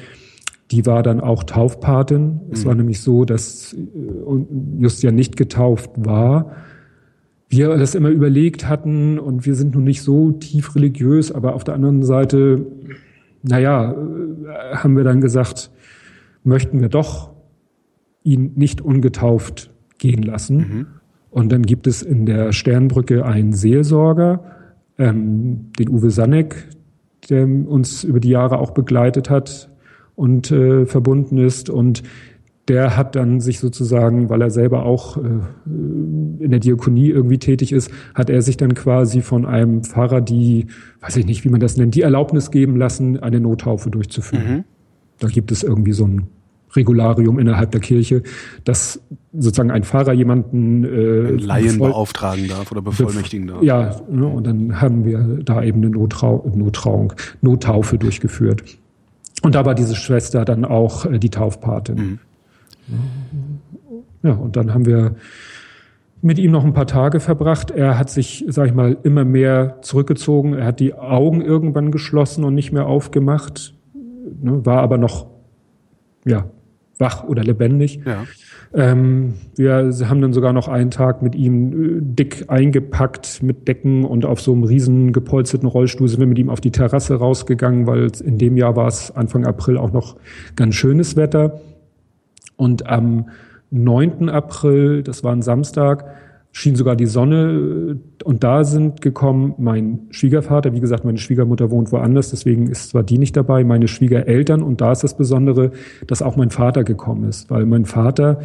Die 0.71 0.85
war 0.85 1.03
dann 1.03 1.21
auch 1.21 1.45
Taufpatin. 1.45 2.23
Mhm. 2.23 2.41
Es 2.53 2.67
war 2.67 2.75
nämlich 2.75 3.01
so, 3.01 3.25
dass 3.25 3.73
äh, 3.73 3.79
Justian 4.79 5.15
nicht 5.15 5.37
getauft 5.37 5.91
war. 5.97 6.53
Wir 7.49 7.77
das 7.77 7.95
immer 7.95 8.11
überlegt 8.11 8.69
hatten 8.69 9.19
und 9.19 9.47
wir 9.47 9.55
sind 9.55 9.75
nun 9.75 9.85
nicht 9.85 10.03
so 10.03 10.33
tief 10.33 10.75
religiös, 10.75 11.33
aber 11.33 11.55
auf 11.55 11.65
der 11.65 11.75
anderen 11.75 12.03
Seite, 12.03 12.67
naja, 13.43 13.93
äh, 13.93 14.77
haben 14.77 14.97
wir 14.97 15.05
dann 15.05 15.21
gesagt, 15.21 15.71
möchten 16.45 16.81
wir 16.81 16.89
doch 16.89 17.31
ihn 18.23 18.53
nicht 18.57 18.81
ungetauft 18.81 19.71
gehen 19.99 20.23
lassen. 20.23 20.57
Mhm. 20.57 20.87
Und 21.31 21.53
dann 21.53 21.63
gibt 21.63 21.87
es 21.87 22.03
in 22.03 22.27
der 22.27 22.53
Sternbrücke 22.53 23.25
einen 23.25 23.53
Seelsorger, 23.53 24.45
ähm, 24.99 25.71
den 25.79 25.89
Uwe 25.89 26.11
Sanneck, 26.11 26.69
der 27.31 27.45
uns 27.45 28.05
über 28.05 28.21
die 28.21 28.31
Jahre 28.31 28.59
auch 28.59 28.73
begleitet 28.73 29.31
hat 29.31 29.71
und 30.15 30.51
äh, 30.51 30.87
verbunden 30.87 31.39
ist. 31.39 31.71
Und 31.71 32.03
der 32.69 32.97
hat 32.97 33.17
dann 33.17 33.41
sich 33.41 33.59
sozusagen, 33.59 34.29
weil 34.29 34.43
er 34.43 34.51
selber 34.51 34.85
auch 34.85 35.17
äh, 35.17 35.21
in 35.67 36.51
der 36.51 36.61
Diakonie 36.61 37.09
irgendwie 37.09 37.39
tätig 37.39 37.73
ist, 37.73 37.91
hat 38.15 38.31
er 38.31 38.43
sich 38.43 38.57
dann 38.57 38.75
quasi 38.75 39.23
von 39.23 39.47
einem 39.47 39.85
Pfarrer 39.85 40.21
die, 40.21 40.67
weiß 41.01 41.17
ich 41.17 41.27
nicht, 41.27 41.45
wie 41.45 41.49
man 41.49 41.61
das 41.61 41.77
nennt, 41.77 41.95
die 41.95 42.03
Erlaubnis 42.03 42.51
geben 42.51 42.77
lassen, 42.77 43.19
eine 43.19 43.41
Nottaufe 43.41 43.91
durchzuführen. 43.91 44.57
Mhm. 44.57 44.65
Da 45.19 45.29
gibt 45.29 45.51
es 45.51 45.63
irgendwie 45.63 45.93
so 45.93 46.07
ein 46.07 46.29
Regularium 46.77 47.39
innerhalb 47.39 47.71
der 47.73 47.81
Kirche, 47.81 48.23
dass 48.65 49.01
sozusagen 49.33 49.71
ein 49.71 49.85
Pfarrer 49.85 50.13
jemanden 50.13 50.85
äh, 50.85 51.31
Laien 51.31 51.79
beauftragen 51.79 52.49
darf 52.49 52.71
oder 52.71 52.83
bevollmächtigen 52.83 53.49
darf. 53.49 53.63
Ja, 53.63 53.97
ne, 54.11 54.27
und 54.27 54.47
dann 54.47 54.81
haben 54.81 55.05
wir 55.05 55.41
da 55.43 55.63
eben 55.63 55.79
eine 55.79 55.91
Nottrau 55.91 56.51
Nottrauung, 56.55 57.15
Nottaufe 57.41 57.99
durchgeführt. 57.99 58.63
Und 59.43 59.55
da 59.55 59.65
war 59.65 59.75
diese 59.75 59.95
Schwester 59.95 60.45
dann 60.45 60.65
auch 60.65 61.07
äh, 61.07 61.19
die 61.19 61.31
Taufpatin. 61.31 61.97
Mhm. 61.97 62.19
Ja, 64.23 64.33
und 64.33 64.57
dann 64.57 64.75
haben 64.75 64.87
wir 64.87 65.17
mit 66.21 66.39
ihm 66.39 66.51
noch 66.51 66.65
ein 66.65 66.73
paar 66.73 66.87
Tage 66.87 67.21
verbracht. 67.21 67.71
Er 67.71 67.99
hat 67.99 68.11
sich, 68.11 68.45
sag 68.49 68.67
ich 68.67 68.75
mal, 68.75 68.97
immer 69.03 69.25
mehr 69.25 69.79
zurückgezogen. 69.83 70.55
Er 70.55 70.67
hat 70.67 70.81
die 70.81 70.95
Augen 70.95 71.41
irgendwann 71.41 71.93
geschlossen 71.93 72.45
und 72.45 72.55
nicht 72.55 72.73
mehr 72.73 72.87
aufgemacht, 72.87 73.75
ne, 74.43 74.65
war 74.67 74.83
aber 74.83 74.99
noch 74.99 75.27
ja, 76.27 76.51
wach 76.99 77.25
oder 77.25 77.45
lebendig. 77.45 78.01
Ja. 78.05 78.25
Ähm, 78.75 79.35
wir 79.57 79.91
haben 80.09 80.21
dann 80.21 80.33
sogar 80.33 80.53
noch 80.53 80.69
einen 80.69 80.91
Tag 80.91 81.23
mit 81.23 81.35
ihm 81.35 81.73
äh, 81.73 82.01
dick 82.03 82.45
eingepackt 82.49 83.43
mit 83.43 83.67
Decken 83.67 84.05
und 84.05 84.27
auf 84.27 84.41
so 84.41 84.53
einem 84.53 84.65
riesen 84.65 85.13
gepolsterten 85.13 85.69
Rollstuhl 85.69 86.09
sind 86.09 86.21
wir 86.21 86.27
mit 86.27 86.39
ihm 86.39 86.51
auf 86.51 86.61
die 86.61 86.71
Terrasse 86.71 87.15
rausgegangen, 87.15 87.87
weil 87.87 88.11
in 88.23 88.37
dem 88.37 88.57
Jahr 88.57 88.77
war 88.77 88.89
es 88.89 89.11
Anfang 89.11 89.47
April 89.47 89.79
auch 89.79 89.93
noch 89.93 90.17
ganz 90.55 90.75
schönes 90.75 91.17
Wetter. 91.17 91.61
Und 92.59 92.87
am 92.87 93.27
9. 93.71 94.29
April, 94.29 95.03
das 95.03 95.25
war 95.25 95.33
ein 95.33 95.43
Samstag, 95.43 96.05
schien 96.53 96.75
sogar 96.75 96.97
die 96.97 97.07
Sonne 97.07 97.99
und 98.25 98.43
da 98.43 98.65
sind 98.65 99.01
gekommen 99.01 99.55
mein 99.59 100.01
Schwiegervater, 100.11 100.73
wie 100.73 100.81
gesagt, 100.81 101.05
meine 101.05 101.19
Schwiegermutter 101.19 101.71
wohnt 101.71 101.93
woanders, 101.93 102.31
deswegen 102.31 102.67
ist 102.67 102.91
zwar 102.91 103.05
die 103.05 103.19
nicht 103.19 103.37
dabei, 103.37 103.63
meine 103.63 103.87
Schwiegereltern 103.87 104.63
und 104.63 104.81
da 104.81 104.91
ist 104.91 105.05
das 105.05 105.17
Besondere, 105.17 105.71
dass 106.09 106.21
auch 106.21 106.37
mein 106.37 106.51
Vater 106.51 106.83
gekommen 106.83 107.29
ist, 107.29 107.49
weil 107.49 107.65
mein 107.65 107.85
Vater 107.85 108.41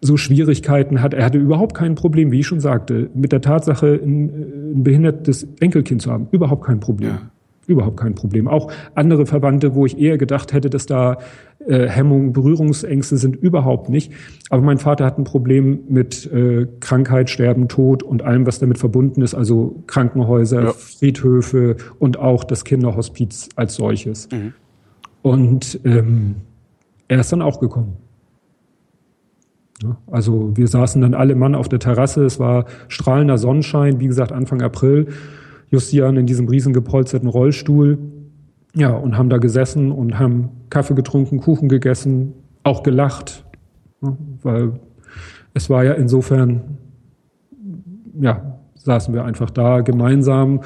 so 0.00 0.16
Schwierigkeiten 0.16 1.02
hat. 1.02 1.12
Er 1.12 1.24
hatte 1.24 1.38
überhaupt 1.38 1.74
kein 1.74 1.96
Problem, 1.96 2.30
wie 2.30 2.40
ich 2.40 2.46
schon 2.46 2.60
sagte, 2.60 3.10
mit 3.14 3.32
der 3.32 3.40
Tatsache, 3.40 4.00
ein, 4.02 4.74
ein 4.76 4.84
behindertes 4.84 5.46
Enkelkind 5.60 6.02
zu 6.02 6.10
haben. 6.10 6.28
Überhaupt 6.30 6.64
kein 6.64 6.80
Problem. 6.80 7.10
Ja. 7.10 7.30
Überhaupt 7.66 7.98
kein 7.98 8.14
Problem. 8.14 8.48
Auch 8.48 8.70
andere 8.94 9.26
Verwandte, 9.26 9.74
wo 9.74 9.86
ich 9.86 9.98
eher 9.98 10.18
gedacht 10.18 10.52
hätte, 10.52 10.70
dass 10.70 10.86
da 10.86 11.18
äh, 11.66 11.88
Hemmungen, 11.88 12.32
Berührungsängste 12.32 13.16
sind, 13.16 13.36
überhaupt 13.36 13.88
nicht. 13.88 14.12
Aber 14.50 14.62
mein 14.62 14.78
Vater 14.78 15.04
hat 15.06 15.18
ein 15.18 15.24
Problem 15.24 15.80
mit 15.88 16.30
äh, 16.32 16.66
Krankheit, 16.80 17.30
Sterben, 17.30 17.68
Tod 17.68 18.02
und 18.02 18.22
allem, 18.22 18.46
was 18.46 18.58
damit 18.58 18.78
verbunden 18.78 19.22
ist, 19.22 19.34
also 19.34 19.82
Krankenhäuser, 19.86 20.62
ja. 20.62 20.72
Friedhöfe 20.72 21.76
und 21.98 22.18
auch 22.18 22.44
das 22.44 22.64
Kinderhospiz 22.64 23.48
als 23.56 23.74
solches. 23.76 24.28
Mhm. 24.30 24.52
Und 25.22 25.80
ähm, 25.84 26.36
er 27.08 27.20
ist 27.20 27.32
dann 27.32 27.40
auch 27.40 27.60
gekommen. 27.60 27.96
Also 30.06 30.56
wir 30.56 30.68
saßen 30.68 31.00
dann 31.02 31.14
alle 31.14 31.34
Mann 31.34 31.54
auf 31.54 31.68
der 31.68 31.78
Terrasse, 31.78 32.24
es 32.24 32.38
war 32.38 32.66
strahlender 32.88 33.38
Sonnenschein, 33.38 34.00
wie 34.00 34.06
gesagt 34.06 34.32
Anfang 34.32 34.62
April. 34.62 35.08
Justian 35.74 36.16
in 36.16 36.26
diesem 36.26 36.48
riesen 36.48 36.72
gepolsterten 36.72 37.28
Rollstuhl. 37.28 37.98
Ja, 38.74 38.90
und 38.90 39.16
haben 39.16 39.28
da 39.28 39.38
gesessen 39.38 39.92
und 39.92 40.18
haben 40.18 40.50
Kaffee 40.70 40.94
getrunken, 40.94 41.38
Kuchen 41.38 41.68
gegessen, 41.68 42.32
auch 42.64 42.82
gelacht, 42.82 43.44
weil 44.42 44.72
es 45.52 45.70
war 45.70 45.84
ja 45.84 45.92
insofern, 45.92 46.78
ja, 48.20 48.58
saßen 48.74 49.14
wir 49.14 49.24
einfach 49.24 49.50
da 49.50 49.80
gemeinsam 49.80 50.62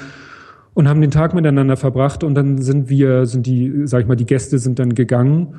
und 0.72 0.88
haben 0.88 1.00
den 1.02 1.10
Tag 1.10 1.34
miteinander 1.34 1.76
verbracht 1.76 2.24
und 2.24 2.34
dann 2.34 2.58
sind 2.58 2.88
wir, 2.88 3.26
sind 3.26 3.46
die, 3.46 3.82
sag 3.84 4.02
ich 4.02 4.08
mal, 4.08 4.16
die 4.16 4.26
Gäste 4.26 4.58
sind 4.58 4.78
dann 4.78 4.94
gegangen 4.94 5.56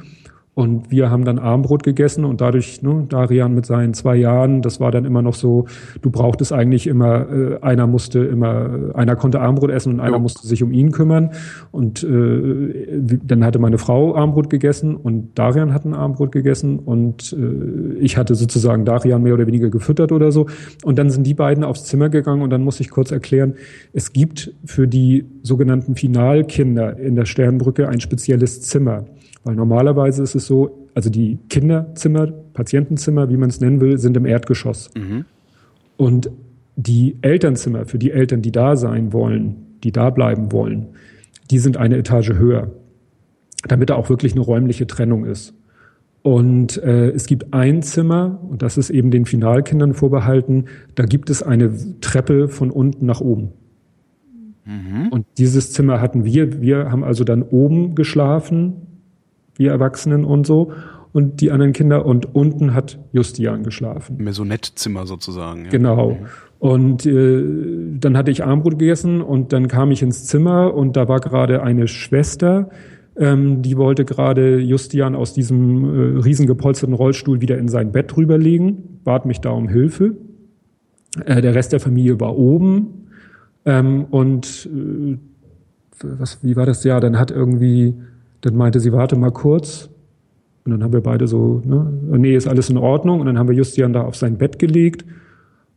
und 0.60 0.91
wir 0.91 1.10
haben 1.10 1.24
dann 1.24 1.39
Armbrot 1.39 1.84
gegessen 1.84 2.26
und 2.26 2.41
dadurch, 2.41 2.82
ne, 2.82 3.05
Darian 3.07 3.55
mit 3.55 3.66
seinen 3.66 3.93
zwei 3.93 4.18
Jahren, 4.18 4.62
das 4.62 4.82
war 4.82 4.91
dann 4.91 5.05
immer 5.05 5.22
noch 5.22 5.34
so, 5.34 5.68
du 6.01 6.12
brauchtest 6.12 6.51
eigentlich 6.51 6.86
immer, 6.86 7.32
äh, 7.32 7.60
einer 7.62 7.88
musste 7.88 8.20
immer, 8.20 8.93
einer 8.93 9.16
konnte 9.16 9.39
Armbrot 9.39 9.72
essen 9.72 9.93
und 9.93 9.99
einer 10.01 10.18
ja. 10.18 10.20
musste 10.20 10.45
sich 10.45 10.62
um 10.62 10.74
ihn 10.74 10.91
kümmern. 10.91 11.32
Und 11.72 12.03
äh, 12.03 13.20
dann 13.24 13.45
hatte 13.45 13.57
meine 13.57 13.78
Frau 13.78 14.14
Armbrot 14.16 14.49
gegessen 14.49 14.97
und 14.97 15.39
Darian 15.39 15.74
hat 15.74 15.86
ein 15.86 15.93
Armbrot 15.93 16.34
gegessen 16.34 16.80
und 16.80 17.32
äh, 17.32 17.97
ich 18.01 18.18
hatte 18.18 18.36
sozusagen 18.36 18.84
Darian 18.84 19.24
mehr 19.24 19.36
oder 19.36 19.47
weniger 19.47 19.70
gefüttert 19.70 20.12
oder 20.12 20.34
so. 20.34 20.47
Und 20.84 20.99
dann 20.99 21.10
sind 21.10 21.26
die 21.26 21.36
beiden 21.36 21.64
aufs 21.64 21.86
Zimmer 21.86 22.10
gegangen 22.10 22.41
und 22.41 22.49
dann 22.49 22.66
muss 22.66 22.82
ich 22.82 22.89
kurz 22.89 23.12
erklären, 23.12 23.53
es 23.93 24.12
gibt 24.12 24.53
für 24.66 24.89
die 24.89 25.24
sogenannten 25.41 25.95
Finalkinder 25.95 26.99
in 26.99 27.16
der 27.16 27.24
Sternbrücke 27.24 27.88
ein 27.88 28.01
spezielles 28.01 28.60
Zimmer. 28.60 29.05
Weil 29.44 29.56
normalerweise 29.56 30.24
ist 30.24 30.36
es 30.36 30.48
so, 30.48 30.88
also 30.94 31.10
die 31.10 31.40
Kinderzimmer, 31.50 32.28
Patientenzimmer, 32.28 33.30
wie 33.30 33.38
man 33.38 33.50
es 33.50 33.62
nennen 33.62 33.80
will, 33.80 33.98
sind 33.98 34.18
im 34.18 34.26
Erdgeschoss. 34.26 34.90
Mhm. 34.96 35.26
Und 35.98 36.30
die 36.76 37.18
Elternzimmer 37.22 37.86
für 37.86 38.00
die 38.00 38.12
Eltern, 38.12 38.42
die 38.42 38.52
da 38.52 38.76
sein 38.76 39.12
wollen, 39.14 39.56
die 39.84 39.92
da 39.92 40.10
bleiben 40.10 40.52
wollen, 40.52 40.88
die 41.52 41.60
sind 41.60 41.78
eine 41.78 41.98
Etage 41.98 42.34
höher, 42.34 42.72
damit 43.68 43.90
da 43.90 43.96
auch 43.96 44.10
wirklich 44.10 44.34
eine 44.34 44.42
räumliche 44.42 44.88
Trennung 44.88 45.26
ist. 45.26 45.54
Und 46.22 46.78
äh, 46.84 47.10
es 47.10 47.28
gibt 47.28 47.54
ein 47.54 47.82
Zimmer, 47.82 48.40
und 48.50 48.62
das 48.62 48.78
ist 48.78 48.90
eben 48.90 49.10
den 49.10 49.26
Finalkindern 49.26 49.94
vorbehalten, 49.94 50.66
da 50.96 51.06
gibt 51.06 51.30
es 51.30 51.42
eine 51.42 51.72
Treppe 52.02 52.50
von 52.50 52.72
unten 52.72 53.06
nach 53.06 53.22
oben. 53.22 53.54
Mhm. 54.66 55.08
Und 55.10 55.26
dieses 55.38 55.72
Zimmer 55.72 56.02
hatten 56.02 56.26
wir. 56.26 56.62
Wir 56.62 56.92
haben 56.92 57.04
also 57.04 57.24
dann 57.24 57.42
oben 57.42 57.96
geschlafen, 57.96 58.74
wir 59.60 59.72
Erwachsenen 59.72 60.26
und 60.26 60.47
so. 60.47 60.72
Und 61.12 61.41
die 61.41 61.51
anderen 61.51 61.74
Kinder 61.74 62.05
und 62.05 62.34
unten 62.36 62.74
hat 62.74 62.99
Justian 63.12 63.64
geschlafen. 63.64 64.18
Maisonettzimmer 64.24 65.05
sozusagen. 65.05 65.66
Ja. 65.66 65.72
Genau. 65.72 66.12
Mhm. 66.12 66.18
Und 66.60 67.05
äh, 67.05 67.43
dann 67.99 68.18
hatte 68.18 68.32
ich 68.32 68.43
Armbrot 68.43 68.78
gegessen 68.78 69.22
und 69.22 69.53
dann 69.53 69.68
kam 69.68 69.91
ich 69.91 70.01
ins 70.01 70.26
Zimmer 70.26 70.74
und 70.74 70.97
da 70.97 71.07
war 71.07 71.20
gerade 71.20 71.64
eine 71.64 71.88
Schwester, 71.88 72.70
ähm, 73.16 73.62
die 73.62 73.78
wollte 73.78 74.05
gerade 74.05 74.60
Justian 74.60 75.16
aus 75.16 75.34
diesem 75.34 75.84
äh, 75.84 76.20
riesen 76.20 76.47
gepolsterten 76.47 76.93
Rollstuhl 76.93 77.41
wieder 77.41 77.57
in 77.57 77.70
sein 77.70 77.91
Bett 77.91 78.16
rüberlegen, 78.16 78.99
bat 79.03 79.26
mich 79.26 79.39
da 79.39 79.51
um 79.51 79.70
Hilfe. 79.70 80.18
Äh, 81.26 81.41
der 81.41 81.55
Rest 81.55 81.72
der 81.72 81.80
Familie 81.80 82.20
war 82.20 82.38
oben 82.38 83.07
ähm, 83.66 84.05
und 84.10 84.70
äh, 84.74 85.18
was, 86.01 86.43
wie 86.43 86.55
war 86.55 86.66
das? 86.66 86.84
Ja, 86.84 86.99
dann 86.99 87.18
hat 87.20 87.32
irgendwie 87.32 87.95
dann 88.42 88.56
meinte 88.56 88.80
sie, 88.80 88.92
warte 88.92 89.16
mal 89.16 89.32
kurz. 89.32 89.90
Und 90.66 90.72
dann 90.72 90.84
haben 90.84 90.94
wir 90.94 91.02
beide 91.02 91.28
so, 91.28 91.62
ne, 91.66 91.92
nee, 92.18 92.36
ist 92.36 92.48
alles 92.48 92.70
in 92.70 92.78
Ordnung. 92.78 93.20
Und 93.20 93.26
dann 93.26 93.40
haben 93.40 93.50
wir 93.50 93.56
Justian 93.56 93.94
da 93.94 94.02
auf 94.02 94.16
sein 94.16 94.38
Bett 94.38 94.60
gelegt. 94.60 95.06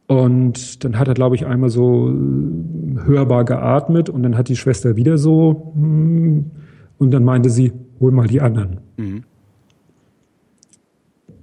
Und 0.06 0.84
dann 0.84 0.98
hat 0.98 1.08
er, 1.08 1.14
glaube 1.14 1.36
ich, 1.36 1.46
einmal 1.46 1.70
so 1.70 2.10
äh, 2.10 3.04
hörbar 3.04 3.44
geatmet. 3.44 4.10
Und 4.10 4.22
dann 4.22 4.36
hat 4.36 4.48
die 4.48 4.56
Schwester 4.56 4.96
wieder 4.96 5.18
so, 5.18 5.72
hm, 5.74 6.50
und 6.98 7.10
dann 7.10 7.24
meinte 7.24 7.50
sie, 7.50 7.72
hol 8.00 8.12
mal 8.12 8.26
die 8.26 8.40
anderen. 8.40 8.80
Mhm. 8.96 9.24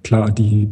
Klar, 0.04 0.32
die, 0.32 0.70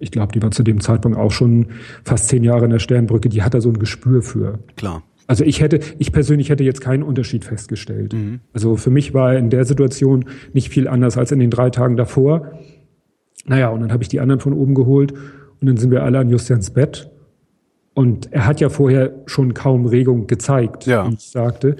ich 0.00 0.10
glaube, 0.10 0.32
die 0.32 0.42
war 0.42 0.50
zu 0.50 0.62
dem 0.62 0.80
Zeitpunkt 0.80 1.16
auch 1.16 1.30
schon 1.30 1.66
fast 2.04 2.28
zehn 2.28 2.42
Jahre 2.42 2.64
in 2.64 2.70
der 2.70 2.80
Sternbrücke, 2.80 3.28
die 3.28 3.42
hat 3.42 3.54
da 3.54 3.60
so 3.60 3.68
ein 3.68 3.78
Gespür 3.78 4.22
für. 4.22 4.58
Klar. 4.76 5.02
Also 5.26 5.44
ich 5.44 5.60
hätte, 5.60 5.80
ich 5.98 6.12
persönlich 6.12 6.50
hätte 6.50 6.64
jetzt 6.64 6.80
keinen 6.80 7.02
Unterschied 7.02 7.44
festgestellt. 7.44 8.12
Mhm. 8.12 8.40
Also 8.52 8.76
für 8.76 8.90
mich 8.90 9.14
war 9.14 9.32
er 9.32 9.38
in 9.38 9.50
der 9.50 9.64
Situation 9.64 10.26
nicht 10.52 10.68
viel 10.68 10.88
anders 10.88 11.16
als 11.16 11.32
in 11.32 11.38
den 11.38 11.50
drei 11.50 11.70
Tagen 11.70 11.96
davor. 11.96 12.52
Naja, 13.46 13.68
und 13.70 13.80
dann 13.80 13.92
habe 13.92 14.02
ich 14.02 14.08
die 14.08 14.20
anderen 14.20 14.40
von 14.40 14.52
oben 14.52 14.74
geholt 14.74 15.12
und 15.12 15.66
dann 15.66 15.76
sind 15.76 15.90
wir 15.90 16.02
alle 16.02 16.18
an 16.18 16.28
Justians 16.28 16.70
Bett. 16.70 17.10
Und 17.94 18.32
er 18.32 18.46
hat 18.46 18.60
ja 18.60 18.68
vorher 18.68 19.12
schon 19.26 19.54
kaum 19.54 19.86
Regung 19.86 20.26
gezeigt, 20.26 20.86
ja. 20.86 21.08
wie 21.08 21.14
ich 21.14 21.28
sagte. 21.28 21.76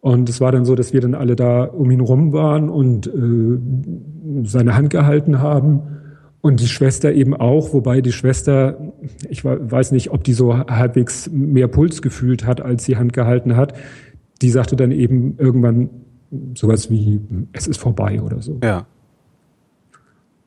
Und 0.00 0.28
es 0.28 0.40
war 0.40 0.52
dann 0.52 0.64
so, 0.64 0.74
dass 0.74 0.92
wir 0.92 1.00
dann 1.00 1.14
alle 1.14 1.36
da 1.36 1.64
um 1.64 1.90
ihn 1.90 2.00
rum 2.00 2.32
waren 2.32 2.68
und 2.68 3.06
äh, 3.06 3.58
seine 4.44 4.76
Hand 4.76 4.90
gehalten 4.90 5.40
haben. 5.40 5.82
Und 6.46 6.60
die 6.60 6.68
Schwester 6.68 7.12
eben 7.12 7.34
auch, 7.34 7.72
wobei 7.72 8.00
die 8.00 8.12
Schwester, 8.12 8.92
ich 9.28 9.44
weiß 9.44 9.90
nicht, 9.90 10.12
ob 10.12 10.22
die 10.22 10.32
so 10.32 10.56
halbwegs 10.56 11.28
mehr 11.32 11.66
Puls 11.66 12.02
gefühlt 12.02 12.46
hat, 12.46 12.60
als 12.60 12.84
sie 12.84 12.96
Hand 12.96 13.12
gehalten 13.12 13.56
hat. 13.56 13.74
Die 14.42 14.50
sagte 14.50 14.76
dann 14.76 14.92
eben 14.92 15.36
irgendwann 15.38 15.90
sowas 16.54 16.88
wie, 16.88 17.20
es 17.52 17.66
ist 17.66 17.78
vorbei 17.78 18.22
oder 18.22 18.42
so. 18.42 18.60
Ja. 18.62 18.86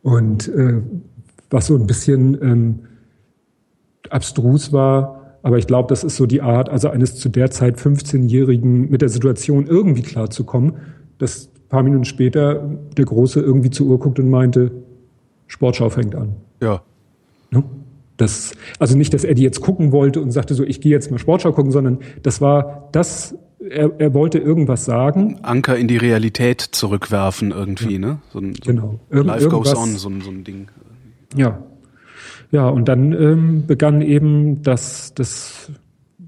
Und 0.01 0.47
äh, 0.47 0.81
was 1.49 1.65
so 1.67 1.75
ein 1.75 1.85
bisschen 1.85 2.41
ähm, 2.41 2.79
abstrus 4.09 4.71
war, 4.71 5.35
aber 5.43 5.57
ich 5.57 5.67
glaube, 5.67 5.89
das 5.89 6.05
ist 6.05 6.15
so 6.15 6.25
die 6.25 6.41
Art, 6.41 6.69
also 6.69 6.87
eines 6.87 7.15
zu 7.15 7.27
der 7.27 7.51
Zeit 7.51 7.77
15-Jährigen 7.77 8.89
mit 8.89 9.01
der 9.01 9.09
Situation 9.09 9.67
irgendwie 9.67 10.03
klarzukommen, 10.03 10.77
dass 11.17 11.47
ein 11.47 11.67
paar 11.67 11.83
Minuten 11.83 12.05
später 12.05 12.69
der 12.95 13.03
Große 13.03 13.41
irgendwie 13.41 13.69
zur 13.69 13.87
Uhr 13.87 13.99
guckt 13.99 14.17
und 14.17 14.29
meinte, 14.29 14.71
Sportschau 15.49 15.89
fängt 15.89 16.15
an. 16.15 16.35
Ja. 16.61 16.81
Ne? 17.51 17.63
Das, 18.15 18.53
also 18.79 18.97
nicht, 18.97 19.13
dass 19.13 19.23
er 19.23 19.33
die 19.33 19.43
jetzt 19.43 19.61
gucken 19.61 19.91
wollte 19.91 20.21
und 20.21 20.31
sagte 20.31 20.53
so, 20.53 20.63
ich 20.63 20.79
gehe 20.79 20.91
jetzt 20.91 21.09
mal 21.11 21.17
Sportschau 21.17 21.51
gucken, 21.51 21.71
sondern 21.71 21.99
das 22.21 22.39
war 22.39 22.89
das, 22.91 23.35
er, 23.59 23.91
er 23.97 24.13
wollte 24.13 24.37
irgendwas 24.37 24.85
sagen. 24.85 25.39
Anker 25.41 25.77
in 25.77 25.87
die 25.87 25.97
Realität 25.97 26.61
zurückwerfen 26.61 27.51
irgendwie, 27.51 27.93
ja. 27.93 27.99
ne? 27.99 28.19
So 28.31 28.39
ein, 28.39 28.55
so 28.55 28.71
genau. 28.71 28.99
Irgend, 29.09 29.27
Life 29.27 29.49
goes 29.49 29.75
on, 29.75 29.95
so 29.95 30.09
ein, 30.09 30.21
so 30.21 30.29
ein 30.29 30.43
Ding. 30.43 30.69
Ja. 31.35 31.63
Ja, 32.51 32.67
und 32.67 32.87
dann 32.87 33.13
ähm, 33.13 33.67
begann 33.67 34.01
eben 34.01 34.63
das, 34.63 35.13
das, 35.13 35.71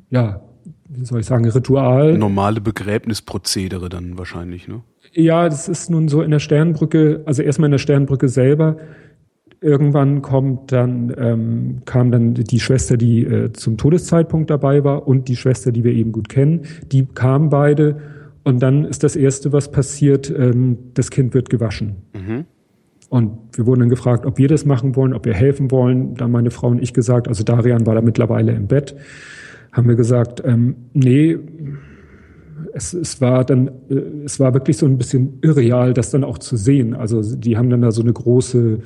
ja, 0.10 0.42
wie 0.88 1.06
soll 1.06 1.20
ich 1.20 1.26
sagen, 1.26 1.48
Ritual. 1.50 2.18
Normale 2.18 2.62
Begräbnisprozedere 2.62 3.90
dann 3.90 4.18
wahrscheinlich, 4.18 4.68
ne? 4.68 4.82
Ja, 5.14 5.50
das 5.50 5.68
ist 5.68 5.90
nun 5.90 6.08
so 6.08 6.22
in 6.22 6.32
der 6.32 6.40
Sternbrücke, 6.40 7.24
also 7.26 7.42
erstmal 7.42 7.68
in 7.68 7.72
der 7.72 7.80
Sternbrücke 7.80 8.30
selber, 8.30 8.78
Irgendwann 9.64 10.24
kommt 10.24 10.72
dann, 10.72 11.14
ähm, 11.18 11.82
kam 11.86 12.12
dann 12.12 12.34
die 12.34 12.60
Schwester, 12.60 12.98
die 12.98 13.24
äh, 13.24 13.54
zum 13.54 13.78
Todeszeitpunkt 13.78 14.50
dabei 14.50 14.84
war 14.84 15.08
und 15.08 15.28
die 15.28 15.36
Schwester, 15.36 15.72
die 15.72 15.84
wir 15.84 15.94
eben 15.94 16.12
gut 16.12 16.30
kennen. 16.30 16.62
Die 16.92 17.06
kamen 17.06 17.50
beide 17.50 17.98
und 18.44 18.64
dann 18.64 18.86
ist 18.86 19.04
das 19.04 19.16
Erste, 19.16 19.54
was 19.54 19.72
passiert, 19.72 20.34
ähm, 20.36 20.78
das 20.96 21.12
Kind 21.12 21.36
wird 21.36 21.52
gewaschen. 21.52 21.98
Mhm. 22.14 22.46
Und 23.10 23.38
wir 23.54 23.68
wurden 23.68 23.82
dann 23.82 23.90
gefragt, 23.90 24.26
ob 24.26 24.40
wir 24.40 24.48
das 24.48 24.66
machen 24.66 24.96
wollen, 24.96 25.14
ob 25.14 25.26
wir 25.26 25.34
helfen 25.34 25.70
wollen. 25.70 26.16
Da 26.16 26.28
meine 26.28 26.50
Frau 26.50 26.70
und 26.70 26.82
ich 26.82 26.94
gesagt, 26.94 27.28
also 27.28 27.44
Darian 27.44 27.86
war 27.86 27.94
da 27.94 28.02
mittlerweile 28.02 28.54
im 28.54 28.66
Bett, 28.66 28.96
haben 29.72 29.88
wir 29.88 29.96
gesagt, 29.96 30.42
ähm, 30.44 30.76
nee, 30.94 31.38
es, 32.74 32.94
es 32.94 33.22
war 33.22 33.46
dann, 33.46 33.68
äh, 33.90 34.26
es 34.26 34.40
war 34.40 34.56
wirklich 34.56 34.78
so 34.78 34.88
ein 34.88 34.98
bisschen 34.98 35.38
irreal, 35.42 35.94
das 35.94 36.10
dann 36.10 36.24
auch 36.24 36.40
zu 36.40 36.58
sehen. 36.58 36.96
Also 36.96 37.22
die 37.36 37.58
haben 37.58 37.70
dann 37.70 37.82
da 37.82 37.92
so 37.92 38.02
eine 38.02 38.14
große 38.14 38.80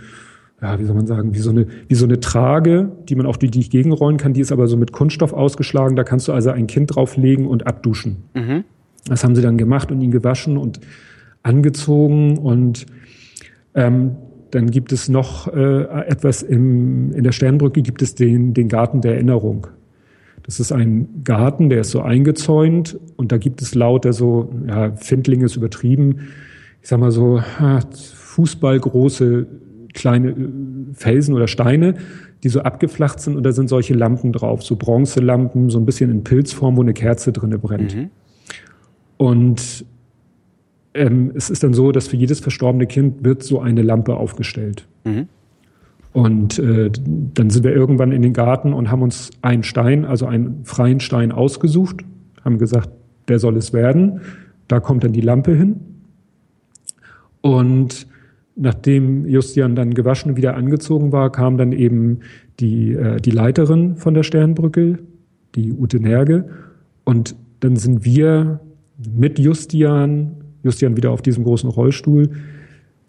ja, 0.61 0.79
wie 0.79 0.85
soll 0.85 0.95
man 0.95 1.05
sagen, 1.05 1.33
wie 1.33 1.39
so 1.39 1.49
eine, 1.49 1.67
wie 1.87 1.95
so 1.95 2.05
eine 2.05 2.19
Trage, 2.19 2.91
die 3.09 3.15
man 3.15 3.25
auch 3.25 3.37
durch 3.37 3.51
die 3.51 3.67
gegenrollen 3.67 4.17
kann, 4.17 4.33
die 4.33 4.41
ist 4.41 4.51
aber 4.51 4.67
so 4.67 4.77
mit 4.77 4.91
Kunststoff 4.91 5.33
ausgeschlagen. 5.33 5.95
Da 5.95 6.03
kannst 6.03 6.27
du 6.27 6.33
also 6.33 6.51
ein 6.51 6.67
Kind 6.67 6.95
drauflegen 6.95 7.45
und 7.47 7.67
abduschen. 7.67 8.23
Mhm. 8.33 8.63
Das 9.07 9.23
haben 9.23 9.35
sie 9.35 9.41
dann 9.41 9.57
gemacht 9.57 9.91
und 9.91 10.01
ihn 10.01 10.11
gewaschen 10.11 10.57
und 10.57 10.79
angezogen 11.43 12.37
und 12.37 12.85
ähm, 13.75 14.15
dann 14.51 14.71
gibt 14.71 14.91
es 14.91 15.09
noch 15.09 15.53
äh, 15.53 15.83
etwas 16.07 16.41
im, 16.41 17.11
in 17.11 17.23
der 17.23 17.33
Sternbrücke 17.33 17.81
gibt 17.81 18.01
es 18.01 18.15
den, 18.15 18.53
den 18.53 18.69
Garten 18.69 19.01
der 19.01 19.15
Erinnerung. 19.15 19.67
Das 20.43 20.59
ist 20.59 20.71
ein 20.71 21.23
Garten, 21.23 21.69
der 21.69 21.81
ist 21.81 21.91
so 21.91 22.01
eingezäunt 22.01 22.97
und 23.17 23.31
da 23.31 23.37
gibt 23.37 23.61
es 23.61 23.75
lauter 23.75 24.13
so, 24.13 24.53
ja, 24.67 24.95
Findling 24.95 25.41
ist 25.41 25.55
übertrieben, 25.55 26.29
ich 26.81 26.87
sag 26.87 26.99
mal 26.99 27.11
so, 27.11 27.41
fußballgroße 27.91 29.47
kleine 29.95 30.29
äh, 30.29 30.35
Felsen 30.93 31.33
oder 31.33 31.47
Steine, 31.47 31.95
die 32.43 32.49
so 32.49 32.61
abgeflacht 32.61 33.19
sind 33.19 33.35
und 33.35 33.43
da 33.43 33.51
sind 33.51 33.69
solche 33.69 33.95
Lampen 33.95 34.31
drauf, 34.31 34.61
so 34.61 34.75
Bronzelampen, 34.75 35.71
so 35.71 35.79
ein 35.79 35.85
bisschen 35.85 36.11
in 36.11 36.23
Pilzform, 36.23 36.77
wo 36.77 36.81
eine 36.81 36.93
Kerze 36.93 37.31
drinne 37.31 37.57
brennt. 37.57 37.95
Mhm. 37.95 38.09
Und 39.17 39.85
ähm, 40.93 41.31
es 41.33 41.49
ist 41.49 41.63
dann 41.63 41.73
so, 41.73 41.91
dass 41.91 42.07
für 42.07 42.17
jedes 42.17 42.39
verstorbene 42.39 42.85
Kind 42.85 43.23
wird 43.23 43.41
so 43.41 43.59
eine 43.59 43.81
Lampe 43.81 44.15
aufgestellt. 44.15 44.87
Mhm. 45.05 45.27
Und 46.13 46.59
äh, 46.59 46.91
dann 47.33 47.49
sind 47.49 47.63
wir 47.63 47.73
irgendwann 47.73 48.11
in 48.11 48.21
den 48.21 48.31
Garten 48.31 48.71
und 48.71 48.89
haben 48.89 49.01
uns 49.01 49.31
einen 49.41 49.63
Stein, 49.63 50.05
also 50.05 50.25
einen 50.25 50.63
freien 50.63 51.01
Stein 51.01 51.31
ausgesucht, 51.33 52.05
haben 52.43 52.57
gesagt, 52.57 52.89
der 53.27 53.39
soll 53.39 53.57
es 53.57 53.73
werden. 53.73 54.21
Da 54.67 54.79
kommt 54.79 55.03
dann 55.03 55.11
die 55.11 55.21
Lampe 55.21 55.53
hin. 55.53 55.81
Und 57.41 58.07
nachdem 58.55 59.27
Justian 59.27 59.75
dann 59.75 59.93
gewaschen 59.93 60.31
und 60.31 60.37
wieder 60.37 60.55
angezogen 60.55 61.11
war, 61.11 61.31
kam 61.31 61.57
dann 61.57 61.71
eben 61.71 62.19
die, 62.59 62.93
äh, 62.93 63.19
die 63.19 63.31
Leiterin 63.31 63.97
von 63.97 64.13
der 64.13 64.23
Sternbrücke, 64.23 64.99
die 65.55 65.73
Ute 65.73 65.99
Nerge. 65.99 66.49
Und 67.03 67.35
dann 67.59 67.75
sind 67.75 68.05
wir 68.05 68.59
mit 69.13 69.39
Justian, 69.39 70.37
Justian 70.63 70.95
wieder 70.97 71.11
auf 71.11 71.21
diesem 71.21 71.43
großen 71.43 71.69
Rollstuhl, 71.69 72.31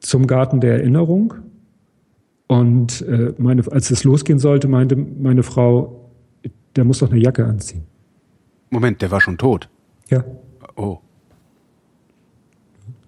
zum 0.01 0.27
Garten 0.27 0.61
der 0.61 0.75
Erinnerung. 0.75 1.35
Und 2.49 3.03
äh, 3.03 3.33
meine, 3.39 3.63
als 3.71 3.91
es 3.91 4.05
losgehen 4.05 4.39
sollte, 4.39 4.69
meinte 4.69 4.97
meine 4.97 5.43
Frau, 5.43 6.11
der 6.77 6.85
muss 6.85 6.99
doch 6.99 7.11
eine 7.11 7.21
Jacke 7.21 7.45
anziehen. 7.45 7.83
Moment, 8.71 9.01
der 9.03 9.11
war 9.11 9.21
schon 9.21 9.39
tot. 9.39 9.69
Ja. 10.11 10.25
Oh. 10.77 10.99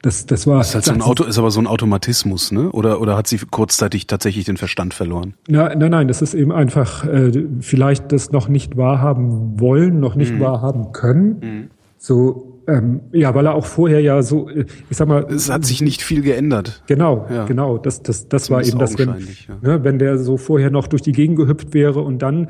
Das, 0.02 0.26
das 0.26 0.46
war. 0.46 0.58
Das 0.58 0.68
ist, 0.68 0.74
halt 0.74 0.84
so 0.84 0.92
ein 0.92 1.02
Auto, 1.02 1.24
ist 1.24 1.38
aber 1.38 1.50
so 1.50 1.60
ein 1.60 1.66
Automatismus, 1.66 2.52
ne? 2.52 2.70
Oder, 2.70 3.00
oder 3.00 3.16
hat 3.16 3.26
sie 3.26 3.38
kurzzeitig 3.38 4.06
tatsächlich 4.06 4.44
den 4.44 4.56
Verstand 4.56 4.94
verloren? 4.94 5.34
Na, 5.48 5.74
nein, 5.74 5.90
nein, 5.90 6.08
das 6.08 6.22
ist 6.22 6.34
eben 6.34 6.52
einfach 6.52 7.04
äh, 7.04 7.32
vielleicht 7.60 8.12
das 8.12 8.30
noch 8.30 8.48
nicht 8.48 8.76
wahrhaben 8.76 9.58
wollen, 9.58 9.98
noch 10.00 10.14
nicht 10.14 10.34
mhm. 10.34 10.40
wahrhaben 10.40 10.92
können. 10.92 11.40
Mhm. 11.40 11.70
So, 11.98 12.60
ähm, 12.68 13.00
ja, 13.12 13.34
weil 13.34 13.46
er 13.46 13.54
auch 13.54 13.66
vorher 13.66 14.00
ja 14.00 14.22
so, 14.22 14.48
äh, 14.48 14.66
ich 14.88 14.96
sag 14.96 15.08
mal. 15.08 15.26
Es 15.30 15.50
hat 15.50 15.64
sich 15.64 15.80
nicht 15.80 16.02
viel 16.02 16.22
geändert. 16.22 16.82
Genau, 16.86 17.26
ja. 17.28 17.46
genau. 17.46 17.78
Das, 17.78 18.02
das, 18.02 18.28
das 18.28 18.50
war 18.50 18.64
eben 18.64 18.78
das, 18.78 18.98
wenn, 18.98 19.08
ja. 19.08 19.14
ne, 19.62 19.84
wenn 19.84 19.98
der 19.98 20.18
so 20.18 20.36
vorher 20.36 20.70
noch 20.70 20.86
durch 20.86 21.02
die 21.02 21.12
Gegend 21.12 21.36
gehüpft 21.36 21.74
wäre 21.74 22.00
und 22.00 22.20
dann, 22.20 22.44
äh, 22.44 22.48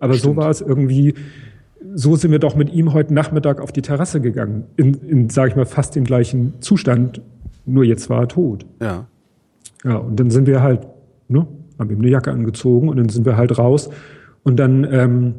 aber 0.00 0.14
Stimmt. 0.14 0.34
so 0.34 0.36
war 0.36 0.48
es 0.48 0.62
irgendwie 0.62 1.14
so 1.94 2.16
sind 2.16 2.30
wir 2.30 2.38
doch 2.38 2.56
mit 2.56 2.72
ihm 2.72 2.92
heute 2.92 3.14
Nachmittag 3.14 3.60
auf 3.60 3.72
die 3.72 3.82
Terrasse 3.82 4.20
gegangen. 4.20 4.64
In, 4.76 4.94
in 4.94 5.30
sage 5.30 5.50
ich 5.50 5.56
mal, 5.56 5.66
fast 5.66 5.94
dem 5.94 6.04
gleichen 6.04 6.54
Zustand. 6.60 7.20
Nur 7.64 7.84
jetzt 7.84 8.08
war 8.08 8.22
er 8.22 8.28
tot. 8.28 8.66
Ja. 8.80 9.06
Ja, 9.84 9.96
und 9.96 10.18
dann 10.18 10.30
sind 10.30 10.46
wir 10.46 10.62
halt, 10.62 10.86
ne, 11.28 11.46
haben 11.78 11.90
ihm 11.90 11.98
eine 11.98 12.08
Jacke 12.08 12.30
angezogen 12.30 12.88
und 12.88 12.96
dann 12.96 13.08
sind 13.08 13.26
wir 13.26 13.36
halt 13.36 13.58
raus. 13.58 13.90
Und 14.42 14.56
dann 14.56 14.86
ähm, 14.90 15.34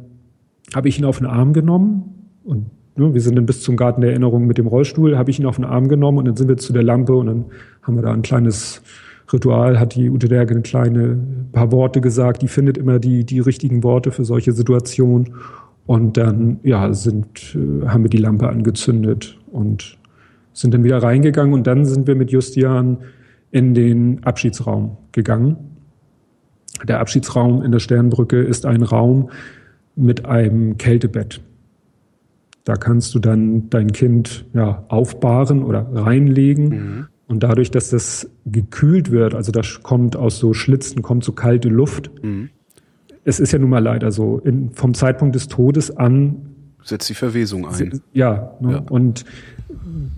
habe 0.75 0.89
ich 0.89 0.99
ihn 0.99 1.05
auf 1.05 1.17
den 1.17 1.27
Arm 1.27 1.53
genommen 1.53 2.31
und 2.43 2.65
ne, 2.95 3.13
wir 3.13 3.21
sind 3.21 3.35
dann 3.35 3.45
bis 3.45 3.61
zum 3.61 3.77
Garten 3.77 4.01
der 4.01 4.11
Erinnerung 4.11 4.45
mit 4.45 4.57
dem 4.57 4.67
Rollstuhl, 4.67 5.17
habe 5.17 5.31
ich 5.31 5.39
ihn 5.39 5.45
auf 5.45 5.55
den 5.55 5.65
Arm 5.65 5.87
genommen 5.87 6.17
und 6.17 6.25
dann 6.25 6.35
sind 6.35 6.47
wir 6.47 6.57
zu 6.57 6.73
der 6.73 6.83
Lampe 6.83 7.15
und 7.15 7.27
dann 7.27 7.45
haben 7.81 7.95
wir 7.95 8.03
da 8.03 8.11
ein 8.11 8.21
kleines 8.21 8.81
Ritual, 9.31 9.79
hat 9.79 9.95
die 9.95 10.09
Ute 10.09 10.29
Derge 10.29 10.55
ein 10.55 10.63
kleine 10.63 11.17
paar 11.51 11.71
Worte 11.71 11.99
gesagt, 12.01 12.41
die 12.41 12.47
findet 12.47 12.77
immer 12.77 12.99
die, 12.99 13.25
die 13.25 13.39
richtigen 13.39 13.83
Worte 13.83 14.11
für 14.11 14.23
solche 14.23 14.53
Situationen. 14.53 15.35
Und 15.87 16.17
dann, 16.17 16.59
ja, 16.63 16.93
sind, 16.93 17.55
äh, 17.55 17.87
haben 17.87 18.03
wir 18.03 18.09
die 18.09 18.17
Lampe 18.17 18.49
angezündet 18.49 19.39
und 19.51 19.97
sind 20.53 20.73
dann 20.73 20.83
wieder 20.83 21.01
reingegangen 21.01 21.53
und 21.53 21.65
dann 21.65 21.85
sind 21.85 22.07
wir 22.07 22.15
mit 22.15 22.29
Justian 22.29 22.97
in 23.51 23.73
den 23.73 24.23
Abschiedsraum 24.23 24.97
gegangen. 25.13 25.55
Der 26.87 26.99
Abschiedsraum 26.99 27.63
in 27.63 27.71
der 27.71 27.79
Sternbrücke 27.79 28.41
ist 28.41 28.65
ein 28.65 28.83
Raum 28.83 29.29
mit 29.95 30.25
einem 30.25 30.77
Kältebett. 30.77 31.41
Da 32.65 32.75
kannst 32.75 33.15
du 33.15 33.19
dann 33.19 33.69
dein 33.69 33.93
Kind 33.93 34.45
ja, 34.53 34.83
aufbahren 34.89 35.63
oder 35.63 35.87
reinlegen. 35.93 36.69
Mhm. 36.69 37.07
Und 37.29 37.43
dadurch, 37.43 37.71
dass 37.71 37.91
das 37.91 38.29
gekühlt 38.45 39.11
wird, 39.11 39.33
also 39.33 39.53
das 39.53 39.81
kommt 39.83 40.17
aus 40.17 40.37
so 40.37 40.53
Schlitzen, 40.53 41.01
kommt 41.01 41.23
so 41.23 41.31
kalte 41.31 41.69
Luft, 41.69 42.11
mhm 42.21 42.49
es 43.27 43.41
ist 43.41 43.51
ja 43.51 43.59
nun 43.59 43.69
mal 43.69 43.83
leider 43.83 44.11
so, 44.11 44.39
in, 44.39 44.71
vom 44.71 44.93
Zeitpunkt 44.93 45.35
des 45.35 45.49
Todes 45.49 45.95
an 45.95 46.37
setzt 46.81 47.09
die 47.09 47.13
Verwesung 47.13 47.67
ein. 47.67 48.01
Ja, 48.13 48.53
ne? 48.61 48.71
ja, 48.71 48.77
und 48.89 49.25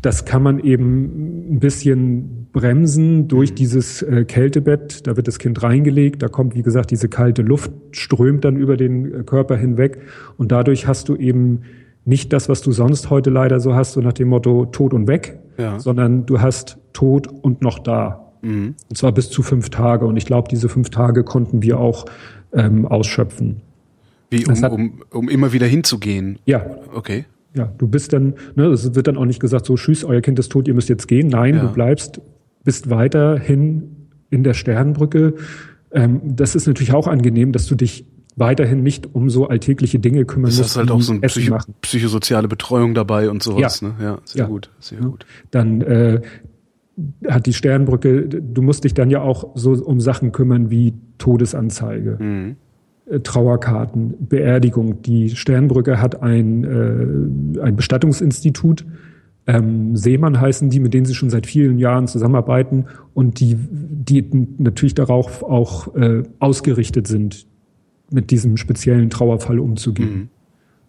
das 0.03 0.26
kann 0.26 0.43
man 0.43 0.60
eben 0.60 1.55
ein 1.55 1.60
bisschen 1.60 2.47
bremsen 2.51 3.28
durch 3.28 3.51
mhm. 3.51 3.55
dieses 3.55 4.03
äh, 4.03 4.26
Kältebett. 4.26 5.07
Da 5.07 5.18
wird 5.18 5.28
das 5.28 5.39
Kind 5.39 5.64
reingelegt, 5.64 6.22
da 6.22 6.28
kommt, 6.28 6.53
wie 6.53 6.62
gesagt, 6.62 6.91
diese 6.91 7.10
kalte 7.10 7.41
Luft, 7.41 7.72
strömt 7.91 8.45
dann 8.45 8.55
über 8.57 8.78
den 8.78 9.12
äh, 9.12 9.24
Körper 9.24 9.57
hinweg 9.57 10.01
und 10.38 10.51
dadurch 10.51 10.86
hast 10.86 11.10
du 11.10 11.16
eben 11.16 11.62
nicht 12.05 12.32
das, 12.32 12.47
was 12.47 12.62
du 12.62 12.72
sonst 12.72 13.10
heute 13.10 13.32
leider 13.32 13.60
so 13.60 13.74
hast, 13.74 13.93
so 13.93 14.01
nach 14.01 14.14
dem 14.14 14.28
Motto 14.28 14.68
tot 14.68 14.93
und 14.93 15.07
weg, 15.07 15.39
ja. 15.57 15.80
sondern 15.80 16.28
du 16.28 16.41
hast 16.41 16.78
tot 16.93 17.28
und 17.28 17.64
noch 17.64 17.80
da. 17.80 18.28
Mhm. 18.41 18.75
Und 18.89 18.97
zwar 18.97 19.11
bis 19.11 19.29
zu 19.29 19.43
fünf 19.43 19.69
Tage. 19.69 20.05
Und 20.05 20.17
ich 20.17 20.25
glaube, 20.25 20.47
diese 20.49 20.69
fünf 20.69 20.89
Tage 20.89 21.23
konnten 21.23 21.61
wir 21.61 21.79
auch 21.79 22.05
ähm, 22.53 22.85
ausschöpfen. 22.85 23.61
Wie, 24.29 24.45
um, 24.45 24.61
hat, 24.61 24.71
um, 24.71 25.01
um 25.11 25.29
immer 25.29 25.53
wieder 25.53 25.65
hinzugehen? 25.65 26.39
Ja. 26.45 26.65
Okay. 26.93 27.25
Ja, 27.55 27.71
du 27.77 27.87
bist 27.87 28.13
dann, 28.13 28.35
ne, 28.55 28.67
es 28.67 28.93
wird 28.93 29.07
dann 29.07 29.17
auch 29.17 29.25
nicht 29.25 29.39
gesagt, 29.39 29.65
so, 29.65 29.75
tschüss, 29.75 30.03
euer 30.03 30.21
Kind 30.21 30.37
ist 30.37 30.51
tot, 30.51 30.67
ihr 30.67 30.75
müsst 30.75 30.87
jetzt 30.87 31.07
gehen. 31.07 31.29
Nein, 31.29 31.55
ja. 31.55 31.61
du 31.61 31.73
bleibst, 31.73 32.21
bist 32.63 32.91
weiterhin 32.91 34.07
in 34.29 34.43
der 34.43 34.53
Sternbrücke. 34.53 35.33
Ähm, 35.91 36.21
das 36.23 36.53
ist 36.53 36.67
natürlich 36.67 36.93
auch 36.93 37.07
angenehm, 37.07 37.51
dass 37.51 37.65
du 37.65 37.73
dich 37.73 38.05
weiterhin 38.35 38.83
nicht 38.83 39.13
um 39.13 39.29
so 39.29 39.47
alltägliche 39.47 39.99
Dinge 39.99 40.25
kümmern 40.25 40.49
musst. 40.49 40.59
Das 40.59 40.67
ist 40.67 40.77
halt 40.77 40.91
auch 40.91 41.01
so 41.01 41.13
eine 41.13 41.21
Psycho 41.21 41.57
psychosoziale 41.81 42.47
Betreuung 42.47 42.93
dabei 42.93 43.29
und 43.29 43.43
sowas. 43.43 43.81
Ja, 43.81 43.87
ne? 43.87 43.95
ja 44.01 44.17
sehr 44.25 44.41
ja. 44.41 44.47
gut, 44.47 44.69
sehr 44.79 44.99
ja. 44.99 45.05
gut. 45.05 45.25
Dann 45.51 45.81
äh, 45.81 46.21
hat 47.28 47.45
die 47.45 47.54
Sternbrücke, 47.54 48.28
du 48.28 48.62
musst 48.62 48.84
dich 48.84 48.93
dann 48.93 49.10
ja 49.10 49.22
auch 49.22 49.52
so 49.56 49.72
um 49.72 50.00
Sachen 50.00 50.32
kümmern 50.32 50.70
wie 50.70 50.93
Todesanzeige, 51.18 52.18
mhm. 52.20 52.56
Äh, 53.10 53.20
Trauerkarten, 53.22 54.28
Beerdigung. 54.28 55.02
Die 55.02 55.30
Sternbrücke 55.32 56.02
hat 56.02 56.22
ein, 56.22 56.64
äh, 56.64 57.62
ein 57.62 57.76
Bestattungsinstitut, 57.76 58.86
ähm, 59.47 59.95
Seemann 59.95 60.39
heißen 60.39 60.70
die, 60.70 60.80
mit 60.80 60.93
denen 60.93 61.06
sie 61.06 61.16
schon 61.16 61.32
seit 61.32 61.47
vielen 61.47 61.80
Jahren 61.80 62.08
zusammenarbeiten 62.08 62.86
und 63.16 63.39
die, 63.39 63.56
die 63.58 64.24
natürlich 64.60 64.93
darauf 64.93 65.41
auch 65.41 65.95
äh, 65.95 66.22
ausgerichtet 66.38 67.08
sind, 67.08 67.47
mit 68.12 68.30
diesem 68.30 68.58
speziellen 68.58 69.10
Trauerfall 69.10 69.60
umzugehen. 69.60 70.30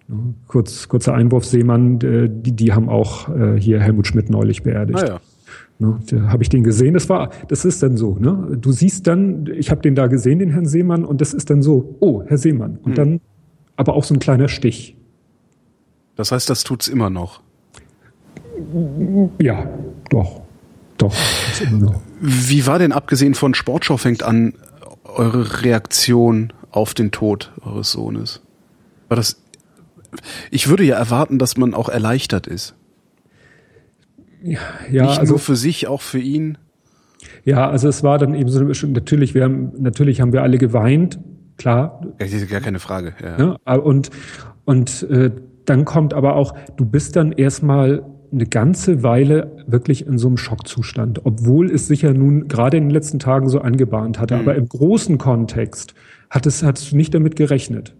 Mhm. 0.09 0.35
Kurz, 0.47 0.89
kurzer 0.89 1.15
Einwurf, 1.15 1.47
Seemann, 1.47 2.01
äh, 2.03 2.29
die, 2.31 2.53
die 2.53 2.73
haben 2.75 2.91
auch 2.91 3.35
äh, 3.35 3.59
hier 3.59 3.81
Helmut 3.81 4.07
Schmidt 4.07 4.29
neulich 4.29 4.63
beerdigt. 4.63 4.99
Ah 5.03 5.07
ja. 5.07 5.21
Ne, 5.81 5.99
da 6.11 6.29
habe 6.29 6.43
ich 6.43 6.51
den 6.51 6.63
gesehen. 6.63 6.93
Das 6.93 7.09
war, 7.09 7.31
das 7.49 7.65
ist 7.65 7.83
dann 7.83 7.97
so. 7.97 8.15
Ne? 8.21 8.59
Du 8.61 8.71
siehst 8.71 9.07
dann, 9.07 9.47
ich 9.47 9.71
habe 9.71 9.81
den 9.81 9.95
da 9.95 10.09
gesehen, 10.09 10.39
den 10.39 10.51
Herrn 10.51 10.67
Seemann, 10.67 11.07
und 11.07 11.23
das 11.23 11.33
ist 11.33 11.49
dann 11.49 11.63
so. 11.63 11.97
Oh, 12.01 12.23
Herr 12.27 12.37
Seemann. 12.37 12.79
Und 12.83 12.91
hm. 12.91 12.95
dann 12.95 13.21
aber 13.77 13.95
auch 13.95 14.05
so 14.05 14.13
ein 14.13 14.21
kleiner 14.21 14.49
Stich. 14.49 14.99
Das 16.17 16.33
heißt, 16.33 16.51
das 16.51 16.65
tut's 16.65 16.87
immer 16.87 17.09
noch. 17.09 17.41
Ja, 19.39 19.71
doch, 20.11 20.43
doch. 20.99 21.15
Immer 21.63 21.79
noch. 21.79 22.01
Wie 22.21 22.67
war 22.67 22.79
denn 22.79 22.93
abgesehen 22.93 23.35
von 23.35 23.55
Sportschau 23.55 23.97
fängt 23.97 24.23
an 24.23 24.53
eure 25.05 25.63
Reaktion 25.63 26.53
auf 26.71 26.93
den 26.93 27.11
Tod 27.11 27.53
eures 27.63 27.91
Sohnes? 27.93 28.43
War 29.09 29.17
das? 29.17 29.41
Ich 30.51 30.69
würde 30.69 30.85
ja 30.85 30.97
erwarten, 30.97 31.39
dass 31.39 31.57
man 31.57 31.73
auch 31.73 31.89
erleichtert 31.89 32.47
ist. 32.47 32.75
Ja, 34.43 34.59
Nicht 34.89 35.19
also, 35.19 35.33
nur 35.33 35.39
für 35.39 35.57
sich, 35.57 35.87
auch 35.87 36.01
für 36.01 36.19
ihn. 36.19 36.59
Ja, 37.45 37.69
also 37.69 37.89
es 37.89 38.03
war 38.03 38.19
dann 38.19 38.35
eben 38.35 38.49
so, 38.49 38.63
natürlich, 38.87 39.35
wir 39.35 39.45
haben, 39.45 39.73
natürlich 39.79 40.21
haben 40.21 40.33
wir 40.33 40.43
alle 40.43 40.59
geweint, 40.59 41.19
klar. 41.59 42.01
Ja, 42.19 42.47
gar 42.47 42.61
keine 42.61 42.79
Frage. 42.79 43.15
Ja. 43.23 43.59
ja 43.67 43.75
und 43.75 44.11
und 44.65 45.03
äh, 45.11 45.31
dann 45.65 45.85
kommt 45.85 46.15
aber 46.15 46.37
auch, 46.37 46.55
du 46.77 46.85
bist 46.85 47.17
dann 47.17 47.33
erstmal 47.33 48.05
eine 48.33 48.47
ganze 48.47 49.03
Weile 49.03 49.65
wirklich 49.67 50.07
in 50.07 50.17
so 50.17 50.29
einem 50.29 50.37
Schockzustand, 50.37 51.27
obwohl 51.27 51.71
es 51.71 51.89
sich 51.89 52.03
ja 52.03 52.13
nun 52.13 52.47
gerade 52.49 52.77
in 52.77 52.85
den 52.85 52.91
letzten 52.91 53.19
Tagen 53.19 53.49
so 53.49 53.61
angebahnt 53.61 54.21
hatte. 54.21 54.35
Mhm. 54.35 54.41
Aber 54.41 54.55
im 54.55 54.69
großen 54.69 55.19
Kontext 55.19 55.95
hat 56.31 56.47
es, 56.47 56.63
hattest 56.63 56.93
du 56.93 56.97
nicht 56.97 57.13
damit 57.13 57.35
gerechnet. 57.35 57.97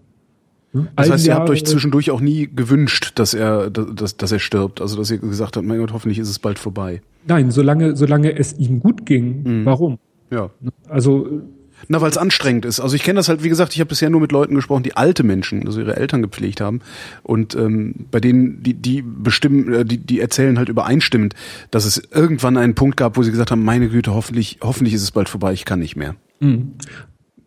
Hm? 0.73 0.89
Das 0.97 1.11
heißt, 1.11 1.27
ihr 1.27 1.35
habt 1.35 1.51
euch 1.51 1.65
zwischendurch 1.65 2.11
auch 2.11 2.21
nie 2.21 2.49
gewünscht, 2.49 3.13
dass 3.17 3.35
er, 3.35 3.71
dass, 3.71 4.17
dass 4.17 4.33
er 4.33 4.39
stirbt. 4.39 4.81
Also, 4.81 4.97
dass 4.97 5.11
ihr 5.11 5.19
gesagt 5.19 5.57
habt, 5.57 5.67
mein 5.67 5.79
Gott, 5.79 5.93
hoffentlich 5.93 6.19
ist 6.19 6.29
es 6.29 6.39
bald 6.39 6.59
vorbei. 6.59 7.03
Nein, 7.27 7.51
solange, 7.51 7.97
solange 7.97 8.37
es 8.39 8.57
ihm 8.59 8.81
gut 8.81 9.05
ging. 9.05 9.43
Mhm. 9.43 9.65
Warum? 9.65 9.99
Ja. 10.31 10.51
Also. 10.89 11.43
Na, 11.89 12.01
weil 12.03 12.11
es 12.11 12.19
anstrengend 12.19 12.67
ist. 12.67 12.79
Also 12.79 12.95
ich 12.95 13.03
kenne 13.03 13.17
das 13.17 13.31
halt, 13.31 13.43
wie 13.43 13.49
gesagt, 13.49 13.73
ich 13.73 13.81
habe 13.81 13.89
bisher 13.89 14.11
nur 14.11 14.21
mit 14.21 14.33
Leuten 14.33 14.55
gesprochen, 14.55 14.83
die 14.83 14.99
alte 14.99 15.23
Menschen, 15.23 15.67
also 15.67 15.81
ihre 15.81 15.97
Eltern 15.97 16.21
gepflegt 16.21 16.61
haben. 16.61 16.81
Und 17.23 17.55
ähm, 17.55 18.07
bei 18.11 18.21
denen, 18.21 18.63
die, 18.63 18.75
die 18.75 19.01
bestimmen, 19.03 19.73
äh, 19.73 19.85
die, 19.87 19.97
die 19.97 20.21
erzählen 20.21 20.59
halt 20.59 20.69
übereinstimmend, 20.69 21.35
dass 21.71 21.87
es 21.87 22.03
irgendwann 22.13 22.59
einen 22.59 22.75
Punkt 22.75 22.99
gab, 22.99 23.17
wo 23.17 23.23
sie 23.23 23.31
gesagt 23.31 23.51
haben, 23.51 23.65
meine 23.65 23.89
Güte, 23.89 24.13
hoffentlich, 24.13 24.59
hoffentlich 24.61 24.93
ist 24.93 25.03
es 25.03 25.11
bald 25.11 25.31
vorbei, 25.31 25.55
ich 25.55 25.65
kann 25.65 25.79
nicht 25.79 25.97
mehr. 25.97 26.17
Mhm. 26.41 26.73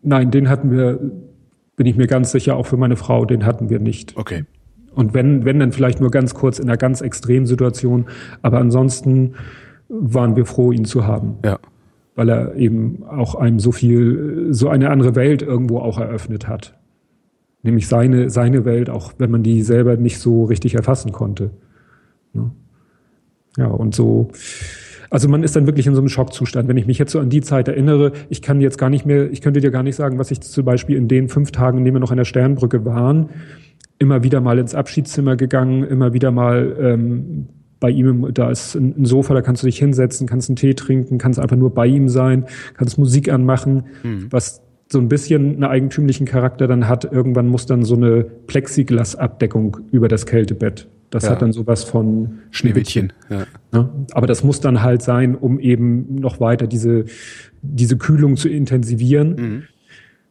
Nein, 0.02 0.32
den 0.32 0.48
hatten 0.48 0.72
wir 0.72 0.98
bin 1.76 1.86
ich 1.86 1.96
mir 1.96 2.06
ganz 2.06 2.32
sicher, 2.32 2.56
auch 2.56 2.66
für 2.66 2.76
meine 2.76 2.96
Frau, 2.96 3.24
den 3.24 3.44
hatten 3.44 3.70
wir 3.70 3.78
nicht. 3.78 4.16
Okay. 4.16 4.44
Und 4.94 5.12
wenn, 5.12 5.44
wenn 5.44 5.58
dann 5.58 5.72
vielleicht 5.72 6.00
nur 6.00 6.10
ganz 6.10 6.34
kurz 6.34 6.58
in 6.58 6.68
einer 6.68 6.76
ganz 6.76 7.00
extremen 7.00 7.46
Situation, 7.46 8.06
aber 8.42 8.58
ansonsten 8.58 9.34
waren 9.88 10.36
wir 10.36 10.46
froh, 10.46 10.72
ihn 10.72 10.84
zu 10.84 11.06
haben. 11.06 11.36
Ja. 11.44 11.58
weil 12.14 12.28
er 12.28 12.54
eben 12.54 13.02
auch 13.04 13.34
einem 13.34 13.58
so 13.58 13.72
viel, 13.72 14.48
so 14.50 14.68
eine 14.68 14.90
andere 14.90 15.14
Welt 15.16 15.42
irgendwo 15.42 15.78
auch 15.78 15.98
eröffnet 15.98 16.48
hat. 16.48 16.78
Nämlich 17.62 17.88
seine, 17.88 18.30
seine 18.30 18.64
Welt, 18.64 18.90
auch 18.90 19.14
wenn 19.18 19.30
man 19.30 19.42
die 19.42 19.62
selber 19.62 19.96
nicht 19.96 20.18
so 20.18 20.44
richtig 20.44 20.74
erfassen 20.74 21.12
konnte. 21.12 21.50
Ne? 22.32 22.50
Ja, 23.56 23.66
und 23.66 23.94
so, 23.94 24.28
also 25.14 25.28
man 25.28 25.44
ist 25.44 25.54
dann 25.54 25.66
wirklich 25.66 25.86
in 25.86 25.94
so 25.94 26.00
einem 26.00 26.08
Schockzustand. 26.08 26.68
Wenn 26.68 26.76
ich 26.76 26.88
mich 26.88 26.98
jetzt 26.98 27.12
so 27.12 27.20
an 27.20 27.30
die 27.30 27.40
Zeit 27.40 27.68
erinnere, 27.68 28.10
ich 28.30 28.42
kann 28.42 28.60
jetzt 28.60 28.78
gar 28.78 28.90
nicht 28.90 29.06
mehr, 29.06 29.30
ich 29.30 29.42
könnte 29.42 29.60
dir 29.60 29.70
gar 29.70 29.84
nicht 29.84 29.94
sagen, 29.94 30.18
was 30.18 30.32
ich 30.32 30.40
zum 30.40 30.64
Beispiel 30.64 30.96
in 30.96 31.06
den 31.06 31.28
fünf 31.28 31.52
Tagen, 31.52 31.78
in 31.78 31.84
denen 31.84 31.94
wir 31.94 32.00
noch 32.00 32.10
an 32.10 32.16
der 32.16 32.24
Sternbrücke 32.24 32.84
waren, 32.84 33.28
immer 34.00 34.24
wieder 34.24 34.40
mal 34.40 34.58
ins 34.58 34.74
Abschiedszimmer 34.74 35.36
gegangen, 35.36 35.84
immer 35.84 36.14
wieder 36.14 36.32
mal 36.32 36.76
ähm, 36.80 37.46
bei 37.78 37.90
ihm, 37.90 38.28
da 38.34 38.50
ist 38.50 38.74
ein 38.74 39.04
Sofa, 39.04 39.34
da 39.34 39.40
kannst 39.40 39.62
du 39.62 39.68
dich 39.68 39.78
hinsetzen, 39.78 40.26
kannst 40.26 40.50
einen 40.50 40.56
Tee 40.56 40.74
trinken, 40.74 41.18
kannst 41.18 41.38
einfach 41.38 41.56
nur 41.56 41.72
bei 41.72 41.86
ihm 41.86 42.08
sein, 42.08 42.46
kannst 42.76 42.98
Musik 42.98 43.30
anmachen, 43.30 43.84
mhm. 44.02 44.26
was 44.30 44.62
so 44.88 44.98
ein 44.98 45.08
bisschen 45.08 45.54
einen 45.54 45.62
eigentümlichen 45.62 46.26
Charakter 46.26 46.66
dann 46.66 46.88
hat. 46.88 47.04
Irgendwann 47.04 47.46
muss 47.46 47.66
dann 47.66 47.84
so 47.84 47.94
eine 47.94 48.24
Plexiglasabdeckung 48.24 49.76
über 49.92 50.08
das 50.08 50.26
Kältebett. 50.26 50.88
Das 51.14 51.26
ja. 51.26 51.30
hat 51.30 51.42
dann 51.42 51.52
sowas 51.52 51.84
von 51.84 52.40
Schneewittchen. 52.50 53.12
Ja. 53.30 53.46
ja. 53.72 53.88
Aber 54.14 54.26
das 54.26 54.42
muss 54.42 54.58
dann 54.58 54.82
halt 54.82 55.00
sein, 55.00 55.36
um 55.36 55.60
eben 55.60 56.16
noch 56.16 56.40
weiter 56.40 56.66
diese, 56.66 57.04
diese 57.62 57.96
Kühlung 57.96 58.36
zu 58.36 58.48
intensivieren. 58.48 59.36
Mhm. 59.36 59.62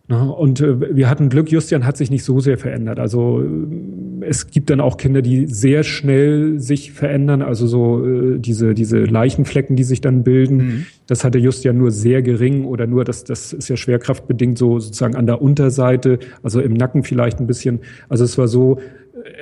Und 0.10 0.60
äh, 0.60 0.94
wir 0.94 1.10
hatten 1.10 1.30
Glück, 1.30 1.50
Justian 1.50 1.86
hat 1.86 1.96
sich 1.96 2.12
nicht 2.12 2.26
so 2.26 2.42
sehr 2.42 2.58
verändert. 2.58 3.00
Also 3.00 3.42
äh, 3.42 4.26
es 4.26 4.48
gibt 4.52 4.70
dann 4.70 4.82
auch 4.82 4.98
Kinder, 4.98 5.22
die 5.22 5.48
sehr 5.48 5.84
schnell 5.84 6.60
sich 6.60 6.92
verändern, 6.92 7.42
also 7.42 7.66
so 7.66 8.06
äh, 8.06 8.40
diese, 8.40 8.74
diese 8.74 9.06
Leichenflecken, 9.06 9.78
die 9.78 9.86
sich 9.86 10.02
dann 10.02 10.24
bilden. 10.24 10.58
Mhm. 10.58 10.86
Das 11.08 11.24
hatte 11.24 11.38
Justian 11.38 11.78
nur 11.78 11.92
sehr 11.92 12.22
gering 12.22 12.66
oder 12.66 12.88
nur, 12.88 13.06
das, 13.06 13.24
das 13.24 13.54
ist 13.54 13.70
ja 13.70 13.78
schwerkraftbedingt 13.78 14.58
so 14.58 14.80
sozusagen 14.80 15.16
an 15.16 15.28
der 15.28 15.42
Unterseite, 15.42 16.20
also 16.44 16.60
im 16.60 16.74
Nacken 16.74 17.04
vielleicht 17.04 17.40
ein 17.40 17.48
bisschen. 17.48 17.80
Also 18.10 18.26
es 18.26 18.38
war 18.38 18.50
so, 18.50 18.80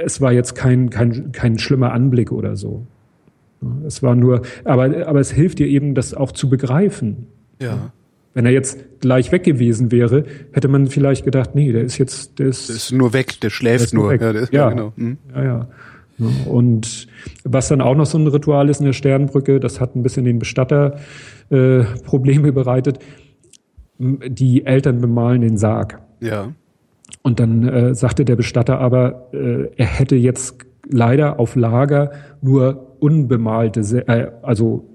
es 0.03 0.21
war 0.21 0.31
jetzt 0.31 0.55
kein, 0.55 0.89
kein, 0.89 1.31
kein 1.31 1.59
schlimmer 1.59 1.91
Anblick 1.91 2.31
oder 2.31 2.55
so. 2.55 2.85
Es 3.85 4.01
war 4.01 4.15
nur, 4.15 4.41
aber, 4.63 5.07
aber 5.07 5.19
es 5.19 5.31
hilft 5.31 5.59
dir 5.59 5.67
eben, 5.67 5.93
das 5.93 6.13
auch 6.13 6.31
zu 6.31 6.49
begreifen. 6.49 7.27
Ja. 7.61 7.91
Wenn 8.33 8.45
er 8.45 8.51
jetzt 8.51 8.79
gleich 9.01 9.31
weg 9.31 9.43
gewesen 9.43 9.91
wäre, 9.91 10.23
hätte 10.51 10.67
man 10.67 10.87
vielleicht 10.87 11.25
gedacht, 11.25 11.53
nee, 11.53 11.71
der 11.71 11.83
ist 11.83 11.97
jetzt, 11.97 12.39
der 12.39 12.47
ist, 12.47 12.69
der 12.69 12.75
ist 12.77 12.91
nur 12.91 13.13
weg, 13.13 13.39
der 13.41 13.49
schläft 13.49 13.91
der 13.91 13.99
nur. 13.99 14.13
nur. 14.13 14.21
Ja, 14.21 14.31
ist, 14.31 14.53
ja, 14.53 14.69
genau. 14.69 14.93
Hm. 14.95 15.17
ja, 15.35 15.43
ja. 15.43 15.67
Und 16.45 17.07
was 17.43 17.67
dann 17.67 17.81
auch 17.81 17.95
noch 17.95 18.05
so 18.05 18.17
ein 18.17 18.27
Ritual 18.27 18.69
ist 18.69 18.79
in 18.79 18.85
der 18.85 18.93
Sternbrücke, 18.93 19.59
das 19.59 19.79
hat 19.79 19.95
ein 19.95 20.03
bisschen 20.03 20.23
den 20.23 20.39
Bestatter 20.39 20.99
äh, 21.49 21.83
Probleme 22.05 22.51
bereitet. 22.51 22.99
Die 23.97 24.65
Eltern 24.65 25.01
bemalen 25.01 25.41
den 25.41 25.57
Sarg. 25.57 25.99
Ja. 26.19 26.53
Und 27.23 27.39
dann 27.39 27.67
äh, 27.67 27.93
sagte 27.95 28.25
der 28.25 28.35
Bestatter 28.35 28.79
aber, 28.79 29.29
äh, 29.33 29.69
er 29.75 29.85
hätte 29.85 30.15
jetzt 30.15 30.65
leider 30.89 31.39
auf 31.39 31.55
Lager 31.55 32.11
nur 32.41 32.97
unbemalte, 32.99 33.81
äh, 34.07 34.31
also 34.41 34.85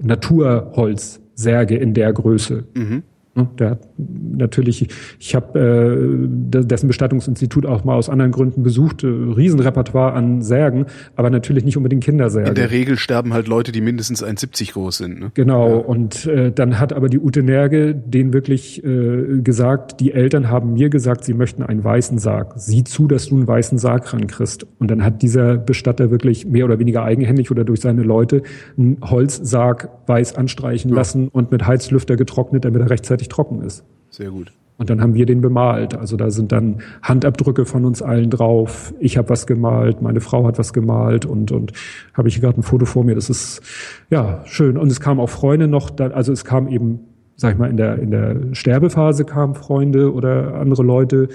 Naturholz 0.00 1.20
Särge 1.34 1.76
in 1.76 1.94
der 1.94 2.12
Größe. 2.12 2.64
Mhm. 2.74 3.02
Ne, 3.34 3.48
der 3.58 3.70
hat 3.70 3.85
natürlich, 3.98 4.88
ich 5.18 5.34
habe 5.34 5.58
äh, 5.58 6.62
dessen 6.62 6.86
Bestattungsinstitut 6.86 7.66
auch 7.66 7.84
mal 7.84 7.94
aus 7.94 8.08
anderen 8.08 8.32
Gründen 8.32 8.62
besucht, 8.62 9.04
äh, 9.04 9.06
Riesenrepertoire 9.06 10.12
an 10.12 10.42
Särgen, 10.42 10.86
aber 11.14 11.30
natürlich 11.30 11.64
nicht 11.64 11.76
unbedingt 11.76 12.04
Kindersärge. 12.04 12.48
In 12.50 12.54
der 12.54 12.70
Regel 12.70 12.96
sterben 12.96 13.32
halt 13.32 13.48
Leute, 13.48 13.72
die 13.72 13.80
mindestens 13.80 14.22
1,70 14.22 14.72
groß 14.72 14.98
sind. 14.98 15.20
Ne? 15.20 15.30
Genau, 15.34 15.68
ja. 15.68 15.76
und 15.76 16.26
äh, 16.26 16.52
dann 16.52 16.78
hat 16.78 16.92
aber 16.92 17.08
die 17.08 17.18
Ute 17.18 17.42
Nerge 17.42 17.94
den 17.94 18.32
wirklich 18.32 18.84
äh, 18.84 19.40
gesagt, 19.42 20.00
die 20.00 20.12
Eltern 20.12 20.50
haben 20.50 20.74
mir 20.74 20.90
gesagt, 20.90 21.24
sie 21.24 21.34
möchten 21.34 21.62
einen 21.62 21.82
weißen 21.82 22.18
Sarg. 22.18 22.54
Sieh 22.56 22.84
zu, 22.84 23.06
dass 23.06 23.28
du 23.28 23.36
einen 23.36 23.48
weißen 23.48 23.78
Sarg 23.78 24.12
rankriegst. 24.12 24.66
Und 24.78 24.90
dann 24.90 25.04
hat 25.04 25.22
dieser 25.22 25.56
Bestatter 25.56 26.10
wirklich 26.10 26.46
mehr 26.46 26.64
oder 26.64 26.78
weniger 26.78 27.02
eigenhändig 27.02 27.50
oder 27.50 27.64
durch 27.64 27.80
seine 27.80 28.02
Leute 28.02 28.42
einen 28.76 28.98
Holzsarg 29.02 29.88
weiß 30.06 30.36
anstreichen 30.36 30.90
ja. 30.90 30.96
lassen 30.96 31.28
und 31.28 31.50
mit 31.50 31.66
Heizlüfter 31.66 32.16
getrocknet, 32.16 32.64
damit 32.64 32.80
er 32.80 32.90
rechtzeitig 32.90 33.28
trocken 33.28 33.62
ist. 33.62 33.85
Sehr 34.16 34.30
gut. 34.30 34.50
Und 34.78 34.88
dann 34.88 35.02
haben 35.02 35.14
wir 35.14 35.26
den 35.26 35.42
bemalt. 35.42 35.94
Also 35.94 36.16
da 36.16 36.30
sind 36.30 36.50
dann 36.50 36.78
Handabdrücke 37.02 37.66
von 37.66 37.84
uns 37.84 38.00
allen 38.00 38.30
drauf. 38.30 38.94
Ich 38.98 39.18
habe 39.18 39.28
was 39.28 39.46
gemalt, 39.46 40.00
meine 40.00 40.22
Frau 40.22 40.46
hat 40.46 40.58
was 40.58 40.72
gemalt 40.72 41.26
und 41.26 41.52
und 41.52 41.72
habe 42.14 42.28
ich 42.28 42.40
gerade 42.40 42.58
ein 42.58 42.62
Foto 42.62 42.86
vor 42.86 43.04
mir. 43.04 43.14
Das 43.14 43.28
ist 43.28 43.60
ja 44.08 44.42
schön. 44.46 44.78
Und 44.78 44.90
es 44.90 45.00
kamen 45.00 45.20
auch 45.20 45.28
Freunde 45.28 45.68
noch. 45.68 45.90
Da, 45.90 46.08
also 46.08 46.32
es 46.32 46.46
kam 46.46 46.68
eben, 46.68 47.00
sag 47.36 47.52
ich 47.52 47.58
mal, 47.58 47.68
in 47.68 47.76
der 47.76 47.98
in 47.98 48.10
der 48.10 48.54
Sterbephase 48.54 49.26
kamen 49.26 49.54
Freunde 49.54 50.14
oder 50.14 50.54
andere 50.54 50.82
Leute. 50.82 51.28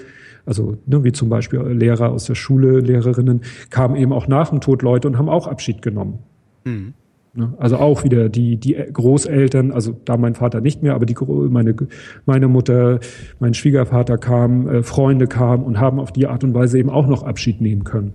Also 0.48 0.78
ne, 0.88 1.04
wie 1.04 1.12
zum 1.12 1.30
Beispiel 1.30 1.60
Lehrer 1.60 2.10
aus 2.10 2.26
der 2.26 2.36
Schule, 2.36 2.80
Lehrerinnen, 2.80 3.42
kamen 3.70 3.96
eben 3.96 4.12
auch 4.12 4.28
nach 4.28 4.50
dem 4.50 4.60
Tod 4.60 4.82
Leute 4.82 5.08
und 5.08 5.20
haben 5.20 5.30
auch 5.30 5.46
Abschied 5.46 5.84
genommen. 5.84 6.18
Mhm. 6.64 6.94
Ne? 7.34 7.54
Also 7.58 7.78
auch 7.78 8.04
wieder 8.04 8.28
die, 8.28 8.58
die 8.58 8.74
Großeltern, 8.74 9.72
also 9.72 9.98
da 10.04 10.18
mein 10.18 10.36
Vater 10.36 10.60
nicht 10.60 10.84
mehr, 10.84 10.96
aber 10.96 11.06
die, 11.06 11.16
meine, 11.50 11.76
meine 12.26 12.48
Mutter, 12.50 13.00
mein 13.40 13.54
Schwiegervater 13.54 14.18
kam, 14.18 14.68
äh, 14.68 14.84
Freunde 14.84 15.28
kamen 15.28 15.64
und 15.64 15.80
haben 15.80 16.00
auf 16.00 16.12
die 16.12 16.28
Art 16.28 16.44
und 16.44 16.54
Weise 16.54 16.78
eben 16.78 16.90
auch 16.90 17.08
noch 17.08 17.24
Abschied 17.24 17.62
nehmen 17.62 17.86
können. 17.86 18.14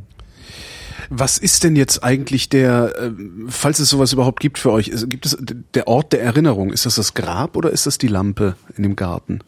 Was 1.09 1.39
ist 1.39 1.65
denn 1.65 1.77
jetzt 1.77 2.03
eigentlich 2.05 2.49
der, 2.49 2.93
äh, 3.01 3.11
falls 3.49 3.79
es 3.79 3.89
sowas 3.89 4.13
überhaupt 4.13 4.41
gibt 4.41 4.59
für 4.59 4.73
euch, 4.73 4.91
gibt 5.09 5.25
es 5.25 5.39
der 5.75 5.89
Ort 5.89 6.13
der 6.13 6.23
Erinnerung? 6.23 6.71
Ist 6.71 6.85
das 6.85 6.97
das 6.97 7.15
Grab 7.15 7.57
oder 7.57 7.71
ist 7.71 7.87
das 7.87 7.97
die 7.97 8.09
Lampe 8.09 8.57
in 8.77 8.83
dem 8.83 8.97
Garten? 8.97 9.39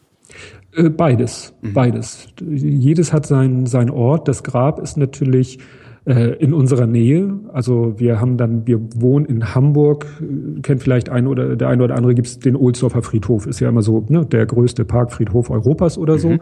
Äh, 0.73 0.89
beides, 0.89 1.53
mhm. 1.61 1.73
beides. 1.73 2.27
Jedes 2.41 3.13
hat 3.13 3.27
seinen, 3.27 3.65
seinen 3.65 3.89
Ort. 3.89 4.27
Das 4.27 4.43
Grab 4.43 4.79
ist 4.79 4.97
natürlich 4.97 5.59
in 6.09 6.53
unserer 6.53 6.87
Nähe. 6.87 7.39
Also 7.53 7.93
wir 7.97 8.19
haben 8.19 8.37
dann, 8.37 8.65
wir 8.65 8.79
wohnen 8.95 9.25
in 9.25 9.53
Hamburg, 9.53 10.07
kennt 10.63 10.81
vielleicht 10.81 11.09
ein 11.09 11.27
oder 11.27 11.55
der 11.55 11.69
eine 11.69 11.83
oder 11.83 11.95
andere 11.95 12.15
gibt 12.15 12.27
es 12.27 12.39
den 12.39 12.55
Ohlsdorfer 12.55 13.03
Friedhof, 13.03 13.45
ist 13.45 13.59
ja 13.59 13.69
immer 13.69 13.83
so 13.83 14.05
ne, 14.09 14.25
der 14.25 14.47
größte 14.47 14.85
Parkfriedhof 14.85 15.51
Europas 15.51 15.97
oder 15.99 16.17
so. 16.17 16.29
Mhm. 16.29 16.39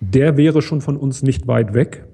Der 0.00 0.36
wäre 0.38 0.62
schon 0.62 0.80
von 0.80 0.96
uns 0.96 1.22
nicht 1.22 1.46
weit 1.46 1.74
weg. 1.74 2.06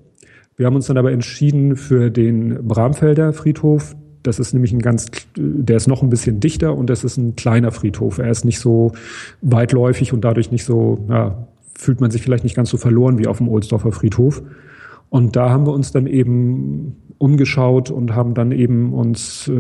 Wir 0.57 0.67
haben 0.67 0.75
uns 0.75 0.87
dann 0.87 0.99
aber 0.99 1.13
entschieden 1.13 1.77
für 1.77 2.11
den 2.11 2.67
Bramfelder 2.67 3.33
Friedhof. 3.33 3.95
Das 4.23 4.39
ist 4.39 4.53
nämlich 4.53 4.73
ein 4.73 4.81
ganz, 4.81 5.07
der 5.37 5.77
ist 5.77 5.89
noch 5.89 6.03
ein 6.03 6.11
bisschen 6.11 6.41
dichter 6.41 6.77
und 6.77 6.91
das 6.91 7.05
ist 7.05 7.17
ein 7.17 7.37
kleiner 7.37 7.71
Friedhof. 7.71 8.19
Er 8.19 8.31
ist 8.31 8.45
nicht 8.45 8.59
so 8.59 8.93
weitläufig 9.41 10.13
und 10.13 10.25
dadurch 10.25 10.51
nicht 10.51 10.65
so, 10.65 11.05
ja, 11.09 11.47
fühlt 11.77 12.01
man 12.01 12.11
sich 12.11 12.23
vielleicht 12.23 12.45
nicht 12.45 12.57
ganz 12.57 12.71
so 12.71 12.77
verloren 12.77 13.19
wie 13.19 13.27
auf 13.27 13.39
dem 13.39 13.49
Ohlsdorfer 13.49 13.93
Friedhof. 13.93 14.43
Und 15.13 15.37
da 15.37 15.51
haben 15.51 15.67
wir 15.67 15.75
uns 15.75 15.93
dann 15.93 16.07
eben 16.07 16.97
umgeschaut 17.19 17.91
und 17.91 18.15
haben 18.15 18.33
dann 18.33 18.51
eben 18.51 18.95
uns 18.95 19.47
äh, 19.47 19.53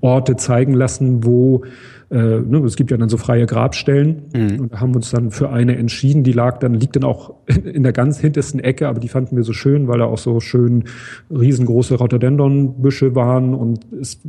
Orte 0.00 0.36
zeigen 0.36 0.72
lassen, 0.72 1.24
wo 1.24 1.60
äh, 2.08 2.40
ne, 2.40 2.62
es 2.64 2.76
gibt 2.76 2.90
ja 2.90 2.96
dann 2.96 3.10
so 3.10 3.18
freie 3.18 3.44
Grabstellen 3.44 4.22
mhm. 4.34 4.60
und 4.60 4.80
haben 4.80 4.94
uns 4.94 5.10
dann 5.10 5.30
für 5.30 5.50
eine 5.50 5.76
entschieden. 5.76 6.24
Die 6.24 6.32
lag 6.32 6.56
dann 6.56 6.72
liegt 6.72 6.96
dann 6.96 7.04
auch 7.04 7.34
in 7.46 7.82
der 7.82 7.92
ganz 7.92 8.18
hintersten 8.18 8.58
Ecke, 8.58 8.88
aber 8.88 8.98
die 8.98 9.08
fanden 9.08 9.36
wir 9.36 9.44
so 9.44 9.52
schön, 9.52 9.88
weil 9.88 9.98
da 9.98 10.06
auch 10.06 10.16
so 10.16 10.40
schön 10.40 10.84
riesengroße 11.30 11.96
Rhododendronbüsche 11.96 13.14
waren 13.14 13.52
und 13.52 13.80
es, 14.00 14.22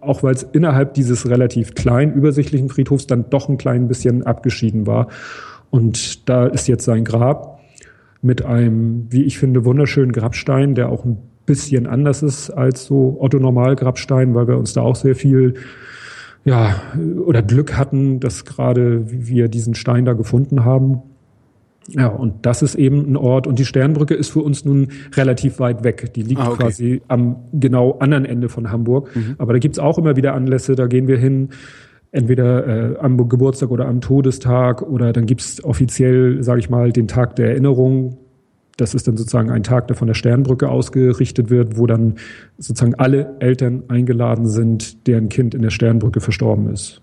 auch 0.00 0.22
weil 0.22 0.32
es 0.32 0.42
innerhalb 0.42 0.94
dieses 0.94 1.28
relativ 1.28 1.74
kleinen 1.74 2.14
übersichtlichen 2.14 2.70
Friedhofs 2.70 3.06
dann 3.06 3.26
doch 3.28 3.50
ein 3.50 3.58
klein 3.58 3.88
bisschen 3.88 4.22
abgeschieden 4.22 4.86
war. 4.86 5.08
Und 5.68 6.30
da 6.30 6.46
ist 6.46 6.66
jetzt 6.66 6.86
sein 6.86 7.04
Grab 7.04 7.59
mit 8.22 8.44
einem, 8.44 9.06
wie 9.10 9.22
ich 9.22 9.38
finde, 9.38 9.64
wunderschönen 9.64 10.12
Grabstein, 10.12 10.74
der 10.74 10.90
auch 10.90 11.04
ein 11.04 11.18
bisschen 11.46 11.86
anders 11.86 12.22
ist 12.22 12.50
als 12.50 12.84
so 12.84 13.16
Otto 13.18 13.38
Normal 13.38 13.76
Grabstein, 13.76 14.34
weil 14.34 14.46
wir 14.46 14.58
uns 14.58 14.72
da 14.72 14.82
auch 14.82 14.96
sehr 14.96 15.16
viel 15.16 15.54
ja 16.44 16.80
oder 17.24 17.42
Glück 17.42 17.76
hatten, 17.76 18.20
dass 18.20 18.44
gerade 18.44 19.04
wir 19.06 19.48
diesen 19.48 19.74
Stein 19.74 20.04
da 20.04 20.12
gefunden 20.12 20.64
haben. 20.64 21.02
Ja, 21.88 22.06
und 22.06 22.46
das 22.46 22.62
ist 22.62 22.76
eben 22.76 23.10
ein 23.10 23.16
Ort 23.16 23.46
und 23.46 23.58
die 23.58 23.64
Sternbrücke 23.64 24.14
ist 24.14 24.28
für 24.28 24.40
uns 24.40 24.64
nun 24.64 24.88
relativ 25.16 25.58
weit 25.58 25.82
weg. 25.82 26.12
Die 26.14 26.22
liegt 26.22 26.40
ah, 26.40 26.50
okay. 26.50 26.62
quasi 26.62 27.02
am 27.08 27.36
genau 27.52 27.98
anderen 27.98 28.24
Ende 28.24 28.48
von 28.48 28.70
Hamburg. 28.70 29.14
Mhm. 29.16 29.34
Aber 29.38 29.54
da 29.54 29.58
gibt's 29.58 29.78
auch 29.78 29.98
immer 29.98 30.14
wieder 30.14 30.34
Anlässe, 30.34 30.76
da 30.76 30.86
gehen 30.86 31.08
wir 31.08 31.18
hin 31.18 31.48
entweder 32.12 32.66
äh, 32.66 32.98
am 32.98 33.28
Geburtstag 33.28 33.70
oder 33.70 33.86
am 33.86 34.00
Todestag 34.00 34.82
oder 34.82 35.12
dann 35.12 35.26
gibt's 35.26 35.62
offiziell, 35.62 36.42
sage 36.42 36.60
ich 36.60 36.70
mal, 36.70 36.92
den 36.92 37.08
Tag 37.08 37.36
der 37.36 37.50
Erinnerung. 37.50 38.18
Das 38.76 38.94
ist 38.94 39.06
dann 39.06 39.16
sozusagen 39.16 39.50
ein 39.50 39.62
Tag, 39.62 39.88
der 39.88 39.96
von 39.96 40.08
der 40.08 40.14
Sternbrücke 40.14 40.68
ausgerichtet 40.68 41.50
wird, 41.50 41.76
wo 41.76 41.86
dann 41.86 42.14
sozusagen 42.58 42.94
alle 42.94 43.36
Eltern 43.38 43.84
eingeladen 43.88 44.46
sind, 44.46 45.06
deren 45.06 45.28
Kind 45.28 45.54
in 45.54 45.62
der 45.62 45.70
Sternbrücke 45.70 46.20
verstorben 46.20 46.68
ist. 46.72 47.02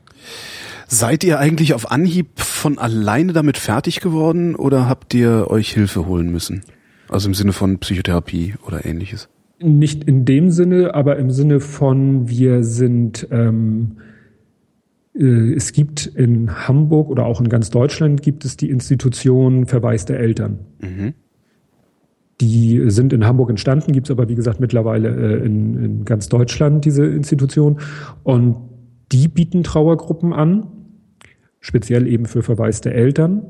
Seid 0.87 1.23
ihr 1.23 1.39
eigentlich 1.39 1.73
auf 1.73 1.91
Anhieb 1.91 2.39
von 2.39 2.77
alleine 2.77 3.33
damit 3.33 3.57
fertig 3.57 3.99
geworden 3.99 4.55
oder 4.55 4.89
habt 4.89 5.13
ihr 5.13 5.49
euch 5.49 5.73
Hilfe 5.73 6.05
holen 6.07 6.31
müssen? 6.31 6.63
Also 7.09 7.27
im 7.27 7.33
Sinne 7.33 7.53
von 7.53 7.77
Psychotherapie 7.79 8.55
oder 8.65 8.85
ähnliches? 8.85 9.29
Nicht 9.59 10.03
in 10.03 10.25
dem 10.25 10.49
Sinne, 10.49 10.95
aber 10.95 11.17
im 11.17 11.31
Sinne 11.31 11.59
von, 11.59 12.29
wir 12.29 12.63
sind 12.63 13.27
ähm, 13.31 13.97
Äh, 13.97 14.16
es 15.19 15.71
gibt 15.71 16.05
in 16.05 16.67
Hamburg 16.67 17.09
oder 17.09 17.25
auch 17.25 17.41
in 17.41 17.49
ganz 17.49 17.69
Deutschland 17.69 18.21
gibt 18.21 18.45
es 18.45 18.57
die 18.57 18.69
Institution 18.69 19.65
verwaiste 19.65 20.17
Eltern. 20.17 20.59
Mhm. 20.79 21.13
Die 22.39 22.83
sind 22.91 23.13
in 23.13 23.25
Hamburg 23.25 23.49
entstanden, 23.49 23.93
gibt 23.93 24.07
es 24.07 24.11
aber 24.11 24.29
wie 24.29 24.35
gesagt 24.35 24.59
mittlerweile 24.59 25.09
äh, 25.09 25.45
in, 25.45 25.83
in 25.83 26.05
ganz 26.05 26.29
Deutschland 26.29 26.85
diese 26.85 27.05
Institution. 27.05 27.79
Und 28.23 28.57
die 29.11 29.27
bieten 29.27 29.63
Trauergruppen 29.63 30.33
an, 30.33 30.67
speziell 31.59 32.05
eben 32.05 32.25
für 32.25 32.43
verwaiste 32.43 32.93
Eltern. 32.93 33.43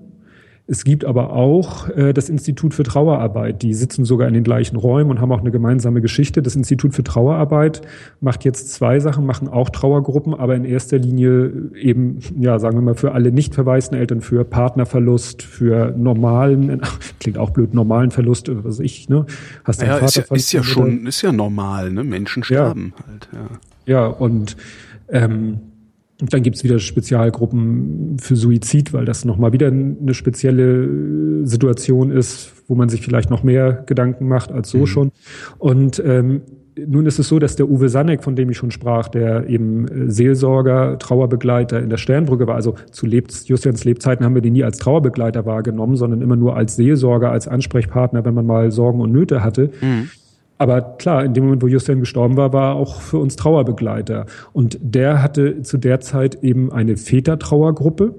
Es 0.70 0.84
gibt 0.84 1.06
aber 1.06 1.32
auch 1.32 1.88
äh, 1.90 2.14
das 2.14 2.28
Institut 2.28 2.74
für 2.74 2.84
Trauerarbeit. 2.84 3.62
Die 3.62 3.74
sitzen 3.74 4.04
sogar 4.04 4.28
in 4.28 4.34
den 4.34 4.44
gleichen 4.44 4.76
Räumen 4.76 5.10
und 5.10 5.22
haben 5.22 5.32
auch 5.32 5.40
eine 5.40 5.52
gemeinsame 5.52 6.02
Geschichte. 6.02 6.42
Das 6.42 6.58
Institut 6.58 6.94
für 6.94 7.04
Trauerarbeit 7.04 7.82
macht 8.20 8.44
jetzt 8.44 8.74
zwei 8.74 9.00
Sachen, 9.00 9.26
machen 9.26 9.48
auch 9.48 9.70
Trauergruppen, 9.70 10.34
aber 10.34 10.56
in 10.56 10.66
erster 10.66 10.98
Linie 10.98 11.54
eben, 11.74 12.20
ja, 12.38 12.60
sagen 12.60 12.78
wir 12.78 12.82
mal, 12.82 12.96
für 12.96 13.14
alle 13.14 13.32
nicht 13.32 13.56
verwaisten 13.56 13.98
Eltern, 13.98 14.20
für 14.20 14.44
Partnerverlust, 14.44 15.42
für 15.42 15.94
normalen, 15.98 16.82
klingt 17.22 17.38
auch 17.38 17.52
blöd, 17.52 17.74
normalen 17.74 18.12
Verlust, 18.12 18.50
was 18.52 18.82
ich, 18.82 19.08
ne? 19.08 19.26
Hast 19.64 19.82
ja, 19.82 19.98
ist 19.98 20.18
ja, 20.18 20.24
ist 20.32 20.52
ja 20.52 20.64
schon, 20.64 21.08
ist 21.08 21.22
ja 21.22 21.32
normal, 21.32 21.92
ne? 21.92 22.04
Menschen 22.04 22.44
sterben 22.44 22.94
ja. 22.98 23.06
halt, 23.08 23.30
ja. 23.32 23.60
Ja, 23.86 24.08
und 24.08 24.58
ähm, 25.08 25.60
und 26.20 26.34
dann 26.34 26.42
gibt's 26.42 26.64
wieder 26.64 26.80
Spezialgruppen 26.80 28.18
für 28.20 28.36
Suizid, 28.36 28.92
weil 28.94 29.06
das 29.06 29.24
nochmal 29.24 29.54
wieder 29.54 29.68
eine 29.68 30.14
spezielle 30.14 31.46
Situation 31.46 32.12
ist, 32.12 32.54
wo 32.68 32.76
man 32.76 32.90
sich 32.90 33.02
vielleicht 33.02 33.30
noch 33.30 33.44
mehr 33.44 33.84
Gedanken 33.86 34.28
macht 34.28 34.52
als 34.52 34.70
so 34.70 34.80
mhm. 34.80 34.88
schon. 34.88 35.12
Und 35.60 36.02
ähm, 36.04 36.42
nun 36.86 37.06
ist 37.06 37.20
es 37.20 37.28
so, 37.28 37.40
dass 37.40 37.56
der 37.56 37.70
Uwe 37.70 37.90
Sannek, 37.90 38.24
von 38.24 38.36
dem 38.36 38.50
ich 38.50 38.58
schon 38.58 38.72
sprach, 38.72 39.08
der 39.08 39.48
eben 39.48 39.88
äh, 39.88 40.12
Seelsorger, 40.12 40.98
Trauerbegleiter 41.00 41.80
in 41.80 41.90
der 41.90 41.98
Sternbrücke 41.98 42.48
war, 42.48 42.56
also 42.56 42.76
zu 42.92 43.06
Lebs 43.06 43.48
Justians 43.48 43.84
Lebzeiten 43.84 44.26
haben 44.26 44.36
wir 44.36 44.42
den 44.42 44.54
nie 44.54 44.64
als 44.64 44.78
Trauerbegleiter 44.78 45.46
wahrgenommen, 45.46 45.96
sondern 45.96 46.22
immer 46.22 46.36
nur 46.36 46.56
als 46.56 46.76
Seelsorger, 46.76 47.32
als 47.32 47.48
Ansprechpartner, 47.48 48.26
wenn 48.26 48.34
man 48.34 48.46
mal 48.46 48.72
Sorgen 48.72 49.02
und 49.02 49.12
Nöte 49.12 49.44
hatte. 49.44 49.70
Mhm. 49.82 50.10
Aber 50.58 50.82
klar, 50.82 51.24
in 51.24 51.34
dem 51.34 51.46
Moment, 51.46 51.62
wo 51.62 51.68
Justin 51.68 52.00
gestorben 52.00 52.36
war, 52.36 52.52
war 52.52 52.74
er 52.74 52.76
auch 52.76 53.00
für 53.02 53.20
uns 53.20 53.36
Trauerbegleiter. 53.36 54.26
Und 54.54 54.80
der 54.82 55.22
hatte 55.22 55.62
zu 55.62 55.78
der 55.78 56.00
Zeit 56.00 56.44
eben 56.44 56.72
eine 56.72 56.98
Vätertrauergruppe, 56.98 58.16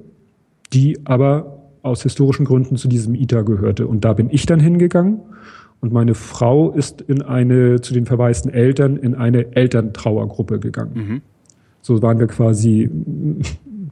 die 0.73 0.99
aber 1.05 1.59
aus 1.83 2.03
historischen 2.03 2.45
Gründen 2.45 2.77
zu 2.77 2.89
diesem 2.89 3.15
ITA 3.15 3.43
gehörte. 3.43 3.87
Und 3.87 4.05
da 4.05 4.13
bin 4.13 4.29
ich 4.31 4.47
dann 4.47 4.61
hingegangen. 4.61 5.21
Und 5.81 5.93
meine 5.93 6.15
Frau 6.15 6.73
ist 6.73 7.03
in 7.03 7.23
eine, 7.23 7.81
zu 7.81 7.95
den 7.95 8.07
verwaisten 8.07 8.53
Eltern, 8.53 8.97
in 8.97 9.15
eine 9.15 9.55
Elterntrauergruppe 9.57 10.59
gegangen. 10.59 10.93
Mhm. 10.95 11.23
So 11.83 12.03
waren 12.03 12.19
wir 12.19 12.27
quasi 12.27 12.91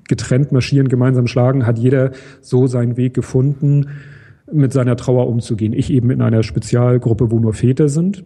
getrennt 0.08 0.52
marschieren, 0.52 0.88
gemeinsam 0.88 1.26
schlagen, 1.26 1.66
hat 1.66 1.78
jeder 1.78 2.10
so 2.40 2.66
seinen 2.66 2.96
Weg 2.96 3.14
gefunden, 3.14 3.86
mit 4.52 4.72
seiner 4.72 4.96
Trauer 4.96 5.26
umzugehen. 5.26 5.72
Ich 5.72 5.90
eben 5.90 6.10
in 6.10 6.22
einer 6.22 6.42
Spezialgruppe, 6.42 7.30
wo 7.30 7.38
nur 7.38 7.52
Väter 7.52 7.88
sind 7.88 8.24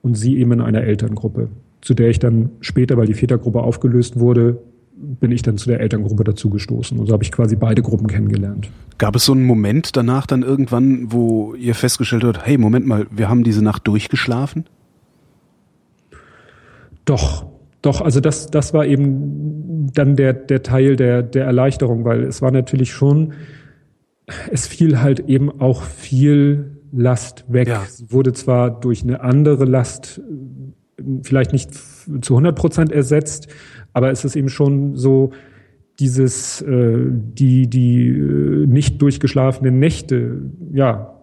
und 0.00 0.14
sie 0.14 0.38
eben 0.38 0.52
in 0.52 0.60
einer 0.60 0.82
Elterngruppe, 0.82 1.48
zu 1.80 1.94
der 1.94 2.08
ich 2.08 2.18
dann 2.18 2.50
später, 2.60 2.96
weil 2.96 3.06
die 3.06 3.14
Vätergruppe 3.14 3.60
aufgelöst 3.60 4.18
wurde, 4.18 4.58
bin 4.94 5.32
ich 5.32 5.42
dann 5.42 5.58
zu 5.58 5.68
der 5.68 5.80
Elterngruppe 5.80 6.24
dazugestoßen. 6.24 6.98
Und 6.98 7.06
so 7.06 7.12
habe 7.12 7.24
ich 7.24 7.32
quasi 7.32 7.56
beide 7.56 7.82
Gruppen 7.82 8.06
kennengelernt. 8.06 8.70
Gab 8.98 9.16
es 9.16 9.24
so 9.24 9.32
einen 9.32 9.44
Moment 9.44 9.96
danach 9.96 10.26
dann 10.26 10.42
irgendwann, 10.42 11.10
wo 11.10 11.54
ihr 11.54 11.74
festgestellt 11.74 12.24
habt, 12.24 12.46
hey, 12.46 12.56
Moment 12.56 12.86
mal, 12.86 13.06
wir 13.10 13.28
haben 13.28 13.42
diese 13.42 13.64
Nacht 13.64 13.86
durchgeschlafen? 13.88 14.64
Doch, 17.04 17.46
doch, 17.82 18.00
also 18.00 18.20
das, 18.20 18.46
das 18.46 18.72
war 18.74 18.86
eben 18.86 19.90
dann 19.92 20.14
der, 20.14 20.34
der 20.34 20.62
Teil 20.62 20.94
der, 20.94 21.22
der 21.24 21.46
Erleichterung, 21.46 22.04
weil 22.04 22.22
es 22.22 22.40
war 22.40 22.52
natürlich 22.52 22.92
schon, 22.92 23.32
es 24.50 24.66
fiel 24.66 25.00
halt 25.00 25.20
eben 25.20 25.60
auch 25.60 25.82
viel 25.82 26.78
Last 26.92 27.44
weg. 27.48 27.68
Ja. 27.68 27.84
Sie 27.88 28.12
wurde 28.12 28.32
zwar 28.32 28.70
durch 28.70 29.02
eine 29.02 29.20
andere 29.22 29.64
Last 29.64 30.20
äh, 30.98 31.02
vielleicht 31.22 31.52
nicht 31.52 31.70
zu 31.74 32.34
100 32.34 32.54
Prozent 32.54 32.92
ersetzt, 32.92 33.48
aber 33.92 34.10
es 34.10 34.24
ist 34.24 34.36
eben 34.36 34.48
schon 34.48 34.96
so, 34.96 35.32
dieses, 35.98 36.62
äh, 36.62 36.98
die, 37.08 37.68
die 37.68 38.08
äh, 38.08 38.66
nicht 38.66 39.00
durchgeschlafenen 39.00 39.78
Nächte, 39.78 40.40
ja, 40.72 41.18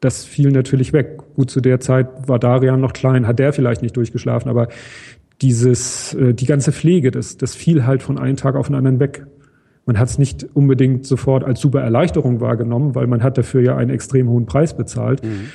das 0.00 0.24
fiel 0.24 0.50
natürlich 0.50 0.92
weg. 0.92 1.18
Gut, 1.34 1.50
zu 1.50 1.60
der 1.60 1.80
Zeit 1.80 2.28
war 2.28 2.38
Darian 2.38 2.80
noch 2.80 2.92
klein, 2.92 3.26
hat 3.26 3.38
der 3.38 3.52
vielleicht 3.52 3.82
nicht 3.82 3.96
durchgeschlafen, 3.96 4.48
aber 4.48 4.68
dieses, 5.40 6.14
äh, 6.14 6.34
die 6.34 6.46
ganze 6.46 6.72
Pflege, 6.72 7.10
das, 7.10 7.36
das 7.36 7.54
fiel 7.54 7.86
halt 7.86 8.02
von 8.02 8.18
einem 8.18 8.36
Tag 8.36 8.56
auf 8.56 8.66
den 8.66 8.76
anderen 8.76 9.00
weg. 9.00 9.26
Man 9.84 9.98
hat 9.98 10.08
es 10.08 10.18
nicht 10.18 10.46
unbedingt 10.54 11.06
sofort 11.06 11.42
als 11.44 11.60
super 11.60 11.80
Erleichterung 11.80 12.40
wahrgenommen, 12.40 12.94
weil 12.94 13.06
man 13.06 13.22
hat 13.22 13.36
dafür 13.36 13.62
ja 13.62 13.76
einen 13.76 13.90
extrem 13.90 14.28
hohen 14.28 14.46
Preis 14.46 14.76
bezahlt. 14.76 15.24
Mhm. 15.24 15.48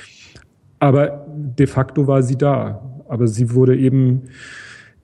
Aber 0.78 1.26
de 1.28 1.66
facto 1.66 2.06
war 2.06 2.22
sie 2.22 2.36
da. 2.36 2.82
Aber 3.08 3.26
sie 3.26 3.54
wurde 3.54 3.76
eben, 3.76 4.24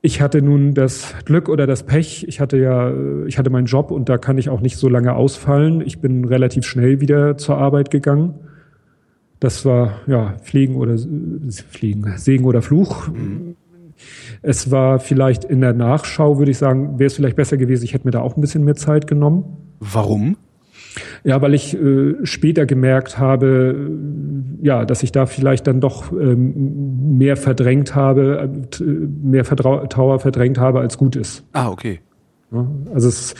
ich 0.03 0.21
hatte 0.21 0.43
nun 0.43 0.75
das 0.75 1.15
Glück 1.25 1.49
oder 1.49 1.67
das 1.67 1.85
Pech. 1.85 2.27
Ich 2.29 2.39
hatte 2.39 2.59
ja, 2.59 2.93
ich 3.27 3.39
hatte 3.39 3.49
meinen 3.49 3.67
Job 3.67 3.91
und 3.91 4.09
da 4.11 4.19
kann 4.19 4.37
ich 4.37 4.51
auch 4.51 4.61
nicht 4.61 4.77
so 4.77 4.89
lange 4.89 5.15
ausfallen. 5.15 5.81
Ich 5.81 6.01
bin 6.01 6.27
relativ 6.27 6.67
schnell 6.67 7.01
wieder 7.01 7.39
zur 7.39 7.57
Arbeit 7.57 7.91
gegangen. 7.91 8.35
Das 9.41 9.65
war 9.65 10.01
ja 10.07 10.35
Pflegen 10.43 10.77
oder 10.77 10.97
Pflegen, 10.97 12.13
Segen 12.17 12.45
oder 12.45 12.63
Fluch. 12.63 13.09
Mhm. 13.09 13.57
Es 14.47 14.71
war 14.71 14.99
vielleicht 14.99 15.45
in 15.45 15.62
der 15.62 15.73
Nachschau, 15.73 16.39
würde 16.39 16.51
ich 16.51 16.59
sagen, 16.59 16.99
wäre 16.99 17.07
es 17.07 17.15
vielleicht 17.15 17.37
besser 17.37 17.57
gewesen, 17.57 17.85
ich 17.85 17.95
hätte 17.95 18.07
mir 18.07 18.11
da 18.11 18.21
auch 18.21 18.37
ein 18.37 18.41
bisschen 18.43 18.62
mehr 18.62 18.75
Zeit 18.75 19.07
genommen. 19.07 19.45
Warum? 19.81 20.37
Ja, 21.25 21.41
weil 21.41 21.55
ich 21.55 21.75
äh, 21.75 22.15
später 22.25 22.66
gemerkt 22.66 23.19
habe, 23.19 23.75
äh, 24.62 24.66
ja, 24.66 24.85
dass 24.85 25.03
ich 25.03 25.12
da 25.12 25.25
vielleicht 25.27 25.66
dann 25.66 25.81
doch 25.81 26.12
ähm, 26.12 27.16
mehr 27.16 27.37
verdrängt 27.37 27.95
habe, 27.95 28.51
äh, 28.81 28.83
mehr 28.83 29.45
Vertrau 29.45 29.87
Trauer 29.87 30.21
verdrängt 30.21 30.59
habe, 30.59 30.81
als 30.81 30.99
gut 30.99 31.16
ist. 31.16 31.45
Ah, 31.53 31.71
okay. 31.71 32.01
Ja, 32.53 32.66
also 32.93 33.09
es 33.09 33.35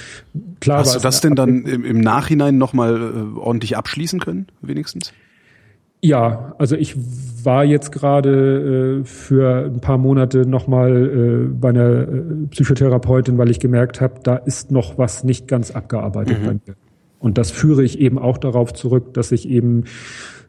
klar. 0.61 0.79
Hast 0.79 0.97
du 0.97 1.01
das 1.01 1.21
denn 1.21 1.35
dann 1.35 1.65
im, 1.67 1.85
im 1.85 2.01
Nachhinein 2.01 2.57
nochmal 2.57 2.97
äh, 2.97 3.39
ordentlich 3.39 3.77
abschließen 3.77 4.21
können, 4.21 4.47
wenigstens? 4.63 5.13
Ja, 6.05 6.55
also 6.59 6.77
ich 6.77 6.97
war 7.47 7.65
jetzt 7.65 7.91
gerade 7.91 9.01
äh, 9.01 9.05
für 9.05 9.65
ein 9.65 9.81
paar 9.81 9.97
Monate 9.97 10.47
nochmal 10.47 11.07
äh, 11.07 11.49
bei 11.49 11.71
einer 11.71 12.03
äh, 12.03 12.07
Psychotherapeutin, 12.51 13.39
weil 13.39 13.49
ich 13.49 13.59
gemerkt 13.59 14.03
habe, 14.03 14.17
da 14.23 14.37
ist 14.37 14.71
noch 14.71 14.99
was 14.99 15.25
nicht 15.25 15.49
ganz 15.49 15.71
abgearbeitet 15.71 16.43
mhm. 16.43 16.47
bei 16.47 16.53
mir. 16.53 16.77
Und 17.21 17.39
das 17.39 17.51
führe 17.51 17.83
ich 17.83 18.01
eben 18.01 18.19
auch 18.19 18.37
darauf 18.37 18.75
zurück, 18.75 19.15
dass 19.15 19.33
ich 19.33 19.49
eben 19.49 19.85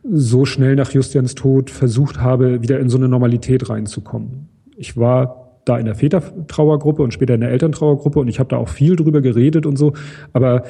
so 0.03 0.44
schnell 0.44 0.76
nach 0.76 0.91
Justians 0.91 1.36
Tod 1.36 1.69
versucht 1.69 2.19
habe, 2.19 2.61
wieder 2.61 2.82
in 2.82 2.90
so 2.90 2.98
eine 2.98 3.07
Normalität 3.07 3.69
reinzukommen. 3.69 4.49
Ich 4.76 4.98
war 4.98 5.61
da 5.64 5.77
in 5.77 5.86
der 5.86 5.95
Vätertrauergruppe 5.95 7.02
und 7.02 7.14
später 7.14 7.34
in 7.34 7.40
der 7.40 7.52
Elterntrauergruppe 7.52 8.19
und 8.19 8.27
ich 8.27 8.40
habe 8.40 8.49
da 8.49 8.57
auch 8.57 8.68
viel 8.68 8.98
drüber 8.98 9.22
geredet 9.22 9.65
und 9.65 9.77
so, 9.77 9.94
aber 10.34 10.64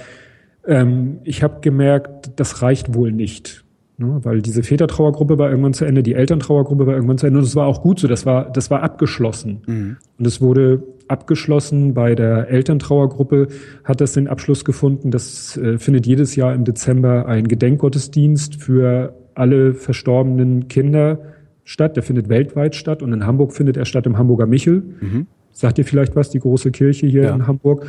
ähm, 0.67 1.21
ich 1.23 1.41
habe 1.41 1.61
gemerkt, 1.61 2.33
das 2.35 2.61
reicht 2.61 2.93
wohl 2.93 3.11
nicht. 3.11 3.64
Ne, 3.97 4.19
weil 4.23 4.41
diese 4.41 4.61
Vätertrauergruppe 4.61 5.37
war 5.37 5.49
irgendwann 5.49 5.73
zu 5.73 5.85
Ende, 5.85 6.03
die 6.03 6.15
Elterntrauergruppe 6.15 6.85
war 6.85 6.95
irgendwann 6.95 7.17
zu 7.17 7.27
Ende 7.27 7.39
und 7.39 7.45
es 7.45 7.55
war 7.55 7.65
auch 7.65 7.81
gut 7.81 7.97
so, 7.99 8.09
das 8.09 8.25
war, 8.25 8.51
das 8.51 8.69
war 8.69 8.83
abgeschlossen. 8.83 9.61
Mhm. 9.65 9.97
Und 10.19 10.27
es 10.27 10.41
wurde 10.41 10.83
abgeschlossen 11.07 11.93
bei 11.93 12.13
der 12.13 12.49
Elterntrauergruppe, 12.49 13.47
hat 13.85 14.01
das 14.01 14.11
den 14.11 14.27
Abschluss 14.27 14.65
gefunden, 14.65 15.11
das 15.11 15.55
äh, 15.55 15.77
findet 15.77 16.05
jedes 16.05 16.35
Jahr 16.35 16.53
im 16.53 16.65
Dezember 16.65 17.25
ein 17.27 17.47
Gedenkgottesdienst 17.47 18.61
für 18.61 19.13
alle 19.33 19.73
verstorbenen 19.73 20.67
Kinder 20.67 21.19
statt, 21.63 21.95
der 21.95 22.03
findet 22.03 22.27
weltweit 22.27 22.75
statt 22.75 23.01
und 23.01 23.13
in 23.13 23.25
Hamburg 23.25 23.53
findet 23.53 23.77
er 23.77 23.85
statt 23.85 24.05
im 24.05 24.17
Hamburger 24.17 24.45
Michel. 24.45 24.83
Mhm. 24.99 25.27
Sagt 25.53 25.77
ihr 25.77 25.85
vielleicht 25.85 26.17
was, 26.17 26.29
die 26.29 26.39
große 26.39 26.71
Kirche 26.71 27.07
hier 27.07 27.23
ja. 27.23 27.33
in 27.33 27.47
Hamburg? 27.47 27.87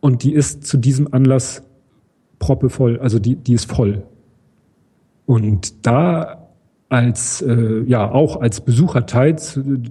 Und 0.00 0.24
die 0.24 0.34
ist 0.34 0.64
zu 0.66 0.76
diesem 0.76 1.12
Anlass 1.12 1.62
proppevoll, 2.40 2.98
also 2.98 3.20
die, 3.20 3.36
die 3.36 3.52
ist 3.52 3.70
voll. 3.70 4.02
Und 5.30 5.86
da 5.86 6.48
als 6.88 7.40
äh, 7.40 7.84
ja 7.86 8.10
auch 8.10 8.40
als 8.40 8.62
Besucher 8.62 9.06
Teil, 9.06 9.36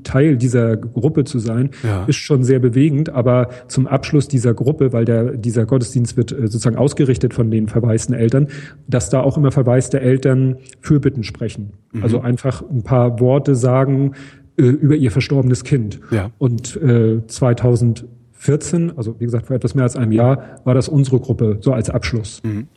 Teil 0.04 0.36
dieser 0.36 0.76
Gruppe 0.76 1.24
zu 1.24 1.40
sein, 1.40 1.70
ja. 1.82 2.04
ist 2.08 2.18
schon 2.18 2.44
sehr 2.44 2.60
bewegend. 2.60 3.08
Aber 3.08 3.48
zum 3.70 3.88
Abschluss 3.88 4.28
dieser 4.28 4.54
Gruppe, 4.54 4.92
weil 4.92 5.06
der 5.06 5.38
dieser 5.38 5.66
Gottesdienst 5.66 6.18
wird 6.18 6.34
äh, 6.34 6.42
sozusagen 6.42 6.76
ausgerichtet 6.76 7.34
von 7.34 7.50
den 7.52 7.70
verwaisten 7.70 8.14
Eltern, 8.14 8.50
dass 8.90 9.10
da 9.10 9.22
auch 9.22 9.38
immer 9.38 9.54
verwaiste 9.54 10.02
Eltern 10.02 10.58
Fürbitten 10.82 11.24
sprechen. 11.24 11.72
Mhm. 11.94 12.04
Also 12.04 12.20
einfach 12.20 12.62
ein 12.70 12.84
paar 12.84 13.22
Worte 13.22 13.56
sagen 13.56 14.16
äh, 14.58 14.64
über 14.64 14.96
ihr 14.96 15.12
verstorbenes 15.12 15.64
Kind. 15.64 16.02
Ja. 16.12 16.32
Und 16.38 16.76
äh, 16.82 17.26
2014, 17.26 18.98
also 18.98 19.16
wie 19.22 19.24
gesagt 19.24 19.48
vor 19.48 19.56
etwas 19.56 19.74
mehr 19.74 19.86
als 19.86 19.96
einem 19.96 20.12
Jahr, 20.12 20.60
war 20.66 20.74
das 20.74 20.90
unsere 20.90 21.22
Gruppe 21.22 21.60
so 21.62 21.72
als 21.72 21.90
Abschluss. 21.90 22.42
Mhm. 22.44 22.68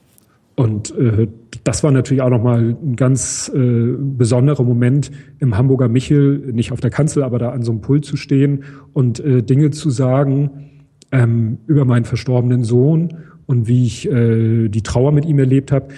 Und 0.62 0.97
äh, 0.97 1.26
das 1.64 1.82
war 1.82 1.90
natürlich 1.90 2.22
auch 2.22 2.30
nochmal 2.30 2.76
ein 2.80 2.94
ganz 2.94 3.51
äh, 3.52 3.97
besonderer 3.98 4.62
Moment 4.62 5.10
im 5.40 5.59
Hamburger 5.59 5.89
Michel, 5.89 6.39
nicht 6.52 6.70
auf 6.70 6.78
der 6.78 6.90
Kanzel, 6.90 7.24
aber 7.24 7.40
da 7.40 7.51
an 7.51 7.62
so 7.62 7.72
einem 7.72 7.80
Pult 7.80 8.05
zu 8.05 8.16
stehen 8.16 8.62
und 8.93 9.18
äh, 9.18 9.43
Dinge 9.43 9.72
zu 9.72 9.90
sagen, 9.90 10.70
ähm, 11.10 11.59
über 11.66 11.84
meinen 11.84 12.05
verstorbenen 12.05 12.62
Sohn 12.62 13.12
und 13.47 13.66
wie 13.66 13.86
ich 13.86 14.09
äh, 14.09 14.68
die 14.68 14.82
Trauer 14.82 15.10
mit 15.10 15.24
ihm 15.24 15.40
erlebt 15.40 15.72
habe, 15.72 15.89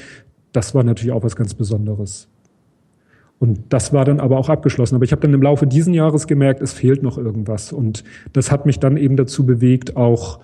das 0.53 0.75
war 0.75 0.83
natürlich 0.83 1.13
auch 1.13 1.25
was 1.25 1.37
ganz 1.37 1.53
Besonderes. 1.53 2.31
Und 3.39 3.59
das 3.69 3.93
war 3.93 4.07
dann 4.07 4.19
aber 4.19 4.39
auch 4.39 4.49
abgeschlossen. 4.49 4.95
Aber 4.95 5.05
ich 5.05 5.13
habe 5.13 5.21
dann 5.21 5.35
im 5.35 5.43
Laufe 5.43 5.67
diesen 5.67 5.93
Jahres 5.93 6.27
gemerkt, 6.27 6.63
es 6.63 6.73
fehlt 6.73 7.03
noch 7.03 7.19
irgendwas. 7.19 7.71
Und 7.71 8.03
das 8.33 8.51
hat 8.51 8.65
mich 8.65 8.81
dann 8.81 8.97
eben 8.97 9.19
dazu 9.19 9.45
bewegt, 9.45 9.95
auch 9.99 10.41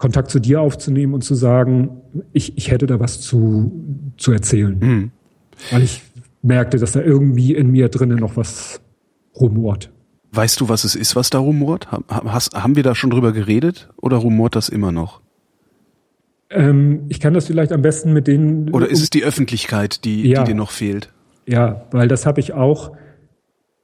Kontakt 0.00 0.30
zu 0.30 0.40
dir 0.40 0.62
aufzunehmen 0.62 1.12
und 1.12 1.22
zu 1.22 1.34
sagen, 1.34 1.90
ich, 2.32 2.56
ich 2.56 2.70
hätte 2.70 2.86
da 2.86 2.98
was 2.98 3.20
zu, 3.20 3.70
zu 4.16 4.32
erzählen. 4.32 4.78
Mhm. 4.80 5.10
Weil 5.70 5.82
ich 5.82 6.00
merkte, 6.40 6.78
dass 6.78 6.92
da 6.92 7.02
irgendwie 7.02 7.54
in 7.54 7.70
mir 7.70 7.90
drinnen 7.90 8.18
noch 8.18 8.34
was 8.34 8.80
rumort. 9.38 9.90
Weißt 10.32 10.58
du, 10.58 10.70
was 10.70 10.84
es 10.84 10.94
ist, 10.94 11.16
was 11.16 11.28
da 11.28 11.38
rumort? 11.38 11.88
Hast, 12.08 12.54
haben 12.54 12.76
wir 12.76 12.82
da 12.82 12.94
schon 12.94 13.10
drüber 13.10 13.32
geredet 13.32 13.90
oder 13.98 14.16
rumort 14.16 14.56
das 14.56 14.70
immer 14.70 14.90
noch? 14.90 15.20
Ähm, 16.48 17.02
ich 17.10 17.20
kann 17.20 17.34
das 17.34 17.46
vielleicht 17.46 17.70
am 17.70 17.82
besten 17.82 18.14
mit 18.14 18.26
denen. 18.26 18.70
Oder 18.70 18.88
ist 18.88 19.02
es 19.02 19.10
die 19.10 19.22
Öffentlichkeit, 19.22 20.06
die, 20.06 20.26
ja. 20.26 20.42
die 20.42 20.52
dir 20.52 20.56
noch 20.56 20.70
fehlt? 20.70 21.12
Ja, 21.46 21.82
weil 21.90 22.08
das 22.08 22.24
habe 22.24 22.40
ich 22.40 22.54
auch 22.54 22.92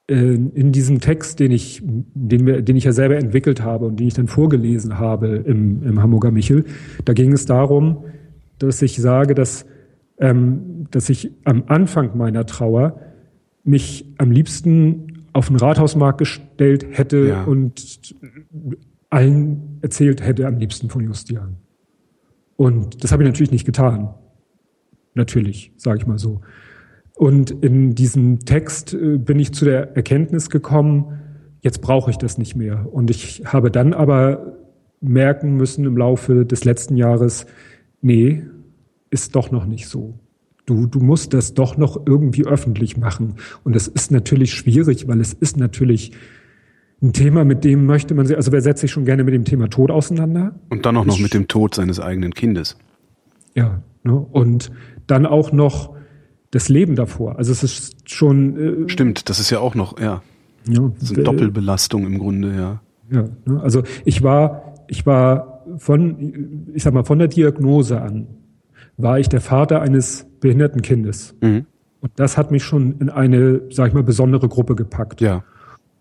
in 0.08 0.70
diesem 0.70 1.00
Text, 1.00 1.40
den 1.40 1.50
ich, 1.50 1.82
den, 1.84 2.46
wir, 2.46 2.62
den 2.62 2.76
ich 2.76 2.84
ja 2.84 2.92
selber 2.92 3.16
entwickelt 3.16 3.62
habe 3.62 3.86
und 3.86 3.98
den 3.98 4.06
ich 4.06 4.14
dann 4.14 4.28
vorgelesen 4.28 4.98
habe 4.98 5.28
im, 5.44 5.82
im 5.82 6.00
Hamburger 6.00 6.30
Michel. 6.30 6.64
Da 7.04 7.12
ging 7.12 7.32
es 7.32 7.44
darum, 7.44 8.04
dass 8.58 8.82
ich 8.82 8.96
sage, 8.96 9.34
dass, 9.34 9.66
ähm, 10.18 10.86
dass 10.92 11.08
ich 11.08 11.32
am 11.44 11.64
Anfang 11.66 12.16
meiner 12.16 12.46
Trauer 12.46 13.00
mich 13.64 14.14
am 14.18 14.30
liebsten 14.30 15.24
auf 15.32 15.48
den 15.48 15.56
Rathausmarkt 15.56 16.18
gestellt 16.18 16.86
hätte 16.92 17.26
ja. 17.26 17.44
und 17.44 18.14
allen 19.10 19.78
erzählt 19.82 20.22
hätte 20.22 20.46
am 20.46 20.58
liebsten 20.58 20.88
von 20.88 21.02
Justian. 21.02 21.56
Und 22.56 23.02
das 23.02 23.10
habe 23.10 23.24
ich 23.24 23.28
natürlich 23.28 23.50
nicht 23.50 23.66
getan. 23.66 24.14
Natürlich, 25.14 25.72
sage 25.76 25.98
ich 25.98 26.06
mal 26.06 26.18
so. 26.18 26.40
Und 27.16 27.50
in 27.50 27.94
diesem 27.94 28.40
Text 28.40 28.92
äh, 28.92 29.16
bin 29.16 29.40
ich 29.40 29.52
zu 29.52 29.64
der 29.64 29.96
Erkenntnis 29.96 30.50
gekommen, 30.50 31.18
jetzt 31.62 31.80
brauche 31.80 32.10
ich 32.10 32.18
das 32.18 32.36
nicht 32.36 32.56
mehr. 32.56 32.86
Und 32.92 33.10
ich 33.10 33.42
habe 33.46 33.70
dann 33.70 33.94
aber 33.94 34.58
merken 35.00 35.56
müssen 35.56 35.86
im 35.86 35.96
Laufe 35.96 36.44
des 36.44 36.64
letzten 36.64 36.94
Jahres, 36.96 37.46
nee, 38.02 38.42
ist 39.08 39.34
doch 39.34 39.50
noch 39.50 39.64
nicht 39.64 39.88
so. 39.88 40.18
Du, 40.66 40.86
du 40.86 41.00
musst 41.00 41.32
das 41.32 41.54
doch 41.54 41.78
noch 41.78 42.06
irgendwie 42.06 42.44
öffentlich 42.44 42.98
machen. 42.98 43.36
Und 43.64 43.74
das 43.74 43.88
ist 43.88 44.10
natürlich 44.10 44.52
schwierig, 44.52 45.08
weil 45.08 45.20
es 45.20 45.32
ist 45.32 45.56
natürlich 45.56 46.12
ein 47.00 47.14
Thema, 47.14 47.44
mit 47.44 47.64
dem 47.64 47.86
möchte 47.86 48.14
man 48.14 48.26
sich, 48.26 48.36
also 48.36 48.52
wer 48.52 48.60
setzt 48.60 48.82
sich 48.82 48.90
schon 48.90 49.06
gerne 49.06 49.24
mit 49.24 49.32
dem 49.32 49.46
Thema 49.46 49.70
Tod 49.70 49.90
auseinander? 49.90 50.54
Und 50.68 50.84
dann 50.84 50.98
auch 50.98 51.06
noch 51.06 51.18
mit 51.18 51.32
dem 51.32 51.48
Tod 51.48 51.74
seines 51.74 51.98
eigenen 51.98 52.34
Kindes. 52.34 52.76
Ja, 53.54 53.82
ne? 54.02 54.14
und 54.14 54.70
dann 55.06 55.24
auch 55.24 55.50
noch 55.52 55.95
das 56.50 56.68
Leben 56.68 56.96
davor. 56.96 57.38
Also 57.38 57.52
es 57.52 57.62
ist 57.62 58.10
schon. 58.10 58.84
Äh, 58.84 58.88
Stimmt, 58.88 59.28
das 59.28 59.40
ist 59.40 59.50
ja 59.50 59.58
auch 59.58 59.74
noch, 59.74 59.98
ja. 59.98 60.22
ja 60.68 60.90
das 60.94 61.10
ist 61.10 61.12
eine 61.12 61.22
äh, 61.22 61.24
Doppelbelastung 61.24 62.06
im 62.06 62.18
Grunde, 62.18 62.54
ja. 62.54 62.80
Ja, 63.10 63.28
ne? 63.44 63.60
also 63.62 63.82
ich 64.04 64.22
war, 64.22 64.74
ich 64.88 65.06
war 65.06 65.64
von, 65.78 66.68
ich 66.74 66.82
sag 66.82 66.92
mal, 66.92 67.04
von 67.04 67.18
der 67.18 67.28
Diagnose 67.28 68.00
an, 68.00 68.26
war 68.96 69.18
ich 69.18 69.28
der 69.28 69.40
Vater 69.40 69.80
eines 69.82 70.26
behinderten 70.40 70.82
Kindes. 70.82 71.34
Mhm. 71.40 71.66
Und 72.00 72.12
das 72.16 72.36
hat 72.36 72.50
mich 72.50 72.64
schon 72.64 72.98
in 72.98 73.10
eine, 73.10 73.62
sag 73.70 73.88
ich 73.88 73.94
mal, 73.94 74.02
besondere 74.02 74.48
Gruppe 74.48 74.74
gepackt. 74.74 75.20
Ja. 75.20 75.44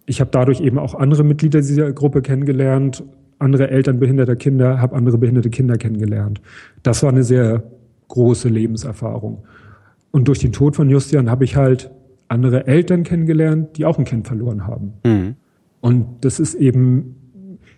Ich 0.05 0.21
habe 0.21 0.29
dadurch 0.31 0.61
eben 0.61 0.77
auch 0.77 0.93
andere 0.95 1.23
Mitglieder 1.23 1.61
dieser 1.61 1.91
Gruppe 1.91 2.21
kennengelernt, 2.21 3.03
andere 3.39 3.69
Eltern 3.69 3.99
behinderter 3.99 4.35
Kinder, 4.35 4.79
habe 4.79 4.95
andere 4.95 5.17
behinderte 5.17 5.49
Kinder 5.49 5.77
kennengelernt. 5.77 6.41
Das 6.83 7.03
war 7.03 7.09
eine 7.09 7.23
sehr 7.23 7.63
große 8.07 8.49
Lebenserfahrung. 8.49 9.43
Und 10.15 10.29
durch 10.29 10.39
den 10.39 10.53
Tod 10.53 10.77
von 10.77 10.89
Justian 10.89 11.29
habe 11.29 11.43
ich 11.43 11.57
halt 11.57 11.91
andere 12.29 12.67
Eltern 12.67 13.03
kennengelernt, 13.03 13.75
die 13.75 13.83
auch 13.83 13.99
ein 13.99 14.05
Kind 14.05 14.25
verloren 14.25 14.65
haben. 14.65 14.93
Mhm. 15.05 15.35
Und 15.81 16.05
das 16.21 16.39
ist 16.39 16.55
eben 16.55 17.17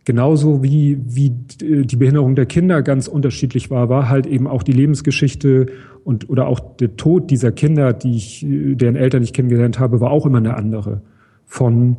genauso 0.06 0.62
wie, 0.62 1.00
wie 1.04 1.32
die 1.32 1.96
Behinderung 1.96 2.36
der 2.36 2.46
Kinder 2.46 2.84
ganz 2.84 3.08
unterschiedlich 3.08 3.72
war, 3.72 3.90
war 3.90 4.08
halt 4.08 4.28
eben 4.28 4.46
auch 4.46 4.62
die 4.62 4.72
Lebensgeschichte 4.72 5.66
und 6.04 6.30
oder 6.30 6.48
auch 6.48 6.60
der 6.60 6.96
Tod 6.96 7.32
dieser 7.32 7.52
Kinder, 7.52 7.92
die 7.92 8.16
ich, 8.16 8.46
deren 8.48 8.96
Eltern 8.96 9.24
ich 9.24 9.34
kennengelernt 9.34 9.80
habe, 9.80 10.00
war 10.00 10.12
auch 10.12 10.28
immer 10.28 10.38
eine 10.38 10.56
andere. 10.58 11.02
Von 11.44 11.98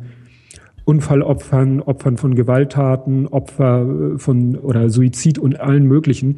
Unfallopfern, 0.85 1.81
Opfern 1.81 2.15
von 2.15 2.33
Gewalttaten, 2.33 3.27
Opfer 3.27 4.15
von 4.15 4.55
oder 4.55 4.89
Suizid 4.89 5.37
und 5.37 5.59
allen 5.59 5.83
möglichen 5.83 6.37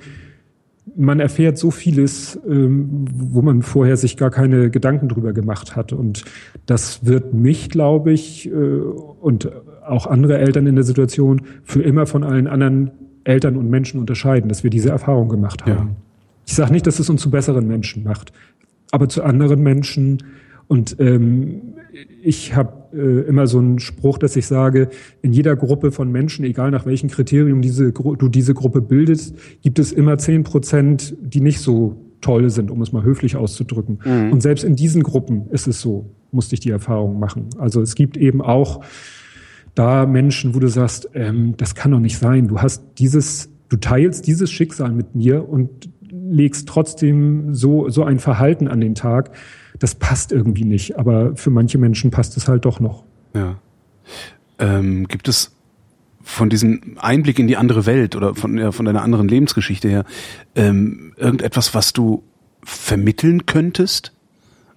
man 0.96 1.20
erfährt 1.20 1.58
so 1.58 1.72
vieles, 1.72 2.40
ähm, 2.48 3.06
wo 3.14 3.42
man 3.42 3.62
vorher 3.62 3.98
sich 3.98 4.18
gar 4.18 4.30
keine 4.30 4.70
Gedanken 4.70 5.10
drüber 5.10 5.34
gemacht 5.34 5.76
hat. 5.76 5.94
Und 5.94 6.26
das 6.66 7.06
wird 7.06 7.34
mich, 7.34 7.70
glaube 7.70 8.12
ich, 8.12 8.48
äh, 8.48 8.52
und 8.52 9.52
auch 9.86 10.08
andere 10.08 10.38
Eltern 10.38 10.68
in 10.68 10.76
der 10.76 10.84
Situation 10.84 11.42
für 11.64 11.82
immer 11.82 12.06
von 12.06 12.24
allen 12.24 12.48
anderen 12.48 12.92
Eltern 13.24 13.56
und 13.56 13.70
Menschen 13.70 14.00
unterscheiden, 14.00 14.50
dass 14.50 14.64
wir 14.64 14.70
diese 14.70 14.90
Erfahrung 14.90 15.30
gemacht 15.30 15.66
haben. 15.66 15.90
Ja. 15.90 15.96
Ich 16.46 16.56
sage 16.56 16.72
nicht, 16.72 16.88
dass 16.88 17.00
es 17.00 17.10
uns 17.10 17.22
zu 17.22 17.30
besseren 17.30 17.68
Menschen 17.68 18.04
macht, 18.04 18.34
aber 18.92 19.08
zu 19.10 19.24
anderen 19.24 19.62
Menschen. 19.62 20.24
Und 20.68 20.96
ähm, 21.00 21.62
ich 22.24 22.56
habe 22.56 22.96
äh, 22.96 23.28
immer 23.28 23.48
so 23.48 23.60
einen 23.60 23.80
Spruch, 23.80 24.18
dass 24.18 24.36
ich 24.36 24.46
sage, 24.46 24.90
in 25.22 25.34
jeder 25.34 25.56
Gruppe 25.56 25.92
von 25.92 26.12
Menschen, 26.12 26.46
egal 26.46 26.72
nach 26.72 26.86
welchem 26.86 27.10
Kriterium 27.10 27.62
diese, 27.62 27.92
du 27.92 28.30
diese 28.30 28.54
Gruppe 28.54 28.82
bildest, 28.82 29.36
gibt 29.62 29.80
es 29.80 29.92
immer 29.92 30.18
zehn 30.18 30.44
Prozent, 30.44 31.16
die 31.22 31.42
nicht 31.42 31.60
so 31.60 31.98
toll 32.22 32.50
sind, 32.50 32.72
um 32.72 32.82
es 32.82 32.92
mal 32.92 33.04
höflich 33.04 33.36
auszudrücken. 33.36 34.00
Mhm. 34.06 34.32
Und 34.32 34.42
selbst 34.42 34.64
in 34.64 34.76
diesen 34.76 35.04
Gruppen 35.04 35.48
ist 35.50 35.68
es 35.68 35.82
so, 35.82 36.12
musste 36.32 36.54
ich 36.54 36.60
die 36.60 36.70
Erfahrung 36.70 37.20
machen. 37.20 37.50
Also 37.58 37.82
es 37.82 37.96
gibt 37.96 38.18
eben 38.18 38.42
auch 38.42 38.82
da 39.76 40.06
Menschen, 40.06 40.54
wo 40.54 40.60
du 40.60 40.68
sagst, 40.68 41.10
ähm, 41.14 41.56
das 41.58 41.76
kann 41.76 41.92
doch 41.92 42.00
nicht 42.00 42.18
sein. 42.18 42.48
Du 42.48 42.60
hast 42.62 42.84
dieses, 43.00 43.50
du 43.70 43.78
teilst 43.78 44.28
dieses 44.28 44.52
Schicksal 44.52 44.92
mit 44.92 45.16
mir 45.16 45.48
und 45.48 45.90
legst 46.12 46.68
trotzdem 46.68 47.54
so, 47.54 47.90
so 47.90 48.04
ein 48.04 48.20
Verhalten 48.20 48.68
an 48.68 48.82
den 48.82 48.96
Tag, 48.96 49.32
das 49.80 49.96
passt 49.96 50.32
irgendwie 50.32 50.66
nicht. 50.66 50.98
Aber 50.98 51.36
für 51.36 51.50
manche 51.50 51.78
Menschen 51.78 52.12
passt 52.12 52.38
es 52.38 52.48
halt 52.48 52.66
doch 52.66 52.80
noch. 52.80 53.04
Ja. 53.34 53.56
Ähm, 54.60 55.08
gibt 55.08 55.28
es 55.28 55.52
von 56.24 56.50
diesem 56.50 56.98
Einblick 57.00 57.40
in 57.40 57.48
die 57.48 57.58
andere 57.58 57.86
Welt 57.86 58.16
oder 58.16 58.36
von, 58.36 58.58
ja, 58.58 58.72
von 58.72 58.86
deiner 58.86 59.02
anderen 59.02 59.28
Lebensgeschichte 59.28 59.90
her 59.90 60.06
ähm, 60.56 61.14
irgendetwas, 61.18 61.74
was 61.74 61.94
du 61.94 62.24
vermitteln 62.64 63.46
könntest? 63.46 64.14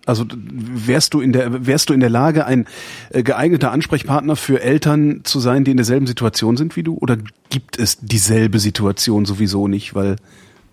Also 0.07 0.27
wärst 0.29 1.15
du 1.15 1.21
in 1.21 1.33
der 1.33 1.67
wärst 1.67 1.89
du 1.89 1.95
in 1.95 2.01
der 2.01 2.11
Lage, 2.11 2.45
ein 2.45 2.67
äh, 3.11 3.23
geeigneter 3.23 3.73
Ansprechpartner 3.73 4.37
für 4.37 4.61
Eltern 4.63 5.21
zu 5.25 5.41
sein, 5.41 5.65
die 5.65 5.71
in 5.71 5.79
derselben 5.79 6.07
Situation 6.07 6.57
sind 6.57 6.77
wie 6.77 6.83
du? 6.83 6.99
Oder 6.99 7.17
gibt 7.49 7.79
es 7.79 7.99
dieselbe 7.99 8.59
Situation 8.59 9.25
sowieso 9.25 9.67
nicht, 9.67 9.95
weil 9.95 10.17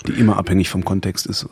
die 0.06 0.14
immer 0.14 0.38
abhängig 0.38 0.70
vom 0.70 0.84
Kontext 0.84 1.28
ist? 1.28 1.48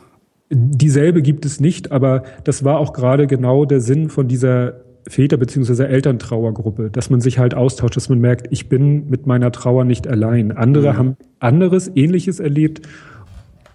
Dieselbe 0.52 1.22
gibt 1.22 1.46
es 1.46 1.60
nicht, 1.60 1.92
aber 1.92 2.24
das 2.44 2.64
war 2.64 2.78
auch 2.78 2.92
gerade 2.92 3.26
genau 3.26 3.64
der 3.64 3.80
Sinn 3.80 4.08
von 4.08 4.26
dieser 4.26 4.80
Väter- 5.06 5.36
bzw. 5.36 5.84
Elterntrauergruppe, 5.84 6.90
dass 6.90 7.08
man 7.08 7.20
sich 7.20 7.38
halt 7.38 7.54
austauscht, 7.54 7.96
dass 7.96 8.08
man 8.08 8.18
merkt, 8.20 8.48
ich 8.50 8.68
bin 8.68 9.08
mit 9.08 9.26
meiner 9.26 9.52
Trauer 9.52 9.84
nicht 9.84 10.08
allein. 10.08 10.52
Andere 10.52 10.92
mhm. 10.92 10.96
haben 10.96 11.16
anderes, 11.38 11.90
ähnliches 11.94 12.40
erlebt 12.40 12.82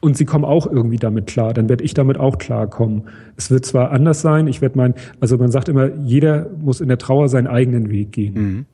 und 0.02 0.18
sie 0.18 0.26
kommen 0.26 0.46
auch 0.46 0.68
irgendwie 0.70 0.98
damit 0.98 1.28
klar. 1.28 1.54
Dann 1.54 1.70
werde 1.70 1.84
ich 1.84 1.94
damit 1.94 2.20
auch 2.20 2.38
klarkommen. 2.38 3.04
Es 3.38 3.50
wird 3.50 3.66
zwar 3.66 3.92
anders 3.92 4.22
sein, 4.22 4.48
ich 4.48 4.62
werde 4.62 4.78
mein, 4.78 4.94
also 5.20 5.38
man 5.38 5.52
sagt 5.52 5.70
immer, 5.70 5.90
jeder 6.04 6.50
muss 6.62 6.82
in 6.82 6.90
der 6.90 6.98
Trauer 6.98 7.30
seinen 7.30 7.48
eigenen 7.48 7.90
Weg 7.90 8.12
gehen. 8.12 8.34
Mhm. 8.34 8.66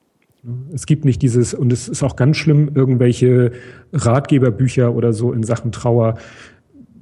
Es 0.73 0.88
gibt 0.88 1.06
nicht 1.06 1.22
dieses, 1.22 1.53
und 1.53 1.72
es 1.72 1.88
ist 1.88 2.02
auch 2.02 2.15
ganz 2.15 2.36
schlimm, 2.36 2.72
irgendwelche 2.73 3.52
Ratgeberbücher 3.94 4.94
oder 4.95 5.14
so 5.14 5.34
in 5.34 5.44
Sachen 5.44 5.72
Trauer 5.72 6.15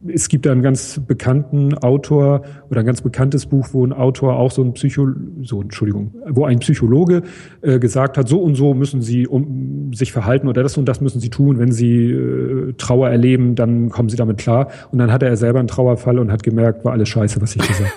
es 0.07 0.29
gibt 0.29 0.45
da 0.45 0.51
einen 0.51 0.61
ganz 0.61 1.01
bekannten 1.05 1.73
Autor 1.73 2.43
oder 2.69 2.79
ein 2.81 2.85
ganz 2.85 3.01
bekanntes 3.01 3.45
Buch, 3.45 3.69
wo 3.73 3.85
ein 3.85 3.91
Autor 3.91 4.37
auch 4.37 4.51
so 4.51 4.63
ein 4.63 4.73
Psycho, 4.73 5.09
so 5.41 5.61
Entschuldigung, 5.61 6.13
wo 6.27 6.45
ein 6.45 6.59
Psychologe 6.59 7.23
äh, 7.61 7.79
gesagt 7.79 8.17
hat, 8.17 8.27
so 8.29 8.41
und 8.41 8.55
so 8.55 8.73
müssen 8.73 9.01
Sie 9.01 9.27
um 9.27 9.93
sich 9.93 10.11
verhalten 10.11 10.47
oder 10.47 10.63
das 10.63 10.77
und 10.77 10.85
das 10.85 11.01
müssen 11.01 11.19
Sie 11.19 11.29
tun, 11.29 11.59
wenn 11.59 11.71
Sie 11.71 12.11
äh, 12.11 12.73
Trauer 12.77 13.09
erleben, 13.09 13.55
dann 13.55 13.89
kommen 13.89 14.09
Sie 14.09 14.17
damit 14.17 14.37
klar. 14.37 14.69
Und 14.91 14.99
dann 14.99 15.11
hatte 15.11 15.25
er 15.25 15.35
selber 15.35 15.59
einen 15.59 15.67
Trauerfall 15.67 16.19
und 16.19 16.31
hat 16.31 16.43
gemerkt, 16.43 16.85
war 16.85 16.93
alles 16.93 17.09
Scheiße, 17.09 17.41
was 17.41 17.55
ich 17.55 17.67
gesagt 17.67 17.93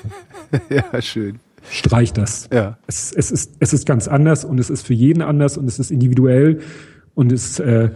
habe. 0.51 0.63
ja, 0.93 1.03
schön. 1.03 1.39
Streich 1.71 2.13
das. 2.13 2.49
Ja. 2.53 2.79
Es, 2.89 3.13
es, 3.13 3.31
ist, 3.31 3.57
es 3.61 3.73
ist 3.73 3.87
ganz 3.87 4.09
anders 4.09 4.45
und 4.45 4.59
es 4.59 4.71
ist 4.71 4.85
für 4.85 4.95
jeden 4.95 5.23
anders 5.23 5.57
und 5.57 5.67
es 5.67 5.79
ist 5.79 5.93
individuell 5.93 6.59
und 7.15 7.31
es 7.31 7.61
äh, 7.61 7.91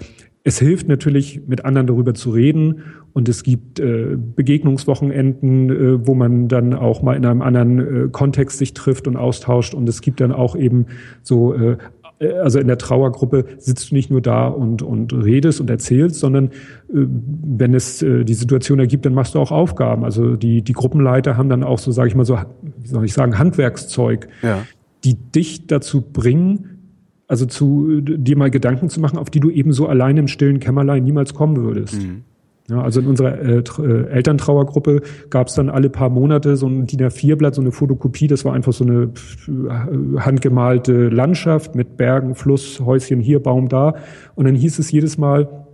es 0.46 0.60
hilft 0.60 0.86
natürlich, 0.86 1.40
mit 1.48 1.64
anderen 1.64 1.88
darüber 1.88 2.14
zu 2.14 2.30
reden. 2.30 2.84
Und 3.16 3.30
es 3.30 3.44
gibt 3.44 3.80
äh, 3.80 4.14
Begegnungswochenenden, 4.14 5.70
äh, 5.70 6.06
wo 6.06 6.14
man 6.14 6.48
dann 6.48 6.74
auch 6.74 7.00
mal 7.00 7.16
in 7.16 7.24
einem 7.24 7.40
anderen 7.40 7.78
äh, 7.78 8.08
Kontext 8.10 8.58
sich 8.58 8.74
trifft 8.74 9.08
und 9.08 9.16
austauscht. 9.16 9.72
Und 9.72 9.88
es 9.88 10.02
gibt 10.02 10.20
dann 10.20 10.32
auch 10.32 10.54
eben 10.54 10.84
so 11.22 11.54
äh, 11.54 11.78
äh, 12.18 12.32
also 12.32 12.58
in 12.58 12.66
der 12.66 12.76
Trauergruppe 12.76 13.46
sitzt 13.56 13.90
du 13.90 13.94
nicht 13.94 14.10
nur 14.10 14.20
da 14.20 14.48
und, 14.48 14.82
und 14.82 15.14
redest 15.14 15.62
und 15.62 15.70
erzählst, 15.70 16.20
sondern 16.20 16.48
äh, 16.48 16.50
wenn 16.90 17.72
es 17.72 18.02
äh, 18.02 18.24
die 18.24 18.34
Situation 18.34 18.80
ergibt, 18.80 19.06
dann 19.06 19.14
machst 19.14 19.34
du 19.34 19.38
auch 19.38 19.50
Aufgaben. 19.50 20.04
Also 20.04 20.36
die, 20.36 20.60
die 20.60 20.74
Gruppenleiter 20.74 21.38
haben 21.38 21.48
dann 21.48 21.64
auch 21.64 21.78
so, 21.78 21.92
sage 21.92 22.08
ich 22.08 22.16
mal 22.16 22.26
so, 22.26 22.38
wie 22.82 22.86
soll 22.86 23.02
ich 23.06 23.14
sagen, 23.14 23.38
Handwerkszeug, 23.38 24.28
ja. 24.42 24.58
die 25.04 25.14
dich 25.14 25.66
dazu 25.66 26.02
bringen, 26.02 27.00
also 27.28 27.46
zu 27.46 28.02
dir 28.02 28.36
mal 28.36 28.50
Gedanken 28.50 28.90
zu 28.90 29.00
machen, 29.00 29.18
auf 29.18 29.30
die 29.30 29.40
du 29.40 29.48
eben 29.48 29.72
so 29.72 29.86
allein 29.86 30.18
im 30.18 30.28
stillen 30.28 30.60
Kämmerlein 30.60 31.02
niemals 31.02 31.32
kommen 31.32 31.56
würdest. 31.56 32.02
Mhm. 32.02 32.24
Ja, 32.68 32.82
also 32.82 33.00
in 33.00 33.06
unserer 33.06 33.38
äh, 33.40 33.58
äh 33.58 34.08
Elterntrauergruppe 34.08 35.02
gab 35.30 35.46
es 35.46 35.54
dann 35.54 35.70
alle 35.70 35.88
paar 35.88 36.10
Monate 36.10 36.56
so 36.56 36.66
ein 36.66 36.86
DIN 36.86 37.00
A4-Blatt, 37.00 37.54
so 37.54 37.60
eine 37.60 37.70
Fotokopie. 37.70 38.26
Das 38.26 38.44
war 38.44 38.54
einfach 38.54 38.72
so 38.72 38.84
eine 38.84 39.12
äh, 39.48 40.18
handgemalte 40.18 41.08
Landschaft 41.08 41.76
mit 41.76 41.96
Bergen, 41.96 42.34
Fluss, 42.34 42.80
Häuschen 42.80 43.20
hier, 43.20 43.40
Baum 43.40 43.68
da. 43.68 43.94
Und 44.34 44.46
dann 44.46 44.56
hieß 44.56 44.80
es 44.80 44.90
jedes 44.90 45.16
Mal, 45.16 45.66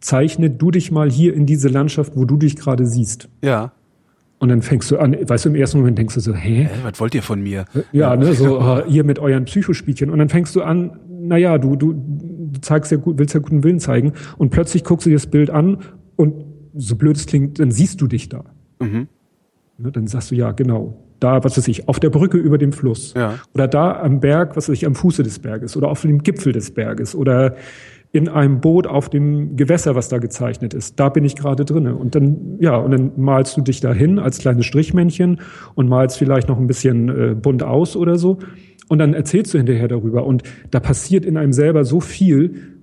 zeichne 0.00 0.50
du 0.50 0.70
dich 0.70 0.90
mal 0.90 1.10
hier 1.10 1.34
in 1.34 1.46
diese 1.46 1.68
Landschaft, 1.68 2.16
wo 2.16 2.24
du 2.26 2.36
dich 2.36 2.56
gerade 2.56 2.84
siehst. 2.84 3.28
Ja. 3.42 3.72
Und 4.40 4.50
dann 4.50 4.62
fängst 4.62 4.90
du 4.90 4.98
an, 4.98 5.16
weißt 5.20 5.46
du, 5.46 5.48
im 5.48 5.54
ersten 5.56 5.78
Moment 5.78 5.98
denkst 5.98 6.14
du 6.14 6.20
so, 6.20 6.34
hä? 6.34 6.64
Äh, 6.64 6.68
was 6.84 7.00
wollt 7.00 7.14
ihr 7.14 7.22
von 7.22 7.40
mir? 7.42 7.64
Ja, 7.92 8.14
ne, 8.14 8.34
so, 8.34 8.60
äh, 8.60 8.88
ihr 8.88 9.04
mit 9.04 9.18
euren 9.18 9.46
Psychospielchen. 9.46 10.10
Und 10.10 10.18
dann 10.18 10.28
fängst 10.28 10.54
du 10.54 10.62
an, 10.62 11.00
naja, 11.08 11.58
du, 11.58 11.76
du 11.76 11.94
zeigst 12.60 12.90
ja 12.92 12.98
gut, 12.98 13.18
willst 13.18 13.34
ja 13.34 13.40
guten 13.40 13.64
Willen 13.64 13.80
zeigen. 13.80 14.12
Und 14.36 14.50
plötzlich 14.50 14.84
guckst 14.84 15.06
du 15.06 15.10
dir 15.10 15.16
das 15.16 15.26
Bild 15.26 15.50
an 15.50 15.78
und 16.16 16.44
so 16.74 16.96
blöd 16.96 17.16
es 17.16 17.26
klingt, 17.26 17.58
dann 17.58 17.70
siehst 17.70 18.00
du 18.00 18.06
dich 18.06 18.28
da. 18.28 18.44
Mhm. 18.80 19.08
Ne, 19.78 19.92
dann 19.92 20.06
sagst 20.06 20.30
du, 20.30 20.34
ja, 20.34 20.52
genau. 20.52 21.04
Da, 21.20 21.42
was 21.42 21.56
weiß 21.56 21.66
ich, 21.66 21.88
auf 21.88 21.98
der 21.98 22.10
Brücke 22.10 22.38
über 22.38 22.58
dem 22.58 22.72
Fluss. 22.72 23.14
Ja. 23.14 23.38
Oder 23.52 23.66
da 23.66 24.00
am 24.00 24.20
Berg, 24.20 24.56
was 24.56 24.68
weiß 24.68 24.74
ich, 24.74 24.86
am 24.86 24.94
Fuße 24.94 25.22
des 25.24 25.40
Berges. 25.40 25.76
Oder 25.76 25.88
auf 25.88 26.02
dem 26.02 26.22
Gipfel 26.22 26.52
des 26.52 26.72
Berges. 26.72 27.14
Oder 27.14 27.56
in 28.12 28.28
einem 28.28 28.60
Boot 28.60 28.86
auf 28.86 29.10
dem 29.10 29.56
Gewässer, 29.56 29.94
was 29.94 30.08
da 30.08 30.18
gezeichnet 30.18 30.72
ist. 30.74 30.98
Da 30.98 31.08
bin 31.08 31.24
ich 31.24 31.36
gerade 31.36 31.64
drinne. 31.64 31.94
Und 31.94 32.14
dann, 32.14 32.56
ja, 32.60 32.76
und 32.76 32.92
dann 32.92 33.12
malst 33.16 33.56
du 33.56 33.60
dich 33.60 33.80
dahin 33.80 34.18
als 34.18 34.38
kleines 34.38 34.64
Strichmännchen 34.64 35.40
und 35.74 35.88
malst 35.88 36.16
vielleicht 36.16 36.48
noch 36.48 36.58
ein 36.58 36.66
bisschen 36.66 37.08
äh, 37.08 37.34
bunt 37.34 37.62
aus 37.62 37.96
oder 37.96 38.16
so. 38.16 38.38
Und 38.88 38.98
dann 38.98 39.14
erzählst 39.14 39.52
du 39.54 39.58
hinterher 39.58 39.88
darüber. 39.88 40.24
Und 40.24 40.42
da 40.70 40.80
passiert 40.80 41.24
in 41.24 41.36
einem 41.36 41.52
selber 41.52 41.84
so 41.84 42.00
viel, 42.00 42.78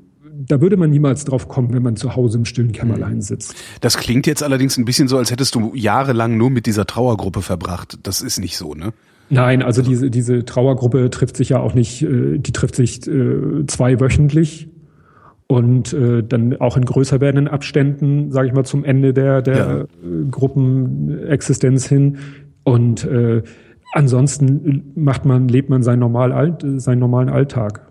da 0.47 0.61
würde 0.61 0.77
man 0.77 0.89
niemals 0.89 1.25
drauf 1.25 1.47
kommen, 1.47 1.73
wenn 1.73 1.83
man 1.83 1.95
zu 1.95 2.15
Hause 2.15 2.37
im 2.37 2.45
stillen 2.45 2.71
Kämmerlein 2.71 3.21
sitzt. 3.21 3.55
Das 3.81 3.97
klingt 3.97 4.27
jetzt 4.27 4.43
allerdings 4.43 4.77
ein 4.77 4.85
bisschen 4.85 5.07
so, 5.07 5.17
als 5.17 5.31
hättest 5.31 5.55
du 5.55 5.71
jahrelang 5.73 6.37
nur 6.37 6.49
mit 6.49 6.65
dieser 6.65 6.85
Trauergruppe 6.85 7.41
verbracht. 7.41 7.97
Das 8.03 8.21
ist 8.21 8.39
nicht 8.39 8.57
so, 8.57 8.73
ne? 8.73 8.93
Nein, 9.29 9.63
also 9.63 9.81
diese, 9.81 10.11
diese 10.11 10.45
Trauergruppe 10.45 11.09
trifft 11.09 11.35
sich 11.35 11.49
ja 11.49 11.59
auch 11.59 11.73
nicht, 11.73 12.03
äh, 12.03 12.37
die 12.37 12.51
trifft 12.51 12.75
sich 12.75 13.07
äh, 13.07 13.65
zweiwöchentlich 13.65 14.69
und 15.47 15.93
äh, 15.93 16.23
dann 16.23 16.57
auch 16.57 16.77
in 16.77 16.85
größer 16.85 17.21
werdenden 17.21 17.47
Abständen, 17.47 18.31
sage 18.31 18.47
ich 18.47 18.53
mal, 18.53 18.65
zum 18.65 18.83
Ende 18.83 19.13
der, 19.13 19.41
der 19.41 19.55
ja. 19.55 19.85
Gruppenexistenz 20.29 21.87
hin. 21.87 22.17
Und 22.63 23.03
äh, 23.05 23.43
ansonsten 23.95 24.91
macht 24.95 25.25
man, 25.25 25.47
lebt 25.47 25.69
man 25.69 25.81
seinen, 25.81 25.99
normal, 25.99 26.57
seinen 26.77 26.99
normalen 26.99 27.29
Alltag. 27.29 27.87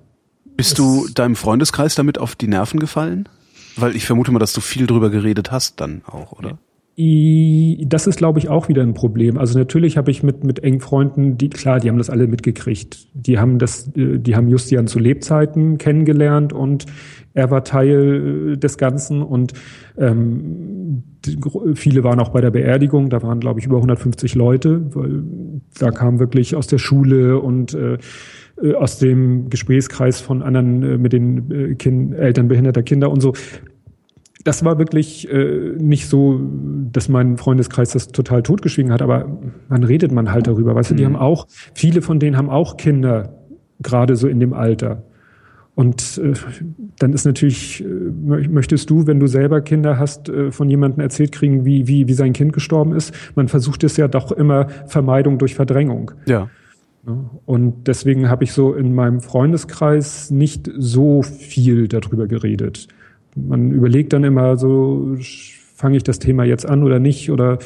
Bist 0.57 0.79
du 0.79 1.09
deinem 1.13 1.35
Freundeskreis 1.35 1.95
damit 1.95 2.19
auf 2.19 2.37
die 2.37 2.47
Nerven 2.47 2.79
gefallen? 2.79 3.29
Weil 3.77 3.97
ich 3.97 4.07
vermute 4.07 4.31
mal, 4.31 4.39
dass 4.39 4.53
du 4.53 4.61
viel 4.61 4.87
drüber 4.87 5.11
geredet 5.11 5.51
hast 5.51 5.81
dann 5.81 6.03
auch, 6.07 6.33
oder? 6.33 6.59
Das 6.97 8.07
ist, 8.07 8.19
glaube 8.19 8.39
ich, 8.39 8.49
auch 8.49 8.69
wieder 8.69 8.83
ein 8.83 8.95
Problem. 8.95 9.37
Also 9.37 9.59
natürlich 9.59 9.97
habe 9.97 10.13
ich 10.13 10.23
mit, 10.23 10.45
mit 10.45 10.63
engen 10.63 10.79
Freunden, 10.79 11.37
die, 11.37 11.51
klar, 11.51 11.81
die 11.81 11.89
haben 11.89 11.99
das 11.99 12.09
alle 12.09 12.29
mitgekriegt. 12.29 13.09
Die 13.15 13.39
haben 13.39 13.59
das, 13.59 13.89
äh, 13.97 14.19
die 14.21 14.37
haben 14.37 14.49
Justian 14.49 14.87
zu 14.87 15.01
Lebzeiten 15.01 15.79
kennengelernt 15.79 16.53
und 16.53 16.87
er 17.33 17.51
war 17.51 17.65
Teil 17.65 18.53
äh, 18.53 18.57
des 18.57 18.79
Ganzen 18.79 19.23
und 19.23 19.55
ähm, 19.99 21.03
viele 21.75 22.05
waren 22.05 22.21
auch 22.21 22.29
bei 22.29 22.41
der 22.41 22.53
Beerdigung. 22.53 23.11
Da 23.11 23.23
waren, 23.23 23.41
glaube 23.41 23.59
ich, 23.59 23.67
über 23.67 23.77
150 23.77 24.37
Leute, 24.37 24.95
weil 24.95 25.25
da 25.81 25.91
kam 25.91 26.21
wirklich 26.21 26.55
aus 26.55 26.69
der 26.69 26.79
Schule 26.79 27.41
und 27.41 27.75
äh, 27.75 27.99
äh 28.63 28.75
aus 28.75 29.01
dem 29.01 29.49
Gesprächskreis 29.49 30.21
von 30.21 30.43
anderen 30.43 30.83
äh, 30.85 30.99
mit 30.99 31.13
den 31.13 31.51
äh, 31.51 31.75
kind, 31.75 32.15
Eltern 32.15 32.47
behinderter 32.47 32.85
Kinder 32.85 33.11
und 33.11 33.21
so 33.21 33.33
das 34.45 34.63
war 34.65 34.79
wirklich 34.79 35.29
äh, 35.31 35.73
nicht 35.79 36.07
so, 36.07 36.41
dass 36.93 37.09
mein 37.09 37.39
Freundeskreis 37.39 37.93
das 37.93 38.09
total 38.09 38.43
totgeschwiegen 38.43 38.93
hat, 38.93 39.01
aber 39.01 39.39
man 39.69 39.83
redet 39.83 40.13
man 40.13 40.31
halt 40.31 40.47
darüber. 40.47 40.75
Weißt 40.75 40.91
du, 40.91 40.95
die 40.95 41.03
mhm. 41.03 41.15
haben 41.15 41.17
auch, 41.17 41.47
viele 41.75 42.03
von 42.03 42.21
denen 42.21 42.37
haben 42.37 42.51
auch 42.51 42.77
Kinder, 42.77 43.39
gerade 43.81 44.17
so 44.17 44.29
in 44.29 44.41
dem 44.41 44.53
Alter. 44.53 45.03
Und 45.75 46.19
äh, 46.19 46.35
dann 46.99 47.15
ist 47.15 47.25
natürlich, 47.25 47.83
äh, 47.83 47.87
möchtest 47.87 48.91
du, 48.91 49.07
wenn 49.07 49.19
du 49.19 49.27
selber 49.27 49.63
Kinder 49.63 49.99
hast, 49.99 50.29
äh, 50.29 50.53
von 50.53 50.69
jemandem 50.69 51.01
erzählt 51.01 51.33
kriegen, 51.33 51.65
wie, 51.65 51.89
wie, 51.89 52.07
wie 52.07 52.13
sein 52.13 52.35
Kind 52.35 52.53
gestorben 52.53 52.95
ist. 52.95 53.13
Man 53.35 53.49
versucht 53.49 53.83
es 53.83 53.97
ja 53.97 54.09
doch 54.09 54.31
immer 54.31 54.69
Vermeidung 54.87 55.39
durch 55.39 55.55
Verdrängung. 55.55 56.13
Ja. 56.27 56.49
Und 57.45 57.87
deswegen 57.87 58.29
habe 58.29 58.45
ich 58.45 58.53
so 58.53 58.73
in 58.75 58.95
meinem 58.95 59.21
Freundeskreis 59.21 60.31
nicht 60.31 60.71
so 60.79 61.23
viel 61.23 61.89
darüber 61.89 62.27
geredet 62.27 62.89
man 63.35 63.71
überlegt 63.71 64.13
dann 64.13 64.25
immer 64.25 64.57
so, 64.57 65.17
fange 65.75 65.97
ich 65.97 66.03
das 66.03 66.19
Thema 66.19 66.45
jetzt 66.45 66.67
an 66.67 66.83
oder 66.83 66.99
nicht? 66.99 67.31
Oder 67.31 67.59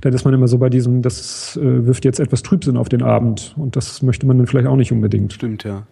dann 0.00 0.12
ist 0.12 0.24
man 0.24 0.34
immer 0.34 0.48
so 0.48 0.58
bei 0.58 0.70
diesem, 0.70 1.02
das 1.02 1.56
äh, 1.56 1.86
wirft 1.86 2.04
jetzt 2.04 2.20
etwas 2.20 2.42
Trübsinn 2.42 2.76
auf 2.76 2.88
den 2.88 3.02
Abend. 3.02 3.54
Und 3.56 3.76
das 3.76 4.02
möchte 4.02 4.26
man 4.26 4.38
dann 4.38 4.46
vielleicht 4.46 4.68
auch 4.68 4.76
nicht 4.76 4.92
unbedingt. 4.92 5.32
Stimmt, 5.32 5.64
ja. 5.64 5.86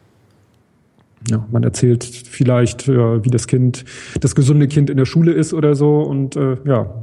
Ja, 1.29 1.47
man 1.51 1.65
erzählt 1.65 2.05
vielleicht, 2.05 2.87
ja, 2.87 3.25
wie 3.25 3.31
das 3.31 3.49
Kind, 3.49 3.85
das 4.21 4.35
gesunde 4.35 4.69
Kind 4.69 4.89
in 4.89 4.97
der 4.97 5.05
Schule 5.05 5.33
ist 5.33 5.53
oder 5.53 5.75
so 5.75 6.01
und 6.03 6.37
äh, 6.37 6.57
ja. 6.65 6.95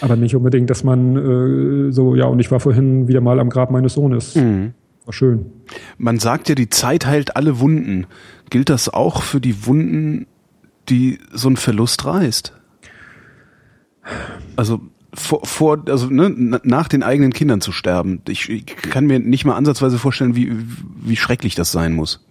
Aber 0.00 0.16
nicht 0.16 0.36
unbedingt, 0.36 0.68
dass 0.68 0.84
man 0.84 1.88
äh, 1.88 1.92
so, 1.92 2.14
ja, 2.14 2.26
und 2.26 2.38
ich 2.40 2.50
war 2.50 2.60
vorhin 2.60 3.08
wieder 3.08 3.22
mal 3.22 3.40
am 3.40 3.48
Grab 3.48 3.70
meines 3.70 3.94
Sohnes. 3.94 4.34
Mhm. 4.34 4.74
War 5.06 5.12
schön. 5.14 5.46
Man 5.96 6.18
sagt 6.18 6.48
ja, 6.48 6.54
die 6.54 6.68
Zeit 6.68 7.06
heilt 7.06 7.36
alle 7.36 7.60
Wunden. 7.60 8.06
Gilt 8.50 8.68
das 8.68 8.88
auch 8.88 9.22
für 9.22 9.40
die 9.40 9.66
Wunden 9.66 10.26
die 10.88 11.18
so 11.32 11.48
ein 11.48 11.56
Verlust 11.56 12.04
reißt. 12.04 12.52
Also 14.56 14.80
vor, 15.14 15.44
vor 15.46 15.82
also 15.88 16.08
ne, 16.08 16.60
nach 16.62 16.88
den 16.88 17.02
eigenen 17.02 17.32
Kindern 17.32 17.60
zu 17.60 17.72
sterben. 17.72 18.20
Ich, 18.28 18.48
ich 18.50 18.66
kann 18.66 19.06
mir 19.06 19.20
nicht 19.20 19.44
mal 19.44 19.56
ansatzweise 19.56 19.98
vorstellen, 19.98 20.36
wie, 20.36 20.52
wie 21.02 21.16
schrecklich 21.16 21.54
das 21.54 21.72
sein 21.72 21.92
muss. 21.94 22.24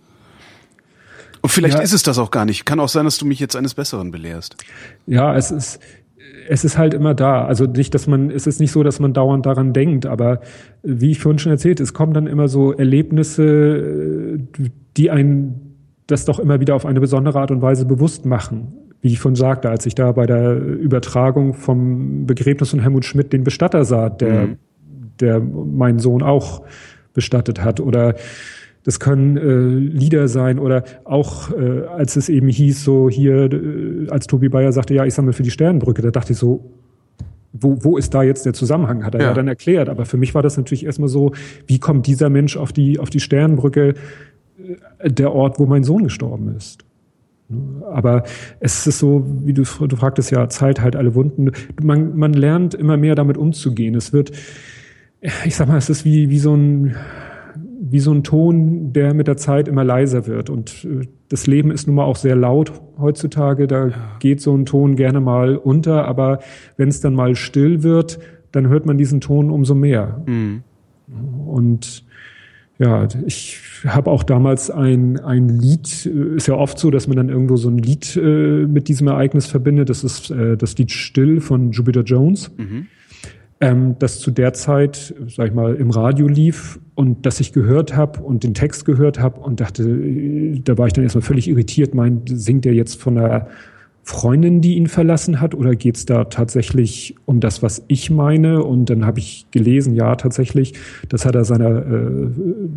Und 1.42 1.50
vielleicht 1.50 1.78
ja. 1.78 1.84
ist 1.84 1.94
es 1.94 2.04
das 2.04 2.18
auch 2.20 2.32
gar 2.32 2.46
nicht. 2.46 2.66
Kann 2.66 2.80
auch 2.80 2.90
sein, 2.90 3.06
dass 3.06 3.18
du 3.18 3.26
mich 3.26 3.40
jetzt 3.40 3.56
eines 3.56 3.74
Besseren 3.74 4.12
belehrst. 4.12 4.56
Ja, 5.08 5.36
es 5.36 5.52
ist, 5.52 5.80
es 6.48 6.64
ist 6.64 6.78
halt 6.78 6.94
immer 6.94 7.14
da. 7.14 7.46
Also 7.46 7.66
nicht, 7.66 7.94
dass 7.94 8.08
man, 8.08 8.30
es 8.30 8.48
ist 8.48 8.60
nicht 8.60 8.72
so, 8.72 8.84
dass 8.84 9.00
man 9.00 9.14
dauernd 9.14 9.46
daran 9.46 9.74
denkt, 9.74 10.06
aber 10.06 10.42
wie 10.84 11.12
ich 11.12 11.20
vorhin 11.20 11.40
schon 11.40 11.52
erzählt, 11.52 11.80
es 11.80 11.94
kommen 11.94 12.14
dann 12.14 12.28
immer 12.28 12.48
so 12.48 12.72
Erlebnisse, 12.72 14.40
die 14.96 15.12
einen 15.12 15.63
das 16.14 16.26
doch 16.26 16.40
immer 16.40 16.60
wieder 16.60 16.76
auf 16.76 16.86
eine 16.86 17.00
besondere 17.00 17.40
Art 17.40 17.52
und 17.52 17.62
Weise 17.62 17.86
bewusst 17.86 18.26
machen. 18.26 18.74
Wie 19.02 19.10
ich 19.10 19.20
schon 19.20 19.36
sagte, 19.36 19.70
als 19.70 19.86
ich 19.86 19.96
da 19.96 20.12
bei 20.14 20.26
der 20.26 20.56
Übertragung 20.56 21.54
vom 21.54 22.26
Begräbnis 22.26 22.70
von 22.70 22.80
Helmut 22.80 23.04
Schmidt 23.04 23.34
den 23.34 23.44
Bestatter 23.44 23.84
sah, 23.84 24.10
der, 24.10 24.48
mhm. 24.48 24.58
der 25.20 25.40
meinen 25.42 26.00
Sohn 26.00 26.24
auch 26.24 26.62
bestattet 27.14 27.62
hat. 27.64 27.80
Oder 27.82 28.16
das 28.84 29.00
können 29.00 29.38
äh, 29.38 29.98
Lieder 29.98 30.28
sein 30.28 30.60
oder 30.60 30.84
auch 31.04 31.52
äh, 31.52 31.86
als 31.88 32.16
es 32.16 32.30
eben 32.30 32.48
hieß, 32.48 32.84
so 32.84 33.10
hier, 33.10 33.52
äh, 33.52 34.08
als 34.10 34.28
Tobi 34.28 34.50
Bayer 34.50 34.72
sagte, 34.72 34.94
ja, 34.94 35.06
ich 35.06 35.14
sammle 35.14 35.34
für 35.34 35.44
die 35.44 35.52
Sternenbrücke, 35.52 36.02
da 36.02 36.12
dachte 36.12 36.34
ich 36.34 36.40
so, 36.40 36.72
wo, 37.54 37.78
wo 37.84 37.98
ist 37.98 38.14
da 38.14 38.24
jetzt 38.24 38.46
der 38.46 38.54
Zusammenhang? 38.54 39.06
Hat 39.06 39.16
er 39.16 39.22
ja. 39.22 39.28
ja 39.28 39.34
dann 39.34 39.48
erklärt. 39.48 39.88
Aber 39.88 40.06
für 40.06 40.18
mich 40.18 40.34
war 40.34 40.42
das 40.42 40.58
natürlich 40.58 40.86
erstmal 40.86 41.08
so, 41.08 41.34
wie 41.68 41.80
kommt 41.80 42.08
dieser 42.08 42.30
Mensch 42.30 42.58
auf 42.58 42.74
die, 42.74 43.00
auf 43.00 43.10
die 43.10 43.20
Sternenbrücke? 43.20 43.94
Der 45.04 45.34
Ort, 45.34 45.60
wo 45.60 45.66
mein 45.66 45.84
Sohn 45.84 46.04
gestorben 46.04 46.56
ist. 46.56 46.86
Aber 47.92 48.24
es 48.60 48.88
ist 48.88 49.00
so, 49.00 49.26
wie 49.44 49.54
du, 49.54 49.64
du 49.64 49.96
fragtest 49.96 50.32
ja, 50.32 50.48
Zeit 50.50 50.82
halt 50.82 50.96
alle 50.96 51.14
Wunden. 51.14 51.52
Man, 51.82 52.18
man 52.18 52.34
lernt 52.34 52.74
immer 52.74 52.98
mehr 52.98 53.16
damit 53.16 53.38
umzugehen. 53.38 53.96
Es 53.96 54.14
wird, 54.14 54.32
ich 55.46 55.56
sag 55.56 55.68
mal, 55.68 55.78
es 55.78 55.90
ist 55.90 56.06
wie, 56.06 56.30
wie 56.30 56.40
so 56.40 56.56
ein, 56.56 56.96
wie 57.80 58.00
so 58.00 58.12
ein 58.12 58.24
Ton, 58.24 58.94
der 58.94 59.14
mit 59.14 59.28
der 59.28 59.38
Zeit 59.38 59.68
immer 59.68 59.84
leiser 59.84 60.26
wird. 60.26 60.50
Und 60.50 60.86
äh, 60.86 61.06
das 61.30 61.46
Leben 61.46 61.70
ist 61.70 61.86
nun 61.86 61.98
mal 61.98 62.06
auch 62.06 62.16
sehr 62.16 62.36
laut 62.36 62.72
heutzutage. 62.98 63.68
Da 63.68 63.88
ja. 63.88 63.94
geht 64.20 64.42
so 64.42 64.56
ein 64.56 64.66
Ton 64.66 64.96
gerne 64.96 65.20
mal 65.20 65.58
unter. 65.58 66.06
Aber 66.08 66.40
wenn 66.78 66.90
es 66.90 67.02
dann 67.02 67.14
mal 67.14 67.36
still 67.36 67.84
wird, 67.84 68.20
dann 68.52 68.68
hört 68.68 68.86
man 68.86 68.98
diesen 68.98 69.22
Ton 69.22 69.50
umso 69.50 69.76
mehr. 69.76 70.24
Mhm. 70.26 70.64
Und 71.46 72.06
ja, 72.84 73.08
ich 73.26 73.60
habe 73.86 74.12
auch 74.12 74.24
damals 74.24 74.70
ein, 74.70 75.18
ein 75.20 75.48
Lied, 75.48 76.06
äh, 76.06 76.36
ist 76.36 76.48
ja 76.48 76.56
oft 76.56 76.78
so, 76.78 76.92
dass 76.92 77.08
man 77.08 77.16
dann 77.16 77.30
irgendwo 77.30 77.56
so 77.56 77.70
ein 77.70 77.78
Lied 77.78 78.18
äh, 78.18 78.66
mit 78.68 78.90
diesem 78.90 79.08
Ereignis 79.08 79.46
verbindet. 79.46 79.90
Das 79.90 80.04
ist 80.04 80.32
äh, 80.32 80.58
das 80.58 80.78
Lied 80.78 80.92
Still 80.92 81.40
von 81.40 81.72
Jupiter 81.72 82.02
Jones. 82.02 82.52
Mhm. 82.58 82.88
ähm, 83.62 83.96
das 84.00 84.20
zu 84.20 84.32
der 84.32 84.52
Zeit, 84.54 85.16
sag 85.28 85.48
ich 85.48 85.54
mal, 85.54 85.76
im 85.76 85.92
Radio 85.92 86.28
lief 86.28 86.80
und 86.96 87.26
dass 87.26 87.40
ich 87.40 87.54
gehört 87.54 87.96
habe 87.96 88.20
und 88.20 88.44
den 88.44 88.54
Text 88.54 88.84
gehört 88.84 89.20
habe 89.20 89.40
und 89.40 89.62
dachte, 89.62 89.84
äh, 89.84 90.60
da 90.62 90.78
war 90.78 90.88
ich 90.88 90.94
dann 90.94 91.04
erstmal 91.04 91.22
völlig 91.22 91.48
irritiert, 91.48 91.96
mein, 91.96 92.24
singt 92.26 92.66
er 92.66 92.74
jetzt 92.74 93.02
von 93.02 93.18
einer 93.18 93.48
Freundin, 94.06 94.60
die 94.60 94.76
ihn 94.76 94.88
verlassen 94.88 95.40
hat, 95.40 95.56
oder 95.56 95.76
geht 95.76 95.96
es 95.96 96.06
da 96.06 96.26
tatsächlich 96.26 97.16
um 97.26 97.40
das, 97.40 97.64
was 97.64 97.86
ich 97.88 98.12
meine? 98.12 98.62
Und 98.62 98.90
dann 98.90 99.06
habe 99.06 99.20
ich 99.20 99.46
gelesen, 99.52 99.96
ja, 99.96 100.16
tatsächlich, 100.16 100.74
das 101.08 101.26
hat 101.26 101.36
er 101.36 101.46
seiner 101.46 101.86
äh, 101.86 102.30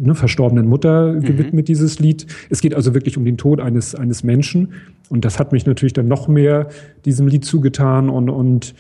ne, 0.03 0.15
verstorbenen 0.15 0.69
Mutter 0.69 1.15
mhm. 1.15 1.23
gewidmet, 1.23 1.67
dieses 1.67 1.99
Lied. 1.99 2.27
Es 2.49 2.61
geht 2.61 2.75
also 2.75 2.95
wirklich 2.95 3.17
um 3.17 3.25
den 3.25 3.37
Tod 3.37 3.61
eines, 3.61 3.97
eines 3.97 4.23
Menschen. 4.23 4.75
Und 5.09 5.25
das 5.25 5.41
hat 5.41 5.51
mich 5.51 5.67
natürlich 5.67 5.95
dann 5.95 6.07
noch 6.07 6.29
mehr 6.29 6.69
diesem 7.05 7.27
Lied 7.27 7.45
zugetan 7.45 8.09
und, 8.09 8.31
und 8.31 8.75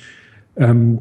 ähm, 0.56 1.01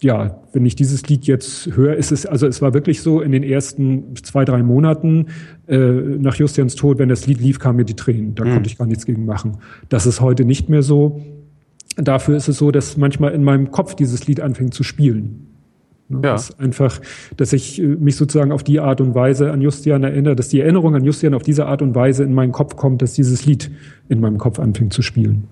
ja, 0.00 0.40
wenn 0.52 0.64
ich 0.64 0.76
dieses 0.76 1.08
Lied 1.08 1.26
jetzt 1.26 1.74
höre, 1.74 1.96
ist 1.96 2.12
es, 2.12 2.24
also 2.24 2.46
es 2.46 2.62
war 2.62 2.72
wirklich 2.72 3.02
so, 3.02 3.20
in 3.20 3.32
den 3.32 3.42
ersten 3.42 4.14
zwei, 4.16 4.44
drei 4.44 4.62
Monaten 4.62 5.26
äh, 5.66 5.76
nach 5.76 6.36
Justians 6.36 6.76
Tod, 6.76 6.98
wenn 6.98 7.08
das 7.08 7.26
Lied 7.26 7.40
lief, 7.40 7.58
kamen 7.58 7.76
mir 7.76 7.84
die 7.84 7.96
Tränen. 7.96 8.34
Da 8.34 8.44
mhm. 8.44 8.54
konnte 8.54 8.68
ich 8.68 8.78
gar 8.78 8.86
nichts 8.86 9.06
gegen 9.06 9.26
machen. 9.26 9.58
Das 9.88 10.06
ist 10.06 10.20
heute 10.20 10.44
nicht 10.44 10.68
mehr 10.68 10.82
so. 10.82 11.20
Dafür 11.96 12.36
ist 12.36 12.48
es 12.48 12.58
so, 12.58 12.70
dass 12.70 12.96
manchmal 12.96 13.32
in 13.32 13.42
meinem 13.42 13.72
Kopf 13.72 13.96
dieses 13.96 14.26
Lied 14.28 14.40
anfängt 14.40 14.72
zu 14.72 14.84
spielen. 14.84 15.48
Ne, 16.08 16.20
ja. 16.22 16.32
Das 16.32 16.56
einfach, 16.60 17.00
dass 17.36 17.52
ich 17.52 17.80
äh, 17.80 17.82
mich 17.82 18.14
sozusagen 18.14 18.52
auf 18.52 18.62
die 18.62 18.78
Art 18.78 19.00
und 19.00 19.16
Weise 19.16 19.50
an 19.50 19.60
Justian 19.60 20.04
erinnere, 20.04 20.36
dass 20.36 20.48
die 20.48 20.60
Erinnerung 20.60 20.94
an 20.94 21.04
Justian 21.04 21.34
auf 21.34 21.42
diese 21.42 21.66
Art 21.66 21.82
und 21.82 21.96
Weise 21.96 22.22
in 22.22 22.34
meinen 22.34 22.52
Kopf 22.52 22.76
kommt, 22.76 23.02
dass 23.02 23.14
dieses 23.14 23.44
Lied 23.46 23.70
in 24.08 24.20
meinem 24.20 24.38
Kopf 24.38 24.60
anfängt 24.60 24.92
zu 24.92 25.02
spielen. 25.02 25.48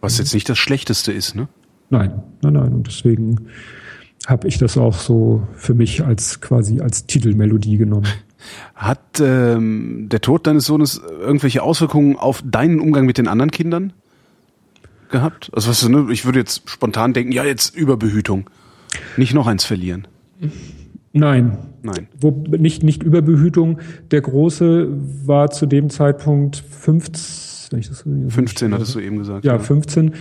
Was 0.00 0.18
jetzt 0.18 0.34
nicht 0.34 0.48
das 0.48 0.58
Schlechteste 0.58 1.12
ist, 1.12 1.34
ne? 1.34 1.48
Nein, 1.90 2.22
nein, 2.42 2.52
nein. 2.52 2.72
Und 2.72 2.86
deswegen 2.86 3.48
habe 4.26 4.48
ich 4.48 4.58
das 4.58 4.76
auch 4.76 4.94
so 4.94 5.46
für 5.54 5.74
mich 5.74 6.04
als 6.04 6.40
quasi 6.40 6.80
als 6.80 7.06
Titelmelodie 7.06 7.78
genommen. 7.78 8.06
Hat 8.74 9.20
ähm, 9.20 10.08
der 10.10 10.20
Tod 10.20 10.46
deines 10.46 10.66
Sohnes 10.66 11.00
irgendwelche 11.20 11.62
Auswirkungen 11.62 12.16
auf 12.16 12.42
deinen 12.44 12.80
Umgang 12.80 13.06
mit 13.06 13.18
den 13.18 13.26
anderen 13.26 13.50
Kindern 13.50 13.92
gehabt? 15.10 15.50
Also 15.54 15.70
was, 15.70 15.88
ne, 15.88 16.06
ich 16.10 16.24
würde 16.24 16.38
jetzt 16.38 16.68
spontan 16.68 17.12
denken, 17.12 17.32
ja, 17.32 17.44
jetzt 17.44 17.74
Überbehütung. 17.74 18.48
Nicht 19.16 19.34
noch 19.34 19.46
eins 19.46 19.64
verlieren. 19.64 20.06
Nein. 21.12 21.58
Nein. 21.82 22.08
Wo, 22.20 22.30
nicht, 22.30 22.82
nicht 22.82 23.02
Überbehütung. 23.02 23.80
Der 24.10 24.20
Große 24.20 24.88
war 25.24 25.50
zu 25.50 25.66
dem 25.66 25.90
Zeitpunkt 25.90 26.56
15, 26.56 27.82
15 28.28 28.74
hattest 28.74 28.94
du 28.94 29.00
eben 29.00 29.18
gesagt. 29.18 29.44
Ja, 29.44 29.54
ja, 29.54 29.58
15. 29.58 30.14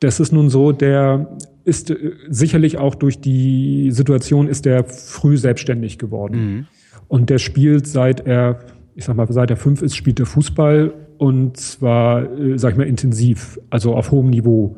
Das 0.00 0.18
ist 0.18 0.32
nun 0.32 0.48
so, 0.48 0.72
der 0.72 1.38
ist 1.64 1.90
äh, 1.90 2.12
sicherlich 2.28 2.78
auch 2.78 2.94
durch 2.94 3.20
die 3.20 3.90
Situation 3.92 4.48
ist 4.48 4.64
der 4.64 4.84
früh 4.84 5.36
selbstständig 5.36 5.98
geworden. 5.98 6.36
Mhm. 6.36 6.66
Und 7.08 7.30
der 7.30 7.38
spielt 7.38 7.86
seit 7.86 8.26
er, 8.26 8.60
ich 8.94 9.04
sag 9.04 9.16
mal, 9.16 9.26
seit 9.30 9.50
er 9.50 9.56
fünf 9.56 9.82
ist, 9.82 9.96
spielt 9.96 10.20
er 10.20 10.26
Fußball 10.26 10.92
und 11.18 11.56
zwar, 11.56 12.22
äh, 12.38 12.58
sag 12.58 12.72
ich 12.72 12.78
mal, 12.78 12.86
intensiv, 12.86 13.58
also 13.68 13.94
auf 13.94 14.10
hohem 14.10 14.30
Niveau. 14.30 14.76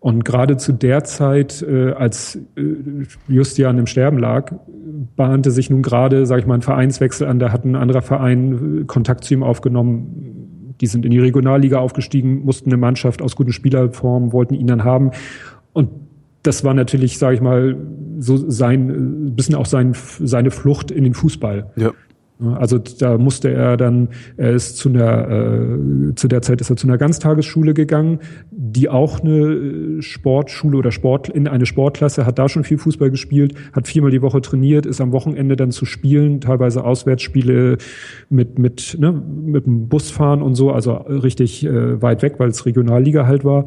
Und 0.00 0.24
gerade 0.24 0.58
zu 0.58 0.72
der 0.72 1.04
Zeit, 1.04 1.62
äh, 1.62 1.92
als 1.92 2.38
äh, 2.56 2.62
Justian 3.26 3.78
im 3.78 3.86
Sterben 3.86 4.18
lag, 4.18 4.52
bahnte 5.16 5.50
sich 5.50 5.70
nun 5.70 5.80
gerade, 5.80 6.26
sag 6.26 6.40
ich 6.40 6.46
mal, 6.46 6.56
ein 6.56 6.62
Vereinswechsel 6.62 7.26
an. 7.26 7.38
Da 7.38 7.52
hat 7.52 7.64
ein 7.64 7.74
anderer 7.74 8.02
Verein 8.02 8.82
äh, 8.82 8.84
Kontakt 8.84 9.24
zu 9.24 9.32
ihm 9.32 9.42
aufgenommen, 9.42 10.43
die 10.84 10.88
sind 10.88 11.06
in 11.06 11.10
die 11.10 11.18
Regionalliga 11.18 11.78
aufgestiegen, 11.78 12.44
mussten 12.44 12.68
eine 12.68 12.76
Mannschaft 12.76 13.22
aus 13.22 13.36
guten 13.36 13.52
Spielerformen, 13.52 14.32
wollten 14.32 14.52
ihn 14.52 14.66
dann 14.66 14.84
haben. 14.84 15.12
Und 15.72 15.88
das 16.42 16.62
war 16.62 16.74
natürlich, 16.74 17.16
sage 17.16 17.36
ich 17.36 17.40
mal, 17.40 17.74
so 18.18 18.36
sein, 18.36 19.34
bisschen 19.34 19.54
auch 19.54 19.64
sein, 19.64 19.94
seine 19.94 20.50
Flucht 20.50 20.90
in 20.90 21.04
den 21.04 21.14
Fußball. 21.14 21.70
Ja. 21.76 21.92
Also 22.40 22.78
da 22.78 23.16
musste 23.16 23.52
er 23.52 23.76
dann, 23.76 24.08
er 24.36 24.50
ist 24.50 24.76
zu 24.76 24.88
einer, 24.88 25.30
äh, 25.30 26.14
zu 26.16 26.26
der 26.26 26.42
Zeit 26.42 26.60
ist 26.60 26.68
er 26.68 26.76
zu 26.76 26.88
einer 26.88 26.98
Ganztagesschule 26.98 27.74
gegangen, 27.74 28.18
die 28.50 28.88
auch 28.88 29.20
eine 29.20 30.02
Sportschule 30.02 30.76
oder 30.76 30.90
Sport 30.90 31.28
in 31.28 31.46
eine 31.46 31.64
Sportklasse, 31.64 32.26
hat 32.26 32.40
da 32.40 32.48
schon 32.48 32.64
viel 32.64 32.78
Fußball 32.78 33.10
gespielt, 33.10 33.54
hat 33.72 33.86
viermal 33.86 34.10
die 34.10 34.20
Woche 34.20 34.40
trainiert, 34.40 34.84
ist 34.84 35.00
am 35.00 35.12
Wochenende 35.12 35.54
dann 35.54 35.70
zu 35.70 35.84
spielen, 35.84 36.40
teilweise 36.40 36.84
Auswärtsspiele 36.84 37.78
mit 38.30 38.58
mit 38.58 38.96
ne, 38.98 39.12
mit 39.12 39.66
dem 39.66 39.88
Bus 39.88 40.10
fahren 40.10 40.42
und 40.42 40.56
so, 40.56 40.72
also 40.72 40.94
richtig 40.94 41.64
äh, 41.64 42.02
weit 42.02 42.22
weg, 42.22 42.34
weil 42.38 42.48
es 42.48 42.66
Regionalliga 42.66 43.28
halt 43.28 43.44
war. 43.44 43.66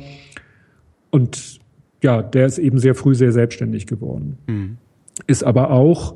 Und 1.09 1.59
ja, 2.03 2.21
der 2.21 2.45
ist 2.45 2.57
eben 2.57 2.79
sehr 2.79 2.95
früh 2.95 3.15
sehr 3.15 3.31
selbstständig 3.31 3.87
geworden. 3.87 4.37
Mhm. 4.47 4.77
Ist 5.25 5.45
aber 5.45 5.71
auch 5.71 6.15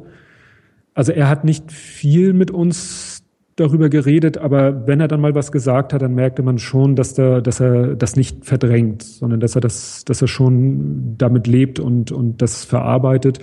also 0.94 1.12
er 1.12 1.30
hat 1.30 1.44
nicht 1.44 1.72
viel 1.72 2.34
mit 2.34 2.52
uns 2.52 3.24
darüber 3.56 3.90
geredet, 3.90 4.38
aber 4.38 4.88
wenn 4.88 5.00
er 5.00 5.08
dann 5.08 5.22
mal 5.22 5.36
was 5.36 5.52
gesagt 5.52 5.94
hat, 5.94 6.02
dann 6.02 6.16
merkte 6.16 6.42
man 6.42 6.58
schon, 6.58 6.96
dass, 6.96 7.14
der, 7.14 7.42
dass 7.42 7.60
er 7.60 7.96
das 7.96 8.16
nicht 8.16 8.46
verdrängt, 8.46 9.04
sondern 9.04 9.40
dass 9.40 9.56
er 9.56 9.62
das, 9.62 10.04
dass 10.06 10.22
er 10.22 10.28
schon 10.28 11.16
damit 11.18 11.48
lebt 11.48 11.80
und, 11.80 12.12
und 12.12 12.42
das 12.42 12.66
verarbeitet. 12.66 13.40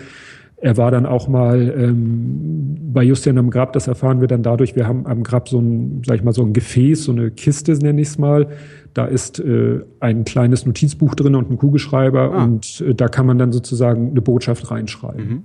Er 0.61 0.77
war 0.77 0.91
dann 0.91 1.07
auch 1.07 1.29
mal 1.29 1.73
ähm, 1.77 2.77
bei 2.93 3.05
Justian 3.05 3.39
am 3.39 3.51
Grab, 3.51 3.73
das 3.75 3.87
erfahren 3.87 4.21
wir 4.21 4.27
dann 4.27 4.43
dadurch, 4.43 4.75
wir 4.75 4.89
haben 4.89 5.07
am 5.07 5.23
Grab 5.23 5.49
so 5.49 5.61
ein, 5.61 6.03
sag 6.05 6.17
ich 6.17 6.25
mal, 6.25 6.33
so 6.33 6.43
ein 6.43 6.53
Gefäß, 6.53 7.05
so 7.05 7.13
eine 7.13 7.31
Kiste 7.31 7.73
nenne 7.75 8.01
ich 8.01 8.09
es 8.09 8.19
mal. 8.19 8.49
Da 8.93 9.05
ist 9.05 9.39
äh, 9.39 9.83
ein 10.01 10.25
kleines 10.25 10.67
Notizbuch 10.67 11.15
drin 11.15 11.37
und 11.37 11.51
ein 11.51 11.59
Kugelschreiber 11.59 12.33
ah. 12.33 12.45
und 12.45 12.81
äh, 12.81 12.95
da 12.95 13.07
kann 13.07 13.27
man 13.27 13.39
dann 13.39 13.53
sozusagen 13.53 14.11
eine 14.11 14.21
Botschaft 14.21 14.71
reinschreiben. 14.71 15.29
Mhm. 15.29 15.45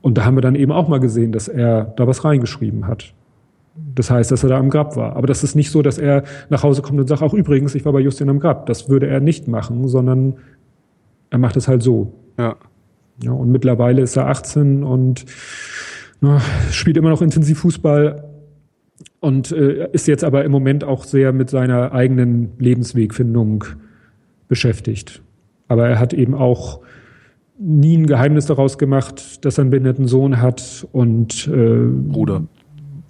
Und 0.00 0.18
da 0.18 0.24
haben 0.24 0.36
wir 0.36 0.42
dann 0.42 0.54
eben 0.54 0.72
auch 0.72 0.88
mal 0.88 1.00
gesehen, 1.00 1.32
dass 1.32 1.48
er 1.48 1.92
da 1.96 2.06
was 2.06 2.24
reingeschrieben 2.24 2.86
hat. 2.86 3.14
Das 3.94 4.10
heißt, 4.10 4.30
dass 4.30 4.42
er 4.42 4.48
da 4.48 4.58
am 4.58 4.70
Grab 4.70 4.96
war. 4.96 5.16
Aber 5.16 5.26
das 5.26 5.44
ist 5.44 5.54
nicht 5.54 5.70
so, 5.70 5.82
dass 5.82 5.98
er 5.98 6.24
nach 6.50 6.62
Hause 6.62 6.82
kommt 6.82 7.00
und 7.00 7.08
sagt, 7.08 7.22
auch 7.22 7.34
übrigens, 7.34 7.74
ich 7.74 7.84
war 7.84 7.92
bei 7.92 8.00
Justin 8.00 8.28
am 8.28 8.40
Grab. 8.40 8.66
Das 8.66 8.88
würde 8.88 9.06
er 9.06 9.20
nicht 9.20 9.48
machen, 9.48 9.88
sondern 9.88 10.34
er 11.30 11.38
macht 11.38 11.56
es 11.56 11.68
halt 11.68 11.82
so. 11.82 12.12
Ja. 12.38 12.56
ja 13.22 13.32
und 13.32 13.50
mittlerweile 13.50 14.02
ist 14.02 14.16
er 14.16 14.28
18 14.28 14.82
und 14.82 15.24
na, 16.20 16.40
spielt 16.70 16.96
immer 16.96 17.10
noch 17.10 17.22
intensiv 17.22 17.60
Fußball 17.60 18.24
und 19.20 19.52
äh, 19.52 19.88
ist 19.92 20.08
jetzt 20.08 20.24
aber 20.24 20.44
im 20.44 20.52
Moment 20.52 20.84
auch 20.84 21.04
sehr 21.04 21.32
mit 21.32 21.50
seiner 21.50 21.92
eigenen 21.92 22.50
Lebenswegfindung 22.58 23.64
beschäftigt. 24.48 25.22
Aber 25.68 25.88
er 25.88 26.00
hat 26.00 26.12
eben 26.12 26.34
auch 26.34 26.80
nie 27.58 27.96
ein 27.96 28.06
Geheimnis 28.06 28.46
daraus 28.46 28.78
gemacht, 28.78 29.44
dass 29.44 29.58
er 29.58 29.62
einen 29.62 29.70
behinderten 29.70 30.06
Sohn 30.06 30.40
hat 30.40 30.86
und 30.92 31.48
äh, 31.48 31.50
Bruder. 31.52 32.44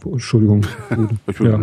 Entschuldigung. 0.04 0.64
ja. 1.40 1.60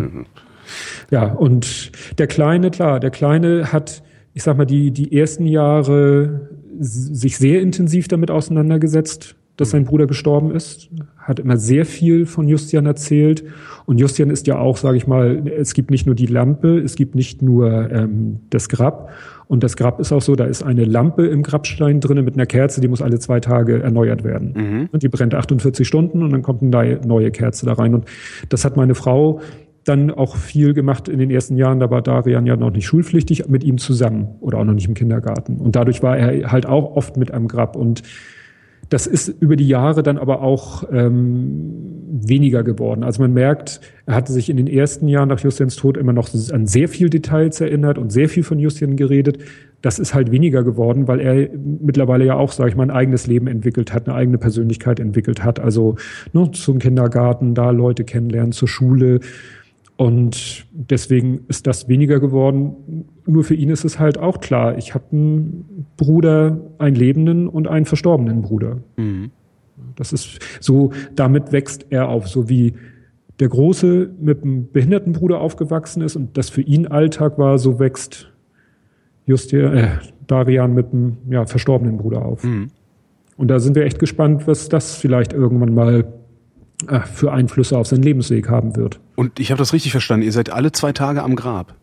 ja, 1.10 1.32
und 1.32 1.90
der 2.18 2.26
Kleine, 2.26 2.70
klar, 2.70 3.00
der 3.00 3.10
Kleine 3.10 3.72
hat, 3.72 4.02
ich 4.34 4.42
sag 4.42 4.56
mal, 4.56 4.66
die, 4.66 4.90
die 4.90 5.18
ersten 5.18 5.46
Jahre 5.46 6.48
sich 6.78 7.38
sehr 7.38 7.62
intensiv 7.62 8.08
damit 8.08 8.30
auseinandergesetzt, 8.30 9.36
dass 9.56 9.70
sein 9.70 9.84
Bruder 9.84 10.06
gestorben 10.06 10.50
ist, 10.50 10.90
hat 11.16 11.40
immer 11.40 11.56
sehr 11.56 11.86
viel 11.86 12.26
von 12.26 12.46
Justian 12.46 12.84
erzählt. 12.84 13.44
Und 13.86 13.98
Justian 13.98 14.30
ist 14.30 14.46
ja 14.46 14.58
auch, 14.58 14.76
sage 14.76 14.98
ich 14.98 15.06
mal, 15.06 15.48
es 15.48 15.72
gibt 15.72 15.90
nicht 15.90 16.06
nur 16.06 16.14
die 16.14 16.26
Lampe, 16.26 16.78
es 16.78 16.94
gibt 16.94 17.14
nicht 17.14 17.40
nur 17.40 17.90
ähm, 17.90 18.40
das 18.50 18.68
Grab. 18.68 19.10
Und 19.48 19.62
das 19.62 19.76
Grab 19.76 20.00
ist 20.00 20.12
auch 20.12 20.22
so, 20.22 20.34
da 20.34 20.44
ist 20.44 20.62
eine 20.62 20.84
Lampe 20.84 21.26
im 21.26 21.42
Grabstein 21.42 22.00
drinne 22.00 22.22
mit 22.22 22.34
einer 22.34 22.46
Kerze, 22.46 22.80
die 22.80 22.88
muss 22.88 23.00
alle 23.00 23.18
zwei 23.18 23.40
Tage 23.40 23.80
erneuert 23.80 24.24
werden. 24.24 24.54
Mhm. 24.56 24.88
Und 24.90 25.02
die 25.02 25.08
brennt 25.08 25.34
48 25.34 25.86
Stunden 25.86 26.22
und 26.22 26.30
dann 26.30 26.42
kommt 26.42 26.62
eine 26.62 27.00
neue 27.06 27.30
Kerze 27.30 27.66
da 27.66 27.74
rein. 27.74 27.94
Und 27.94 28.06
das 28.48 28.64
hat 28.64 28.76
meine 28.76 28.94
Frau 28.94 29.40
dann 29.84 30.10
auch 30.10 30.34
viel 30.34 30.74
gemacht 30.74 31.08
in 31.08 31.18
den 31.18 31.30
ersten 31.30 31.56
Jahren. 31.56 31.78
Da 31.78 31.90
war 31.90 32.02
Darian 32.02 32.44
ja 32.44 32.56
noch 32.56 32.70
nicht 32.70 32.86
schulpflichtig 32.86 33.48
mit 33.48 33.62
ihm 33.62 33.78
zusammen 33.78 34.34
oder 34.40 34.58
auch 34.58 34.64
noch 34.64 34.74
nicht 34.74 34.88
im 34.88 34.94
Kindergarten. 34.94 35.58
Und 35.58 35.76
dadurch 35.76 36.02
war 36.02 36.18
er 36.18 36.50
halt 36.50 36.66
auch 36.66 36.96
oft 36.96 37.16
mit 37.16 37.30
am 37.30 37.46
Grab. 37.46 37.76
Und 37.76 38.02
das 38.88 39.06
ist 39.06 39.28
über 39.28 39.54
die 39.54 39.68
Jahre 39.68 40.02
dann 40.02 40.18
aber 40.18 40.42
auch 40.42 40.84
ähm, 40.92 41.95
weniger 42.08 42.62
geworden. 42.62 43.02
Also 43.02 43.22
man 43.22 43.32
merkt, 43.32 43.80
er 44.06 44.14
hatte 44.14 44.32
sich 44.32 44.48
in 44.48 44.56
den 44.56 44.66
ersten 44.66 45.08
Jahren 45.08 45.28
nach 45.28 45.40
Justians 45.40 45.76
Tod 45.76 45.96
immer 45.96 46.12
noch 46.12 46.28
an 46.52 46.66
sehr 46.66 46.88
viel 46.88 47.10
Details 47.10 47.60
erinnert 47.60 47.98
und 47.98 48.12
sehr 48.12 48.28
viel 48.28 48.42
von 48.42 48.58
Justian 48.58 48.96
geredet. 48.96 49.38
Das 49.82 49.98
ist 49.98 50.14
halt 50.14 50.30
weniger 50.30 50.62
geworden, 50.62 51.08
weil 51.08 51.20
er 51.20 51.48
mittlerweile 51.54 52.24
ja 52.24 52.36
auch, 52.36 52.52
sage 52.52 52.70
ich 52.70 52.76
mal, 52.76 52.84
ein 52.84 52.90
eigenes 52.90 53.26
Leben 53.26 53.46
entwickelt 53.46 53.92
hat, 53.92 54.08
eine 54.08 54.16
eigene 54.16 54.38
Persönlichkeit 54.38 55.00
entwickelt 55.00 55.44
hat. 55.44 55.60
Also 55.60 55.96
ne, 56.32 56.50
zum 56.52 56.78
Kindergarten, 56.78 57.54
da 57.54 57.70
Leute 57.70 58.04
kennenlernen, 58.04 58.52
zur 58.52 58.68
Schule. 58.68 59.20
Und 59.96 60.66
deswegen 60.72 61.40
ist 61.48 61.66
das 61.66 61.88
weniger 61.88 62.20
geworden. 62.20 63.06
Nur 63.26 63.44
für 63.44 63.54
ihn 63.54 63.70
ist 63.70 63.84
es 63.84 63.98
halt 63.98 64.18
auch 64.18 64.40
klar, 64.40 64.76
ich 64.76 64.94
habe 64.94 65.04
einen 65.12 65.86
Bruder, 65.96 66.60
einen 66.78 66.96
lebenden 66.96 67.48
und 67.48 67.66
einen 67.66 67.86
verstorbenen 67.86 68.42
Bruder. 68.42 68.78
Mhm. 68.96 69.30
Das 69.96 70.12
ist 70.12 70.38
so, 70.60 70.92
damit 71.14 71.52
wächst 71.52 71.86
er 71.90 72.08
auf, 72.08 72.28
so 72.28 72.48
wie 72.48 72.74
der 73.40 73.48
Große 73.48 74.10
mit 74.20 74.42
einem 74.42 74.70
behinderten 74.70 75.12
Bruder 75.12 75.40
aufgewachsen 75.40 76.02
ist 76.02 76.16
und 76.16 76.36
das 76.36 76.48
für 76.48 76.62
ihn 76.62 76.86
Alltag 76.86 77.38
war, 77.38 77.58
so 77.58 77.78
wächst 77.78 78.32
Justia, 79.26 79.72
äh, 79.72 79.88
Darian 80.26 80.74
mit 80.74 80.92
einem 80.92 81.18
ja, 81.30 81.44
verstorbenen 81.46 81.98
Bruder 81.98 82.24
auf. 82.24 82.44
Mhm. 82.44 82.70
Und 83.36 83.48
da 83.48 83.58
sind 83.58 83.76
wir 83.76 83.84
echt 83.84 83.98
gespannt, 83.98 84.46
was 84.46 84.68
das 84.68 84.96
vielleicht 84.96 85.32
irgendwann 85.32 85.74
mal 85.74 86.06
äh, 86.88 87.00
für 87.00 87.32
Einflüsse 87.32 87.76
auf 87.76 87.86
seinen 87.86 88.02
Lebensweg 88.02 88.48
haben 88.48 88.76
wird. 88.76 89.00
Und 89.16 89.38
ich 89.40 89.50
habe 89.50 89.58
das 89.58 89.72
richtig 89.72 89.92
verstanden, 89.92 90.24
ihr 90.24 90.32
seid 90.32 90.50
alle 90.50 90.72
zwei 90.72 90.92
Tage 90.92 91.22
am 91.22 91.36
Grab. 91.36 91.74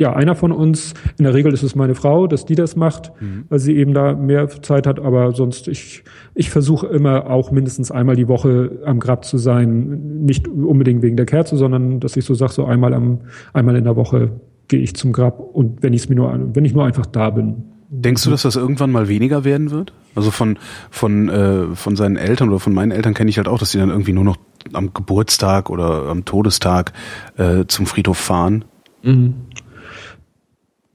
Ja, 0.00 0.14
einer 0.14 0.34
von 0.34 0.50
uns, 0.50 0.94
in 1.18 1.24
der 1.24 1.34
Regel 1.34 1.52
ist 1.52 1.62
es 1.62 1.74
meine 1.74 1.94
Frau, 1.94 2.26
dass 2.26 2.46
die 2.46 2.54
das 2.54 2.74
macht, 2.74 3.12
mhm. 3.20 3.44
weil 3.50 3.58
sie 3.58 3.76
eben 3.76 3.92
da 3.92 4.14
mehr 4.14 4.48
Zeit 4.48 4.86
hat, 4.86 4.98
aber 4.98 5.32
sonst, 5.32 5.68
ich, 5.68 6.04
ich 6.34 6.48
versuche 6.48 6.86
immer 6.86 7.28
auch 7.28 7.50
mindestens 7.50 7.90
einmal 7.90 8.16
die 8.16 8.26
Woche 8.26 8.80
am 8.86 8.98
Grab 8.98 9.26
zu 9.26 9.36
sein. 9.36 10.22
Nicht 10.24 10.48
unbedingt 10.48 11.02
wegen 11.02 11.18
der 11.18 11.26
Kerze, 11.26 11.58
sondern 11.58 12.00
dass 12.00 12.16
ich 12.16 12.24
so 12.24 12.32
sage, 12.32 12.50
so 12.50 12.64
einmal 12.64 12.94
am, 12.94 13.20
einmal 13.52 13.76
in 13.76 13.84
der 13.84 13.94
Woche 13.94 14.40
gehe 14.68 14.80
ich 14.80 14.96
zum 14.96 15.12
Grab 15.12 15.38
und 15.38 15.82
wenn 15.82 15.92
ich 15.92 16.04
es 16.04 16.08
mir 16.08 16.16
nur, 16.16 16.34
wenn 16.54 16.64
ich 16.64 16.72
nur 16.72 16.86
einfach 16.86 17.04
da 17.04 17.28
bin. 17.28 17.64
Denkst 17.90 18.24
du, 18.24 18.30
dass 18.30 18.40
das 18.40 18.56
irgendwann 18.56 18.90
mal 18.90 19.06
weniger 19.06 19.44
werden 19.44 19.70
wird? 19.70 19.92
Also 20.14 20.30
von 20.30 20.58
von 20.90 21.28
äh, 21.28 21.74
von 21.74 21.94
seinen 21.94 22.16
Eltern 22.16 22.48
oder 22.48 22.58
von 22.60 22.72
meinen 22.72 22.92
Eltern 22.92 23.12
kenne 23.12 23.28
ich 23.28 23.36
halt 23.36 23.48
auch, 23.48 23.58
dass 23.58 23.72
die 23.72 23.78
dann 23.78 23.90
irgendwie 23.90 24.14
nur 24.14 24.24
noch 24.24 24.38
am 24.72 24.94
Geburtstag 24.94 25.68
oder 25.68 26.06
am 26.06 26.24
Todestag 26.24 26.94
äh, 27.36 27.66
zum 27.66 27.84
Friedhof 27.84 28.16
fahren. 28.16 28.64
Mhm. 29.02 29.34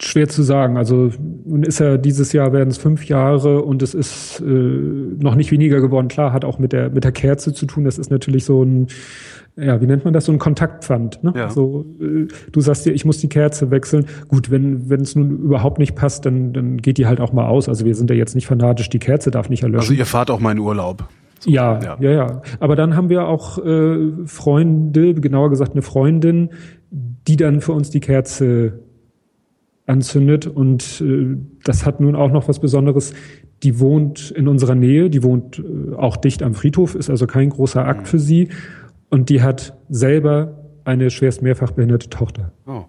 Schwer 0.01 0.27
zu 0.27 0.43
sagen. 0.43 0.77
Also 0.77 1.11
nun 1.45 1.63
ist 1.63 1.79
ja 1.79 1.97
dieses 1.97 2.33
Jahr 2.33 2.51
werden 2.51 2.69
es 2.69 2.77
fünf 2.77 3.05
Jahre 3.05 3.61
und 3.61 3.81
es 3.81 3.93
ist 3.93 4.41
äh, 4.41 4.43
noch 4.43 5.35
nicht 5.35 5.51
weniger 5.51 5.79
geworden. 5.79 6.09
Klar, 6.09 6.33
hat 6.33 6.43
auch 6.43 6.59
mit 6.59 6.73
der 6.73 6.89
mit 6.89 7.05
der 7.05 7.13
Kerze 7.13 7.53
zu 7.53 7.65
tun. 7.65 7.85
Das 7.85 7.97
ist 7.97 8.11
natürlich 8.11 8.43
so 8.43 8.63
ein 8.63 8.87
ja, 9.57 9.79
wie 9.79 9.85
nennt 9.85 10.03
man 10.03 10.13
das, 10.13 10.25
so 10.25 10.33
ein 10.33 10.39
Kontaktpfand. 10.39 11.23
Ne? 11.23 11.31
Ja. 11.33 11.49
So, 11.49 11.85
äh, 12.01 12.27
du 12.51 12.61
sagst 12.61 12.85
dir, 12.85 12.91
ich 12.91 13.05
muss 13.05 13.19
die 13.19 13.29
Kerze 13.29 13.71
wechseln. 13.71 14.05
Gut, 14.27 14.51
wenn 14.51 14.89
wenn 14.89 14.99
es 14.99 15.15
nun 15.15 15.39
überhaupt 15.39 15.79
nicht 15.79 15.95
passt, 15.95 16.25
dann 16.25 16.51
dann 16.51 16.77
geht 16.77 16.97
die 16.97 17.05
halt 17.05 17.21
auch 17.21 17.31
mal 17.31 17.47
aus. 17.47 17.69
Also 17.69 17.85
wir 17.85 17.95
sind 17.95 18.09
ja 18.09 18.17
jetzt 18.17 18.35
nicht 18.35 18.47
fanatisch, 18.47 18.89
die 18.89 18.99
Kerze 18.99 19.31
darf 19.31 19.49
nicht 19.49 19.63
erlöschen. 19.63 19.79
Also 19.79 19.93
ihr 19.93 20.05
fahrt 20.05 20.29
auch 20.29 20.41
mal 20.41 20.51
in 20.51 20.59
Urlaub. 20.59 21.05
So, 21.39 21.49
ja, 21.49 21.79
ja, 21.81 21.97
ja, 22.01 22.11
ja. 22.11 22.41
Aber 22.59 22.75
dann 22.75 22.97
haben 22.97 23.07
wir 23.07 23.27
auch 23.27 23.57
äh, 23.63 24.11
Freunde, 24.25 25.13
genauer 25.13 25.49
gesagt 25.49 25.71
eine 25.71 25.81
Freundin, 25.81 26.49
die 26.91 27.37
dann 27.37 27.61
für 27.61 27.71
uns 27.71 27.89
die 27.89 28.01
Kerze 28.01 28.84
anzündet. 29.85 30.47
Und 30.47 31.01
äh, 31.01 31.37
das 31.63 31.85
hat 31.85 31.99
nun 31.99 32.15
auch 32.15 32.31
noch 32.31 32.47
was 32.47 32.59
Besonderes. 32.59 33.13
Die 33.63 33.79
wohnt 33.79 34.31
in 34.31 34.47
unserer 34.47 34.75
Nähe, 34.75 35.09
die 35.09 35.23
wohnt 35.23 35.59
äh, 35.59 35.95
auch 35.95 36.17
dicht 36.17 36.43
am 36.43 36.53
Friedhof, 36.53 36.95
ist 36.95 37.09
also 37.09 37.27
kein 37.27 37.49
großer 37.49 37.85
Akt 37.85 38.07
für 38.07 38.19
sie. 38.19 38.49
Und 39.09 39.29
die 39.29 39.41
hat 39.41 39.77
selber 39.89 40.65
eine 40.83 41.09
schwerst 41.09 41.41
mehrfach 41.41 41.71
behinderte 41.71 42.09
Tochter. 42.09 42.51
Oh. 42.65 42.85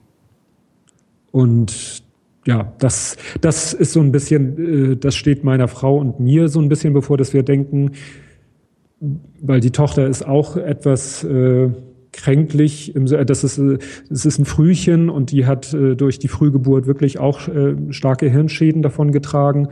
Und 1.31 2.03
ja, 2.47 2.73
das, 2.79 3.17
das 3.41 3.73
ist 3.73 3.93
so 3.93 4.01
ein 4.01 4.13
bisschen, 4.13 4.93
äh, 4.93 4.97
das 4.97 5.17
steht 5.17 5.45
meiner 5.45 5.69
Frau 5.69 5.99
und 5.99 6.21
mir 6.21 6.49
so 6.49 6.61
ein 6.61 6.69
bisschen 6.69 6.93
bevor, 6.93 7.19
dass 7.19 7.35
wir 7.35 7.43
denken, 7.43 7.93
weil 9.43 9.61
die 9.61 9.71
Tochter 9.71 10.07
ist 10.07 10.27
auch 10.27 10.57
etwas 10.57 11.25
äh, 11.25 11.71
kränklich. 12.17 12.93
Das 12.95 13.45
ist, 13.45 13.61
das 14.11 14.27
ist 14.27 14.39
ein 14.39 14.45
Frühchen 14.45 15.11
und 15.11 15.31
die 15.31 15.47
hat 15.47 15.73
äh, 15.75 15.95
durch 15.95 16.19
die 16.19 16.29
Frühgeburt 16.29 16.87
wirklich 16.87 17.19
auch 17.19 17.49
äh, 17.49 17.77
starke 17.91 18.29
Hirnschäden 18.29 18.83
davon 18.83 19.13
getragen. 19.13 19.69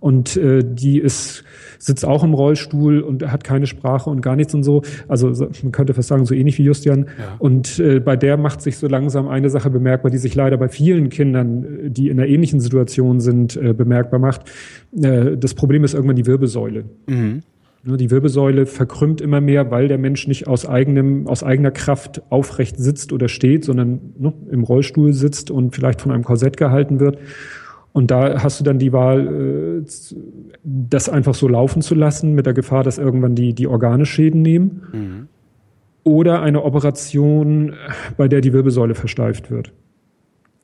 Und 0.00 0.36
äh, 0.36 0.62
die 0.64 1.00
ist, 1.00 1.42
sitzt 1.78 2.04
auch 2.04 2.22
im 2.22 2.32
Rollstuhl 2.32 3.00
und 3.00 3.30
hat 3.30 3.42
keine 3.42 3.66
Sprache 3.66 4.08
und 4.10 4.20
gar 4.20 4.36
nichts 4.36 4.54
und 4.54 4.62
so. 4.62 4.82
Also 5.08 5.32
man 5.62 5.72
könnte 5.72 5.92
fast 5.92 6.08
sagen, 6.08 6.24
so 6.24 6.34
ähnlich 6.34 6.56
wie 6.58 6.62
Justian. 6.62 7.06
Ja. 7.18 7.34
Und 7.38 7.80
äh, 7.80 7.98
bei 7.98 8.16
der 8.16 8.36
macht 8.36 8.62
sich 8.62 8.76
so 8.78 8.86
langsam 8.86 9.26
eine 9.26 9.50
Sache 9.50 9.70
bemerkbar, 9.70 10.10
die 10.10 10.18
sich 10.18 10.34
leider 10.34 10.56
bei 10.56 10.68
vielen 10.68 11.08
Kindern, 11.08 11.90
die 11.90 12.10
in 12.10 12.20
einer 12.20 12.28
ähnlichen 12.28 12.60
Situation 12.60 13.18
sind, 13.18 13.56
äh, 13.56 13.72
bemerkbar 13.72 14.20
macht. 14.20 14.42
Äh, 14.92 15.36
das 15.36 15.54
Problem 15.54 15.82
ist 15.82 15.94
irgendwann 15.94 16.16
die 16.16 16.26
Wirbelsäule. 16.26 16.84
Mhm. 17.08 17.42
Ne, 17.84 17.96
die 17.96 18.10
Wirbelsäule 18.10 18.66
verkrümmt 18.66 19.20
immer 19.20 19.40
mehr, 19.40 19.70
weil 19.70 19.86
der 19.86 19.98
Mensch 19.98 20.26
nicht 20.26 20.48
aus 20.48 20.66
eigenem, 20.66 21.28
aus 21.28 21.44
eigener 21.44 21.70
Kraft 21.70 22.22
aufrecht 22.28 22.76
sitzt 22.76 23.12
oder 23.12 23.28
steht, 23.28 23.64
sondern 23.64 24.14
ne, 24.18 24.32
im 24.50 24.64
Rollstuhl 24.64 25.12
sitzt 25.12 25.50
und 25.50 25.74
vielleicht 25.74 26.00
von 26.00 26.10
einem 26.10 26.24
Korsett 26.24 26.56
gehalten 26.56 26.98
wird. 26.98 27.18
Und 27.92 28.10
da 28.10 28.42
hast 28.42 28.58
du 28.60 28.64
dann 28.64 28.78
die 28.78 28.92
Wahl, 28.92 29.82
äh, 29.84 29.90
das 30.64 31.08
einfach 31.08 31.34
so 31.34 31.46
laufen 31.46 31.80
zu 31.80 31.94
lassen, 31.94 32.34
mit 32.34 32.46
der 32.46 32.52
Gefahr, 32.52 32.82
dass 32.82 32.98
irgendwann 32.98 33.34
die, 33.34 33.54
die 33.54 33.68
Organe 33.68 34.06
Schäden 34.06 34.42
nehmen. 34.42 34.82
Mhm. 34.92 35.28
Oder 36.02 36.42
eine 36.42 36.64
Operation, 36.64 37.74
bei 38.16 38.28
der 38.28 38.40
die 38.40 38.52
Wirbelsäule 38.52 38.94
versteift 38.94 39.50
wird. 39.50 39.72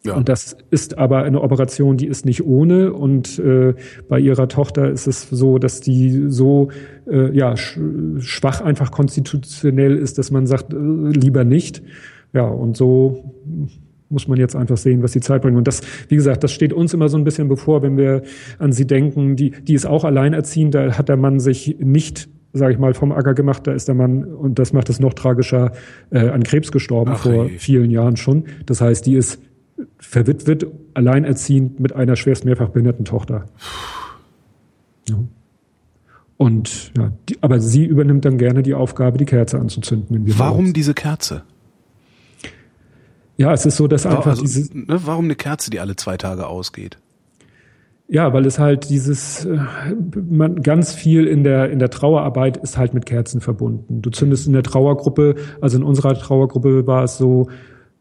Ja. 0.06 0.14
Und 0.16 0.28
das 0.28 0.56
ist 0.70 0.98
aber 0.98 1.22
eine 1.22 1.40
Operation, 1.40 1.96
die 1.96 2.06
ist 2.06 2.26
nicht 2.26 2.44
ohne. 2.44 2.92
Und 2.92 3.38
äh, 3.38 3.74
bei 4.08 4.20
ihrer 4.20 4.48
Tochter 4.48 4.90
ist 4.90 5.06
es 5.06 5.28
so, 5.30 5.58
dass 5.58 5.80
die 5.80 6.26
so 6.28 6.68
äh, 7.10 7.34
ja 7.34 7.56
sch 7.56 7.78
schwach 8.18 8.60
einfach 8.60 8.90
konstitutionell 8.90 9.96
ist, 9.96 10.18
dass 10.18 10.30
man 10.30 10.46
sagt, 10.46 10.74
äh, 10.74 10.76
lieber 10.76 11.44
nicht. 11.44 11.82
Ja, 12.34 12.46
und 12.46 12.76
so 12.76 13.34
muss 14.10 14.28
man 14.28 14.38
jetzt 14.38 14.54
einfach 14.54 14.76
sehen, 14.76 15.02
was 15.02 15.12
die 15.12 15.20
Zeit 15.20 15.40
bringt. 15.40 15.56
Und 15.56 15.66
das, 15.66 15.80
wie 16.08 16.16
gesagt, 16.16 16.44
das 16.44 16.52
steht 16.52 16.74
uns 16.74 16.92
immer 16.92 17.08
so 17.08 17.16
ein 17.16 17.24
bisschen 17.24 17.48
bevor, 17.48 17.82
wenn 17.82 17.96
wir 17.96 18.22
an 18.58 18.72
sie 18.72 18.86
denken. 18.86 19.36
Die, 19.36 19.50
die 19.50 19.72
ist 19.72 19.86
auch 19.86 20.04
alleinerziehend. 20.04 20.74
Da 20.74 20.98
hat 20.98 21.08
der 21.08 21.16
Mann 21.16 21.40
sich 21.40 21.76
nicht 21.80 22.28
sage 22.56 22.72
ich 22.72 22.78
mal, 22.78 22.94
vom 22.94 23.10
Acker 23.10 23.34
gemacht. 23.34 23.66
Da 23.66 23.72
ist 23.72 23.88
der 23.88 23.96
Mann, 23.96 24.22
und 24.22 24.60
das 24.60 24.72
macht 24.72 24.88
es 24.88 25.00
noch 25.00 25.14
tragischer, 25.14 25.72
äh, 26.10 26.28
an 26.28 26.44
Krebs 26.44 26.70
gestorben 26.70 27.10
Ach, 27.14 27.22
vor 27.22 27.48
hey. 27.48 27.58
vielen 27.58 27.90
Jahren 27.90 28.16
schon. 28.16 28.44
Das 28.66 28.80
heißt, 28.80 29.06
die 29.06 29.16
ist 29.16 29.40
verwitwet, 30.06 30.66
alleinerziehend 30.94 31.80
mit 31.80 31.94
einer 31.94 32.16
schwerst 32.16 32.44
mehrfach 32.44 32.68
behinderten 32.68 33.04
Tochter. 33.04 33.46
Ja. 35.08 35.16
Und 36.36 36.92
ja, 36.96 37.12
die, 37.28 37.38
aber 37.42 37.60
sie 37.60 37.84
übernimmt 37.84 38.24
dann 38.24 38.38
gerne 38.38 38.62
die 38.62 38.74
Aufgabe, 38.74 39.18
die 39.18 39.24
Kerze 39.24 39.58
anzuzünden. 39.58 40.24
Warum 40.38 40.72
diese 40.72 40.94
Kerze? 40.94 41.42
Ja, 43.36 43.52
es 43.52 43.66
ist 43.66 43.76
so, 43.76 43.88
dass 43.88 44.06
einfach 44.06 44.26
also, 44.26 44.42
diese. 44.42 44.76
Ne, 44.76 45.00
warum 45.04 45.24
eine 45.24 45.34
Kerze, 45.34 45.70
die 45.70 45.80
alle 45.80 45.96
zwei 45.96 46.16
Tage 46.16 46.46
ausgeht? 46.46 46.98
Ja, 48.06 48.32
weil 48.32 48.44
es 48.46 48.58
halt 48.58 48.90
dieses, 48.90 49.44
äh, 49.46 49.58
man 50.28 50.62
ganz 50.62 50.92
viel 50.92 51.26
in 51.26 51.42
der 51.42 51.70
in 51.70 51.78
der 51.78 51.90
Trauerarbeit 51.90 52.58
ist 52.58 52.76
halt 52.76 52.94
mit 52.94 53.06
Kerzen 53.06 53.40
verbunden. 53.40 54.02
Du 54.02 54.10
zündest 54.10 54.46
in 54.46 54.52
der 54.52 54.62
Trauergruppe, 54.62 55.36
also 55.60 55.78
in 55.78 55.82
unserer 55.82 56.14
Trauergruppe 56.14 56.86
war 56.86 57.04
es 57.04 57.16
so, 57.16 57.48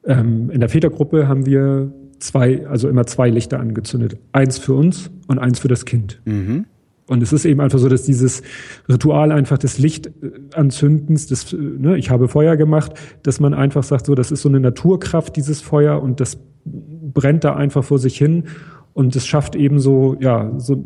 ähm, 0.06 0.50
in 0.50 0.60
der 0.60 0.70
Vätergruppe 0.70 1.28
haben 1.28 1.46
wir 1.46 1.92
zwei, 2.20 2.66
also 2.68 2.90
immer 2.90 3.06
zwei 3.06 3.30
Lichter 3.30 3.60
angezündet. 3.60 4.18
Eins 4.32 4.58
für 4.58 4.74
uns 4.74 5.12
und 5.28 5.40
eins 5.40 5.60
für 5.60 5.68
das 5.68 5.86
Kind. 5.86 6.22
Mhm. 6.26 6.66
Und 7.06 7.22
es 7.22 7.34
ist 7.34 7.46
eben 7.46 7.60
einfach 7.60 7.80
so, 7.80 7.90
dass 7.90 8.04
dieses 8.04 8.42
Ritual 8.90 9.32
einfach 9.32 9.58
des 9.58 9.78
Lichtanzündens, 9.78 11.28
des, 11.28 11.54
ne, 11.54 11.98
ich 11.98 12.10
habe 12.10 12.30
Feuer 12.30 12.56
gemacht, 12.56 12.94
dass 13.24 13.40
man 13.42 13.54
einfach 13.54 13.84
sagt, 13.84 14.06
so, 14.06 14.16
das 14.16 14.32
ist 14.32 14.42
so 14.42 14.50
eine 14.50 14.62
Naturkraft, 14.62 15.36
dieses 15.36 15.60
Feuer, 15.62 16.02
und 16.02 16.22
das 16.22 16.40
brennt 16.66 17.44
da 17.44 17.56
einfach 17.56 17.84
vor 17.84 18.00
sich 18.00 18.18
hin. 18.18 18.46
Und 18.94 19.16
es 19.16 19.28
schafft 19.28 19.56
eben 19.56 19.80
so, 19.80 20.16
ja, 20.20 20.54
so, 20.60 20.82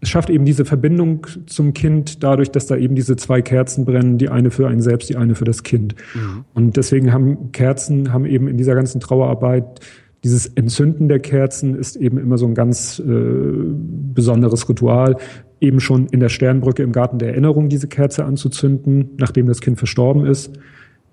es 0.00 0.10
schafft 0.10 0.28
eben 0.28 0.44
diese 0.44 0.64
Verbindung 0.64 1.26
zum 1.46 1.72
Kind 1.72 2.22
dadurch, 2.22 2.50
dass 2.50 2.66
da 2.66 2.76
eben 2.76 2.94
diese 2.94 3.16
zwei 3.16 3.40
Kerzen 3.40 3.84
brennen, 3.84 4.18
die 4.18 4.28
eine 4.28 4.50
für 4.50 4.68
einen 4.68 4.82
selbst, 4.82 5.08
die 5.08 5.16
eine 5.16 5.34
für 5.34 5.44
das 5.44 5.62
Kind. 5.62 5.94
Mhm. 6.14 6.44
Und 6.54 6.76
deswegen 6.76 7.12
haben 7.12 7.52
Kerzen, 7.52 8.12
haben 8.12 8.26
eben 8.26 8.46
in 8.48 8.58
dieser 8.58 8.74
ganzen 8.74 9.00
Trauerarbeit 9.00 9.80
dieses 10.24 10.46
Entzünden 10.48 11.08
der 11.08 11.20
Kerzen 11.20 11.76
ist 11.76 11.94
eben 11.94 12.18
immer 12.18 12.36
so 12.36 12.46
ein 12.46 12.54
ganz 12.54 12.98
äh, 12.98 13.02
besonderes 13.06 14.68
Ritual. 14.68 15.16
Eben 15.60 15.78
schon 15.78 16.08
in 16.08 16.20
der 16.20 16.28
Sternbrücke 16.30 16.82
im 16.82 16.92
Garten 16.92 17.18
der 17.18 17.28
Erinnerung 17.28 17.68
diese 17.68 17.86
Kerze 17.86 18.24
anzuzünden, 18.24 19.10
nachdem 19.18 19.46
das 19.46 19.60
Kind 19.60 19.78
verstorben 19.78 20.26
ist. 20.26 20.58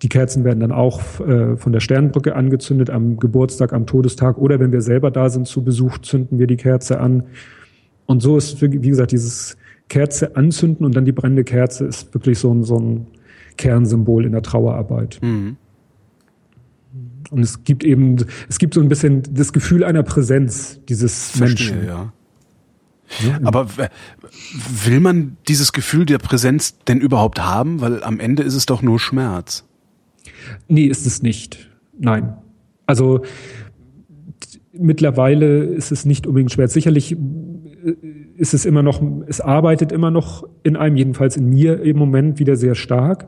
Die 0.02 0.10
Kerzen 0.10 0.44
werden 0.44 0.60
dann 0.60 0.72
auch 0.72 1.20
äh, 1.20 1.56
von 1.58 1.72
der 1.72 1.80
Sternbrücke 1.80 2.36
angezündet 2.36 2.90
am 2.90 3.18
Geburtstag, 3.18 3.72
am 3.72 3.86
Todestag 3.86 4.38
oder 4.38 4.60
wenn 4.60 4.72
wir 4.72 4.82
selber 4.82 5.12
da 5.12 5.30
sind 5.30 5.48
zu 5.48 5.64
Besuch, 5.64 6.00
zünden 6.00 6.40
wir 6.40 6.48
die 6.48 6.58
Kerze 6.58 7.00
an. 7.00 7.24
Und 8.06 8.22
so 8.22 8.38
ist, 8.38 8.62
wie 8.62 8.70
gesagt, 8.70 9.12
dieses 9.12 9.58
Kerze 9.90 10.36
anzünden 10.36 10.86
und 10.86 10.96
dann 10.96 11.06
die 11.06 11.12
brennende 11.12 11.44
Kerze 11.44 11.86
ist 11.86 12.14
wirklich 12.14 12.40
so 12.40 12.54
ein, 12.54 12.64
so 12.64 12.80
ein 12.80 13.08
Kernsymbol 13.58 14.26
in 14.26 14.32
der 14.32 14.42
Trauerarbeit. 14.42 15.20
Mhm. 15.22 15.58
Und 17.30 17.42
es 17.42 17.64
gibt 17.64 17.84
eben, 17.84 18.18
es 18.50 18.60
gibt 18.60 18.74
so 18.74 18.82
ein 18.82 18.90
bisschen 18.90 19.24
das 19.34 19.54
Gefühl 19.54 19.84
einer 19.84 20.04
Präsenz 20.04 20.80
dieses 20.88 21.32
Verstehe, 21.32 21.76
Menschen. 21.76 21.88
Ja. 21.88 22.14
Ja, 23.20 23.40
Aber 23.44 23.68
will 24.86 25.00
man 25.00 25.38
dieses 25.48 25.72
Gefühl 25.72 26.06
der 26.06 26.18
Präsenz 26.18 26.78
denn 26.88 27.00
überhaupt 27.00 27.40
haben? 27.40 27.82
Weil 27.82 28.04
am 28.04 28.20
Ende 28.20 28.44
ist 28.44 28.56
es 28.56 28.66
doch 28.66 28.82
nur 28.82 29.00
Schmerz. 29.00 29.66
Nee, 30.68 30.86
ist 30.86 31.06
es 31.06 31.22
nicht. 31.22 31.70
Nein. 31.98 32.38
Also 32.86 33.24
mittlerweile 34.72 35.64
ist 35.64 35.92
es 35.92 36.06
nicht 36.06 36.26
unbedingt 36.26 36.52
Schmerz. 36.52 36.74
Sicherlich 36.74 37.16
ist 38.38 38.54
es 38.54 38.66
immer 38.66 38.84
noch, 38.84 39.02
es 39.28 39.42
arbeitet 39.42 39.92
immer 39.92 40.12
noch 40.12 40.48
in 40.64 40.76
einem, 40.76 40.96
jedenfalls 40.96 41.38
in 41.38 41.50
mir 41.50 41.82
im 41.82 41.98
Moment 41.98 42.40
wieder 42.40 42.56
sehr 42.56 42.76
stark. 42.76 43.28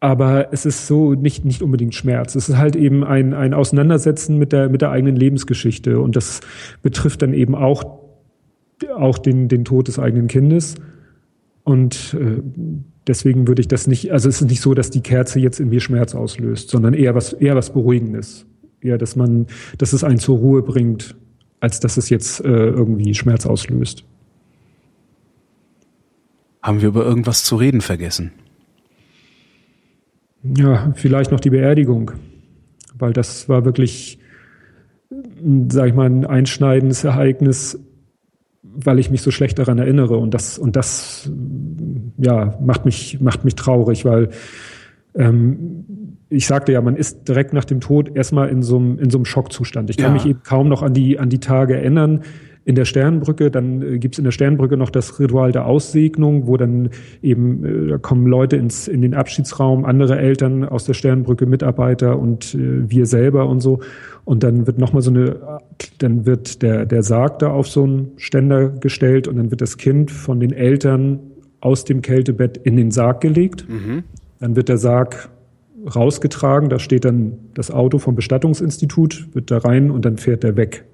Aber 0.00 0.52
es 0.52 0.66
ist 0.66 0.86
so 0.86 1.14
nicht, 1.14 1.44
nicht 1.44 1.62
unbedingt 1.62 1.94
Schmerz. 1.94 2.34
Es 2.34 2.48
ist 2.48 2.58
halt 2.58 2.76
eben 2.76 3.04
ein, 3.04 3.32
ein 3.32 3.54
Auseinandersetzen 3.54 4.38
mit 4.38 4.52
der, 4.52 4.68
mit 4.68 4.82
der 4.82 4.90
eigenen 4.90 5.16
Lebensgeschichte. 5.16 5.98
Und 5.98 6.16
das 6.16 6.40
betrifft 6.82 7.22
dann 7.22 7.32
eben 7.32 7.54
auch, 7.54 8.00
auch 8.96 9.18
den, 9.18 9.48
den 9.48 9.64
Tod 9.64 9.88
des 9.88 9.98
eigenen 9.98 10.26
Kindes. 10.26 10.74
Und 11.62 12.14
äh, 12.20 12.42
deswegen 13.06 13.48
würde 13.48 13.60
ich 13.60 13.68
das 13.68 13.86
nicht, 13.86 14.12
also 14.12 14.28
es 14.28 14.42
ist 14.42 14.48
nicht 14.48 14.60
so, 14.60 14.74
dass 14.74 14.90
die 14.90 15.00
Kerze 15.00 15.40
jetzt 15.40 15.60
in 15.60 15.70
mir 15.70 15.80
Schmerz 15.80 16.14
auslöst, 16.14 16.68
sondern 16.68 16.92
eher 16.92 17.14
was, 17.14 17.32
eher 17.32 17.56
was 17.56 17.72
Beruhigendes. 17.72 18.46
Eher, 18.82 18.98
dass 18.98 19.16
man, 19.16 19.46
dass 19.78 19.94
es 19.94 20.04
einen 20.04 20.18
zur 20.18 20.36
Ruhe 20.36 20.62
bringt, 20.62 21.16
als 21.60 21.80
dass 21.80 21.96
es 21.96 22.10
jetzt 22.10 22.40
äh, 22.40 22.48
irgendwie 22.48 23.14
Schmerz 23.14 23.46
auslöst. 23.46 24.04
Haben 26.62 26.80
wir 26.80 26.88
über 26.88 27.04
irgendwas 27.04 27.44
zu 27.44 27.56
reden 27.56 27.80
vergessen? 27.80 28.32
Ja, 30.56 30.92
vielleicht 30.94 31.30
noch 31.30 31.40
die 31.40 31.50
Beerdigung, 31.50 32.12
weil 32.98 33.12
das 33.12 33.48
war 33.48 33.64
wirklich, 33.64 34.18
sag 35.68 35.88
ich 35.88 35.94
mal, 35.94 36.06
ein 36.06 36.26
einschneidendes 36.26 37.04
Ereignis, 37.04 37.78
weil 38.62 38.98
ich 38.98 39.10
mich 39.10 39.22
so 39.22 39.30
schlecht 39.30 39.58
daran 39.58 39.78
erinnere 39.78 40.16
und 40.16 40.34
das 40.34 40.58
und 40.58 40.76
das 40.76 41.30
ja 42.18 42.58
macht 42.60 42.84
mich 42.84 43.20
macht 43.20 43.44
mich 43.44 43.54
traurig, 43.54 44.04
weil 44.04 44.30
ähm, 45.14 45.84
ich 46.34 46.46
sagte 46.46 46.72
ja, 46.72 46.80
man 46.80 46.96
ist 46.96 47.28
direkt 47.28 47.52
nach 47.52 47.64
dem 47.64 47.80
Tod 47.80 48.14
erstmal 48.14 48.48
in 48.48 48.62
so 48.62 48.76
einem 48.76 48.98
in 48.98 49.10
so 49.10 49.18
einem 49.18 49.24
Schockzustand. 49.24 49.90
Ich 49.90 49.96
kann 49.96 50.08
ja. 50.08 50.12
mich 50.12 50.26
eben 50.26 50.42
kaum 50.42 50.68
noch 50.68 50.82
an 50.82 50.94
die 50.94 51.18
an 51.18 51.28
die 51.28 51.40
Tage 51.40 51.76
erinnern 51.76 52.22
in 52.64 52.74
der 52.74 52.84
Sternbrücke. 52.84 53.50
Dann 53.50 53.82
äh, 53.82 53.98
gibt's 53.98 54.18
in 54.18 54.24
der 54.24 54.30
Sternbrücke 54.30 54.76
noch 54.76 54.90
das 54.90 55.18
Ritual 55.20 55.52
der 55.52 55.66
Aussegnung, 55.66 56.46
wo 56.46 56.56
dann 56.56 56.90
eben 57.22 57.64
äh, 57.64 57.88
da 57.88 57.98
kommen 57.98 58.26
Leute 58.26 58.56
ins, 58.56 58.88
in 58.88 59.02
den 59.02 59.14
Abschiedsraum, 59.14 59.84
andere 59.84 60.18
Eltern 60.18 60.64
aus 60.64 60.84
der 60.84 60.94
Sternbrücke, 60.94 61.46
Mitarbeiter 61.46 62.18
und 62.18 62.54
äh, 62.54 62.90
wir 62.90 63.06
selber 63.06 63.48
und 63.48 63.60
so. 63.60 63.80
Und 64.24 64.42
dann 64.42 64.66
wird 64.66 64.78
nochmal 64.78 65.02
so 65.02 65.10
eine, 65.10 65.60
dann 65.98 66.26
wird 66.26 66.62
der, 66.62 66.86
der 66.86 67.02
Sarg 67.02 67.38
da 67.40 67.50
auf 67.50 67.68
so 67.68 67.84
einen 67.84 68.12
Ständer 68.16 68.68
gestellt 68.68 69.28
und 69.28 69.36
dann 69.36 69.50
wird 69.50 69.60
das 69.60 69.76
Kind 69.76 70.10
von 70.10 70.40
den 70.40 70.52
Eltern 70.52 71.20
aus 71.60 71.84
dem 71.84 72.02
Kältebett 72.02 72.56
in 72.56 72.76
den 72.76 72.90
Sarg 72.90 73.20
gelegt. 73.20 73.66
Mhm. 73.68 74.04
Dann 74.40 74.56
wird 74.56 74.68
der 74.68 74.78
Sarg 74.78 75.30
rausgetragen, 75.86 76.68
da 76.68 76.78
steht 76.78 77.04
dann 77.04 77.38
das 77.54 77.70
Auto 77.70 77.98
vom 77.98 78.14
Bestattungsinstitut, 78.14 79.28
wird 79.34 79.50
da 79.50 79.58
rein 79.58 79.90
und 79.90 80.04
dann 80.04 80.16
fährt 80.16 80.44
er 80.44 80.56
weg 80.56 80.84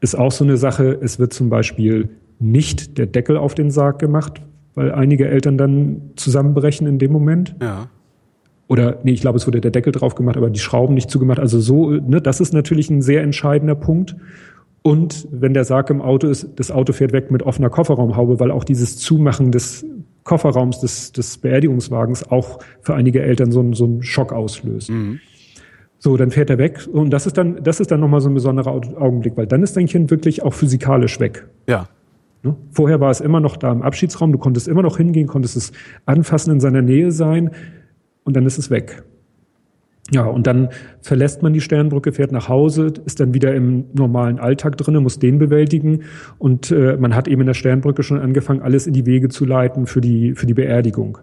ist 0.00 0.16
auch 0.16 0.32
so 0.32 0.44
eine 0.44 0.56
Sache. 0.56 0.98
Es 1.00 1.18
wird 1.18 1.32
zum 1.32 1.50
Beispiel 1.50 2.08
nicht 2.38 2.98
der 2.98 3.06
Deckel 3.06 3.36
auf 3.36 3.54
den 3.54 3.70
Sarg 3.70 3.98
gemacht, 3.98 4.42
weil 4.74 4.92
einige 4.92 5.26
Eltern 5.28 5.56
dann 5.56 6.12
zusammenbrechen 6.16 6.86
in 6.86 6.98
dem 6.98 7.12
Moment. 7.12 7.56
Ja. 7.60 7.88
Oder, 8.68 8.98
nee, 9.04 9.12
ich 9.12 9.20
glaube, 9.20 9.36
es 9.36 9.46
wurde 9.46 9.60
der 9.60 9.70
Deckel 9.70 9.92
drauf 9.92 10.14
gemacht, 10.14 10.36
aber 10.36 10.50
die 10.50 10.58
Schrauben 10.58 10.94
nicht 10.94 11.10
zugemacht. 11.10 11.38
Also 11.38 11.60
so, 11.60 11.90
ne, 11.90 12.20
das 12.20 12.40
ist 12.40 12.52
natürlich 12.52 12.90
ein 12.90 13.00
sehr 13.00 13.22
entscheidender 13.22 13.76
Punkt. 13.76 14.16
Und 14.82 15.26
wenn 15.30 15.54
der 15.54 15.64
Sarg 15.64 15.90
im 15.90 16.02
Auto 16.02 16.28
ist, 16.28 16.48
das 16.56 16.70
Auto 16.70 16.92
fährt 16.92 17.12
weg 17.12 17.30
mit 17.30 17.42
offener 17.42 17.70
Kofferraumhaube, 17.70 18.38
weil 18.38 18.50
auch 18.50 18.64
dieses 18.64 18.98
Zumachen 18.98 19.50
des 19.50 19.84
Kofferraums 20.26 20.80
des, 20.80 21.12
des 21.12 21.38
Beerdigungswagens 21.38 22.30
auch 22.30 22.58
für 22.82 22.94
einige 22.94 23.22
Eltern 23.22 23.52
so, 23.52 23.72
so 23.72 23.84
einen 23.84 24.02
Schock 24.02 24.32
auslöst. 24.32 24.90
Mhm. 24.90 25.20
So, 25.98 26.16
dann 26.18 26.30
fährt 26.30 26.50
er 26.50 26.58
weg 26.58 26.86
und 26.92 27.10
das 27.10 27.26
ist 27.26 27.38
dann, 27.38 27.62
das 27.62 27.80
ist 27.80 27.90
dann 27.90 28.00
nochmal 28.00 28.20
so 28.20 28.28
ein 28.28 28.34
besonderer 28.34 28.72
Augenblick, 28.72 29.36
weil 29.36 29.46
dann 29.46 29.62
ist 29.62 29.76
dein 29.76 29.86
Kind 29.86 30.10
wirklich 30.10 30.42
auch 30.42 30.52
physikalisch 30.52 31.18
weg. 31.20 31.46
Ja. 31.66 31.88
Ne? 32.42 32.54
Vorher 32.72 33.00
war 33.00 33.10
es 33.10 33.20
immer 33.20 33.40
noch 33.40 33.56
da 33.56 33.72
im 33.72 33.82
Abschiedsraum, 33.82 34.32
du 34.32 34.38
konntest 34.38 34.68
immer 34.68 34.82
noch 34.82 34.98
hingehen, 34.98 35.26
konntest 35.26 35.56
es 35.56 35.72
anfassen, 36.04 36.52
in 36.52 36.60
seiner 36.60 36.82
Nähe 36.82 37.12
sein 37.12 37.50
und 38.24 38.36
dann 38.36 38.44
ist 38.44 38.58
es 38.58 38.68
weg. 38.68 39.04
Ja, 40.12 40.24
und 40.24 40.46
dann 40.46 40.68
verlässt 41.00 41.42
man 41.42 41.52
die 41.52 41.60
Sternbrücke, 41.60 42.12
fährt 42.12 42.30
nach 42.30 42.48
Hause, 42.48 42.92
ist 43.06 43.18
dann 43.18 43.34
wieder 43.34 43.54
im 43.54 43.86
normalen 43.92 44.38
Alltag 44.38 44.76
drinne, 44.76 45.00
muss 45.00 45.18
den 45.18 45.38
bewältigen 45.38 46.02
und 46.38 46.70
äh, 46.70 46.96
man 46.96 47.16
hat 47.16 47.26
eben 47.26 47.40
in 47.40 47.48
der 47.48 47.54
Sternbrücke 47.54 48.04
schon 48.04 48.20
angefangen, 48.20 48.62
alles 48.62 48.86
in 48.86 48.92
die 48.92 49.04
Wege 49.04 49.28
zu 49.28 49.44
leiten 49.44 49.86
für 49.86 50.00
die 50.00 50.34
für 50.34 50.46
die 50.46 50.54
Beerdigung. 50.54 51.18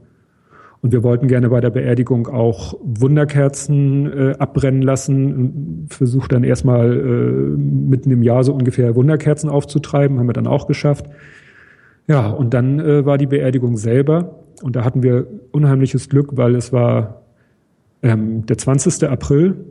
Und 0.84 0.91
wir 0.91 1.01
wollten 1.01 1.30
gerne 1.30 1.47
bei 1.47 1.61
der 1.61 1.69
Beerdigung 1.69 2.27
auch 2.27 2.77
Wunderkerzen 2.84 4.05
äh, 4.11 4.35
abbrennen 4.38 4.81
lassen. 4.81 5.88
Versucht 5.89 6.34
dann 6.34 6.43
erstmal 6.43 6.91
äh, 6.91 7.57
mitten 7.57 8.11
im 8.11 8.22
Jahr 8.22 8.43
so 8.43 8.53
ungefähr 8.53 8.93
Wunderkerzen 8.93 9.49
aufzutreiben, 9.49 10.19
haben 10.19 10.27
wir 10.27 10.34
dann 10.34 10.45
auch 10.45 10.68
geschafft. 10.68 11.05
Ja, 12.05 12.30
und 12.30 12.53
dann 12.53 12.81
äh, 12.81 13.05
war 13.05 13.18
die 13.18 13.27
Beerdigung 13.27 13.77
selber. 13.77 14.43
Und 14.61 14.76
da 14.76 14.84
hatten 14.84 15.03
wir 15.03 15.26
unheimliches 15.53 16.10
Glück, 16.10 16.35
weil 16.35 16.53
es 16.53 16.73
war 16.73 17.23
ähm, 18.03 18.45
der 18.45 18.57
20. 18.57 19.09
April. 19.09 19.65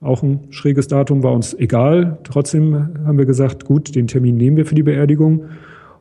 Auch 0.00 0.22
ein 0.22 0.46
schräges 0.50 0.86
Datum 0.86 1.22
war 1.22 1.32
uns 1.32 1.54
egal. 1.54 2.18
Trotzdem 2.22 2.74
haben 3.04 3.18
wir 3.18 3.26
gesagt, 3.26 3.64
gut, 3.64 3.94
den 3.94 4.06
Termin 4.06 4.36
nehmen 4.36 4.56
wir 4.56 4.64
für 4.64 4.76
die 4.76 4.84
Beerdigung. 4.84 5.46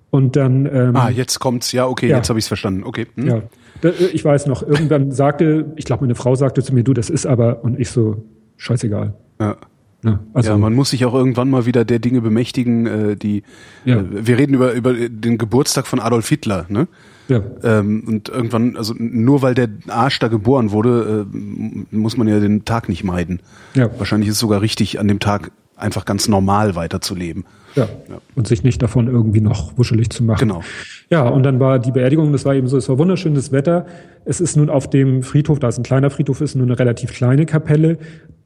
Und 0.09 0.35
dann. 0.35 0.65
Ähm, 0.71 0.95
ah, 0.95 1.09
jetzt 1.09 1.39
kommt's. 1.39 1.71
Ja, 1.71 1.88
okay, 1.88 2.07
ja. 2.07 2.17
jetzt 2.17 2.29
habe 2.29 2.39
ich 2.39 2.45
es 2.45 2.47
verstanden. 2.47 2.84
Okay. 2.84 3.07
Hm. 3.15 3.27
Ja. 3.27 3.41
Äh, 3.84 3.91
ich 4.13 4.23
weiß 4.23 4.45
noch, 4.45 4.63
irgendwann 4.63 5.11
sagte, 5.11 5.73
ich 5.75 5.85
glaube, 5.85 6.03
meine 6.03 6.15
Frau 6.15 6.35
sagte 6.35 6.63
zu 6.63 6.73
mir, 6.73 6.84
du, 6.84 6.93
das 6.93 7.09
ist 7.09 7.25
aber, 7.25 7.63
und 7.63 7.79
ich 7.79 7.89
so, 7.89 8.23
scheißegal. 8.55 9.15
Ja. 9.41 9.57
Ja, 10.03 10.19
also, 10.34 10.52
ja, 10.52 10.57
man 10.57 10.74
muss 10.74 10.91
sich 10.91 11.06
auch 11.06 11.14
irgendwann 11.14 11.49
mal 11.49 11.65
wieder 11.65 11.84
der 11.84 11.99
Dinge 11.99 12.22
bemächtigen, 12.22 12.86
äh, 12.86 13.15
die 13.15 13.44
ja. 13.84 13.98
äh, 13.98 14.28
wir 14.28 14.38
reden 14.38 14.53
über, 14.53 14.74
über 14.74 14.94
den 14.94 15.38
Geburtstag 15.38 15.88
von 15.88 15.99
Adolf 15.99 16.30
Hitler, 16.30 16.65
ne? 16.69 16.88
Ja. 17.28 17.41
Ähm, 17.61 18.03
und 18.07 18.30
irgendwann, 18.30 18.78
also 18.78 18.94
nur 18.98 19.41
weil 19.41 19.53
der 19.53 19.68
Arsch 19.90 20.19
da 20.19 20.30
geboren 20.30 20.72
wurde, 20.72 21.28
äh, 21.34 21.95
muss 21.95 22.15
man 22.15 22.28
ja 22.28 22.40
den 22.40 22.64
Tag 22.64 22.88
nicht 22.88 23.03
meiden. 23.03 23.41
Ja. 23.74 23.90
Wahrscheinlich 23.98 24.30
ist 24.30 24.36
es 24.36 24.40
sogar 24.40 24.61
richtig, 24.61 24.99
an 24.99 25.07
dem 25.07 25.19
Tag 25.19 25.52
einfach 25.76 26.06
ganz 26.06 26.28
normal 26.28 26.76
weiterzuleben. 26.76 27.45
Ja. 27.78 27.88
ja. 28.10 28.18
Und 28.36 28.48
sich 28.48 28.64
nicht 28.64 28.82
davon 28.82 29.08
irgendwie 29.08 29.41
noch 29.41 29.78
wuschelig 29.78 30.10
zu 30.10 30.24
machen. 30.24 30.48
Genau. 30.48 30.62
Ja, 31.10 31.28
und 31.28 31.44
dann 31.44 31.60
war 31.60 31.80
die 31.80 31.91
Beerdigung, 31.91 32.32
das 32.32 32.44
war 32.44 32.56
eben 32.56 32.68
so, 32.68 32.78
es 32.78 32.90
war 32.90 32.98
wunderschönes 32.98 33.52
Wetter. 33.52 33.86
Es 34.26 34.41
ist 34.41 34.58
nun 34.58 34.70
auf 34.70 34.90
dem 34.90 35.24
Friedhof, 35.24 35.60
da 35.60 35.68
es 35.70 35.78
ein 35.78 35.84
kleiner 35.84 36.10
Friedhof 36.10 36.41
ist, 36.41 36.56
nur 36.56 36.66
eine 36.66 36.78
relativ 36.78 37.14
kleine 37.14 37.45
Kapelle. 37.45 37.98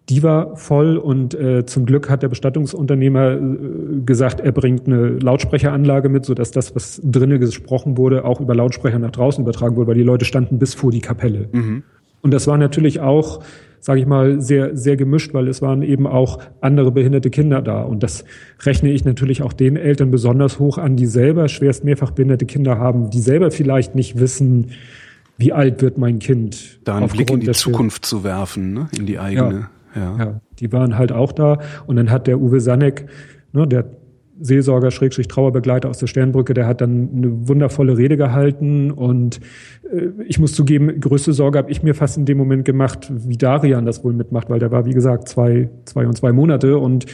Die 0.09 0.23
war 0.23 0.57
voll 0.57 0.97
und 0.97 1.33
äh, 1.33 1.65
zum 1.65 1.85
Glück 1.85 2.09
hat 2.09 2.21
der 2.21 2.27
Bestattungsunternehmer 2.27 3.33
äh, 3.33 3.39
gesagt, 4.05 4.41
er 4.41 4.51
bringt 4.51 4.87
eine 4.87 5.09
Lautsprecheranlage 5.19 6.09
mit, 6.09 6.25
sodass 6.25 6.51
das, 6.51 6.75
was 6.75 6.99
drinnen 7.03 7.39
gesprochen 7.39 7.97
wurde, 7.97 8.25
auch 8.25 8.41
über 8.41 8.53
Lautsprecher 8.53 8.99
nach 8.99 9.11
draußen 9.11 9.43
übertragen 9.43 9.75
wurde, 9.75 9.87
weil 9.87 9.95
die 9.95 10.03
Leute 10.03 10.25
standen 10.25 10.59
bis 10.59 10.73
vor 10.73 10.91
die 10.91 11.01
Kapelle. 11.01 11.47
Mhm. 11.51 11.83
Und 12.21 12.31
das 12.31 12.47
war 12.47 12.57
natürlich 12.57 12.99
auch 12.99 13.41
sage 13.81 13.99
ich 13.99 14.05
mal, 14.05 14.39
sehr, 14.39 14.77
sehr 14.77 14.95
gemischt, 14.95 15.33
weil 15.33 15.47
es 15.47 15.61
waren 15.61 15.81
eben 15.81 16.05
auch 16.05 16.39
andere 16.61 16.91
behinderte 16.91 17.31
Kinder 17.31 17.61
da. 17.61 17.81
Und 17.81 18.03
das 18.03 18.23
rechne 18.61 18.91
ich 18.91 19.03
natürlich 19.05 19.41
auch 19.41 19.53
den 19.53 19.75
Eltern 19.75 20.11
besonders 20.11 20.59
hoch 20.59 20.77
an, 20.77 20.95
die 20.95 21.07
selber 21.07 21.49
schwerst 21.49 21.83
mehrfach 21.83 22.11
behinderte 22.11 22.45
Kinder 22.45 22.77
haben, 22.77 23.09
die 23.09 23.19
selber 23.19 23.49
vielleicht 23.49 23.95
nicht 23.95 24.19
wissen, 24.19 24.67
wie 25.37 25.51
alt 25.51 25.81
wird 25.81 25.97
mein 25.97 26.19
Kind. 26.19 26.79
Da 26.83 26.97
einen 26.97 27.07
Blick 27.07 27.31
in 27.31 27.39
die 27.39 27.51
Zukunft 27.51 28.05
zu 28.05 28.23
werfen, 28.23 28.73
ne? 28.73 28.87
in 28.95 29.07
die 29.07 29.17
eigene. 29.17 29.69
Ja, 29.95 30.01
ja. 30.01 30.17
ja, 30.17 30.41
die 30.59 30.71
waren 30.71 30.97
halt 30.99 31.11
auch 31.11 31.31
da. 31.31 31.57
Und 31.87 31.95
dann 31.95 32.11
hat 32.11 32.27
der 32.27 32.39
Uwe 32.39 32.59
Sanek, 32.59 33.07
ne, 33.51 33.67
der 33.67 33.85
Seelsorger, 34.41 34.91
Schrägstrich 34.91 35.27
Trauerbegleiter 35.27 35.89
aus 35.89 35.99
der 35.99 36.07
Sternbrücke, 36.07 36.53
der 36.53 36.67
hat 36.67 36.81
dann 36.81 37.09
eine 37.15 37.47
wundervolle 37.47 37.97
Rede 37.97 38.17
gehalten 38.17 38.91
und 38.91 39.39
äh, 39.91 40.07
ich 40.25 40.39
muss 40.39 40.53
zugeben, 40.53 40.99
größte 40.99 41.33
Sorge 41.33 41.57
habe 41.59 41.71
ich 41.71 41.83
mir 41.83 41.95
fast 41.95 42.17
in 42.17 42.25
dem 42.25 42.37
Moment 42.37 42.65
gemacht, 42.65 43.11
wie 43.11 43.37
Darian 43.37 43.85
das 43.85 44.03
wohl 44.03 44.13
mitmacht, 44.13 44.49
weil 44.49 44.59
der 44.59 44.71
war, 44.71 44.85
wie 44.85 44.93
gesagt, 44.93 45.27
zwei, 45.27 45.69
zwei 45.85 46.07
und 46.07 46.17
zwei 46.17 46.31
Monate 46.31 46.77
und 46.77 47.05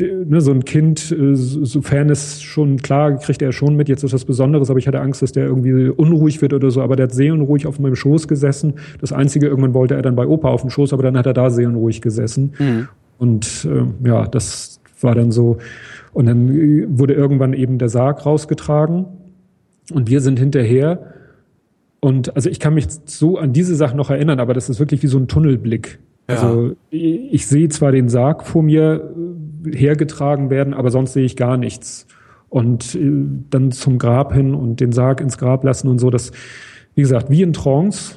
äh, 0.00 0.24
ne, 0.24 0.40
so 0.40 0.50
ein 0.50 0.64
Kind, 0.64 1.12
äh, 1.12 1.34
sofern 1.34 2.10
es 2.10 2.42
schon 2.42 2.78
klar, 2.78 3.16
kriegt 3.18 3.42
er 3.42 3.52
schon 3.52 3.76
mit, 3.76 3.88
jetzt 3.88 4.02
ist 4.02 4.12
was 4.12 4.24
Besonderes, 4.24 4.70
aber 4.70 4.78
ich 4.78 4.88
hatte 4.88 5.00
Angst, 5.00 5.22
dass 5.22 5.32
der 5.32 5.46
irgendwie 5.46 5.88
unruhig 5.88 6.40
wird 6.40 6.54
oder 6.54 6.70
so, 6.70 6.80
aber 6.80 6.96
der 6.96 7.04
hat 7.04 7.12
seelenruhig 7.12 7.66
auf 7.66 7.78
meinem 7.78 7.96
Schoß 7.96 8.28
gesessen. 8.28 8.74
Das 9.00 9.12
Einzige, 9.12 9.46
irgendwann 9.46 9.74
wollte 9.74 9.94
er 9.94 10.02
dann 10.02 10.16
bei 10.16 10.26
Opa 10.26 10.48
auf 10.48 10.62
dem 10.62 10.70
Schoß, 10.70 10.92
aber 10.92 11.02
dann 11.02 11.18
hat 11.18 11.26
er 11.26 11.34
da 11.34 11.50
seelenruhig 11.50 12.00
gesessen. 12.00 12.54
Mhm. 12.58 12.88
Und 13.18 13.68
äh, 13.70 14.08
ja, 14.08 14.26
das, 14.26 14.80
war 15.02 15.14
dann 15.14 15.32
so, 15.32 15.58
und 16.12 16.26
dann 16.26 16.98
wurde 16.98 17.14
irgendwann 17.14 17.52
eben 17.54 17.78
der 17.78 17.88
Sarg 17.88 18.26
rausgetragen 18.26 19.06
und 19.92 20.10
wir 20.10 20.20
sind 20.20 20.38
hinterher. 20.38 21.14
Und 22.00 22.34
also 22.36 22.50
ich 22.50 22.60
kann 22.60 22.74
mich 22.74 22.86
so 23.06 23.38
an 23.38 23.52
diese 23.52 23.74
Sachen 23.76 23.96
noch 23.96 24.10
erinnern, 24.10 24.40
aber 24.40 24.54
das 24.54 24.68
ist 24.68 24.78
wirklich 24.78 25.02
wie 25.02 25.08
so 25.08 25.18
ein 25.18 25.28
Tunnelblick. 25.28 26.00
Ja. 26.28 26.36
Also 26.36 26.72
ich, 26.90 27.32
ich 27.32 27.46
sehe 27.46 27.68
zwar 27.68 27.92
den 27.92 28.08
Sarg 28.08 28.44
vor 28.44 28.62
mir 28.62 29.14
äh, 29.66 29.76
hergetragen 29.76 30.50
werden, 30.50 30.74
aber 30.74 30.90
sonst 30.90 31.12
sehe 31.14 31.24
ich 31.24 31.36
gar 31.36 31.56
nichts. 31.56 32.06
Und 32.48 32.94
äh, 32.94 33.10
dann 33.50 33.72
zum 33.72 33.98
Grab 33.98 34.34
hin 34.34 34.54
und 34.54 34.80
den 34.80 34.92
Sarg 34.92 35.20
ins 35.20 35.38
Grab 35.38 35.64
lassen 35.64 35.88
und 35.88 35.98
so, 35.98 36.10
das, 36.10 36.32
wie 36.94 37.02
gesagt, 37.02 37.30
wie 37.30 37.42
in 37.42 37.52
Trance. 37.52 38.16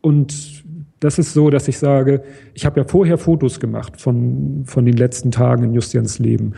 Und 0.00 0.55
das 1.00 1.18
ist 1.18 1.34
so, 1.34 1.50
dass 1.50 1.68
ich 1.68 1.78
sage, 1.78 2.22
ich 2.54 2.64
habe 2.64 2.80
ja 2.80 2.86
vorher 2.86 3.18
Fotos 3.18 3.60
gemacht 3.60 4.00
von, 4.00 4.62
von 4.64 4.84
den 4.84 4.96
letzten 4.96 5.30
Tagen 5.30 5.64
in 5.64 5.74
Justians 5.74 6.18
Leben. 6.18 6.54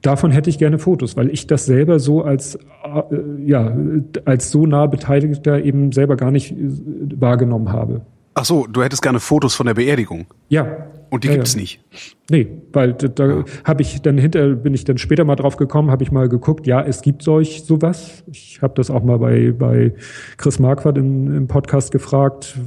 Davon 0.00 0.30
hätte 0.30 0.48
ich 0.48 0.58
gerne 0.58 0.78
Fotos, 0.78 1.16
weil 1.16 1.28
ich 1.30 1.46
das 1.46 1.66
selber 1.66 1.98
so 1.98 2.22
als, 2.22 2.54
äh, 2.54 2.58
ja, 3.44 3.76
als 4.24 4.50
so 4.50 4.64
nah 4.64 4.86
Beteiligter 4.86 5.62
eben 5.62 5.92
selber 5.92 6.16
gar 6.16 6.30
nicht 6.30 6.52
äh, 6.52 6.56
wahrgenommen 7.20 7.72
habe. 7.72 8.02
Ach 8.38 8.44
so, 8.44 8.66
du 8.66 8.82
hättest 8.82 9.02
gerne 9.02 9.18
Fotos 9.18 9.54
von 9.54 9.66
der 9.66 9.74
Beerdigung. 9.74 10.26
Ja. 10.48 10.88
Und 11.08 11.24
die 11.24 11.28
ja, 11.28 11.34
gibt's 11.34 11.54
ja. 11.54 11.60
nicht. 11.60 11.80
Nee, 12.30 12.48
weil 12.72 12.92
da, 12.92 13.08
da 13.08 13.26
ja. 13.28 13.44
habe 13.64 13.80
ich 13.80 14.02
dann 14.02 14.18
hinter 14.18 14.54
bin 14.56 14.74
ich 14.74 14.84
dann 14.84 14.98
später 14.98 15.24
mal 15.24 15.36
drauf 15.36 15.56
gekommen, 15.56 15.90
habe 15.90 16.02
ich 16.02 16.12
mal 16.12 16.28
geguckt, 16.28 16.66
ja, 16.66 16.82
es 16.82 17.00
gibt 17.00 17.22
solch 17.22 17.64
sowas. 17.64 18.24
Ich 18.30 18.60
habe 18.60 18.74
das 18.74 18.90
auch 18.90 19.02
mal 19.02 19.18
bei 19.18 19.52
bei 19.52 19.94
Chris 20.36 20.58
Marquardt 20.58 20.98
im, 20.98 21.34
im 21.34 21.46
Podcast 21.46 21.92
gefragt, 21.92 22.58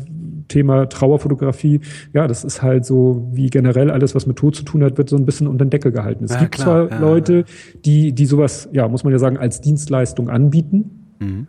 Thema 0.49 0.89
Trauerfotografie. 0.89 1.79
Ja, 2.13 2.27
das 2.27 2.43
ist 2.43 2.61
halt 2.61 2.85
so 2.85 3.29
wie 3.31 3.49
generell 3.49 3.89
alles, 3.89 4.15
was 4.15 4.27
mit 4.27 4.35
Tod 4.35 4.55
zu 4.55 4.63
tun 4.63 4.83
hat, 4.83 4.97
wird 4.97 5.09
so 5.09 5.15
ein 5.15 5.25
bisschen 5.25 5.47
unter 5.47 5.63
den 5.63 5.69
Deckel 5.69 5.91
gehalten. 5.93 6.25
Es 6.25 6.33
Ja, 6.33 6.39
gibt 6.39 6.55
klar, 6.55 6.89
zwar 6.89 6.99
ja. 6.99 6.99
Leute, 6.99 7.45
die 7.85 8.11
die 8.11 8.25
sowas, 8.25 8.67
ja, 8.73 8.87
muss 8.87 9.03
man 9.03 9.13
ja 9.13 9.19
sagen, 9.19 9.37
als 9.37 9.61
Dienstleistung 9.61 10.29
anbieten. 10.29 11.15
Mhm. 11.19 11.47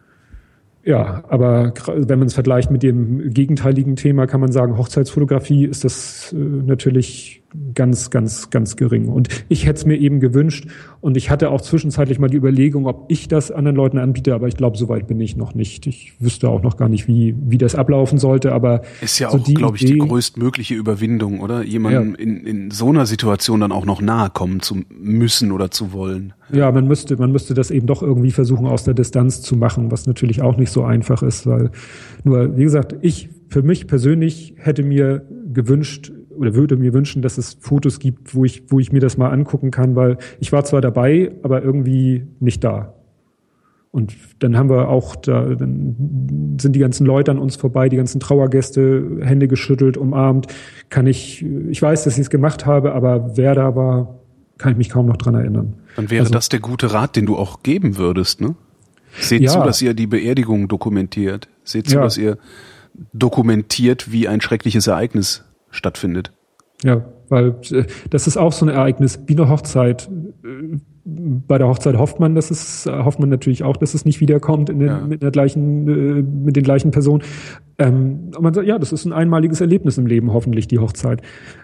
Ja, 0.83 1.25
aber 1.29 1.75
wenn 1.87 2.19
man 2.19 2.29
es 2.29 2.35
vergleicht 2.35 2.71
mit 2.71 2.83
dem 2.83 3.31
gegenteiligen 3.31 3.97
Thema, 3.97 4.27
kann 4.27 4.41
man 4.41 4.51
sagen, 4.51 4.79
Hochzeitsfotografie 4.79 5.67
ist 5.67 5.85
das 5.85 6.33
äh, 6.33 6.37
natürlich 6.37 7.43
ganz, 7.75 8.11
ganz, 8.11 8.51
ganz 8.51 8.77
gering. 8.77 9.09
Und 9.09 9.29
ich 9.49 9.67
hätte 9.67 9.79
es 9.79 9.87
mir 9.87 9.97
eben 9.97 10.21
gewünscht 10.21 10.69
und 11.01 11.17
ich 11.17 11.31
hatte 11.31 11.51
auch 11.51 11.61
zwischenzeitlich 11.61 12.19
mal 12.19 12.29
die 12.29 12.37
Überlegung, 12.37 12.87
ob 12.87 13.07
ich 13.09 13.29
das 13.29 13.51
anderen 13.51 13.77
Leuten 13.77 13.99
anbiete, 13.99 14.35
aber 14.35 14.49
ich 14.49 14.57
glaube, 14.57 14.77
so 14.77 14.89
weit 14.89 15.07
bin 15.07 15.21
ich 15.21 15.37
noch 15.37 15.55
nicht. 15.55 15.87
Ich 15.87 16.13
wüsste 16.21 16.49
auch 16.49 16.63
noch 16.63 16.77
gar 16.77 16.89
nicht, 16.89 17.09
wie, 17.09 17.35
wie 17.41 17.59
das 17.59 17.75
ablaufen 17.75 18.19
sollte, 18.19 18.53
aber 18.53 18.83
Ist 19.01 19.19
ja 19.19 19.31
so 19.31 19.39
auch, 19.39 19.45
glaube 19.45 19.77
ich, 19.77 19.85
die 19.85 19.99
größtmögliche 19.99 20.75
Überwindung, 20.75 21.41
oder? 21.41 21.63
Jemandem 21.63 22.15
in, 22.15 22.47
in 22.47 22.71
so 22.71 22.89
einer 22.89 23.07
Situation 23.07 23.61
dann 23.61 23.73
auch 23.73 23.87
noch 23.87 24.01
nahe 24.01 24.31
kommen 24.31 24.61
zu 24.61 24.83
müssen 24.91 25.53
oder 25.53 25.71
zu 25.71 25.93
wollen. 25.93 26.33
Ja, 26.53 26.71
man 26.73 26.87
müsste, 26.87 27.17
man 27.17 27.33
müsste 27.33 27.55
das 27.55 27.71
eben 27.71 27.87
doch 27.87 28.03
irgendwie 28.03 28.33
versuchen, 28.33 28.67
aus 28.67 28.85
der 28.85 28.95
Distanz 28.95 29.43
zu 29.43 29.57
machen, 29.57 29.91
was 29.91 30.07
natürlich 30.07 30.43
auch 30.43 30.57
nicht 30.57 30.71
so 30.71 30.83
einfach 30.83 31.23
ist, 31.23 31.47
weil 31.47 31.71
nur, 32.25 32.57
wie 32.57 32.65
gesagt, 32.65 32.97
ich 33.03 33.29
für 33.49 33.63
mich 33.63 33.87
persönlich 33.87 34.55
hätte 34.59 34.83
mir 34.83 35.27
gewünscht 35.53 36.13
oder 36.41 36.55
würde 36.55 36.77
mir 36.77 36.93
wünschen, 36.95 37.23
dass 37.23 37.39
es 37.39 37.59
Fotos 37.61 37.99
gibt, 37.99 38.35
wo 38.35 38.45
ich, 38.45 38.65
wo 38.69 38.81
ich 38.81 38.93
mir 38.93 39.01
das 39.01 39.17
mal 39.19 39.29
angucken 39.29 39.71
kann, 39.71 39.95
weil 39.95 40.17
ich 40.41 40.53
war 40.53 40.65
zwar 40.65 40.81
dabei, 40.81 41.33
aber 41.43 41.62
irgendwie 41.62 42.27
nicht 42.41 42.65
da. 42.65 42.95
Und 43.93 44.15
dann 44.39 44.57
haben 44.57 44.71
wir 44.71 44.89
auch 44.89 45.17
da, 45.17 45.47
dann 45.47 46.57
sind 46.61 46.75
die 46.77 46.79
ganzen 46.79 47.05
Leute 47.07 47.33
an 47.33 47.39
uns 47.39 47.57
vorbei, 47.57 47.89
die 47.89 47.97
ganzen 47.97 48.21
Trauergäste, 48.21 49.19
Hände 49.21 49.49
geschüttelt, 49.49 49.97
umarmt. 49.97 50.47
Kann 50.91 51.07
ich, 51.09 51.45
ich 51.45 51.83
weiß, 51.83 52.05
dass 52.05 52.15
ich 52.15 52.21
es 52.21 52.31
gemacht 52.31 52.67
habe, 52.67 52.93
aber 52.93 53.37
wer 53.37 53.55
da 53.57 53.75
war, 53.75 54.21
kann 54.59 54.73
ich 54.73 54.79
mich 54.79 54.91
kaum 54.91 55.07
noch 55.07 55.17
dran 55.17 55.35
erinnern. 55.35 55.75
Dann 55.97 56.09
wäre 56.11 56.21
Also- 56.23 56.33
das 56.33 56.49
der 56.49 56.61
gute 56.61 56.93
Rat, 56.93 57.17
den 57.17 57.27
du 57.27 57.37
auch 57.37 57.62
geben 57.65 57.99
würdest, 57.99 58.41
ne? 58.41 58.55
Seht 59.19 59.43
Ja. 59.43 59.51
zu, 59.51 59.59
dass 59.59 59.83
ihr 59.83 59.93
die 59.93 60.07
Beerdigung 60.07 60.69
dokumentiert. 60.69 61.49
Seht 61.65 61.89
zu, 61.89 61.97
Ja. 61.97 62.03
dass 62.03 62.17
ihr 62.17 62.39
dokumentiert, 63.12 64.12
wie 64.12 64.29
ein 64.29 64.41
schreckliches 64.41 64.87
Ereignis 64.87 65.45
stattfindet. 65.71 66.33
Ja, 66.83 67.05
weil 67.29 67.57
äh, 67.73 67.85
das 68.09 68.27
ist 68.27 68.37
auch 68.37 68.53
so 68.53 68.65
ein 68.65 68.71
Ereignis 68.71 69.21
wie 69.27 69.35
eine 69.37 69.49
Hochzeit. 69.49 70.09
Äh, 70.43 70.79
Bei 71.05 71.59
der 71.59 71.67
Hochzeit 71.69 71.97
hofft 71.99 72.21
man, 72.21 72.35
dass 72.35 72.51
es 72.51 72.87
äh, 72.87 73.05
hofft 73.05 73.19
man 73.21 73.29
natürlich 73.29 73.63
auch, 73.65 73.77
dass 73.77 73.95
es 73.95 74.05
nicht 74.05 74.21
wiederkommt 74.21 74.71
in 74.71 74.79
den, 74.79 74.89
Ja. 74.89 75.01
mit 75.07 75.23
der 75.23 75.31
gleichen 75.31 76.45
mit 76.45 76.57
den 76.57 76.63
gleichen 76.65 76.91
Personen. 76.91 77.23
Ähm, 77.79 78.31
und 78.35 78.41
man 78.43 78.55
sagt, 78.55 78.67
ja, 78.67 78.79
das 78.79 78.93
ist 78.93 79.05
ein 79.05 79.13
einmaliges 79.13 79.61
Erlebnis 79.61 79.99
im 79.99 80.07
Leben 80.07 80.33
hoffentlich 80.33 80.69
die 80.69 80.79
Hochzeit. 80.79 81.21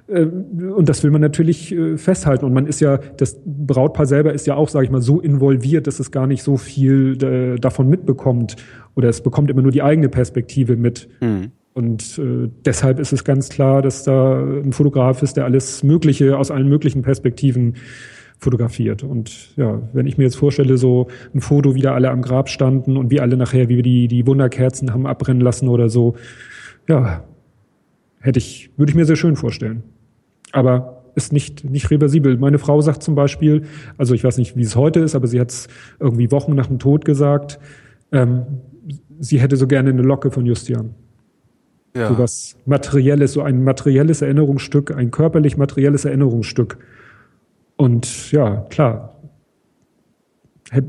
Äh, 0.08 0.24
und 0.24 0.88
das 0.88 1.02
will 1.02 1.10
man 1.10 1.20
natürlich 1.22 1.72
äh, 1.74 1.96
festhalten. 1.96 2.44
Und 2.44 2.52
man 2.52 2.66
ist 2.66 2.80
ja 2.80 2.98
das 3.16 3.40
Brautpaar 3.46 4.06
selber 4.06 4.32
ist 4.34 4.46
ja 4.46 4.54
auch, 4.54 4.68
sage 4.68 4.84
ich 4.84 4.90
mal, 4.90 5.00
so 5.02 5.20
involviert, 5.20 5.86
dass 5.86 5.98
es 6.00 6.10
gar 6.10 6.26
nicht 6.26 6.42
so 6.42 6.56
viel 6.58 7.22
äh, 7.22 7.58
davon 7.58 7.88
mitbekommt 7.88 8.56
oder 8.96 9.08
es 9.08 9.22
bekommt 9.22 9.50
immer 9.50 9.62
nur 9.62 9.72
die 9.72 9.82
eigene 9.82 10.08
Perspektive 10.10 10.76
mit. 10.76 11.08
Mhm. 11.22 11.52
Und 11.76 12.18
äh, 12.18 12.48
deshalb 12.64 12.98
ist 12.98 13.12
es 13.12 13.22
ganz 13.22 13.50
klar, 13.50 13.82
dass 13.82 14.02
da 14.02 14.40
ein 14.40 14.72
Fotograf 14.72 15.22
ist, 15.22 15.36
der 15.36 15.44
alles 15.44 15.82
Mögliche 15.82 16.38
aus 16.38 16.50
allen 16.50 16.70
möglichen 16.70 17.02
Perspektiven 17.02 17.74
fotografiert. 18.38 19.02
Und 19.02 19.54
ja, 19.58 19.82
wenn 19.92 20.06
ich 20.06 20.16
mir 20.16 20.24
jetzt 20.24 20.36
vorstelle, 20.36 20.78
so 20.78 21.08
ein 21.34 21.42
Foto, 21.42 21.74
wie 21.74 21.82
da 21.82 21.92
alle 21.92 22.10
am 22.10 22.22
Grab 22.22 22.48
standen 22.48 22.96
und 22.96 23.10
wie 23.10 23.20
alle 23.20 23.36
nachher, 23.36 23.68
wie 23.68 23.76
wir 23.76 23.82
die, 23.82 24.08
die 24.08 24.26
Wunderkerzen 24.26 24.94
haben 24.94 25.06
abbrennen 25.06 25.42
lassen 25.42 25.68
oder 25.68 25.90
so, 25.90 26.14
ja, 26.88 27.24
hätte 28.20 28.38
ich, 28.38 28.70
würde 28.78 28.88
ich 28.88 28.96
mir 28.96 29.04
sehr 29.04 29.16
schön 29.16 29.36
vorstellen. 29.36 29.82
Aber 30.52 31.04
ist 31.14 31.30
nicht, 31.30 31.62
nicht 31.62 31.90
reversibel. 31.90 32.38
Meine 32.38 32.58
Frau 32.58 32.80
sagt 32.80 33.02
zum 33.02 33.14
Beispiel, 33.14 33.64
also 33.98 34.14
ich 34.14 34.24
weiß 34.24 34.38
nicht, 34.38 34.56
wie 34.56 34.62
es 34.62 34.76
heute 34.76 35.00
ist, 35.00 35.14
aber 35.14 35.26
sie 35.26 35.38
hat 35.38 35.50
es 35.50 35.68
irgendwie 36.00 36.30
Wochen 36.30 36.54
nach 36.54 36.68
dem 36.68 36.78
Tod 36.78 37.04
gesagt, 37.04 37.58
ähm, 38.12 38.46
sie 39.18 39.40
hätte 39.40 39.58
so 39.58 39.66
gerne 39.66 39.90
eine 39.90 40.00
Locke 40.00 40.30
von 40.30 40.46
Justian 40.46 40.94
Ja. 41.96 42.08
so 42.08 42.18
was 42.18 42.56
Materielles, 42.66 43.32
so 43.32 43.42
ein 43.42 43.64
materielles 43.64 44.22
Erinnerungsstück, 44.22 44.94
ein 44.94 45.10
körperlich 45.10 45.56
materielles 45.56 46.04
Erinnerungsstück. 46.04 46.78
Und 47.76 48.32
ja, 48.32 48.66
klar, 48.68 49.16
hätt, 50.70 50.84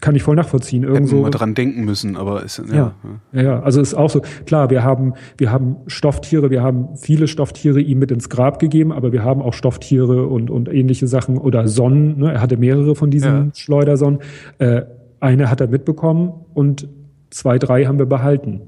kann 0.00 0.14
ich 0.14 0.22
voll 0.22 0.36
nachvollziehen. 0.36 0.82
Hätten 0.82 0.94
Irgendwo, 0.94 1.16
wir 1.16 1.22
mal 1.22 1.30
dran 1.30 1.54
denken 1.54 1.84
müssen, 1.84 2.16
aber 2.16 2.42
ist, 2.42 2.62
ja. 2.72 2.94
ja, 3.32 3.42
ja, 3.42 3.60
also 3.60 3.80
ist 3.80 3.94
auch 3.94 4.10
so. 4.10 4.22
Klar, 4.46 4.70
wir 4.70 4.82
haben, 4.82 5.14
wir 5.38 5.52
haben 5.52 5.76
Stofftiere, 5.86 6.50
wir 6.50 6.62
haben 6.62 6.96
viele 6.96 7.28
Stofftiere 7.28 7.80
ihm 7.80 7.98
mit 7.98 8.10
ins 8.10 8.28
Grab 8.28 8.58
gegeben, 8.58 8.92
aber 8.92 9.12
wir 9.12 9.24
haben 9.24 9.42
auch 9.42 9.54
Stofftiere 9.54 10.26
und, 10.26 10.50
und 10.50 10.68
ähnliche 10.68 11.06
Sachen 11.06 11.38
oder 11.38 11.68
Sonnen. 11.68 12.18
Ne? 12.18 12.32
Er 12.32 12.40
hatte 12.40 12.56
mehrere 12.56 12.94
von 12.94 13.10
diesen 13.10 13.30
Ja. 13.32 13.48
Schleudersonnen. 13.54 14.20
Äh, 14.58 14.82
eine 15.20 15.50
hat 15.50 15.60
er 15.60 15.68
mitbekommen 15.68 16.32
und 16.54 16.88
zwei, 17.30 17.58
drei 17.58 17.84
haben 17.84 17.98
wir 17.98 18.06
behalten. 18.06 18.62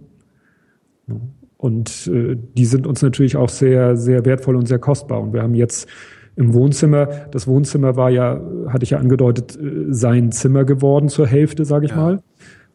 Und 1.63 2.11
äh, 2.13 2.37
die 2.57 2.65
sind 2.65 2.89
uns 2.89 3.03
natürlich 3.03 3.37
auch 3.37 3.49
sehr, 3.49 3.97
sehr 3.97 4.25
wertvoll 4.25 4.57
und 4.57 4.67
sehr 4.67 4.81
kostbar. 4.81 5.21
Und 5.21 5.33
wir 5.33 5.43
haben 5.43 5.55
jetzt 5.55 5.89
im 6.35 6.55
Wohnzimmer, 6.55 7.07
das 7.31 7.47
Wohnzimmer 7.47 7.95
war 7.95 8.11
ja, 8.11 8.41
hatte 8.67 8.83
ich 8.83 8.91
ja 8.91 8.99
angedeutet, 8.99 9.57
äh, 9.57 9.85
sein 9.91 10.33
Zimmer 10.33 10.65
geworden 10.65 11.09
zur 11.09 11.29
Hälfte, 11.29 11.65
sage 11.65 11.85
ich 11.87 11.93
Ja. 11.93 11.99
mal, 11.99 12.23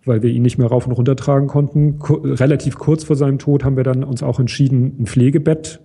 weil 0.06 0.24
wir 0.24 0.30
ihn 0.30 0.42
nicht 0.42 0.58
mehr 0.58 0.68
rauf 0.70 0.88
und 0.88 0.94
runter 0.94 1.18
tragen 1.18 1.48
konnten. 1.48 2.00
Relativ 2.02 2.78
kurz 2.78 3.04
vor 3.04 3.18
seinem 3.18 3.40
Tod 3.40 3.66
haben 3.66 3.76
wir 3.76 3.84
dann 3.84 4.06
uns 4.06 4.24
auch 4.24 4.40
entschieden, 4.40 4.96
ein 5.02 5.06
Pflegebett 5.06 5.82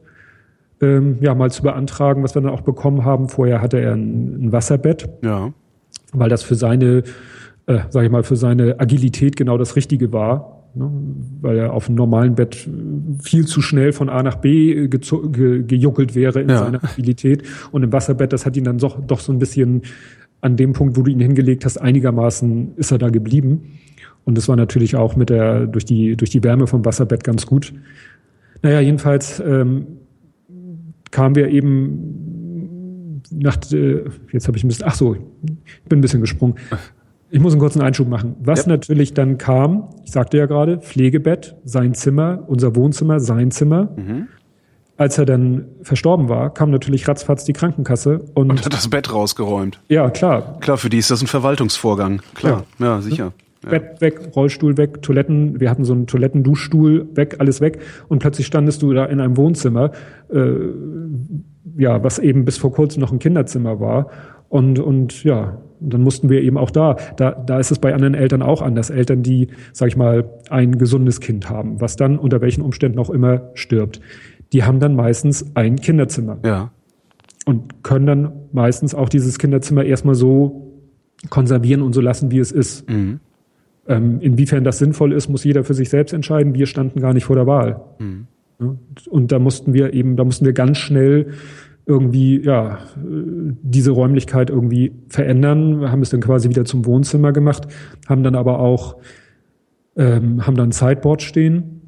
ähm, 0.81 1.17
ja 1.21 1.35
mal 1.35 1.51
zu 1.51 1.65
beantragen, 1.65 2.23
was 2.23 2.37
wir 2.37 2.43
dann 2.43 2.53
auch 2.53 2.61
bekommen 2.61 3.05
haben. 3.05 3.29
Vorher 3.29 3.61
hatte 3.61 3.81
er 3.81 3.95
ein, 3.95 4.45
ein 4.47 4.53
Wasserbett 4.53 5.09
Ja. 5.25 5.53
weil 6.13 6.29
das 6.29 6.45
für 6.45 6.55
seine, 6.55 7.03
äh, 7.67 7.79
sage 7.89 8.07
ich 8.07 8.13
mal, 8.13 8.23
für 8.23 8.37
seine 8.37 8.79
Agilität 8.79 9.35
genau 9.37 9.59
das 9.59 9.75
Richtige 9.75 10.13
war. 10.13 10.62
Ne? 10.75 10.91
Weil 11.41 11.59
er 11.59 11.73
auf 11.73 11.89
einem 11.89 11.97
normalen 11.97 12.35
Bett 12.35 12.69
viel 13.23 13.47
zu 13.47 13.61
schnell 13.61 13.93
von 13.93 14.09
A 14.09 14.23
nach 14.23 14.37
B 14.37 14.89
ge 14.89 15.63
gejuckelt 15.65 16.15
wäre 16.15 16.41
in 16.41 16.49
Ja. 16.49 16.59
seiner 16.59 16.83
Agilität. 16.85 17.43
Und 17.73 17.83
im 17.83 17.93
Wasserbett, 17.93 18.33
das 18.33 18.47
hat 18.47 18.57
ihn 18.57 18.65
dann 18.65 18.79
doch, 18.79 19.01
doch 19.01 19.21
so 19.21 19.33
ein 19.33 19.39
bisschen 19.39 19.83
an 20.41 20.57
dem 20.57 20.73
Punkt, 20.73 20.97
wo 20.97 21.03
du 21.03 21.11
ihn 21.11 21.21
hingelegt 21.21 21.65
hast, 21.65 21.77
einigermaßen 21.79 22.73
ist 22.77 22.91
er 22.91 22.99
da 22.99 23.11
geblieben. 23.11 23.79
Und 24.25 24.39
das 24.39 24.49
war 24.49 24.57
natürlich 24.57 24.97
auch 24.97 25.15
mit 25.17 25.31
der, 25.31 25.67
durch 25.67 25.85
die, 25.85 26.17
durch 26.17 26.31
die 26.31 26.43
Wärme 26.43 26.67
vom 26.67 26.85
Wasserbett 26.85 27.23
ganz 27.25 27.47
gut. 27.47 27.73
Naja, 28.63 28.81
jedenfalls 28.81 29.41
ähm, 29.45 29.87
kamen 31.11 31.35
wir 31.35 31.49
eben 31.49 33.21
nach, 33.31 33.57
äh, 33.73 34.05
jetzt 34.33 34.47
habe 34.49 34.57
ich 34.57 34.65
ein 34.65 34.69
bisschen, 34.69 34.87
ach 34.87 34.95
so, 34.95 35.15
ich 35.15 35.89
bin 35.89 35.99
ein 35.99 36.03
bisschen 36.03 36.21
gesprungen. 36.21 36.55
Ich 37.35 37.41
muss 37.41 37.55
einen 37.55 37.61
kurzen 37.61 37.81
Einschub 37.81 38.09
machen. 38.09 38.37
Was 38.45 38.67
Ja. 38.67 38.73
natürlich 38.73 39.15
dann 39.15 39.39
kam, 39.39 39.89
ich 40.05 40.13
sagte 40.13 40.37
ja 40.37 40.45
gerade, 40.45 40.79
Pflegebett, 40.79 41.57
sein 41.65 41.95
Zimmer, 41.95 42.45
unser 42.47 42.77
Wohnzimmer, 42.77 43.21
sein 43.21 43.51
Zimmer. 43.51 43.89
Mhm. 43.97 44.29
Als 44.99 45.17
er 45.17 45.25
dann 45.25 45.65
verstorben 45.81 46.29
war, 46.29 46.53
kam 46.53 46.71
natürlich 46.71 47.09
ratzfatz 47.09 47.45
die 47.45 47.55
Krankenkasse 47.55 48.21
und, 48.35 48.51
Und 48.51 48.65
hat 48.67 48.73
das 48.75 48.89
Bett 48.89 49.13
rausgeräumt. 49.13 49.81
ja, 49.89 50.11
klar, 50.11 50.59
Klar, 50.61 50.77
für 50.77 50.91
die 50.91 50.99
ist 50.99 51.11
das 51.11 51.23
ein 51.23 51.27
Verwaltungsvorgang. 51.27 52.21
Klar, 52.35 52.65
ja, 52.79 53.01
sicher. 53.01 53.33
Ja. 53.65 53.71
Bett 53.71 54.01
weg, 54.01 54.21
Rollstuhl 54.37 54.77
weg, 54.77 55.01
Toiletten, 55.03 55.59
wir 55.61 55.71
hatten 55.71 55.85
so 55.85 55.95
einen 55.95 56.07
Toilettenduschstuhl 56.07 57.09
weg, 57.15 57.37
alles 57.39 57.61
weg 57.63 57.79
und 58.09 58.19
plötzlich 58.19 58.47
standest 58.47 58.83
du 58.83 58.93
da 58.93 59.07
in 59.07 59.21
einem 59.21 59.37
Wohnzimmer, 59.39 59.93
äh, 60.31 60.39
ja, 61.79 62.03
was 62.05 62.19
eben 62.19 62.45
bis 62.45 62.59
vor 62.59 62.73
kurzem 62.73 63.01
noch 63.01 63.13
ein 63.13 63.19
Kinderzimmer 63.19 63.81
war 63.81 64.09
und 64.53 64.79
und 64.79 65.25
ja, 65.25 65.63
dann 65.81 66.03
mussten 66.03 66.29
wir 66.29 66.43
eben 66.43 66.59
auch 66.59 66.71
da, 66.71 66.97
da 67.17 67.31
da 67.33 67.59
ist 67.59 67.71
es 67.71 67.79
bei 67.79 67.95
anderen 67.95 68.13
Eltern 68.13 68.43
auch 68.43 68.61
anders, 68.61 68.91
Eltern, 68.91 69.23
die, 69.23 69.49
sag 69.73 69.89
ich 69.89 69.97
mal, 69.97 70.29
ein 70.51 70.77
gesundes 70.77 71.21
Kind 71.21 71.49
haben, 71.49 71.81
was 71.81 71.97
dann 71.97 72.19
unter 72.19 72.43
welchen 72.43 72.61
Umständen 72.61 72.99
auch 72.99 73.09
immer 73.09 73.49
stirbt, 73.55 74.03
die 74.53 74.63
haben 74.65 74.79
dann 74.79 74.95
meistens 74.95 75.57
ein 75.57 75.77
Kinderzimmer 75.77 76.37
Ja. 76.45 76.71
und 77.47 77.83
können 77.83 78.07
dann 78.07 78.33
meistens 78.53 78.95
auch 78.95 79.09
dieses 79.09 79.39
Kinderzimmer 79.39 79.85
erstmal 79.85 80.17
so 80.17 80.75
konservieren 81.31 81.81
und 81.81 81.95
so 81.95 82.03
lassen, 82.03 82.31
wie 82.31 82.39
es 82.39 82.53
ist. 82.53 82.91
Mhm. 82.91 83.21
Ähm, 83.89 84.21
inwiefern 84.21 84.65
das 84.65 84.79
sinnvoll 84.79 85.15
ist, 85.15 85.31
muss 85.31 85.45
jeder 85.45 85.65
für 85.65 85.75
sich 85.75 85.89
selbst 85.89 86.13
entscheiden. 86.13 86.55
Wir 86.55 86.67
standen 86.67 87.01
gar 87.01 87.15
nicht 87.15 87.25
vor 87.25 87.37
der 87.37 87.47
Wahl. 87.47 87.81
Mhm. 87.99 88.27
Und 89.09 89.33
da 89.33 89.39
mussten 89.39 89.73
wir 89.73 89.95
eben, 89.95 90.17
da 90.17 90.25
mussten 90.25 90.45
wir 90.45 90.53
ganz 90.53 90.77
schnell 90.79 91.33
irgendwie, 91.85 92.41
ja, 92.41 92.79
diese 92.97 93.91
Räumlichkeit 93.91 94.51
irgendwie 94.51 94.93
verändern. 95.09 95.91
Haben 95.91 96.03
es 96.03 96.11
dann 96.11 96.21
quasi 96.21 96.49
wieder 96.49 96.65
zum 96.65 96.85
Wohnzimmer 96.87 97.33
gemacht, 97.33 97.67
haben 98.09 98.23
dann 98.23 98.35
aber 98.35 98.61
auch, 98.61 98.97
ähm, 99.97 100.47
haben 100.47 100.57
dann 100.57 100.69
ein 100.69 100.73
Sideboard 100.73 101.23
stehen, 101.23 101.81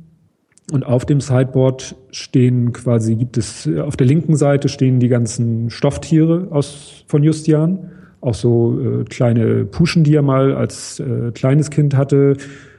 Und 0.72 0.84
auf 0.86 1.04
dem 1.04 1.20
Sideboard 1.20 1.94
stehen 2.10 2.72
quasi, 2.72 3.16
gibt 3.16 3.36
es, 3.36 3.68
auf 3.68 3.96
der 3.96 4.06
linken 4.06 4.34
Seite 4.34 4.70
stehen 4.70 4.98
die 4.98 5.08
ganzen 5.08 5.68
Stofftiere 5.68 6.48
aus, 6.50 7.04
von 7.06 7.22
Justian. 7.22 7.90
Auch 8.22 8.34
so 8.34 8.80
äh, 8.80 9.04
kleine 9.04 9.66
Puschen, 9.66 10.04
die 10.04 10.14
er 10.14 10.22
mal 10.22 10.54
als 10.54 11.00
äh, 11.00 11.32
kleines 11.32 11.68
Kind 11.68 11.94
hatte. 11.94 12.38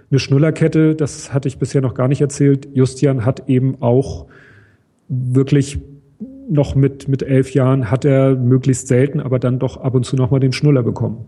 Eine 0.09 0.19
Schnullerkette, 0.19 0.95
das 0.95 1.31
hatte 1.31 1.47
ich 1.47 1.59
bisher 1.59 1.81
noch 1.81 1.93
gar 1.93 2.07
nicht 2.07 2.21
erzählt. 2.21 2.67
Justian 2.73 3.23
hat 3.23 3.47
eben 3.47 3.79
auch 3.81 4.25
wirklich 5.07 5.79
noch 6.49 6.75
mit, 6.75 7.07
mit 7.07 7.23
elf 7.23 7.53
Jahren 7.53 7.89
hat 7.91 8.05
er 8.05 8.35
möglichst 8.35 8.87
selten, 8.87 9.19
aber 9.19 9.39
dann 9.39 9.59
doch 9.59 9.77
ab 9.77 9.95
und 9.95 10.05
zu 10.05 10.15
noch 10.15 10.31
mal 10.31 10.39
den 10.39 10.53
Schnuller 10.53 10.83
bekommen. 10.83 11.25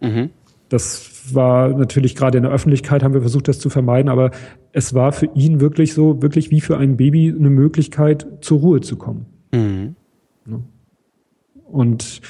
Mhm. 0.00 0.30
Das 0.68 1.34
war 1.34 1.68
natürlich 1.68 2.14
gerade 2.14 2.38
in 2.38 2.44
der 2.44 2.52
Öffentlichkeit 2.52 3.02
haben 3.02 3.14
wir 3.14 3.20
versucht, 3.20 3.48
das 3.48 3.58
zu 3.58 3.70
vermeiden, 3.70 4.08
aber 4.08 4.30
es 4.72 4.94
war 4.94 5.12
für 5.12 5.28
ihn 5.34 5.60
wirklich 5.60 5.94
so, 5.94 6.22
wirklich 6.22 6.50
wie 6.50 6.60
für 6.60 6.78
ein 6.78 6.96
Baby 6.96 7.34
eine 7.36 7.50
Möglichkeit, 7.50 8.26
zur 8.40 8.60
Ruhe 8.60 8.80
zu 8.80 8.96
kommen. 8.96 9.26
Mhm. 9.52 9.94
Und 11.64 12.20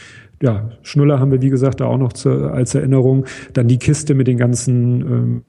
ja, 0.43 0.71
Schnuller 0.83 1.21
haben 1.21 1.31
wir, 1.31 1.43
wie 1.43 1.51
gesagt, 1.51 1.81
da 1.81 1.87
auch 1.87 1.99
noch 1.99 2.13
zu, 2.13 2.51
als 2.51 2.75
Erinnerung. 2.75 3.25
Dann 3.53 3.69
die 3.69 3.79
Kiste 3.79 4.15
mit 4.15 4.27
den 4.27 4.37
ganzen 4.37 5.01
ähm, 5.01 5.43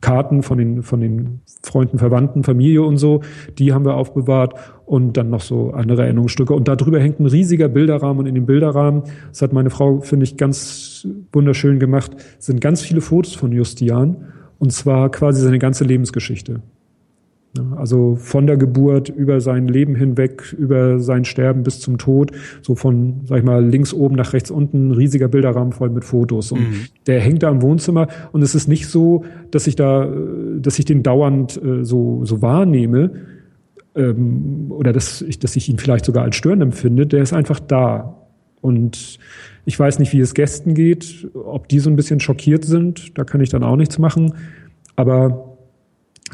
Karten 0.00 0.42
von 0.42 0.58
den, 0.58 0.82
von 0.82 1.00
den 1.00 1.40
Freunden, 1.62 1.98
Verwandten, 1.98 2.42
Familie 2.42 2.82
und 2.82 2.96
so, 2.96 3.20
die 3.58 3.72
haben 3.72 3.84
wir 3.84 3.94
aufbewahrt 3.94 4.54
und 4.84 5.16
dann 5.16 5.30
noch 5.30 5.40
so 5.40 5.70
andere 5.70 6.02
Erinnerungsstücke. 6.02 6.52
Und 6.52 6.66
darüber 6.66 6.98
hängt 7.00 7.20
ein 7.20 7.26
riesiger 7.26 7.68
Bilderrahmen 7.68 8.18
und 8.18 8.26
in 8.26 8.34
dem 8.34 8.46
Bilderrahmen, 8.46 9.04
das 9.28 9.42
hat 9.42 9.52
meine 9.52 9.70
Frau, 9.70 10.00
finde 10.00 10.24
ich, 10.24 10.36
ganz 10.36 11.06
wunderschön 11.32 11.78
gemacht, 11.78 12.12
sind 12.38 12.60
ganz 12.60 12.82
viele 12.82 13.00
Fotos 13.00 13.34
von 13.34 13.52
Justian 13.52 14.28
und 14.58 14.72
zwar 14.72 15.10
quasi 15.10 15.42
seine 15.42 15.58
ganze 15.58 15.84
Lebensgeschichte. 15.84 16.62
Also 17.76 18.14
von 18.14 18.46
der 18.46 18.56
Geburt 18.56 19.08
über 19.08 19.40
sein 19.40 19.66
Leben 19.66 19.96
hinweg, 19.96 20.54
über 20.56 21.00
sein 21.00 21.24
Sterben 21.24 21.64
bis 21.64 21.80
zum 21.80 21.98
Tod, 21.98 22.30
so 22.62 22.76
von, 22.76 23.22
sag 23.24 23.38
ich 23.38 23.44
mal, 23.44 23.64
links 23.64 23.92
oben 23.92 24.14
nach 24.14 24.32
rechts 24.34 24.52
unten, 24.52 24.92
riesiger 24.92 25.26
Bilderrahmen 25.26 25.72
voll 25.72 25.90
mit 25.90 26.04
Fotos. 26.04 26.52
Und 26.52 26.60
mhm. 26.60 26.86
der 27.08 27.18
hängt 27.18 27.42
da 27.42 27.50
im 27.50 27.60
Wohnzimmer 27.60 28.06
und 28.30 28.42
es 28.42 28.54
ist 28.54 28.68
nicht 28.68 28.86
so, 28.86 29.24
dass 29.50 29.66
ich 29.66 29.74
da, 29.74 30.08
dass 30.58 30.78
ich 30.78 30.84
den 30.84 31.02
dauernd 31.02 31.60
äh, 31.60 31.84
so, 31.84 32.24
so 32.24 32.40
wahrnehme 32.40 33.10
ähm, 33.96 34.66
oder 34.68 34.92
dass 34.92 35.20
ich, 35.20 35.40
dass 35.40 35.56
ich 35.56 35.68
ihn 35.68 35.78
vielleicht 35.78 36.04
sogar 36.04 36.22
als 36.22 36.36
störend 36.36 36.62
empfinde. 36.62 37.06
Der 37.06 37.22
ist 37.22 37.32
einfach 37.32 37.58
da. 37.58 38.16
Und 38.60 39.18
ich 39.64 39.78
weiß 39.78 39.98
nicht, 39.98 40.12
wie 40.12 40.20
es 40.20 40.34
Gästen 40.34 40.74
geht, 40.74 41.28
ob 41.34 41.68
die 41.68 41.80
so 41.80 41.90
ein 41.90 41.96
bisschen 41.96 42.20
schockiert 42.20 42.64
sind, 42.64 43.18
da 43.18 43.24
kann 43.24 43.40
ich 43.40 43.48
dann 43.48 43.64
auch 43.64 43.76
nichts 43.76 43.98
machen. 43.98 44.34
Aber 44.94 45.56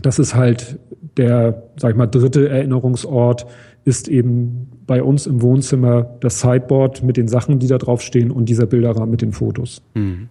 das 0.03 0.19
ist 0.19 0.35
halt 0.35 0.79
der, 1.17 1.63
sag 1.77 1.93
ich 1.93 1.97
mal, 1.97 2.07
dritte 2.07 2.49
Erinnerungsort 2.49 3.47
ist 3.85 4.09
eben 4.09 4.69
bei 4.87 5.03
uns 5.03 5.27
im 5.27 5.43
Wohnzimmer 5.43 6.17
das 6.21 6.41
Sideboard 6.41 7.03
mit 7.03 7.17
den 7.17 7.29
Sachen, 7.29 7.59
die 7.59 7.67
da 7.67 7.79
drauf 7.79 8.03
stehen 8.03 8.31
und 8.31 8.49
dieser 8.49 8.67
Bilderrahmen 8.67 9.11
mit 9.11 9.23
den 9.23 9.33
Fotos. 9.33 9.83
Mhm. 9.95 10.29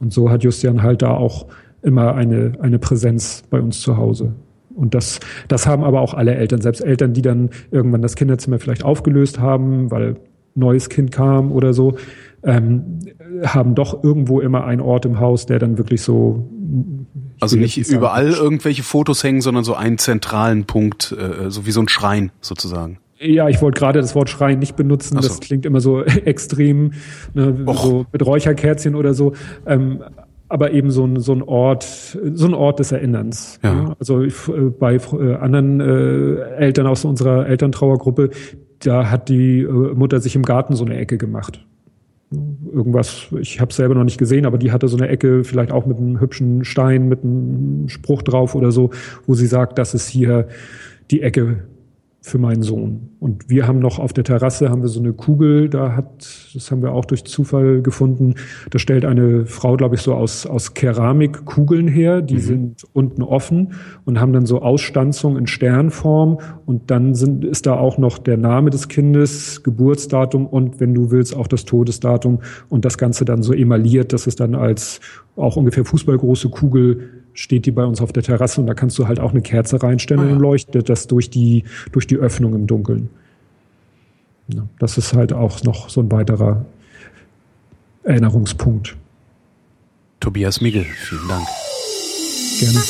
Und 0.00 0.12
so 0.12 0.30
hat 0.30 0.42
Justian 0.44 0.82
halt 0.82 1.02
da 1.02 1.14
auch 1.14 1.46
immer 1.82 2.14
eine, 2.14 2.52
eine 2.60 2.78
Präsenz 2.78 3.44
bei 3.48 3.60
uns 3.60 3.80
zu 3.80 3.96
Hause. 3.96 4.34
Und 4.74 4.94
das, 4.94 5.20
das 5.48 5.66
haben 5.66 5.84
aber 5.84 6.00
auch 6.00 6.12
alle 6.12 6.34
Eltern, 6.34 6.60
selbst 6.60 6.80
Eltern, 6.80 7.14
die 7.14 7.22
dann 7.22 7.50
irgendwann 7.70 8.02
das 8.02 8.14
Kinderzimmer 8.14 8.58
vielleicht 8.58 8.84
aufgelöst 8.84 9.40
haben, 9.40 9.90
weil 9.90 10.16
neues 10.54 10.88
Kind 10.88 11.12
kam 11.12 11.52
oder 11.52 11.72
so, 11.72 11.96
ähm, 12.42 12.98
haben 13.44 13.74
doch 13.74 14.02
irgendwo 14.02 14.40
immer 14.40 14.64
einen 14.64 14.80
Ort 14.80 15.06
im 15.06 15.20
Haus, 15.20 15.46
der 15.46 15.58
dann 15.58 15.78
wirklich 15.78 16.02
so 16.02 16.48
also 17.40 17.56
nicht 17.56 17.76
überall 17.76 18.30
irgendwelche 18.30 18.82
Fotos 18.82 19.22
hängen, 19.22 19.40
sondern 19.40 19.64
so 19.64 19.74
einen 19.74 19.98
zentralen 19.98 20.64
Punkt, 20.64 21.12
äh, 21.12 21.50
so 21.50 21.66
wie 21.66 21.70
so 21.70 21.80
ein 21.80 21.88
Schrein 21.88 22.32
sozusagen. 22.40 22.98
Ja, 23.18 23.48
ich 23.48 23.62
wollte 23.62 23.78
gerade 23.78 24.00
das 24.00 24.14
Wort 24.14 24.28
Schrein 24.28 24.58
nicht 24.58 24.76
benutzen. 24.76 25.16
So. 25.20 25.28
Das 25.28 25.40
klingt 25.40 25.64
immer 25.64 25.80
so 25.80 26.02
extrem, 26.04 26.92
ne, 27.34 27.56
so 27.66 28.06
mit 28.12 28.24
Räucherkerzchen 28.24 28.94
oder 28.94 29.14
so. 29.14 29.32
Ähm, 29.66 30.02
aber 30.48 30.70
eben 30.72 30.90
so 30.90 31.04
ein, 31.04 31.18
so 31.18 31.32
ein 31.32 31.42
Ort, 31.42 31.84
so 31.84 32.46
ein 32.46 32.54
Ort 32.54 32.78
des 32.78 32.92
Erinnerns. 32.92 33.58
Ja. 33.64 33.74
ja. 33.74 33.96
Also 33.98 34.22
ich, 34.22 34.34
äh, 34.48 34.70
bei 34.70 34.94
äh, 34.94 35.34
anderen 35.34 35.80
äh, 35.80 36.56
Eltern 36.56 36.86
aus 36.86 37.04
unserer 37.04 37.46
Elterntrauergruppe, 37.46 38.30
da 38.80 39.10
hat 39.10 39.28
die 39.28 39.62
äh, 39.62 39.94
Mutter 39.94 40.20
sich 40.20 40.36
im 40.36 40.42
Garten 40.42 40.76
so 40.76 40.84
eine 40.84 40.96
Ecke 40.98 41.18
gemacht 41.18 41.64
irgendwas, 42.30 43.28
ich 43.38 43.60
habe 43.60 43.70
es 43.70 43.76
selber 43.76 43.94
noch 43.94 44.04
nicht 44.04 44.18
gesehen, 44.18 44.46
aber 44.46 44.58
die 44.58 44.72
hatte 44.72 44.88
so 44.88 44.96
eine 44.96 45.08
Ecke, 45.08 45.44
vielleicht 45.44 45.70
auch 45.70 45.86
mit 45.86 45.96
einem 45.98 46.20
hübschen 46.20 46.64
Stein, 46.64 47.08
mit 47.08 47.22
einem 47.22 47.88
Spruch 47.88 48.22
drauf 48.22 48.54
oder 48.54 48.72
so, 48.72 48.90
wo 49.26 49.34
sie 49.34 49.46
sagt, 49.46 49.78
das 49.78 49.94
ist 49.94 50.08
hier 50.08 50.48
die 51.10 51.22
Ecke 51.22 51.64
für 52.26 52.38
meinen 52.38 52.62
Sohn. 52.62 53.10
Und 53.20 53.48
wir 53.48 53.68
haben 53.68 53.78
noch 53.78 54.00
auf 54.00 54.12
der 54.12 54.24
Terrasse 54.24 54.68
haben 54.68 54.82
wir 54.82 54.88
so 54.88 54.98
eine 54.98 55.12
Kugel, 55.12 55.68
da 55.68 55.94
hat, 55.94 56.50
das 56.54 56.72
haben 56.72 56.82
wir 56.82 56.90
auch 56.90 57.04
durch 57.04 57.24
Zufall 57.24 57.82
gefunden, 57.82 58.34
da 58.68 58.80
stellt 58.80 59.04
eine 59.04 59.46
Frau, 59.46 59.76
glaube 59.76 59.94
ich, 59.94 60.00
so 60.00 60.12
aus, 60.12 60.44
aus 60.44 60.74
Keramik 60.74 61.44
Kugeln 61.44 61.86
her, 61.86 62.22
die 62.22 62.34
mhm. 62.34 62.40
sind 62.40 62.86
unten 62.92 63.22
offen 63.22 63.74
und 64.04 64.20
haben 64.20 64.32
dann 64.32 64.44
so 64.44 64.60
Ausstanzung 64.60 65.36
in 65.36 65.46
Sternform 65.46 66.38
und 66.66 66.90
dann 66.90 67.14
sind, 67.14 67.44
ist 67.44 67.66
da 67.66 67.76
auch 67.76 67.96
noch 67.96 68.18
der 68.18 68.38
Name 68.38 68.70
des 68.70 68.88
Kindes, 68.88 69.62
Geburtsdatum 69.62 70.48
und 70.48 70.80
wenn 70.80 70.94
du 70.94 71.12
willst 71.12 71.36
auch 71.36 71.46
das 71.46 71.64
Todesdatum 71.64 72.40
und 72.68 72.84
das 72.84 72.98
Ganze 72.98 73.24
dann 73.24 73.44
so 73.44 73.52
emailliert, 73.52 74.12
dass 74.12 74.26
es 74.26 74.34
dann 74.34 74.56
als 74.56 74.98
auch 75.36 75.54
ungefähr 75.56 75.84
fußballgroße 75.84 76.48
Kugel 76.48 77.25
steht 77.36 77.66
die 77.66 77.70
bei 77.70 77.84
uns 77.84 78.00
auf 78.00 78.12
der 78.12 78.22
Terrasse 78.22 78.60
und 78.60 78.66
da 78.66 78.74
kannst 78.74 78.98
du 78.98 79.06
halt 79.06 79.20
auch 79.20 79.30
eine 79.30 79.42
Kerze 79.42 79.82
reinstellen 79.82 80.22
und 80.22 80.30
dann 80.30 80.38
leuchtet 80.40 80.88
das 80.88 81.06
durch 81.06 81.30
die, 81.30 81.64
durch 81.92 82.06
die 82.06 82.16
Öffnung 82.16 82.54
im 82.54 82.66
Dunkeln. 82.66 83.10
Ja, 84.48 84.66
das 84.78 84.96
ist 84.96 85.12
halt 85.12 85.32
auch 85.32 85.62
noch 85.62 85.88
so 85.90 86.00
ein 86.00 86.10
weiterer 86.10 86.64
Erinnerungspunkt. 88.04 88.96
Tobias 90.20 90.60
Miegel, 90.60 90.84
vielen 90.84 91.28
Dank. 91.28 91.46
Gerne. 92.60 92.80